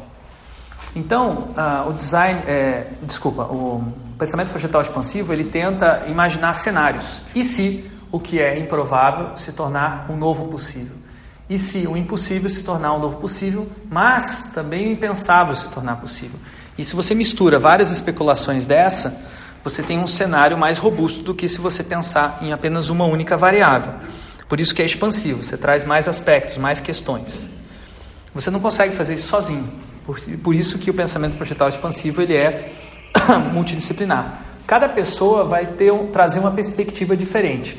Então, 0.94 1.48
uh, 1.56 1.88
o 1.88 1.92
design, 1.94 2.42
é, 2.46 2.88
desculpa, 3.02 3.44
o, 3.44 3.82
pensamento 4.18 4.50
projetal 4.50 4.82
expansivo 4.82 5.32
ele 5.32 5.44
tenta 5.44 6.04
imaginar 6.08 6.52
cenários. 6.54 7.22
E 7.34 7.44
se 7.44 7.90
o 8.10 8.18
que 8.18 8.40
é 8.40 8.58
improvável 8.58 9.36
se 9.36 9.52
tornar 9.52 10.06
um 10.10 10.16
novo 10.16 10.48
possível? 10.48 11.07
E 11.48 11.58
se 11.58 11.86
o 11.86 11.96
impossível 11.96 12.50
se 12.50 12.62
tornar 12.62 12.94
um 12.94 12.98
novo 12.98 13.18
possível, 13.18 13.66
mas 13.90 14.50
também 14.54 14.88
o 14.88 14.92
impensável 14.92 15.54
se 15.54 15.68
tornar 15.70 15.96
possível? 15.96 16.38
E 16.76 16.84
se 16.84 16.94
você 16.94 17.14
mistura 17.14 17.58
várias 17.58 17.90
especulações 17.90 18.66
dessa, 18.66 19.20
você 19.64 19.82
tem 19.82 19.98
um 19.98 20.06
cenário 20.06 20.56
mais 20.58 20.78
robusto 20.78 21.22
do 21.22 21.34
que 21.34 21.48
se 21.48 21.58
você 21.58 21.82
pensar 21.82 22.38
em 22.42 22.52
apenas 22.52 22.90
uma 22.90 23.04
única 23.04 23.36
variável. 23.36 23.94
Por 24.48 24.60
isso 24.60 24.74
que 24.74 24.82
é 24.82 24.84
expansivo, 24.84 25.42
você 25.42 25.56
traz 25.56 25.84
mais 25.84 26.06
aspectos, 26.06 26.56
mais 26.58 26.80
questões. 26.80 27.48
Você 28.34 28.50
não 28.50 28.60
consegue 28.60 28.94
fazer 28.94 29.14
isso 29.14 29.28
sozinho. 29.28 29.68
Por, 30.04 30.20
por 30.42 30.54
isso 30.54 30.78
que 30.78 30.90
o 30.90 30.94
pensamento 30.94 31.36
projetal 31.36 31.68
expansivo 31.68 32.22
ele 32.22 32.34
é 32.34 32.72
multidisciplinar. 33.52 34.42
Cada 34.66 34.88
pessoa 34.88 35.44
vai 35.44 35.66
ter 35.66 35.92
trazer 36.12 36.38
uma 36.38 36.50
perspectiva 36.50 37.16
diferente. 37.16 37.78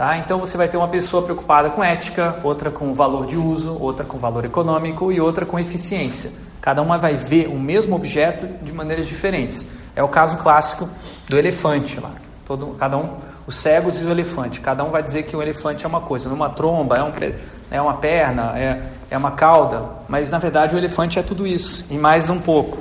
Tá? 0.00 0.16
Então 0.16 0.38
você 0.38 0.56
vai 0.56 0.66
ter 0.66 0.78
uma 0.78 0.88
pessoa 0.88 1.22
preocupada 1.22 1.68
com 1.68 1.84
ética, 1.84 2.40
outra 2.42 2.70
com 2.70 2.94
valor 2.94 3.26
de 3.26 3.36
uso, 3.36 3.76
outra 3.78 4.02
com 4.02 4.16
valor 4.16 4.46
econômico 4.46 5.12
e 5.12 5.20
outra 5.20 5.44
com 5.44 5.58
eficiência. 5.58 6.32
Cada 6.58 6.80
uma 6.80 6.96
vai 6.96 7.18
ver 7.18 7.48
o 7.48 7.58
mesmo 7.58 7.96
objeto 7.96 8.46
de 8.64 8.72
maneiras 8.72 9.06
diferentes. 9.06 9.62
É 9.94 10.02
o 10.02 10.08
caso 10.08 10.38
clássico 10.38 10.88
do 11.28 11.36
elefante 11.36 12.00
lá. 12.00 12.12
Todo, 12.46 12.68
cada 12.78 12.96
um, 12.96 13.18
os 13.46 13.56
cegos 13.56 14.00
e 14.00 14.04
o 14.06 14.10
elefante. 14.10 14.62
Cada 14.62 14.82
um 14.84 14.90
vai 14.90 15.02
dizer 15.02 15.24
que 15.24 15.36
o 15.36 15.42
elefante 15.42 15.84
é 15.84 15.88
uma 15.88 16.00
coisa, 16.00 16.30
uma 16.30 16.48
tromba, 16.48 16.96
é, 16.96 17.02
um, 17.02 17.12
é 17.70 17.82
uma 17.82 17.98
perna, 17.98 18.58
é, 18.58 18.82
é 19.10 19.18
uma 19.18 19.32
cauda, 19.32 19.84
mas 20.08 20.30
na 20.30 20.38
verdade 20.38 20.74
o 20.74 20.78
elefante 20.78 21.18
é 21.18 21.22
tudo 21.22 21.46
isso 21.46 21.84
e 21.90 21.98
mais 21.98 22.30
um 22.30 22.38
pouco. 22.38 22.78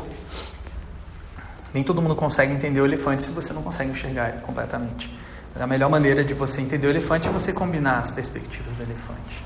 Nem 1.74 1.84
todo 1.84 2.02
mundo 2.02 2.16
consegue 2.16 2.54
entender 2.54 2.80
o 2.80 2.86
elefante 2.86 3.24
se 3.24 3.32
você 3.32 3.52
não 3.52 3.62
consegue 3.62 3.92
enxergar 3.92 4.30
ele 4.30 4.40
completamente. 4.40 5.12
A 5.58 5.68
melhor 5.68 5.90
maneira 5.90 6.24
de 6.24 6.34
você 6.34 6.62
entender 6.62 6.88
o 6.88 6.90
elefante 6.90 7.28
é 7.28 7.32
você 7.32 7.52
combinar 7.52 8.00
as 8.00 8.12
perspectivas 8.12 8.74
do 8.76 8.84
elefante. 8.84 9.44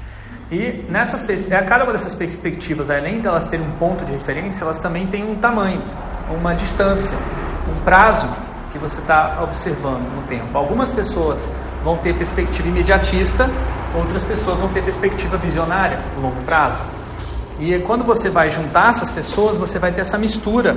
E 0.52 0.86
nessas, 0.90 1.26
cada 1.68 1.84
uma 1.84 1.94
dessas 1.94 2.14
perspectivas, 2.16 2.90
além 2.90 3.20
delas 3.20 3.46
terem 3.46 3.66
um 3.66 3.72
ponto 3.72 4.06
de 4.06 4.12
referência, 4.12 4.64
elas 4.64 4.78
também 4.80 5.08
têm 5.08 5.24
um 5.24 5.36
tamanho, 5.36 5.82
uma 6.30 6.54
distância, 6.54 7.18
um 7.68 7.84
prazo 7.84 8.28
que 8.72 8.78
você 8.78 9.00
está 9.00 9.40
observando 9.42 10.04
no 10.16 10.22
tempo. 10.24 10.56
Algumas 10.56 10.92
pessoas 10.92 11.40
vão 11.84 11.98
ter 11.98 12.14
perspectiva 12.16 12.68
imediatista, 12.68 13.50
outras 13.96 14.22
pessoas 14.24 14.60
vão 14.60 14.70
ter 14.70 14.84
perspectiva 14.84 15.38
visionária, 15.38 16.00
longo 16.22 16.42
prazo. 16.44 16.80
E 17.60 17.80
quando 17.80 18.04
você 18.04 18.30
vai 18.30 18.50
juntar 18.50 18.90
essas 18.90 19.10
pessoas, 19.10 19.58
você 19.58 19.80
vai 19.80 19.92
ter 19.92 20.02
essa 20.02 20.18
mistura 20.18 20.76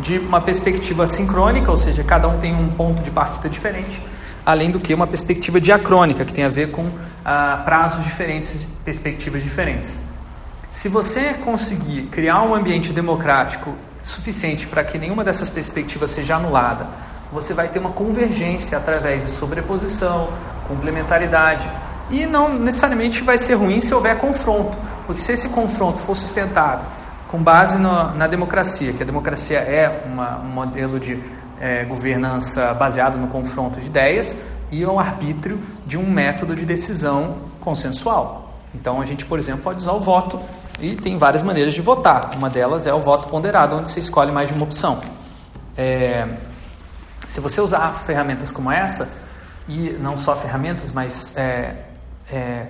de 0.00 0.18
uma 0.18 0.40
perspectiva 0.40 1.06
sincrônica, 1.06 1.70
ou 1.70 1.76
seja, 1.76 2.02
cada 2.02 2.28
um 2.28 2.38
tem 2.38 2.54
um 2.54 2.68
ponto 2.70 3.02
de 3.02 3.10
partida 3.10 3.48
diferente, 3.48 4.02
além 4.44 4.70
do 4.70 4.78
que 4.78 4.92
uma 4.92 5.06
perspectiva 5.06 5.60
diacrônica, 5.60 6.24
que 6.24 6.32
tem 6.32 6.44
a 6.44 6.48
ver 6.48 6.70
com 6.70 6.90
ah, 7.24 7.62
prazos 7.64 8.04
diferentes, 8.04 8.54
perspectivas 8.84 9.42
diferentes. 9.42 9.98
Se 10.72 10.88
você 10.88 11.34
conseguir 11.34 12.08
criar 12.10 12.42
um 12.42 12.54
ambiente 12.54 12.92
democrático 12.92 13.74
suficiente 14.02 14.66
para 14.66 14.84
que 14.84 14.98
nenhuma 14.98 15.24
dessas 15.24 15.48
perspectivas 15.48 16.10
seja 16.10 16.36
anulada, 16.36 16.86
você 17.32 17.54
vai 17.54 17.68
ter 17.68 17.78
uma 17.78 17.90
convergência 17.90 18.76
através 18.76 19.24
de 19.24 19.30
sobreposição, 19.32 20.28
complementaridade. 20.68 21.66
E 22.10 22.26
não 22.26 22.52
necessariamente 22.58 23.22
vai 23.22 23.38
ser 23.38 23.54
ruim 23.54 23.80
se 23.80 23.94
houver 23.94 24.18
confronto, 24.18 24.76
porque 25.06 25.22
se 25.22 25.32
esse 25.32 25.48
confronto 25.48 26.00
for 26.00 26.14
sustentado 26.14 26.84
com 27.28 27.42
base 27.42 27.78
no, 27.78 28.14
na 28.14 28.26
democracia, 28.26 28.92
que 28.92 29.02
a 29.02 29.06
democracia 29.06 29.58
é 29.58 30.04
uma, 30.06 30.38
um 30.38 30.48
modelo 30.48 31.00
de 31.00 31.20
é, 31.64 31.82
governança 31.82 32.74
baseado 32.74 33.16
no 33.16 33.26
confronto 33.28 33.80
de 33.80 33.86
ideias 33.86 34.36
e 34.70 34.84
ao 34.84 35.00
arbítrio 35.00 35.58
de 35.86 35.96
um 35.96 36.06
método 36.06 36.54
de 36.54 36.66
decisão 36.66 37.38
consensual. 37.58 38.52
Então 38.74 39.00
a 39.00 39.06
gente, 39.06 39.24
por 39.24 39.38
exemplo, 39.38 39.62
pode 39.62 39.78
usar 39.78 39.92
o 39.92 40.00
voto 40.00 40.38
e 40.78 40.94
tem 40.94 41.16
várias 41.16 41.42
maneiras 41.42 41.72
de 41.72 41.80
votar. 41.80 42.32
Uma 42.36 42.50
delas 42.50 42.86
é 42.86 42.92
o 42.92 43.00
voto 43.00 43.28
ponderado, 43.28 43.76
onde 43.76 43.88
você 43.88 43.98
escolhe 43.98 44.30
mais 44.30 44.50
de 44.50 44.54
uma 44.54 44.64
opção. 44.64 45.00
É, 45.74 46.28
se 47.28 47.40
você 47.40 47.62
usar 47.62 47.94
ferramentas 48.00 48.50
como 48.50 48.70
essa, 48.70 49.08
e 49.66 49.96
não 49.98 50.18
só 50.18 50.36
ferramentas, 50.36 50.90
mas 50.90 51.34
é, 51.34 51.76
é, 52.30 52.66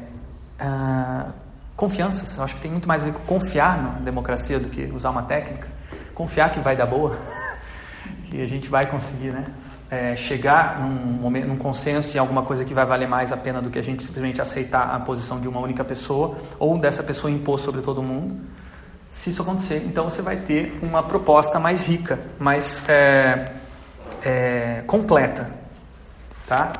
uh, 0.60 1.32
confianças, 1.74 2.36
eu 2.36 2.44
acho 2.44 2.54
que 2.54 2.60
tem 2.60 2.70
muito 2.70 2.86
mais 2.86 3.02
a 3.02 3.06
ver 3.06 3.12
com 3.14 3.40
confiar 3.40 3.82
na 3.82 3.90
democracia 3.98 4.60
do 4.60 4.68
que 4.68 4.84
usar 4.94 5.10
uma 5.10 5.24
técnica. 5.24 5.66
Confiar 6.14 6.52
que 6.52 6.60
vai 6.60 6.76
dar 6.76 6.86
boa 6.86 7.18
que 8.34 8.42
a 8.42 8.48
gente 8.48 8.68
vai 8.68 8.86
conseguir 8.86 9.30
né, 9.30 9.44
é, 9.88 10.16
chegar 10.16 10.80
num, 10.80 11.30
num 11.30 11.56
consenso 11.56 12.16
em 12.16 12.18
alguma 12.18 12.42
coisa 12.42 12.64
que 12.64 12.74
vai 12.74 12.84
valer 12.84 13.06
mais 13.06 13.30
a 13.30 13.36
pena 13.36 13.62
do 13.62 13.70
que 13.70 13.78
a 13.78 13.82
gente 13.82 14.02
simplesmente 14.02 14.40
aceitar 14.40 14.92
a 14.92 14.98
posição 14.98 15.40
de 15.40 15.46
uma 15.46 15.60
única 15.60 15.84
pessoa 15.84 16.36
ou 16.58 16.76
dessa 16.76 17.02
pessoa 17.02 17.30
impor 17.30 17.60
sobre 17.60 17.80
todo 17.80 18.02
mundo. 18.02 18.36
Se 19.12 19.30
isso 19.30 19.42
acontecer, 19.42 19.84
então 19.86 20.10
você 20.10 20.20
vai 20.20 20.36
ter 20.36 20.76
uma 20.82 21.00
proposta 21.00 21.60
mais 21.60 21.86
rica, 21.86 22.18
mais 22.36 22.82
é, 22.88 23.52
é, 24.24 24.82
completa. 24.84 25.48
Tá? 26.48 26.72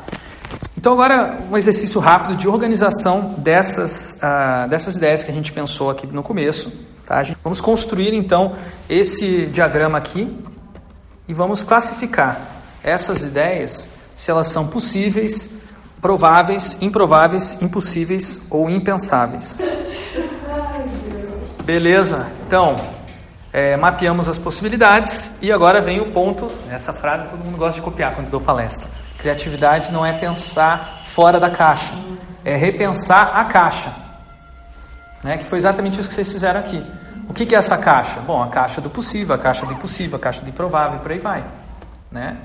Então, 0.76 0.92
agora, 0.92 1.38
um 1.50 1.56
exercício 1.56 2.00
rápido 2.00 2.36
de 2.36 2.48
organização 2.48 3.36
dessas, 3.38 4.18
uh, 4.18 4.68
dessas 4.68 4.96
ideias 4.96 5.22
que 5.22 5.30
a 5.30 5.34
gente 5.34 5.52
pensou 5.52 5.88
aqui 5.88 6.06
no 6.06 6.22
começo. 6.22 6.70
Tá? 7.06 7.22
Vamos 7.42 7.60
construir, 7.60 8.12
então, 8.12 8.56
esse 8.88 9.46
diagrama 9.46 9.96
aqui 9.96 10.36
e 11.26 11.34
vamos 11.34 11.62
classificar 11.62 12.40
essas 12.82 13.22
ideias 13.22 13.88
se 14.14 14.30
elas 14.30 14.48
são 14.48 14.66
possíveis, 14.66 15.50
prováveis, 16.00 16.76
improváveis, 16.80 17.60
impossíveis 17.62 18.42
ou 18.50 18.68
impensáveis. 18.68 19.58
Beleza? 21.64 22.30
Então, 22.46 22.76
é, 23.52 23.76
mapeamos 23.76 24.28
as 24.28 24.36
possibilidades 24.36 25.30
e 25.40 25.50
agora 25.50 25.80
vem 25.80 26.00
o 26.00 26.12
ponto. 26.12 26.50
Essa 26.70 26.92
frase 26.92 27.28
todo 27.28 27.42
mundo 27.42 27.56
gosta 27.56 27.76
de 27.76 27.82
copiar 27.82 28.14
quando 28.14 28.28
dou 28.28 28.40
palestra. 28.40 28.88
Criatividade 29.16 29.90
não 29.90 30.04
é 30.04 30.12
pensar 30.12 31.02
fora 31.04 31.40
da 31.40 31.48
caixa, 31.48 31.94
é 32.44 32.54
repensar 32.54 33.30
a 33.34 33.44
caixa. 33.44 33.90
Né? 35.22 35.38
Que 35.38 35.44
foi 35.44 35.56
exatamente 35.56 35.98
isso 35.98 36.08
que 36.08 36.14
vocês 36.14 36.30
fizeram 36.30 36.60
aqui. 36.60 36.84
O 37.28 37.34
que, 37.34 37.46
que 37.46 37.54
é 37.54 37.58
essa 37.58 37.76
caixa? 37.76 38.20
Bom, 38.20 38.42
a 38.42 38.48
caixa 38.48 38.80
do 38.80 38.90
possível, 38.90 39.34
a 39.34 39.38
caixa 39.38 39.66
do 39.66 39.72
impossível, 39.72 40.16
a 40.16 40.20
caixa 40.20 40.40
do 40.40 40.48
improvável 40.48 40.98
por 41.00 41.12
aí 41.12 41.18
vai. 41.18 41.44
Né? 42.10 42.36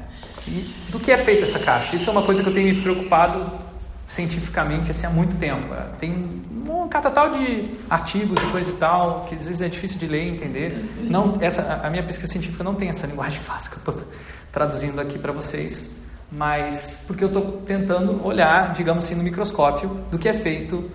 E 0.47 0.73
do 0.89 0.99
que 0.99 1.11
é 1.11 1.17
feita 1.17 1.43
essa 1.43 1.59
caixa? 1.59 1.95
Isso 1.95 2.09
é 2.09 2.11
uma 2.11 2.23
coisa 2.23 2.41
que 2.41 2.49
eu 2.49 2.53
tenho 2.53 2.73
me 2.73 2.81
preocupado 2.81 3.51
cientificamente 4.07 4.89
assim, 4.89 5.05
há 5.05 5.09
muito 5.09 5.35
tempo. 5.37 5.67
Tem 5.99 6.41
um 6.67 6.87
catatal 6.89 7.31
de 7.31 7.69
artigos 7.89 8.41
e 8.41 8.45
coisa 8.47 8.71
e 8.71 8.73
tal, 8.73 9.25
que 9.25 9.35
às 9.35 9.45
vezes 9.45 9.61
é 9.61 9.69
difícil 9.69 9.99
de 9.99 10.07
ler 10.07 10.23
e 10.23 10.29
entender. 10.29 10.85
Não, 11.01 11.37
essa, 11.39 11.81
a 11.83 11.89
minha 11.89 12.03
pesquisa 12.03 12.31
científica 12.31 12.63
não 12.63 12.73
tem 12.73 12.89
essa 12.89 13.05
linguagem 13.05 13.39
fácil 13.41 13.71
que 13.71 13.77
eu 13.77 13.93
estou 13.93 14.07
traduzindo 14.51 14.99
aqui 14.99 15.19
para 15.19 15.31
vocês, 15.31 15.91
mas 16.31 17.03
porque 17.05 17.23
eu 17.23 17.27
estou 17.27 17.61
tentando 17.65 18.25
olhar, 18.25 18.73
digamos 18.73 19.05
assim, 19.05 19.15
no 19.15 19.23
microscópio 19.23 19.89
do 20.09 20.17
que 20.17 20.27
é 20.27 20.33
feito 20.33 20.89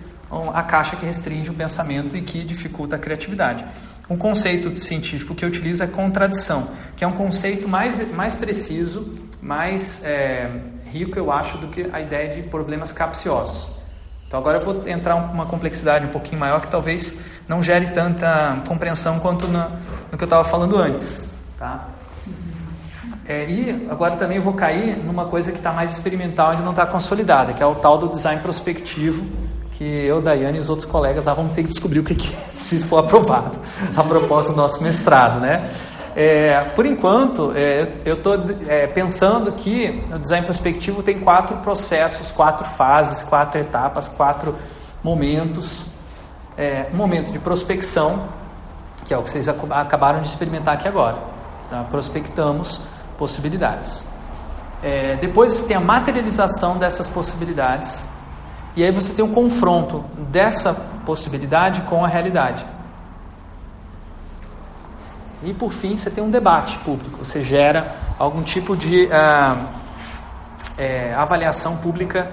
a 0.53 0.63
caixa 0.63 0.95
que 0.95 1.05
restringe 1.05 1.49
o 1.49 1.53
pensamento 1.53 2.15
e 2.15 2.21
que 2.21 2.43
dificulta 2.43 2.95
a 2.95 2.99
criatividade. 2.99 3.65
Um 4.09 4.17
conceito 4.17 4.75
científico 4.77 5.33
que 5.33 5.43
eu 5.43 5.49
utilizo 5.49 5.83
é 5.83 5.87
contradição, 5.87 6.69
que 6.95 7.03
é 7.03 7.07
um 7.07 7.13
conceito 7.13 7.67
mais, 7.67 8.13
mais 8.13 8.35
preciso, 8.35 9.17
mais 9.41 10.03
é, 10.03 10.49
rico, 10.85 11.17
eu 11.17 11.31
acho, 11.31 11.57
do 11.57 11.67
que 11.67 11.89
a 11.91 11.99
ideia 11.99 12.29
de 12.29 12.43
problemas 12.43 12.91
capciosos. 12.91 13.71
Então 14.27 14.39
agora 14.39 14.57
eu 14.57 14.65
vou 14.65 14.87
entrar 14.87 15.15
uma 15.15 15.45
complexidade 15.45 16.05
um 16.05 16.09
pouquinho 16.09 16.39
maior 16.39 16.61
que 16.61 16.67
talvez 16.67 17.15
não 17.47 17.61
gere 17.61 17.87
tanta 17.87 18.61
compreensão 18.67 19.19
quanto 19.19 19.47
no, 19.47 19.65
que 20.17 20.23
eu 20.23 20.25
estava 20.25 20.43
falando 20.43 20.77
antes. 20.77 21.27
Tá? 21.57 21.87
É, 23.27 23.49
e 23.49 23.87
agora 23.89 24.15
também 24.17 24.37
eu 24.37 24.43
vou 24.43 24.53
cair 24.53 24.97
numa 24.97 25.25
coisa 25.25 25.51
que 25.51 25.57
está 25.57 25.71
mais 25.71 25.91
experimental 25.91 26.53
e 26.53 26.57
não 26.57 26.71
está 26.71 26.85
consolidada, 26.85 27.53
que 27.53 27.63
é 27.63 27.65
o 27.65 27.75
tal 27.75 27.97
do 27.97 28.09
design 28.09 28.39
prospectivo, 28.41 29.25
que 29.77 29.83
eu, 29.83 30.21
Daiane 30.21 30.57
e 30.57 30.61
os 30.61 30.69
outros 30.69 30.89
colegas 30.89 31.25
lá 31.25 31.33
vamos 31.33 31.53
ter 31.53 31.63
que 31.63 31.69
descobrir 31.69 31.99
o 31.99 32.03
que, 32.03 32.15
que 32.15 32.33
é, 32.33 32.37
se 32.55 32.79
for 32.79 32.99
aprovado 32.99 33.57
a 33.95 34.03
proposta 34.03 34.51
do 34.51 34.57
nosso 34.57 34.81
mestrado, 34.81 35.39
né? 35.39 35.69
É, 36.15 36.61
por 36.73 36.85
enquanto, 36.85 37.51
é, 37.53 37.91
eu 38.05 38.13
estou 38.13 38.35
é, 38.69 38.87
pensando 38.87 39.51
que 39.51 40.01
o 40.13 40.17
design 40.17 40.45
prospectivo 40.45 41.03
tem 41.03 41.19
quatro 41.19 41.57
processos, 41.57 42.31
quatro 42.31 42.65
fases, 42.65 43.21
quatro 43.23 43.59
etapas, 43.59 44.07
quatro 44.07 44.55
momentos. 45.03 45.85
É, 46.57 46.87
um 46.93 46.95
momento 46.95 47.33
de 47.33 47.39
prospecção, 47.39 48.29
que 49.03 49.13
é 49.13 49.17
o 49.17 49.23
que 49.23 49.29
vocês 49.29 49.49
acabaram 49.49 50.21
de 50.21 50.29
experimentar 50.29 50.75
aqui 50.75 50.87
agora. 50.87 51.17
Tá? 51.69 51.83
Prospectamos 51.83 52.79
possibilidades. 53.17 54.05
É, 54.81 55.17
depois 55.17 55.59
tem 55.63 55.75
a 55.75 55.81
materialização 55.81 56.77
dessas 56.77 57.09
possibilidades 57.09 58.05
e 58.75 58.83
aí 58.83 58.91
você 58.91 59.13
tem 59.13 59.23
um 59.23 59.33
confronto 59.33 60.03
dessa 60.31 60.73
possibilidade 61.05 61.81
com 61.81 62.03
a 62.03 62.07
realidade. 62.07 62.65
E 65.43 65.53
por 65.53 65.71
fim, 65.71 65.95
você 65.95 66.09
tem 66.09 66.23
um 66.23 66.29
debate 66.29 66.77
público, 66.79 67.23
você 67.23 67.41
gera 67.41 67.95
algum 68.17 68.41
tipo 68.41 68.75
de 68.75 69.07
ah, 69.11 69.67
é, 70.77 71.13
avaliação 71.13 71.77
pública 71.77 72.31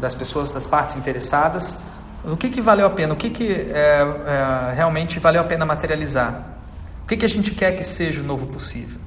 das 0.00 0.14
pessoas, 0.14 0.50
das 0.50 0.66
partes 0.66 0.96
interessadas. 0.96 1.76
O 2.24 2.36
que, 2.36 2.50
que 2.50 2.60
valeu 2.60 2.86
a 2.86 2.90
pena? 2.90 3.14
O 3.14 3.16
que, 3.16 3.30
que 3.30 3.52
é, 3.52 4.00
é, 4.70 4.74
realmente 4.74 5.18
valeu 5.18 5.40
a 5.40 5.44
pena 5.44 5.64
materializar? 5.64 6.44
O 7.04 7.06
que, 7.06 7.16
que 7.16 7.24
a 7.24 7.28
gente 7.28 7.52
quer 7.52 7.76
que 7.76 7.84
seja 7.84 8.20
o 8.20 8.24
novo 8.24 8.46
possível? 8.46 9.00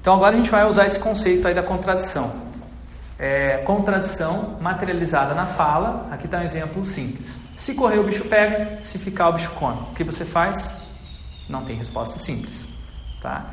Então 0.00 0.14
agora 0.14 0.34
a 0.34 0.36
gente 0.36 0.50
vai 0.50 0.64
usar 0.64 0.86
esse 0.86 1.00
conceito 1.00 1.48
aí 1.48 1.54
da 1.54 1.62
contradição. 1.62 2.45
É, 3.18 3.58
contradição 3.58 4.56
materializada 4.60 5.34
na 5.34 5.46
fala. 5.46 6.08
Aqui 6.10 6.26
está 6.26 6.38
um 6.38 6.42
exemplo 6.42 6.84
simples. 6.84 7.38
Se 7.56 7.74
correr 7.74 7.98
o 7.98 8.04
bicho 8.04 8.24
pega, 8.24 8.78
se 8.82 8.98
ficar 8.98 9.28
o 9.28 9.32
bicho 9.32 9.50
come. 9.52 9.80
O 9.90 9.94
que 9.94 10.04
você 10.04 10.24
faz? 10.24 10.74
Não 11.48 11.64
tem 11.64 11.76
resposta 11.76 12.18
simples, 12.18 12.66
tá? 13.20 13.46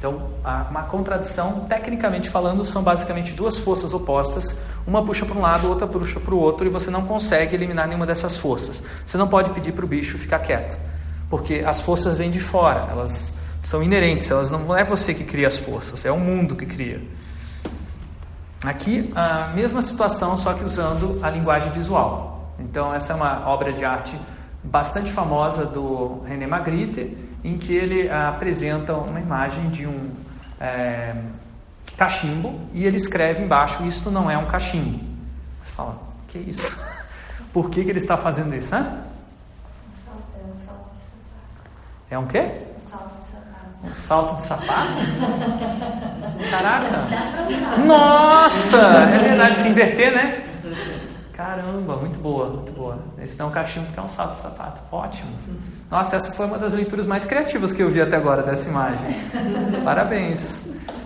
Então, 0.00 0.30
uma 0.70 0.84
contradição, 0.84 1.66
tecnicamente 1.68 2.30
falando, 2.30 2.64
são 2.64 2.82
basicamente 2.82 3.34
duas 3.34 3.58
forças 3.58 3.92
opostas. 3.92 4.56
Uma 4.86 5.04
puxa 5.04 5.26
para 5.26 5.36
um 5.36 5.42
lado, 5.42 5.68
outra 5.68 5.86
puxa 5.86 6.18
para 6.18 6.34
o 6.34 6.38
outro, 6.38 6.66
e 6.66 6.70
você 6.70 6.90
não 6.90 7.02
consegue 7.02 7.54
eliminar 7.54 7.86
nenhuma 7.86 8.06
dessas 8.06 8.34
forças. 8.34 8.82
Você 9.04 9.18
não 9.18 9.28
pode 9.28 9.50
pedir 9.50 9.72
para 9.72 9.84
o 9.84 9.88
bicho 9.88 10.16
ficar 10.16 10.38
quieto, 10.38 10.78
porque 11.28 11.62
as 11.66 11.82
forças 11.82 12.16
vêm 12.16 12.30
de 12.30 12.40
fora, 12.40 12.88
elas 12.90 13.34
são 13.60 13.82
inerentes, 13.82 14.30
elas 14.30 14.50
não 14.50 14.74
é 14.74 14.82
você 14.84 15.12
que 15.12 15.22
cria 15.22 15.48
as 15.48 15.58
forças, 15.58 16.06
é 16.06 16.10
o 16.10 16.18
mundo 16.18 16.56
que 16.56 16.64
cria. 16.64 17.02
Aqui, 18.64 19.10
a 19.14 19.48
mesma 19.48 19.80
situação, 19.80 20.36
só 20.36 20.52
que 20.52 20.62
usando 20.62 21.18
a 21.22 21.30
linguagem 21.30 21.72
visual. 21.72 22.52
Então, 22.58 22.94
essa 22.94 23.14
é 23.14 23.16
uma 23.16 23.48
obra 23.48 23.72
de 23.72 23.84
arte 23.84 24.12
bastante 24.62 25.10
famosa 25.10 25.64
do 25.64 26.22
René 26.26 26.46
Magritte, 26.46 27.16
em 27.42 27.56
que 27.56 27.74
ele 27.74 28.10
apresenta 28.10 28.94
uma 28.94 29.18
imagem 29.18 29.70
de 29.70 29.86
um 29.86 30.10
é, 30.60 31.14
cachimbo 31.96 32.60
e 32.74 32.84
ele 32.84 32.96
escreve 32.96 33.42
embaixo: 33.42 33.82
Isto 33.84 34.10
não 34.10 34.30
é 34.30 34.36
um 34.36 34.46
cachimbo. 34.46 35.00
Você 35.62 35.72
fala: 35.72 35.98
Que 36.28 36.38
isso? 36.38 36.60
Por 37.52 37.70
que, 37.70 37.82
que 37.82 37.90
ele 37.90 37.98
está 37.98 38.16
fazendo 38.16 38.54
isso? 38.54 38.74
Hã? 38.74 39.04
É 42.10 42.18
um 42.18 42.26
quê? 42.26 42.69
Um 43.82 43.94
salto 43.94 44.36
de 44.36 44.46
sapato? 44.46 44.92
Caraca! 46.50 47.06
Nossa! 47.86 48.78
É 48.78 49.18
verdade, 49.18 49.62
se 49.62 49.68
inverter, 49.68 50.14
né? 50.14 50.44
Caramba, 51.32 51.96
muito 51.96 52.20
boa, 52.20 52.50
muito 52.50 52.72
boa. 52.72 52.98
Esse 53.22 53.38
não 53.38 53.46
é 53.46 53.48
um 53.48 53.52
cachimbo, 53.52 53.90
que 53.92 53.98
é 53.98 54.02
um 54.02 54.08
salto 54.08 54.34
de 54.36 54.42
sapato. 54.42 54.80
Ótimo. 54.92 55.30
Nossa, 55.90 56.16
essa 56.16 56.32
foi 56.32 56.44
uma 56.44 56.58
das 56.58 56.74
leituras 56.74 57.06
mais 57.06 57.24
criativas 57.24 57.72
que 57.72 57.82
eu 57.82 57.88
vi 57.88 58.00
até 58.00 58.16
agora 58.16 58.42
dessa 58.42 58.68
imagem. 58.68 59.16
Parabéns. 59.82 60.60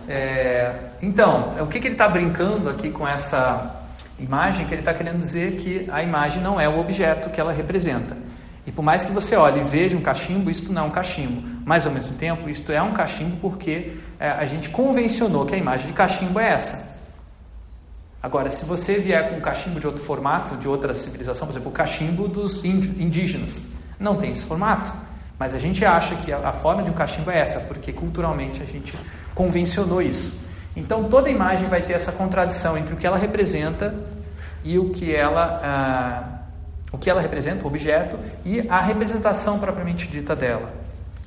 É, 0.09 0.73
então, 1.01 1.55
o 1.61 1.67
que, 1.67 1.81
que 1.81 1.87
ele 1.87 1.95
está 1.95 2.09
brincando 2.09 2.69
aqui 2.69 2.91
com 2.91 3.07
essa 3.07 3.77
imagem? 4.19 4.67
Que 4.67 4.75
ele 4.75 4.83
está 4.83 4.93
querendo 4.93 5.21
dizer 5.21 5.53
que 5.59 5.89
a 5.91 6.03
imagem 6.03 6.43
não 6.43 6.61
é 6.61 6.69
o 6.69 6.79
objeto 6.79 7.31
que 7.31 7.41
ela 7.41 7.53
representa. 7.53 8.17
E 8.67 8.73
por 8.73 8.83
mais 8.83 9.05
que 9.05 9.13
você 9.13 9.37
olhe 9.37 9.61
e 9.61 9.65
veja 9.65 9.97
um 9.97 10.01
cachimbo, 10.01 10.51
isto 10.51 10.73
não 10.73 10.83
é 10.83 10.85
um 10.87 10.91
cachimbo. 10.91 11.43
Mas 11.65 11.87
ao 11.87 11.93
mesmo 11.93 12.15
tempo, 12.15 12.49
isto 12.49 12.73
é 12.73 12.81
um 12.81 12.93
cachimbo 12.93 13.37
porque 13.37 13.97
é, 14.19 14.31
a 14.31 14.47
gente 14.47 14.71
convencionou 14.71 15.45
que 15.45 15.55
a 15.55 15.59
imagem 15.59 15.89
de 15.89 15.93
cachimbo 15.93 16.41
é 16.41 16.51
essa. 16.53 16.95
Agora, 18.23 18.49
se 18.49 18.65
você 18.65 18.95
vier 18.95 19.29
com 19.29 19.37
um 19.37 19.41
cachimbo 19.41 19.79
de 19.79 19.87
outro 19.87 20.03
formato, 20.03 20.57
de 20.57 20.67
outra 20.67 20.95
civilização, 20.95 21.47
por 21.47 21.53
exemplo, 21.53 21.69
o 21.69 21.75
cachimbo 21.75 22.27
dos 22.27 22.65
indígenas, 22.65 23.69
não 24.01 24.17
tem 24.17 24.31
esse 24.31 24.45
formato, 24.45 24.91
mas 25.39 25.55
a 25.55 25.59
gente 25.59 25.85
acha 25.85 26.15
que 26.17 26.33
a, 26.33 26.53
forma 26.53 26.83
de 26.83 26.91
um 26.91 26.95
cachimbo 26.95 27.31
é 27.31 27.39
essa, 27.39 27.61
porque 27.61 27.93
culturalmente 27.93 28.63
a 28.63 28.65
gente 28.65 28.97
convencionou 29.35 30.01
isso. 30.01 30.39
Então 30.75 31.05
toda 31.05 31.29
imagem 31.29 31.69
vai 31.69 31.83
ter 31.83 31.93
essa 31.93 32.13
contradição 32.13 32.79
entre 32.79 32.95
o 32.95 32.97
que 32.97 33.07
ela 33.07 33.19
representa 33.19 33.95
e 34.65 34.79
o 34.79 34.89
que 34.89 35.15
ela, 35.15 35.61
ah, 35.63 36.34
o 36.95 36.99
que 36.99 37.11
ela 37.11 37.21
representa, 37.21 37.65
o 37.65 37.67
objeto, 37.67 38.17
e 38.45 38.69
a 38.69 38.81
representação 38.81 39.59
propriamente 39.59 40.07
dita 40.07 40.37
dela, 40.37 40.73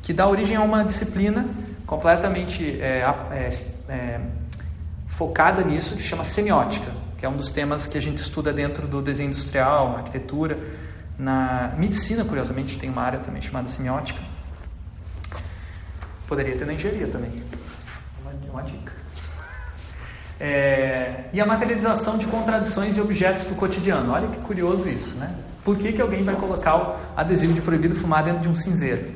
que 0.02 0.14
dá 0.14 0.26
origem 0.26 0.56
a 0.56 0.62
uma 0.62 0.82
disciplina 0.84 1.46
completamente 1.86 2.82
é, 2.82 3.04
é, 3.32 3.50
é, 3.90 4.20
focada 5.10 5.62
nisso, 5.62 5.98
que 5.98 6.02
chama 6.02 6.24
semiótica, 6.24 6.90
que 7.18 7.26
é 7.26 7.30
um 7.30 7.36
dos 7.36 7.52
temas 7.52 7.86
que 7.86 7.98
a 7.98 8.02
gente 8.02 8.20
estuda 8.20 8.54
dentro 8.54 8.88
do 8.88 9.02
desenho 9.02 9.32
industrial, 9.32 9.98
arquitetura, 9.98 10.58
na 11.20 11.74
medicina, 11.78 12.24
curiosamente, 12.24 12.80
tem 12.80 12.90
uma 12.90 13.02
área 13.02 13.20
também 13.20 13.42
chamada 13.42 13.68
semiótica. 13.68 14.22
Poderia 16.28 16.58
ter 16.58 16.66
na 16.66 16.74
engenharia 16.74 17.08
também. 17.08 17.44
Uma, 18.52 18.64
dica. 18.64 18.94
É, 20.40 21.26
e 21.34 21.42
a 21.42 21.46
materialização 21.46 22.18
de 22.18 22.26
contradições 22.28 22.96
e 22.96 23.02
objetos 23.02 23.44
do 23.46 23.56
cotidiano. 23.56 24.14
Olha 24.14 24.30
que 24.30 24.40
curioso 24.40 24.88
isso, 24.88 25.14
né? 25.16 25.36
Por 25.68 25.78
que, 25.78 25.92
que 25.92 26.02
alguém 26.02 26.24
vai 26.24 26.34
colocar 26.34 26.78
o 26.78 26.96
adesivo 27.14 27.52
de 27.52 27.60
proibido 27.60 27.94
fumar 27.94 28.24
dentro 28.24 28.40
de 28.40 28.48
um 28.48 28.56
cinzeiro? 28.56 29.12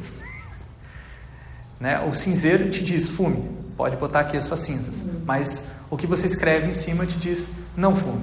Né? 1.80 1.98
O 2.02 2.12
cinzeiro 2.12 2.70
te 2.70 2.84
diz 2.84 3.10
fume, 3.10 3.50
pode 3.78 3.96
botar 3.96 4.20
aqui 4.20 4.36
as 4.36 4.44
suas 4.44 4.60
cinzas, 4.60 5.02
mas 5.26 5.72
o 5.90 5.96
que 5.96 6.06
você 6.06 6.26
escreve 6.26 6.68
em 6.68 6.74
cima 6.74 7.06
te 7.06 7.18
diz 7.18 7.50
não 7.74 7.96
fume. 7.96 8.22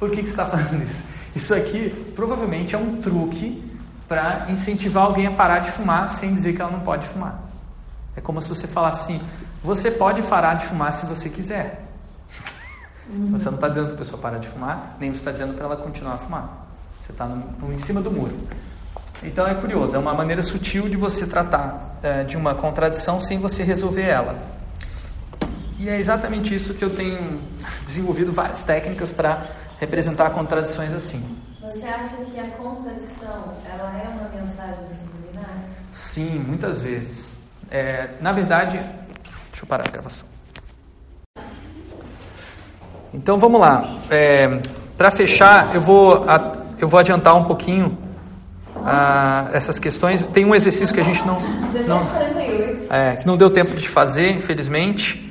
Por 0.00 0.10
que, 0.10 0.16
que 0.16 0.24
você 0.24 0.30
está 0.30 0.44
fazendo 0.44 0.82
isso? 0.82 1.04
Isso 1.32 1.54
aqui 1.54 1.90
provavelmente 2.16 2.74
é 2.74 2.78
um 2.78 3.00
truque 3.00 3.62
para 4.08 4.50
incentivar 4.50 5.04
alguém 5.04 5.28
a 5.28 5.30
parar 5.30 5.60
de 5.60 5.70
fumar 5.70 6.10
sem 6.10 6.34
dizer 6.34 6.54
que 6.54 6.60
ela 6.60 6.72
não 6.72 6.80
pode 6.80 7.06
fumar. 7.06 7.44
É 8.16 8.20
como 8.20 8.42
se 8.42 8.48
você 8.48 8.66
falasse 8.66 9.04
assim: 9.04 9.22
você 9.62 9.88
pode 9.88 10.20
parar 10.22 10.54
de 10.54 10.66
fumar 10.66 10.92
se 10.92 11.06
você 11.06 11.28
quiser. 11.28 11.86
Uhum. 13.08 13.30
Você 13.30 13.44
não 13.44 13.54
está 13.54 13.68
dizendo 13.68 13.86
para 13.86 13.94
a 13.94 13.98
pessoa 13.98 14.20
parar 14.20 14.38
de 14.38 14.48
fumar, 14.48 14.96
nem 14.98 15.12
você 15.12 15.18
está 15.18 15.30
dizendo 15.30 15.54
para 15.54 15.66
ela 15.66 15.76
continuar 15.76 16.14
a 16.14 16.18
fumar. 16.18 16.69
Você 17.00 17.12
está 17.12 17.28
em 17.72 17.78
cima 17.78 18.00
do 18.00 18.10
muro. 18.10 18.38
Então 19.22 19.46
é 19.46 19.54
curioso, 19.54 19.94
é 19.94 19.98
uma 19.98 20.14
maneira 20.14 20.42
sutil 20.42 20.88
de 20.88 20.96
você 20.96 21.26
tratar 21.26 21.98
é, 22.02 22.24
de 22.24 22.36
uma 22.36 22.54
contradição 22.54 23.20
sem 23.20 23.38
você 23.38 23.62
resolver 23.62 24.02
ela. 24.02 24.34
E 25.78 25.88
é 25.88 25.98
exatamente 25.98 26.54
isso 26.54 26.74
que 26.74 26.84
eu 26.84 26.90
tenho 26.90 27.40
desenvolvido 27.86 28.32
várias 28.32 28.62
técnicas 28.62 29.12
para 29.12 29.46
representar 29.78 30.30
contradições 30.30 30.92
assim. 30.92 31.22
Você 31.62 31.84
acha 31.84 32.16
que 32.16 32.38
a 32.38 32.48
contradição 32.52 33.54
ela 33.70 33.92
é 34.02 34.08
uma 34.08 34.28
mensagem 34.40 34.84
subliminar? 34.88 35.64
Sim, 35.92 36.38
muitas 36.46 36.80
vezes. 36.80 37.30
É, 37.70 38.10
na 38.20 38.32
verdade, 38.32 38.78
deixa 39.50 39.62
eu 39.62 39.66
parar 39.66 39.86
a 39.86 39.90
gravação. 39.90 40.26
Então 43.12 43.38
vamos 43.38 43.60
lá. 43.60 43.98
É, 44.10 44.60
Para 44.96 45.10
fechar, 45.10 45.74
eu 45.74 45.80
vou, 45.80 46.24
eu 46.84 46.88
vou 46.88 47.00
adiantar 47.00 47.36
um 47.36 47.44
pouquinho 47.44 47.96
ah, 48.84 49.48
essas 49.52 49.78
questões. 49.78 50.22
Tem 50.32 50.44
um 50.44 50.54
exercício 50.54 50.94
que 50.94 51.00
a 51.00 51.04
gente 51.04 51.24
não, 51.26 51.40
não, 51.86 52.00
é, 52.90 53.16
que 53.16 53.26
não 53.26 53.36
deu 53.36 53.50
tempo 53.50 53.76
de 53.76 53.88
fazer, 53.88 54.30
infelizmente. 54.30 55.28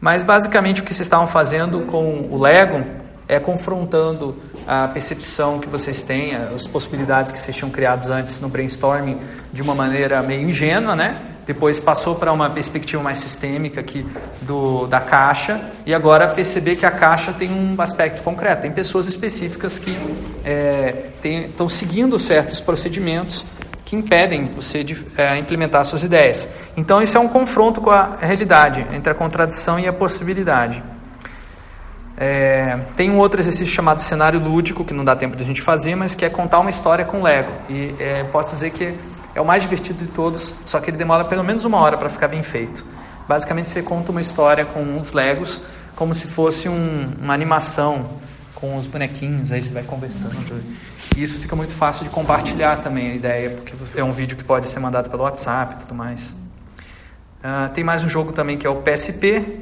Mas 0.00 0.22
basicamente 0.22 0.80
o 0.80 0.84
que 0.84 0.94
vocês 0.94 1.06
estavam 1.06 1.26
fazendo 1.26 1.80
com 1.82 2.28
o 2.30 2.40
Lego 2.40 2.84
é, 3.28 3.38
confrontando 3.38 4.36
a 4.66 4.88
percepção 4.88 5.58
que 5.58 5.68
vocês 5.68 6.02
têm, 6.02 6.34
as 6.34 6.66
possibilidades 6.66 7.30
que 7.30 7.38
vocês 7.40 7.56
tinham 7.56 7.70
criados 7.70 8.08
antes 8.08 8.40
no 8.40 8.48
brainstorming 8.48 9.18
de 9.52 9.60
uma 9.60 9.74
maneira 9.74 10.22
meio 10.22 10.48
ingênua, 10.48 10.96
né? 10.96 11.16
Depois 11.48 11.80
passou 11.80 12.14
para 12.14 12.30
uma 12.30 12.50
perspectiva 12.50 13.02
mais 13.02 13.16
sistêmica 13.16 13.80
aqui 13.80 14.06
do, 14.42 14.86
da 14.86 15.00
caixa 15.00 15.58
e 15.86 15.94
agora 15.94 16.28
perceber 16.28 16.76
que 16.76 16.84
a 16.84 16.90
caixa 16.90 17.32
tem 17.32 17.50
um 17.50 17.74
aspecto 17.80 18.22
concreto. 18.22 18.60
Tem 18.60 18.70
pessoas 18.70 19.08
específicas 19.08 19.78
que 19.78 19.96
é, 20.44 21.06
estão 21.24 21.66
seguindo 21.66 22.18
certos 22.18 22.60
procedimentos 22.60 23.46
que 23.82 23.96
impedem 23.96 24.44
você 24.44 24.84
de 24.84 25.02
é, 25.16 25.38
implementar 25.38 25.86
suas 25.86 26.04
ideias. 26.04 26.46
Então 26.76 27.00
isso 27.00 27.16
é 27.16 27.20
um 27.20 27.28
confronto 27.28 27.80
com 27.80 27.90
a 27.90 28.16
realidade 28.20 28.86
entre 28.92 29.10
a 29.10 29.14
contradição 29.14 29.80
e 29.80 29.88
a 29.88 29.92
possibilidade. 29.92 30.82
É, 32.18 32.78
tem 32.94 33.10
um 33.10 33.16
outro 33.16 33.40
exercício 33.40 33.74
chamado 33.74 34.02
cenário 34.02 34.38
lúdico, 34.38 34.84
que 34.84 34.92
não 34.92 35.02
dá 35.02 35.16
tempo 35.16 35.34
de 35.34 35.44
a 35.44 35.46
gente 35.46 35.62
fazer, 35.62 35.94
mas 35.94 36.14
que 36.14 36.26
é 36.26 36.28
contar 36.28 36.58
uma 36.58 36.68
história 36.68 37.06
com 37.06 37.22
Lego. 37.22 37.52
E 37.70 37.94
é, 37.98 38.24
posso 38.24 38.52
dizer 38.52 38.70
que 38.70 38.92
é 39.38 39.40
o 39.40 39.44
mais 39.44 39.62
divertido 39.62 40.04
de 40.04 40.10
todos, 40.10 40.52
só 40.66 40.80
que 40.80 40.90
ele 40.90 40.96
demora 40.96 41.24
pelo 41.24 41.44
menos 41.44 41.64
uma 41.64 41.80
hora 41.80 41.96
para 41.96 42.08
ficar 42.10 42.26
bem 42.26 42.42
feito. 42.42 42.84
Basicamente, 43.28 43.70
você 43.70 43.82
conta 43.82 44.10
uma 44.10 44.20
história 44.20 44.66
com 44.66 44.80
uns 44.80 45.12
Legos, 45.12 45.60
como 45.94 46.12
se 46.12 46.26
fosse 46.26 46.68
um, 46.68 47.12
uma 47.20 47.34
animação 47.34 48.18
com 48.52 48.76
os 48.76 48.88
bonequinhos, 48.88 49.52
aí 49.52 49.62
você 49.62 49.70
vai 49.70 49.84
conversando. 49.84 50.34
E 51.16 51.22
isso 51.22 51.38
fica 51.38 51.54
muito 51.54 51.72
fácil 51.72 52.02
de 52.02 52.10
compartilhar 52.10 52.78
também 52.78 53.12
a 53.12 53.14
ideia, 53.14 53.50
porque 53.50 53.74
é 53.94 54.02
um 54.02 54.10
vídeo 54.10 54.36
que 54.36 54.42
pode 54.42 54.68
ser 54.68 54.80
mandado 54.80 55.08
pelo 55.08 55.22
WhatsApp 55.22 55.74
e 55.74 55.78
tudo 55.82 55.94
mais. 55.94 56.30
Uh, 57.38 57.68
tem 57.72 57.84
mais 57.84 58.02
um 58.02 58.08
jogo 58.08 58.32
também 58.32 58.58
que 58.58 58.66
é 58.66 58.70
o 58.70 58.82
PSP, 58.82 59.60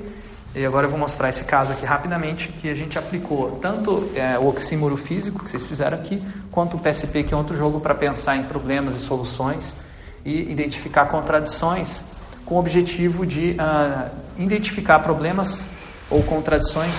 e 0.57 0.65
agora 0.65 0.87
eu 0.87 0.91
vou 0.91 0.99
mostrar 0.99 1.29
esse 1.29 1.45
caso 1.45 1.73
aqui 1.73 1.85
rapidamente, 1.85 2.49
que 2.49 2.71
a 2.71 2.75
gente 2.75 2.99
aplicou 2.99 3.59
tanto 3.61 4.11
é, 4.15 4.39
o 4.39 4.49
oxímoro 4.49 4.97
físico, 4.97 5.45
que 5.45 5.51
vocês 5.51 5.63
fizeram 5.67 5.99
aqui, 5.99 6.23
quanto 6.51 6.79
o 6.79 6.81
PSP, 6.81 7.25
que 7.25 7.35
é 7.35 7.37
outro 7.37 7.55
jogo 7.55 7.79
para 7.79 7.95
pensar 7.95 8.37
em 8.37 8.45
problemas 8.45 8.97
e 8.97 9.01
soluções. 9.01 9.77
e 10.25 10.51
identificar 10.51 11.07
contradições 11.07 12.03
com 12.47 12.55
o 12.55 12.59
objetivo 12.59 13.27
de 13.27 13.51
uh, 13.61 14.11
identificar 14.39 14.99
problemas 15.01 15.63
ou 16.09 16.23
contradições 16.23 16.95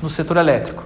no 0.00 0.08
setor 0.08 0.36
elétrico. 0.36 0.84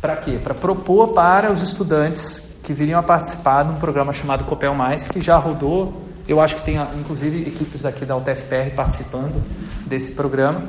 Para 0.00 0.16
quê? 0.16 0.38
Para 0.42 0.54
propor 0.54 1.08
para 1.08 1.52
os 1.52 1.60
estudantes 1.60 2.40
que 2.62 2.72
viriam 2.72 3.00
a 3.00 3.02
participar 3.02 3.64
de 3.64 3.72
um 3.72 3.76
programa 3.76 4.12
chamado 4.12 4.44
Copel 4.44 4.74
Mais, 4.74 5.08
que 5.08 5.20
já 5.20 5.36
rodou. 5.36 6.02
Eu 6.28 6.40
acho 6.40 6.56
que 6.56 6.62
tem 6.62 6.76
inclusive 6.98 7.42
equipes 7.48 7.84
aqui 7.84 8.04
da 8.04 8.16
UTFPR 8.16 8.70
participando 8.74 9.42
desse 9.86 10.12
programa. 10.12 10.62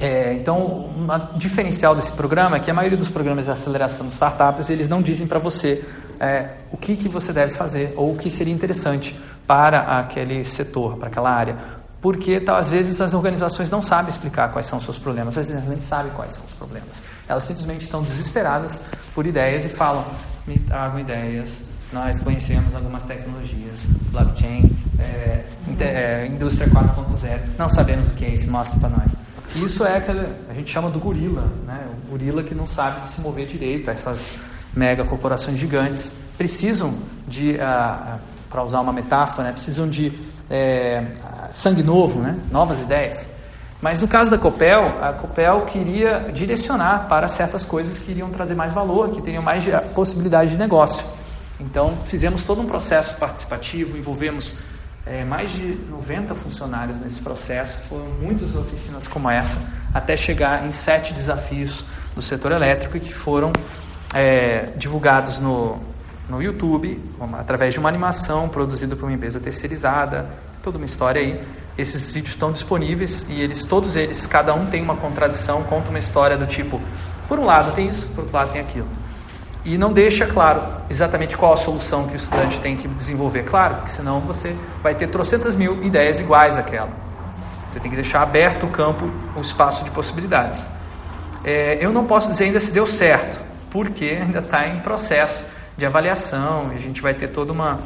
É, 0.00 0.32
então, 0.32 0.86
um 0.86 1.38
diferencial 1.38 1.94
desse 1.94 2.10
programa 2.12 2.56
é 2.56 2.60
que 2.60 2.70
a 2.70 2.74
maioria 2.74 2.96
dos 2.96 3.10
programas 3.10 3.44
de 3.44 3.50
aceleração 3.50 4.06
de 4.06 4.14
startups 4.14 4.70
eles 4.70 4.88
não 4.88 5.02
dizem 5.02 5.26
para 5.26 5.38
você 5.38 5.84
é, 6.18 6.52
o 6.72 6.76
que, 6.78 6.96
que 6.96 7.06
você 7.06 7.34
deve 7.34 7.52
fazer 7.52 7.92
ou 7.96 8.12
o 8.12 8.16
que 8.16 8.30
seria 8.30 8.52
interessante 8.52 9.18
para 9.46 9.98
aquele 9.98 10.42
setor, 10.42 10.96
para 10.96 11.08
aquela 11.08 11.30
área. 11.30 11.56
Porque 12.00 12.40
tá, 12.40 12.56
às 12.56 12.70
vezes 12.70 12.98
as 13.02 13.12
organizações 13.12 13.68
não 13.68 13.82
sabem 13.82 14.08
explicar 14.08 14.50
quais 14.50 14.64
são 14.64 14.78
os 14.78 14.84
seus 14.84 14.96
problemas, 14.96 15.36
às 15.36 15.50
vezes 15.50 15.68
nem 15.68 15.82
sabem 15.82 16.10
quais 16.12 16.32
são 16.32 16.44
os 16.46 16.52
problemas. 16.54 17.02
Elas 17.28 17.44
simplesmente 17.44 17.84
estão 17.84 18.00
desesperadas 18.02 18.80
por 19.14 19.26
ideias 19.26 19.66
e 19.66 19.68
falam: 19.68 20.06
me 20.46 20.58
tragam 20.60 20.98
ideias, 20.98 21.58
nós 21.92 22.18
conhecemos 22.20 22.74
algumas 22.74 23.02
tecnologias, 23.02 23.84
blockchain, 24.10 24.70
é, 24.98 25.44
é, 25.78 26.26
indústria 26.26 26.70
4.0, 26.70 27.40
não 27.58 27.68
sabemos 27.68 28.08
o 28.08 28.10
que 28.12 28.24
é 28.24 28.30
isso, 28.30 28.50
mostra 28.50 28.80
para 28.80 28.88
nós. 28.88 29.29
Isso 29.56 29.84
é 29.84 29.96
aquela, 29.96 30.36
a 30.48 30.54
gente 30.54 30.70
chama 30.70 30.88
do 30.90 31.00
gorila, 31.00 31.50
né? 31.66 31.84
o 32.06 32.10
gorila 32.10 32.42
que 32.42 32.54
não 32.54 32.66
sabe 32.66 33.10
se 33.12 33.20
mover 33.20 33.46
direito, 33.46 33.90
essas 33.90 34.38
mega 34.72 35.04
corporações 35.04 35.58
gigantes 35.58 36.12
precisam 36.38 36.94
de, 37.26 37.56
uh, 37.56 38.18
para 38.48 38.62
usar 38.62 38.80
uma 38.80 38.92
metáfora, 38.92 39.48
né? 39.48 39.52
precisam 39.52 39.88
de 39.88 40.12
é, 40.48 41.06
sangue 41.50 41.82
novo, 41.82 42.20
né? 42.20 42.38
novas 42.50 42.80
ideias. 42.80 43.28
Mas 43.80 44.00
no 44.00 44.08
caso 44.08 44.30
da 44.30 44.38
Copel, 44.38 44.98
a 45.02 45.12
Copel 45.12 45.62
queria 45.62 46.30
direcionar 46.32 47.08
para 47.08 47.26
certas 47.28 47.64
coisas 47.64 47.98
que 47.98 48.10
iriam 48.10 48.28
trazer 48.30 48.54
mais 48.54 48.72
valor, 48.72 49.10
que 49.10 49.22
teriam 49.22 49.42
mais 49.42 49.64
possibilidade 49.94 50.50
de 50.50 50.56
negócio. 50.58 51.04
Então, 51.58 51.96
fizemos 52.04 52.42
todo 52.42 52.60
um 52.60 52.66
processo 52.66 53.14
participativo, 53.16 53.96
envolvemos 53.96 54.56
é, 55.10 55.24
mais 55.24 55.50
de 55.50 55.74
90 55.90 56.36
funcionários 56.36 56.96
nesse 57.00 57.20
processo, 57.20 57.80
foram 57.88 58.06
muitas 58.22 58.54
oficinas 58.54 59.08
como 59.08 59.28
essa, 59.28 59.58
até 59.92 60.16
chegar 60.16 60.64
em 60.64 60.70
sete 60.70 61.12
desafios 61.12 61.84
do 62.14 62.22
setor 62.22 62.52
elétrico 62.52 62.98
que 63.00 63.12
foram 63.12 63.52
é, 64.14 64.68
divulgados 64.76 65.38
no, 65.38 65.80
no 66.28 66.40
YouTube, 66.40 67.02
através 67.32 67.74
de 67.74 67.80
uma 67.80 67.88
animação 67.88 68.48
produzida 68.48 68.94
por 68.94 69.06
uma 69.06 69.12
empresa 69.12 69.40
terceirizada, 69.40 70.30
toda 70.62 70.76
uma 70.76 70.86
história 70.86 71.20
aí. 71.20 71.40
Esses 71.76 72.12
vídeos 72.12 72.34
estão 72.34 72.52
disponíveis 72.52 73.26
e 73.28 73.40
eles, 73.40 73.64
todos 73.64 73.96
eles, 73.96 74.26
cada 74.26 74.54
um 74.54 74.66
tem 74.66 74.80
uma 74.80 74.94
contradição, 74.94 75.64
conta 75.64 75.90
uma 75.90 75.98
história 75.98 76.36
do 76.36 76.46
tipo, 76.46 76.80
por 77.26 77.36
um 77.36 77.46
lado 77.46 77.74
tem 77.74 77.88
isso, 77.88 78.06
por 78.14 78.20
outro 78.20 78.36
lado 78.36 78.52
tem 78.52 78.60
aquilo 78.60 78.99
e 79.64 79.76
não 79.76 79.92
deixa 79.92 80.26
claro 80.26 80.62
exatamente 80.88 81.36
qual 81.36 81.52
a 81.52 81.56
solução 81.56 82.06
que 82.06 82.14
o 82.14 82.16
estudante 82.16 82.60
tem 82.60 82.76
que 82.76 82.88
desenvolver. 82.88 83.44
Claro, 83.44 83.76
porque 83.76 83.90
senão 83.90 84.20
você 84.20 84.56
vai 84.82 84.94
ter 84.94 85.08
trocentas 85.08 85.54
mil 85.54 85.82
ideias 85.84 86.20
iguais 86.20 86.56
àquela. 86.56 86.90
Você 87.70 87.78
tem 87.78 87.90
que 87.90 87.96
deixar 87.96 88.22
aberto 88.22 88.66
o 88.66 88.70
campo, 88.70 89.10
o 89.36 89.40
espaço 89.40 89.84
de 89.84 89.90
possibilidades. 89.90 90.68
É, 91.44 91.78
eu 91.80 91.92
não 91.92 92.04
posso 92.04 92.30
dizer 92.30 92.44
ainda 92.44 92.60
se 92.60 92.72
deu 92.72 92.86
certo, 92.86 93.40
porque 93.70 94.18
ainda 94.20 94.40
está 94.40 94.66
em 94.66 94.80
processo 94.80 95.44
de 95.76 95.86
avaliação 95.86 96.70
e 96.72 96.76
a 96.76 96.80
gente 96.80 97.00
vai 97.00 97.14
ter 97.14 97.28
toda 97.28 97.52
uma, 97.52 97.80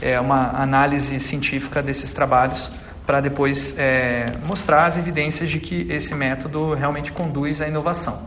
é, 0.00 0.20
uma 0.20 0.50
análise 0.60 1.18
científica 1.18 1.82
desses 1.82 2.12
trabalhos 2.12 2.70
para 3.06 3.20
depois 3.20 3.74
é, 3.76 4.26
mostrar 4.46 4.86
as 4.86 4.96
evidências 4.96 5.50
de 5.50 5.58
que 5.58 5.86
esse 5.90 6.14
método 6.14 6.74
realmente 6.74 7.10
conduz 7.10 7.60
à 7.60 7.66
inovação. 7.66 8.22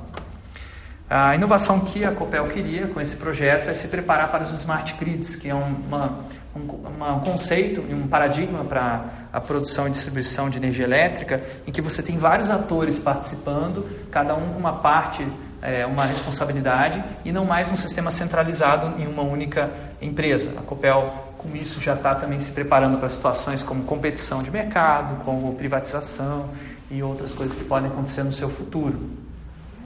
A 1.08 1.36
inovação 1.36 1.82
que 1.82 2.04
a 2.04 2.12
Copel 2.12 2.48
queria 2.48 2.88
com 2.88 3.00
esse 3.00 3.16
projeto 3.16 3.70
é 3.70 3.76
se 3.76 3.88
preparar 3.88 4.32
para 4.32 4.44
os 4.44 4.52
smart 4.54 4.96
grids, 5.00 5.36
que 5.36 5.48
é 5.48 5.54
uma, 5.54 6.26
um, 6.56 6.62
um 6.62 7.20
conceito 7.20 7.86
e 7.88 7.94
um 7.94 8.08
paradigma 8.08 8.64
para 8.64 9.06
a 9.32 9.40
produção 9.40 9.88
e 9.88 9.92
distribuição 9.92 10.50
de 10.50 10.58
energia 10.58 10.84
elétrica, 10.84 11.44
em 11.68 11.72
que 11.72 11.80
você 11.80 12.02
tem 12.02 12.18
vários 12.18 12.50
atores 12.50 12.98
participando, 12.98 13.88
cada 14.10 14.34
um 14.34 14.54
com 14.54 14.58
uma 14.58 14.80
parte, 14.80 15.24
é, 15.62 15.86
uma 15.86 16.06
responsabilidade, 16.06 17.04
e 17.24 17.32
não 17.32 17.46
mais 17.46 17.72
um 17.72 17.78
sistema 17.78 18.10
centralizado 18.10 19.00
em 19.00 19.06
uma 19.06 19.22
única 19.22 19.70
empresa. 20.02 20.58
A 20.58 20.64
Copel, 20.64 21.34
com 21.38 21.56
isso, 21.56 21.80
já 21.80 21.94
está 21.94 22.16
também 22.16 22.40
se 22.40 22.52
preparando 22.52 22.98
para 22.98 23.10
situações 23.10 23.62
como 23.62 23.84
competição 23.84 24.42
de 24.42 24.50
mercado, 24.50 25.24
como 25.24 25.54
privatização 25.54 26.50
e 26.90 27.04
outras 27.04 27.32
coisas 27.32 27.56
que 27.56 27.64
podem 27.64 27.92
acontecer 27.92 28.24
no 28.24 28.34
seu 28.34 28.50
futuro 28.50 29.24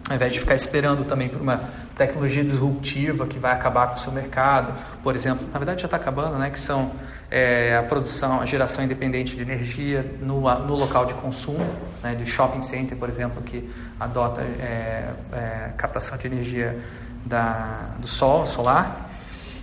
ao 0.10 0.15
invés 0.15 0.34
de 0.34 0.40
ficar 0.40 0.56
esperando 0.56 1.06
também 1.06 1.30
por 1.30 1.40
uma 1.40 1.61
tecnologia 1.95 2.44
disruptiva 2.44 3.27
que 3.27 3.38
vai 3.38 3.53
acabar 3.53 3.90
com 3.90 3.95
o 3.95 3.99
seu 3.99 4.11
mercado, 4.11 4.73
por 5.03 5.15
exemplo, 5.15 5.48
na 5.53 5.60
verdade 5.60 5.81
já 5.81 5.86
está 5.86 5.98
acabando, 5.98 6.38
né, 6.40 6.49
que 6.49 6.60
são 6.60 6.91
é, 7.30 7.77
a 7.77 7.84
produção, 7.84 8.41
a 8.41 8.45
geração 8.45 8.84
independente 8.84 9.36
de 9.36 9.44
energia 9.44 10.03
no, 10.19 10.41
no 10.41 10.76
local 10.76 11.06
de 11.06 11.14
consumo, 11.14 11.64
né, 12.02 12.15
de 12.15 12.26
shopping 12.26 12.64
center, 12.64 12.98
por 12.98 13.07
exemplo, 13.07 13.41
que 13.44 13.69
adota 13.99 14.41
é, 14.41 15.10
é, 15.31 15.69
captação 15.77 16.18
de 16.18 16.26
energia 16.26 16.76
da, 17.23 17.91
do 17.99 18.07
sol, 18.07 18.48
solar. 18.48 19.11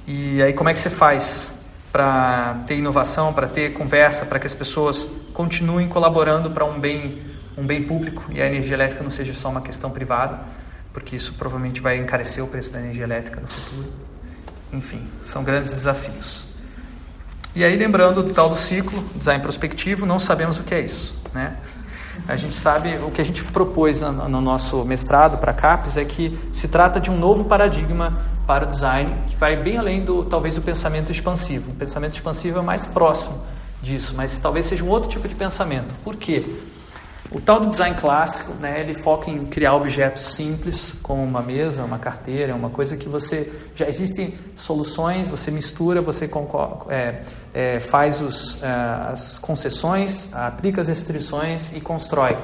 E 0.07 0.41
aí 0.41 0.53
como 0.53 0.71
é 0.71 0.75
que 0.75 0.79
você 0.79 0.91
faz 0.91 1.57
para 1.91 2.63
ter 2.69 2.77
inovação, 2.77 3.33
para 3.33 3.49
ter 3.49 3.73
conversa, 3.73 4.25
para 4.27 4.39
que 4.39 4.47
as 4.47 4.55
pessoas 4.55 5.09
continuem 5.33 5.89
colaborando 5.89 6.51
para 6.53 6.65
um 6.65 6.79
bem 6.79 7.36
um 7.57 7.67
bem 7.67 7.83
público 7.83 8.27
e 8.31 8.41
a 8.41 8.47
energia 8.47 8.75
elétrica 8.75 9.03
não 9.03 9.11
seja 9.11 9.33
só 9.35 9.49
uma 9.49 9.61
questão 9.61 9.91
privada, 9.91 10.41
porque 10.93 11.17
isso 11.17 11.35
provavelmente 11.35 11.81
vai 11.81 11.97
encarecer 11.97 12.43
o 12.43 12.47
preço 12.47 12.73
da 12.73 12.79
energia 12.79 13.05
elétrica 13.05 13.41
no 13.41 13.49
futuro. 13.49 13.89
Enfim, 14.73 15.07
são 15.23 15.43
grandes 15.43 15.73
desafios. 15.73 16.45
E 17.55 17.65
aí, 17.65 17.75
lembrando 17.75 18.23
do 18.23 18.35
tal 18.35 18.51
do 18.51 18.57
ciclo, 18.57 19.03
design 19.15 19.43
prospectivo, 19.43 20.05
não 20.05 20.19
sabemos 20.19 20.59
o 20.59 20.63
que 20.63 20.75
é 20.75 20.81
isso. 20.81 21.17
Né? 21.33 21.57
A 22.29 22.37
gente 22.37 22.55
sabe, 22.55 22.97
o 22.97 23.11
que 23.11 23.21
a 23.21 23.25
gente 23.25 23.43
propôs 23.45 24.01
no, 24.01 24.29
no 24.29 24.41
nosso 24.41 24.85
mestrado 24.85 25.39
para 25.39 25.53
a 25.53 25.55
CAPES 25.55 25.97
é 25.97 26.05
que 26.05 26.39
se 26.53 26.69
trata 26.69 27.01
de 27.01 27.11
um 27.11 27.17
novo 27.17 27.45
paradigma 27.45 28.19
para 28.47 28.65
o 28.65 28.69
design, 28.69 29.15
que 29.29 29.37
vai 29.37 29.57
bem 29.57 29.77
além 29.79 30.05
do, 30.05 30.25
talvez, 30.25 30.55
do 30.55 30.63
pensamento 30.63 31.11
expansivo. 31.11 31.73
O 31.73 31.75
pensamento 31.75 32.15
expansivo 32.15 32.59
é 32.59 32.63
mais 32.63 32.85
próximo 32.85 33.43
disso, 33.83 34.15
mas 34.17 34.39
talvez 34.39 34.67
seja 34.67 34.85
um 34.85 34.89
outro 34.89 35.09
tipo 35.09 35.27
de 35.27 35.35
pensamento. 35.35 35.95
Por 36.05 36.17
quê? 36.17 36.45
O 37.31 37.41
tal 37.41 37.61
do 37.61 37.71
design 37.71 37.97
clássico, 37.97 38.53
né, 38.55 38.81
ele 38.81 38.95
foca 38.95 39.31
em 39.31 39.47
criar 39.47 39.75
objetos 39.75 40.35
simples, 40.35 40.95
como 41.03 41.23
uma 41.25 41.43
mesa, 41.43 41.83
uma 41.83 41.99
carteira, 41.99 42.55
uma 42.55 42.71
coisa 42.71 42.97
que 42.97 43.09
você 43.09 43.53
já 43.75 43.89
existem 43.89 44.35
soluções, 44.55 45.29
você 45.29 45.51
mistura, 45.51 46.01
você 46.01 46.31
é, 46.89 47.23
é, 47.53 47.81
faz 47.81 48.21
os, 48.21 48.63
é, 48.63 48.69
as 49.11 49.39
concessões, 49.39 50.33
aplica 50.33 50.81
as 50.81 50.89
restrições 50.89 51.73
e 51.75 51.81
constrói. 51.81 52.37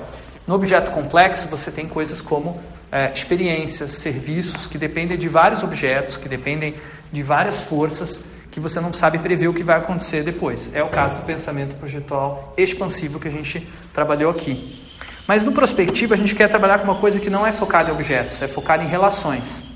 No 0.47 0.55
objeto 0.55 0.91
complexo, 0.91 1.47
você 1.49 1.71
tem 1.71 1.87
coisas 1.87 2.21
como 2.21 2.59
é, 2.91 3.13
experiências, 3.13 3.93
serviços 3.93 4.67
que 4.67 4.77
dependem 4.77 5.17
de 5.17 5.29
vários 5.29 5.63
objetos, 5.63 6.17
que 6.17 6.29
dependem 6.29 6.75
de 7.13 7.23
várias 7.23 7.57
forças 7.59 8.21
que 8.53 8.61
você 8.61 8.79
não 8.79 8.93
sabe 8.93 9.19
prever 9.19 9.49
o 9.49 9.55
que 9.55 9.65
vai 9.65 9.79
acontecer 9.79 10.23
depois. 10.23 10.71
É 10.75 10.85
o 10.85 10.89
caso 10.89 11.17
do 11.17 11.23
pensamento 11.23 11.75
projetual 11.77 12.53
expansivo 12.57 13.19
que 13.19 13.27
a 13.27 13.31
gente 13.31 13.67
trabalhou 13.95 14.31
aqui. 14.31 14.79
Mas 15.27 15.43
no 15.43 15.53
prospectivo 15.53 16.13
a 16.13 16.17
gente 16.17 16.35
quer 16.35 16.49
trabalhar 16.49 16.79
com 16.79 16.85
uma 16.85 16.97
coisa 16.97 17.19
que 17.19 17.31
não 17.31 17.47
é 17.47 17.53
focada 17.53 17.89
em 17.89 17.93
objetos, 17.93 18.43
é 18.43 18.47
focada 18.47 18.85
em 18.85 18.87
relações. 18.87 19.67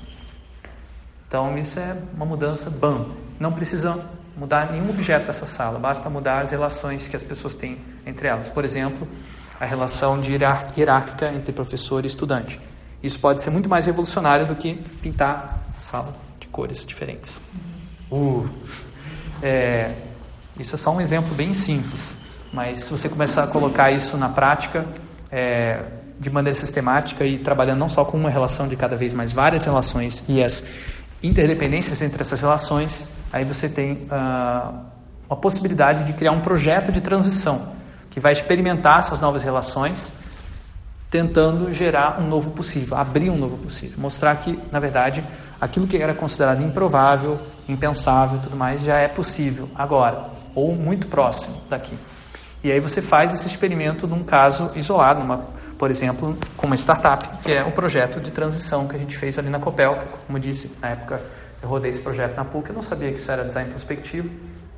Então 1.27 1.57
isso 1.57 1.79
é 1.79 1.97
uma 2.13 2.25
mudança 2.25 2.69
BAM. 2.69 3.07
Não 3.39 3.51
precisa 3.51 4.07
mudar 4.37 4.71
nenhum 4.71 4.91
objeto 4.91 5.25
dessa 5.25 5.47
sala, 5.47 5.79
basta 5.79 6.07
mudar 6.07 6.41
as 6.41 6.51
relações 6.51 7.07
que 7.07 7.15
as 7.15 7.23
pessoas 7.23 7.55
têm 7.55 7.79
entre 8.05 8.27
elas. 8.27 8.47
Por 8.47 8.63
exemplo, 8.63 9.07
a 9.59 9.65
relação 9.65 10.21
de 10.21 10.31
hierárquica 10.31 11.33
entre 11.33 11.51
professor 11.51 12.05
e 12.05 12.07
estudante. 12.07 12.61
Isso 13.01 13.19
pode 13.19 13.41
ser 13.41 13.49
muito 13.49 13.67
mais 13.67 13.87
revolucionário 13.87 14.45
do 14.45 14.55
que 14.55 14.75
pintar 15.01 15.63
a 15.75 15.81
sala 15.81 16.15
de 16.39 16.47
cores 16.47 16.85
diferentes. 16.85 17.41
Uh, 18.11 18.47
é, 19.41 19.93
isso 20.59 20.75
é 20.75 20.77
só 20.77 20.91
um 20.91 21.01
exemplo 21.01 21.35
bem 21.35 21.53
simples, 21.53 22.15
mas 22.51 22.79
se 22.79 22.91
você 22.91 23.07
começar 23.07 23.43
a 23.43 23.47
colocar 23.47 23.91
isso 23.91 24.17
na 24.17 24.29
prática, 24.29 24.85
é, 25.31 25.83
de 26.19 26.29
maneira 26.29 26.57
sistemática 26.57 27.23
e 27.25 27.37
trabalhando 27.37 27.79
não 27.79 27.89
só 27.89 28.03
com 28.03 28.17
uma 28.17 28.29
relação 28.29 28.67
de 28.67 28.75
cada 28.75 28.95
vez 28.95 29.13
mais 29.13 29.31
várias 29.31 29.65
relações 29.65 30.23
e 30.27 30.43
as 30.43 30.63
interdependências 31.21 32.01
entre 32.01 32.21
essas 32.21 32.41
relações, 32.41 33.11
aí 33.31 33.45
você 33.45 33.69
tem 33.69 33.93
uh, 33.93 34.85
uma 35.29 35.35
possibilidade 35.35 36.05
de 36.05 36.13
criar 36.13 36.31
um 36.31 36.39
projeto 36.39 36.91
de 36.91 37.01
transição 37.01 37.73
que 38.09 38.19
vai 38.19 38.31
experimentar 38.31 38.99
essas 38.99 39.19
novas 39.19 39.43
relações, 39.43 40.11
tentando 41.09 41.71
gerar 41.71 42.19
um 42.19 42.27
novo 42.27 42.51
possível, 42.51 42.97
abrir 42.97 43.29
um 43.29 43.37
novo 43.37 43.57
possível, 43.57 43.99
mostrar 43.99 44.35
que, 44.37 44.59
na 44.71 44.79
verdade, 44.79 45.23
aquilo 45.61 45.85
que 45.85 45.97
era 45.97 46.13
considerado 46.13 46.63
improvável, 46.63 47.39
impensável 47.67 48.39
e 48.39 48.41
tudo 48.41 48.55
mais 48.55 48.81
já 48.81 48.97
é 48.97 49.07
possível 49.07 49.69
agora. 49.75 50.37
ou 50.55 50.75
muito 50.75 51.07
próximo 51.07 51.53
daqui. 51.69 51.95
E 52.63 52.71
aí 52.71 52.79
você 52.79 53.01
faz 53.01 53.31
esse 53.31 53.47
experimento 53.47 54.07
num 54.07 54.23
caso 54.23 54.71
isolado, 54.75 55.19
numa, 55.19 55.45
por 55.77 55.91
exemplo, 55.91 56.35
com 56.55 56.65
uma 56.65 56.75
startup, 56.75 57.37
que 57.43 57.51
é 57.51 57.63
o 57.63 57.71
projeto 57.71 58.19
de 58.19 58.31
transição 58.31 58.87
que 58.87 58.95
a 58.95 58.99
gente 58.99 59.15
fez 59.15 59.37
ali 59.37 59.49
na 59.49 59.59
Copel. 59.59 59.99
Como 60.25 60.39
disse, 60.39 60.75
na 60.81 60.89
época 60.89 61.21
eu 61.61 61.69
rodei 61.69 61.91
esse 61.91 62.01
projeto 62.01 62.35
na 62.35 62.43
PUC, 62.43 62.69
eu 62.69 62.75
não 62.75 62.81
sabia 62.81 63.11
que 63.11 63.19
isso 63.19 63.31
era 63.31 63.43
design 63.43 63.69
prospectivo. 63.69 64.29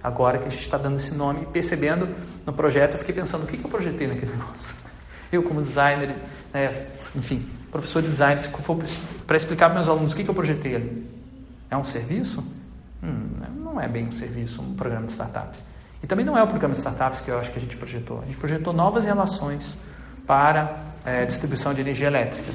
Agora 0.04 0.38
que 0.38 0.48
a 0.48 0.50
gente 0.50 0.62
está 0.62 0.78
dando 0.78 0.98
esse 0.98 1.14
nome, 1.14 1.46
percebendo 1.46 2.08
no 2.46 2.54
projeto, 2.54 2.94
eu 2.94 3.00
fiquei 3.00 3.16
pensando, 3.16 3.44
o 3.44 3.48
que, 3.48 3.58
que 3.58 3.66
eu 3.66 3.70
projetei 3.70 4.08
naquele 4.08 4.32
negócio? 4.36 4.76
Eu, 5.32 5.44
como 5.44 5.62
designer, 5.62 6.14
né, 6.54 6.88
enfim, 7.16 7.48
professor 7.72 8.02
de 8.02 8.10
design, 8.10 8.42
para 9.26 9.38
explicar 9.38 9.68
para 9.68 9.76
meus 9.76 9.88
alunos 9.88 10.14
o 10.14 10.16
que, 10.16 10.24
que 10.24 10.30
eu 10.30 10.34
projetei 10.34 10.76
ali. 10.76 11.10
É 11.70 11.78
um 11.78 11.86
serviço? 11.86 12.44
Hum, 13.04 13.30
não 13.56 13.80
é 13.80 13.88
bem 13.88 14.08
um 14.08 14.12
serviço, 14.12 14.62
um 14.62 14.74
programa 14.74 15.06
de 15.06 15.12
startups. 15.12 15.64
E 16.02 16.08
também 16.08 16.26
não 16.26 16.38
é 16.38 16.44
o 16.44 16.48
programa 16.48 16.74
de 16.74 16.80
startups 16.80 17.22
que 17.22 17.30
eu 17.30 17.40
acho 17.40 17.52
que 17.52 17.58
a 17.58 17.62
gente 17.62 17.76
projetou. 17.78 18.22
A 18.22 18.26
gente 18.26 18.38
projetou 18.38 18.74
novas 18.74 19.06
relações 19.06 19.78
para 20.26 20.80
é, 21.06 21.26
distribuição 21.26 21.74
de 21.74 21.82
energia 21.82 22.08
elétrica. 22.08 22.52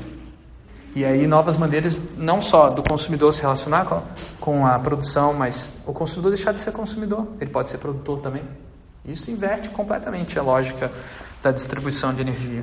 E 0.94 1.04
aí 1.04 1.26
novas 1.26 1.56
maneiras, 1.56 2.00
não 2.16 2.40
só 2.40 2.70
do 2.70 2.82
consumidor 2.82 3.34
se 3.34 3.42
relacionar 3.42 3.84
com, 3.84 4.02
com 4.40 4.66
a 4.66 4.78
produção, 4.78 5.34
mas 5.34 5.74
o 5.84 5.92
consumidor 5.92 6.32
deixar 6.32 6.52
de 6.52 6.60
ser 6.60 6.72
consumidor. 6.72 7.26
Ele 7.40 7.50
pode 7.50 7.68
ser 7.68 7.78
produtor 7.78 8.20
também. 8.20 8.42
Isso 9.04 9.30
inverte 9.30 9.68
completamente 9.70 10.38
a 10.38 10.42
lógica 10.42 10.90
da 11.42 11.50
distribuição 11.50 12.14
de 12.14 12.22
energia. 12.22 12.62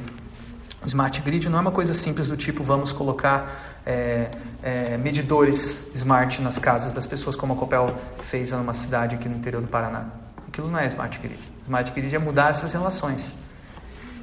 O 0.83 0.87
smart 0.87 1.21
grid 1.21 1.47
não 1.49 1.59
é 1.59 1.61
uma 1.61 1.71
coisa 1.71 1.93
simples 1.93 2.29
do 2.29 2.37
tipo 2.37 2.63
vamos 2.63 2.91
colocar 2.91 3.70
é, 3.85 4.29
é, 4.61 4.97
medidores 4.97 5.77
smart 5.95 6.41
nas 6.41 6.59
casas 6.59 6.93
das 6.93 7.05
pessoas, 7.05 7.35
como 7.35 7.53
a 7.53 7.55
Copel 7.55 7.95
fez 8.23 8.51
numa 8.51 8.73
cidade 8.73 9.15
aqui 9.15 9.27
no 9.27 9.35
interior 9.35 9.61
do 9.61 9.67
Paraná. 9.67 10.05
Aquilo 10.47 10.69
não 10.69 10.79
é 10.79 10.87
smart 10.87 11.19
grid. 11.19 11.39
Smart 11.63 11.91
grid 11.91 12.15
é 12.15 12.19
mudar 12.19 12.49
essas 12.49 12.73
relações. 12.73 13.31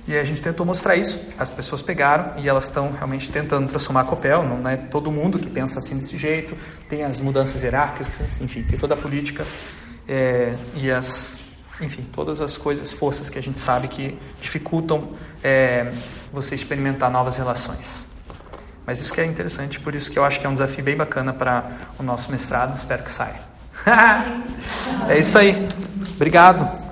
E 0.07 0.17
a 0.17 0.25
gente 0.25 0.41
tentou 0.41 0.65
mostrar 0.65 0.97
isso, 0.97 1.23
as 1.39 1.51
pessoas 1.51 1.83
pegaram 1.83 2.33
e 2.39 2.49
elas 2.49 2.65
estão 2.65 2.93
realmente 2.93 3.31
tentando 3.31 3.69
transformar 3.69 4.01
a 4.01 4.05
Copel, 4.05 4.43
não 4.43 4.67
é 4.71 4.75
todo 4.75 5.13
mundo 5.13 5.39
que 5.39 5.51
pensa 5.51 5.81
assim 5.81 5.99
desse 5.99 6.17
jeito, 6.17 6.57
tem 6.89 7.05
as 7.05 7.21
mudanças 7.21 7.63
hierárquicas, 7.63 8.41
enfim, 8.41 8.63
tem 8.63 8.79
toda 8.79 8.95
a 8.95 8.97
política 8.97 9.47
é, 10.09 10.55
e 10.75 10.91
as, 10.91 11.43
enfim, 11.79 12.07
todas 12.11 12.41
as 12.41 12.57
coisas, 12.57 12.91
forças 12.91 13.29
que 13.29 13.39
a 13.39 13.43
gente 13.43 13.61
sabe 13.61 13.87
que 13.87 14.19
dificultam 14.41 15.11
é, 15.45 15.93
você 16.33 16.55
experimentar 16.55 17.11
novas 17.11 17.37
relações. 17.37 18.08
Mas 18.89 19.03
isso 19.03 19.13
que 19.13 19.21
é 19.21 19.27
interessante, 19.27 19.79
por 19.79 19.95
isso 19.95 20.11
que 20.11 20.19
eu 20.19 20.25
acho 20.25 20.41
que 20.41 20.47
é 20.47 20.49
um 20.49 20.55
desafio 20.55 20.83
bem 20.83 20.97
bacana 20.97 21.31
para 21.31 21.73
o 21.99 22.03
nosso 22.03 22.33
mestrado, 22.33 22.75
espero 22.75 23.03
que 23.03 23.13
saia. 23.13 23.35
é 25.11 25.19
isso 25.19 25.39
aí. 25.39 25.69
Obrigado. 26.17 26.88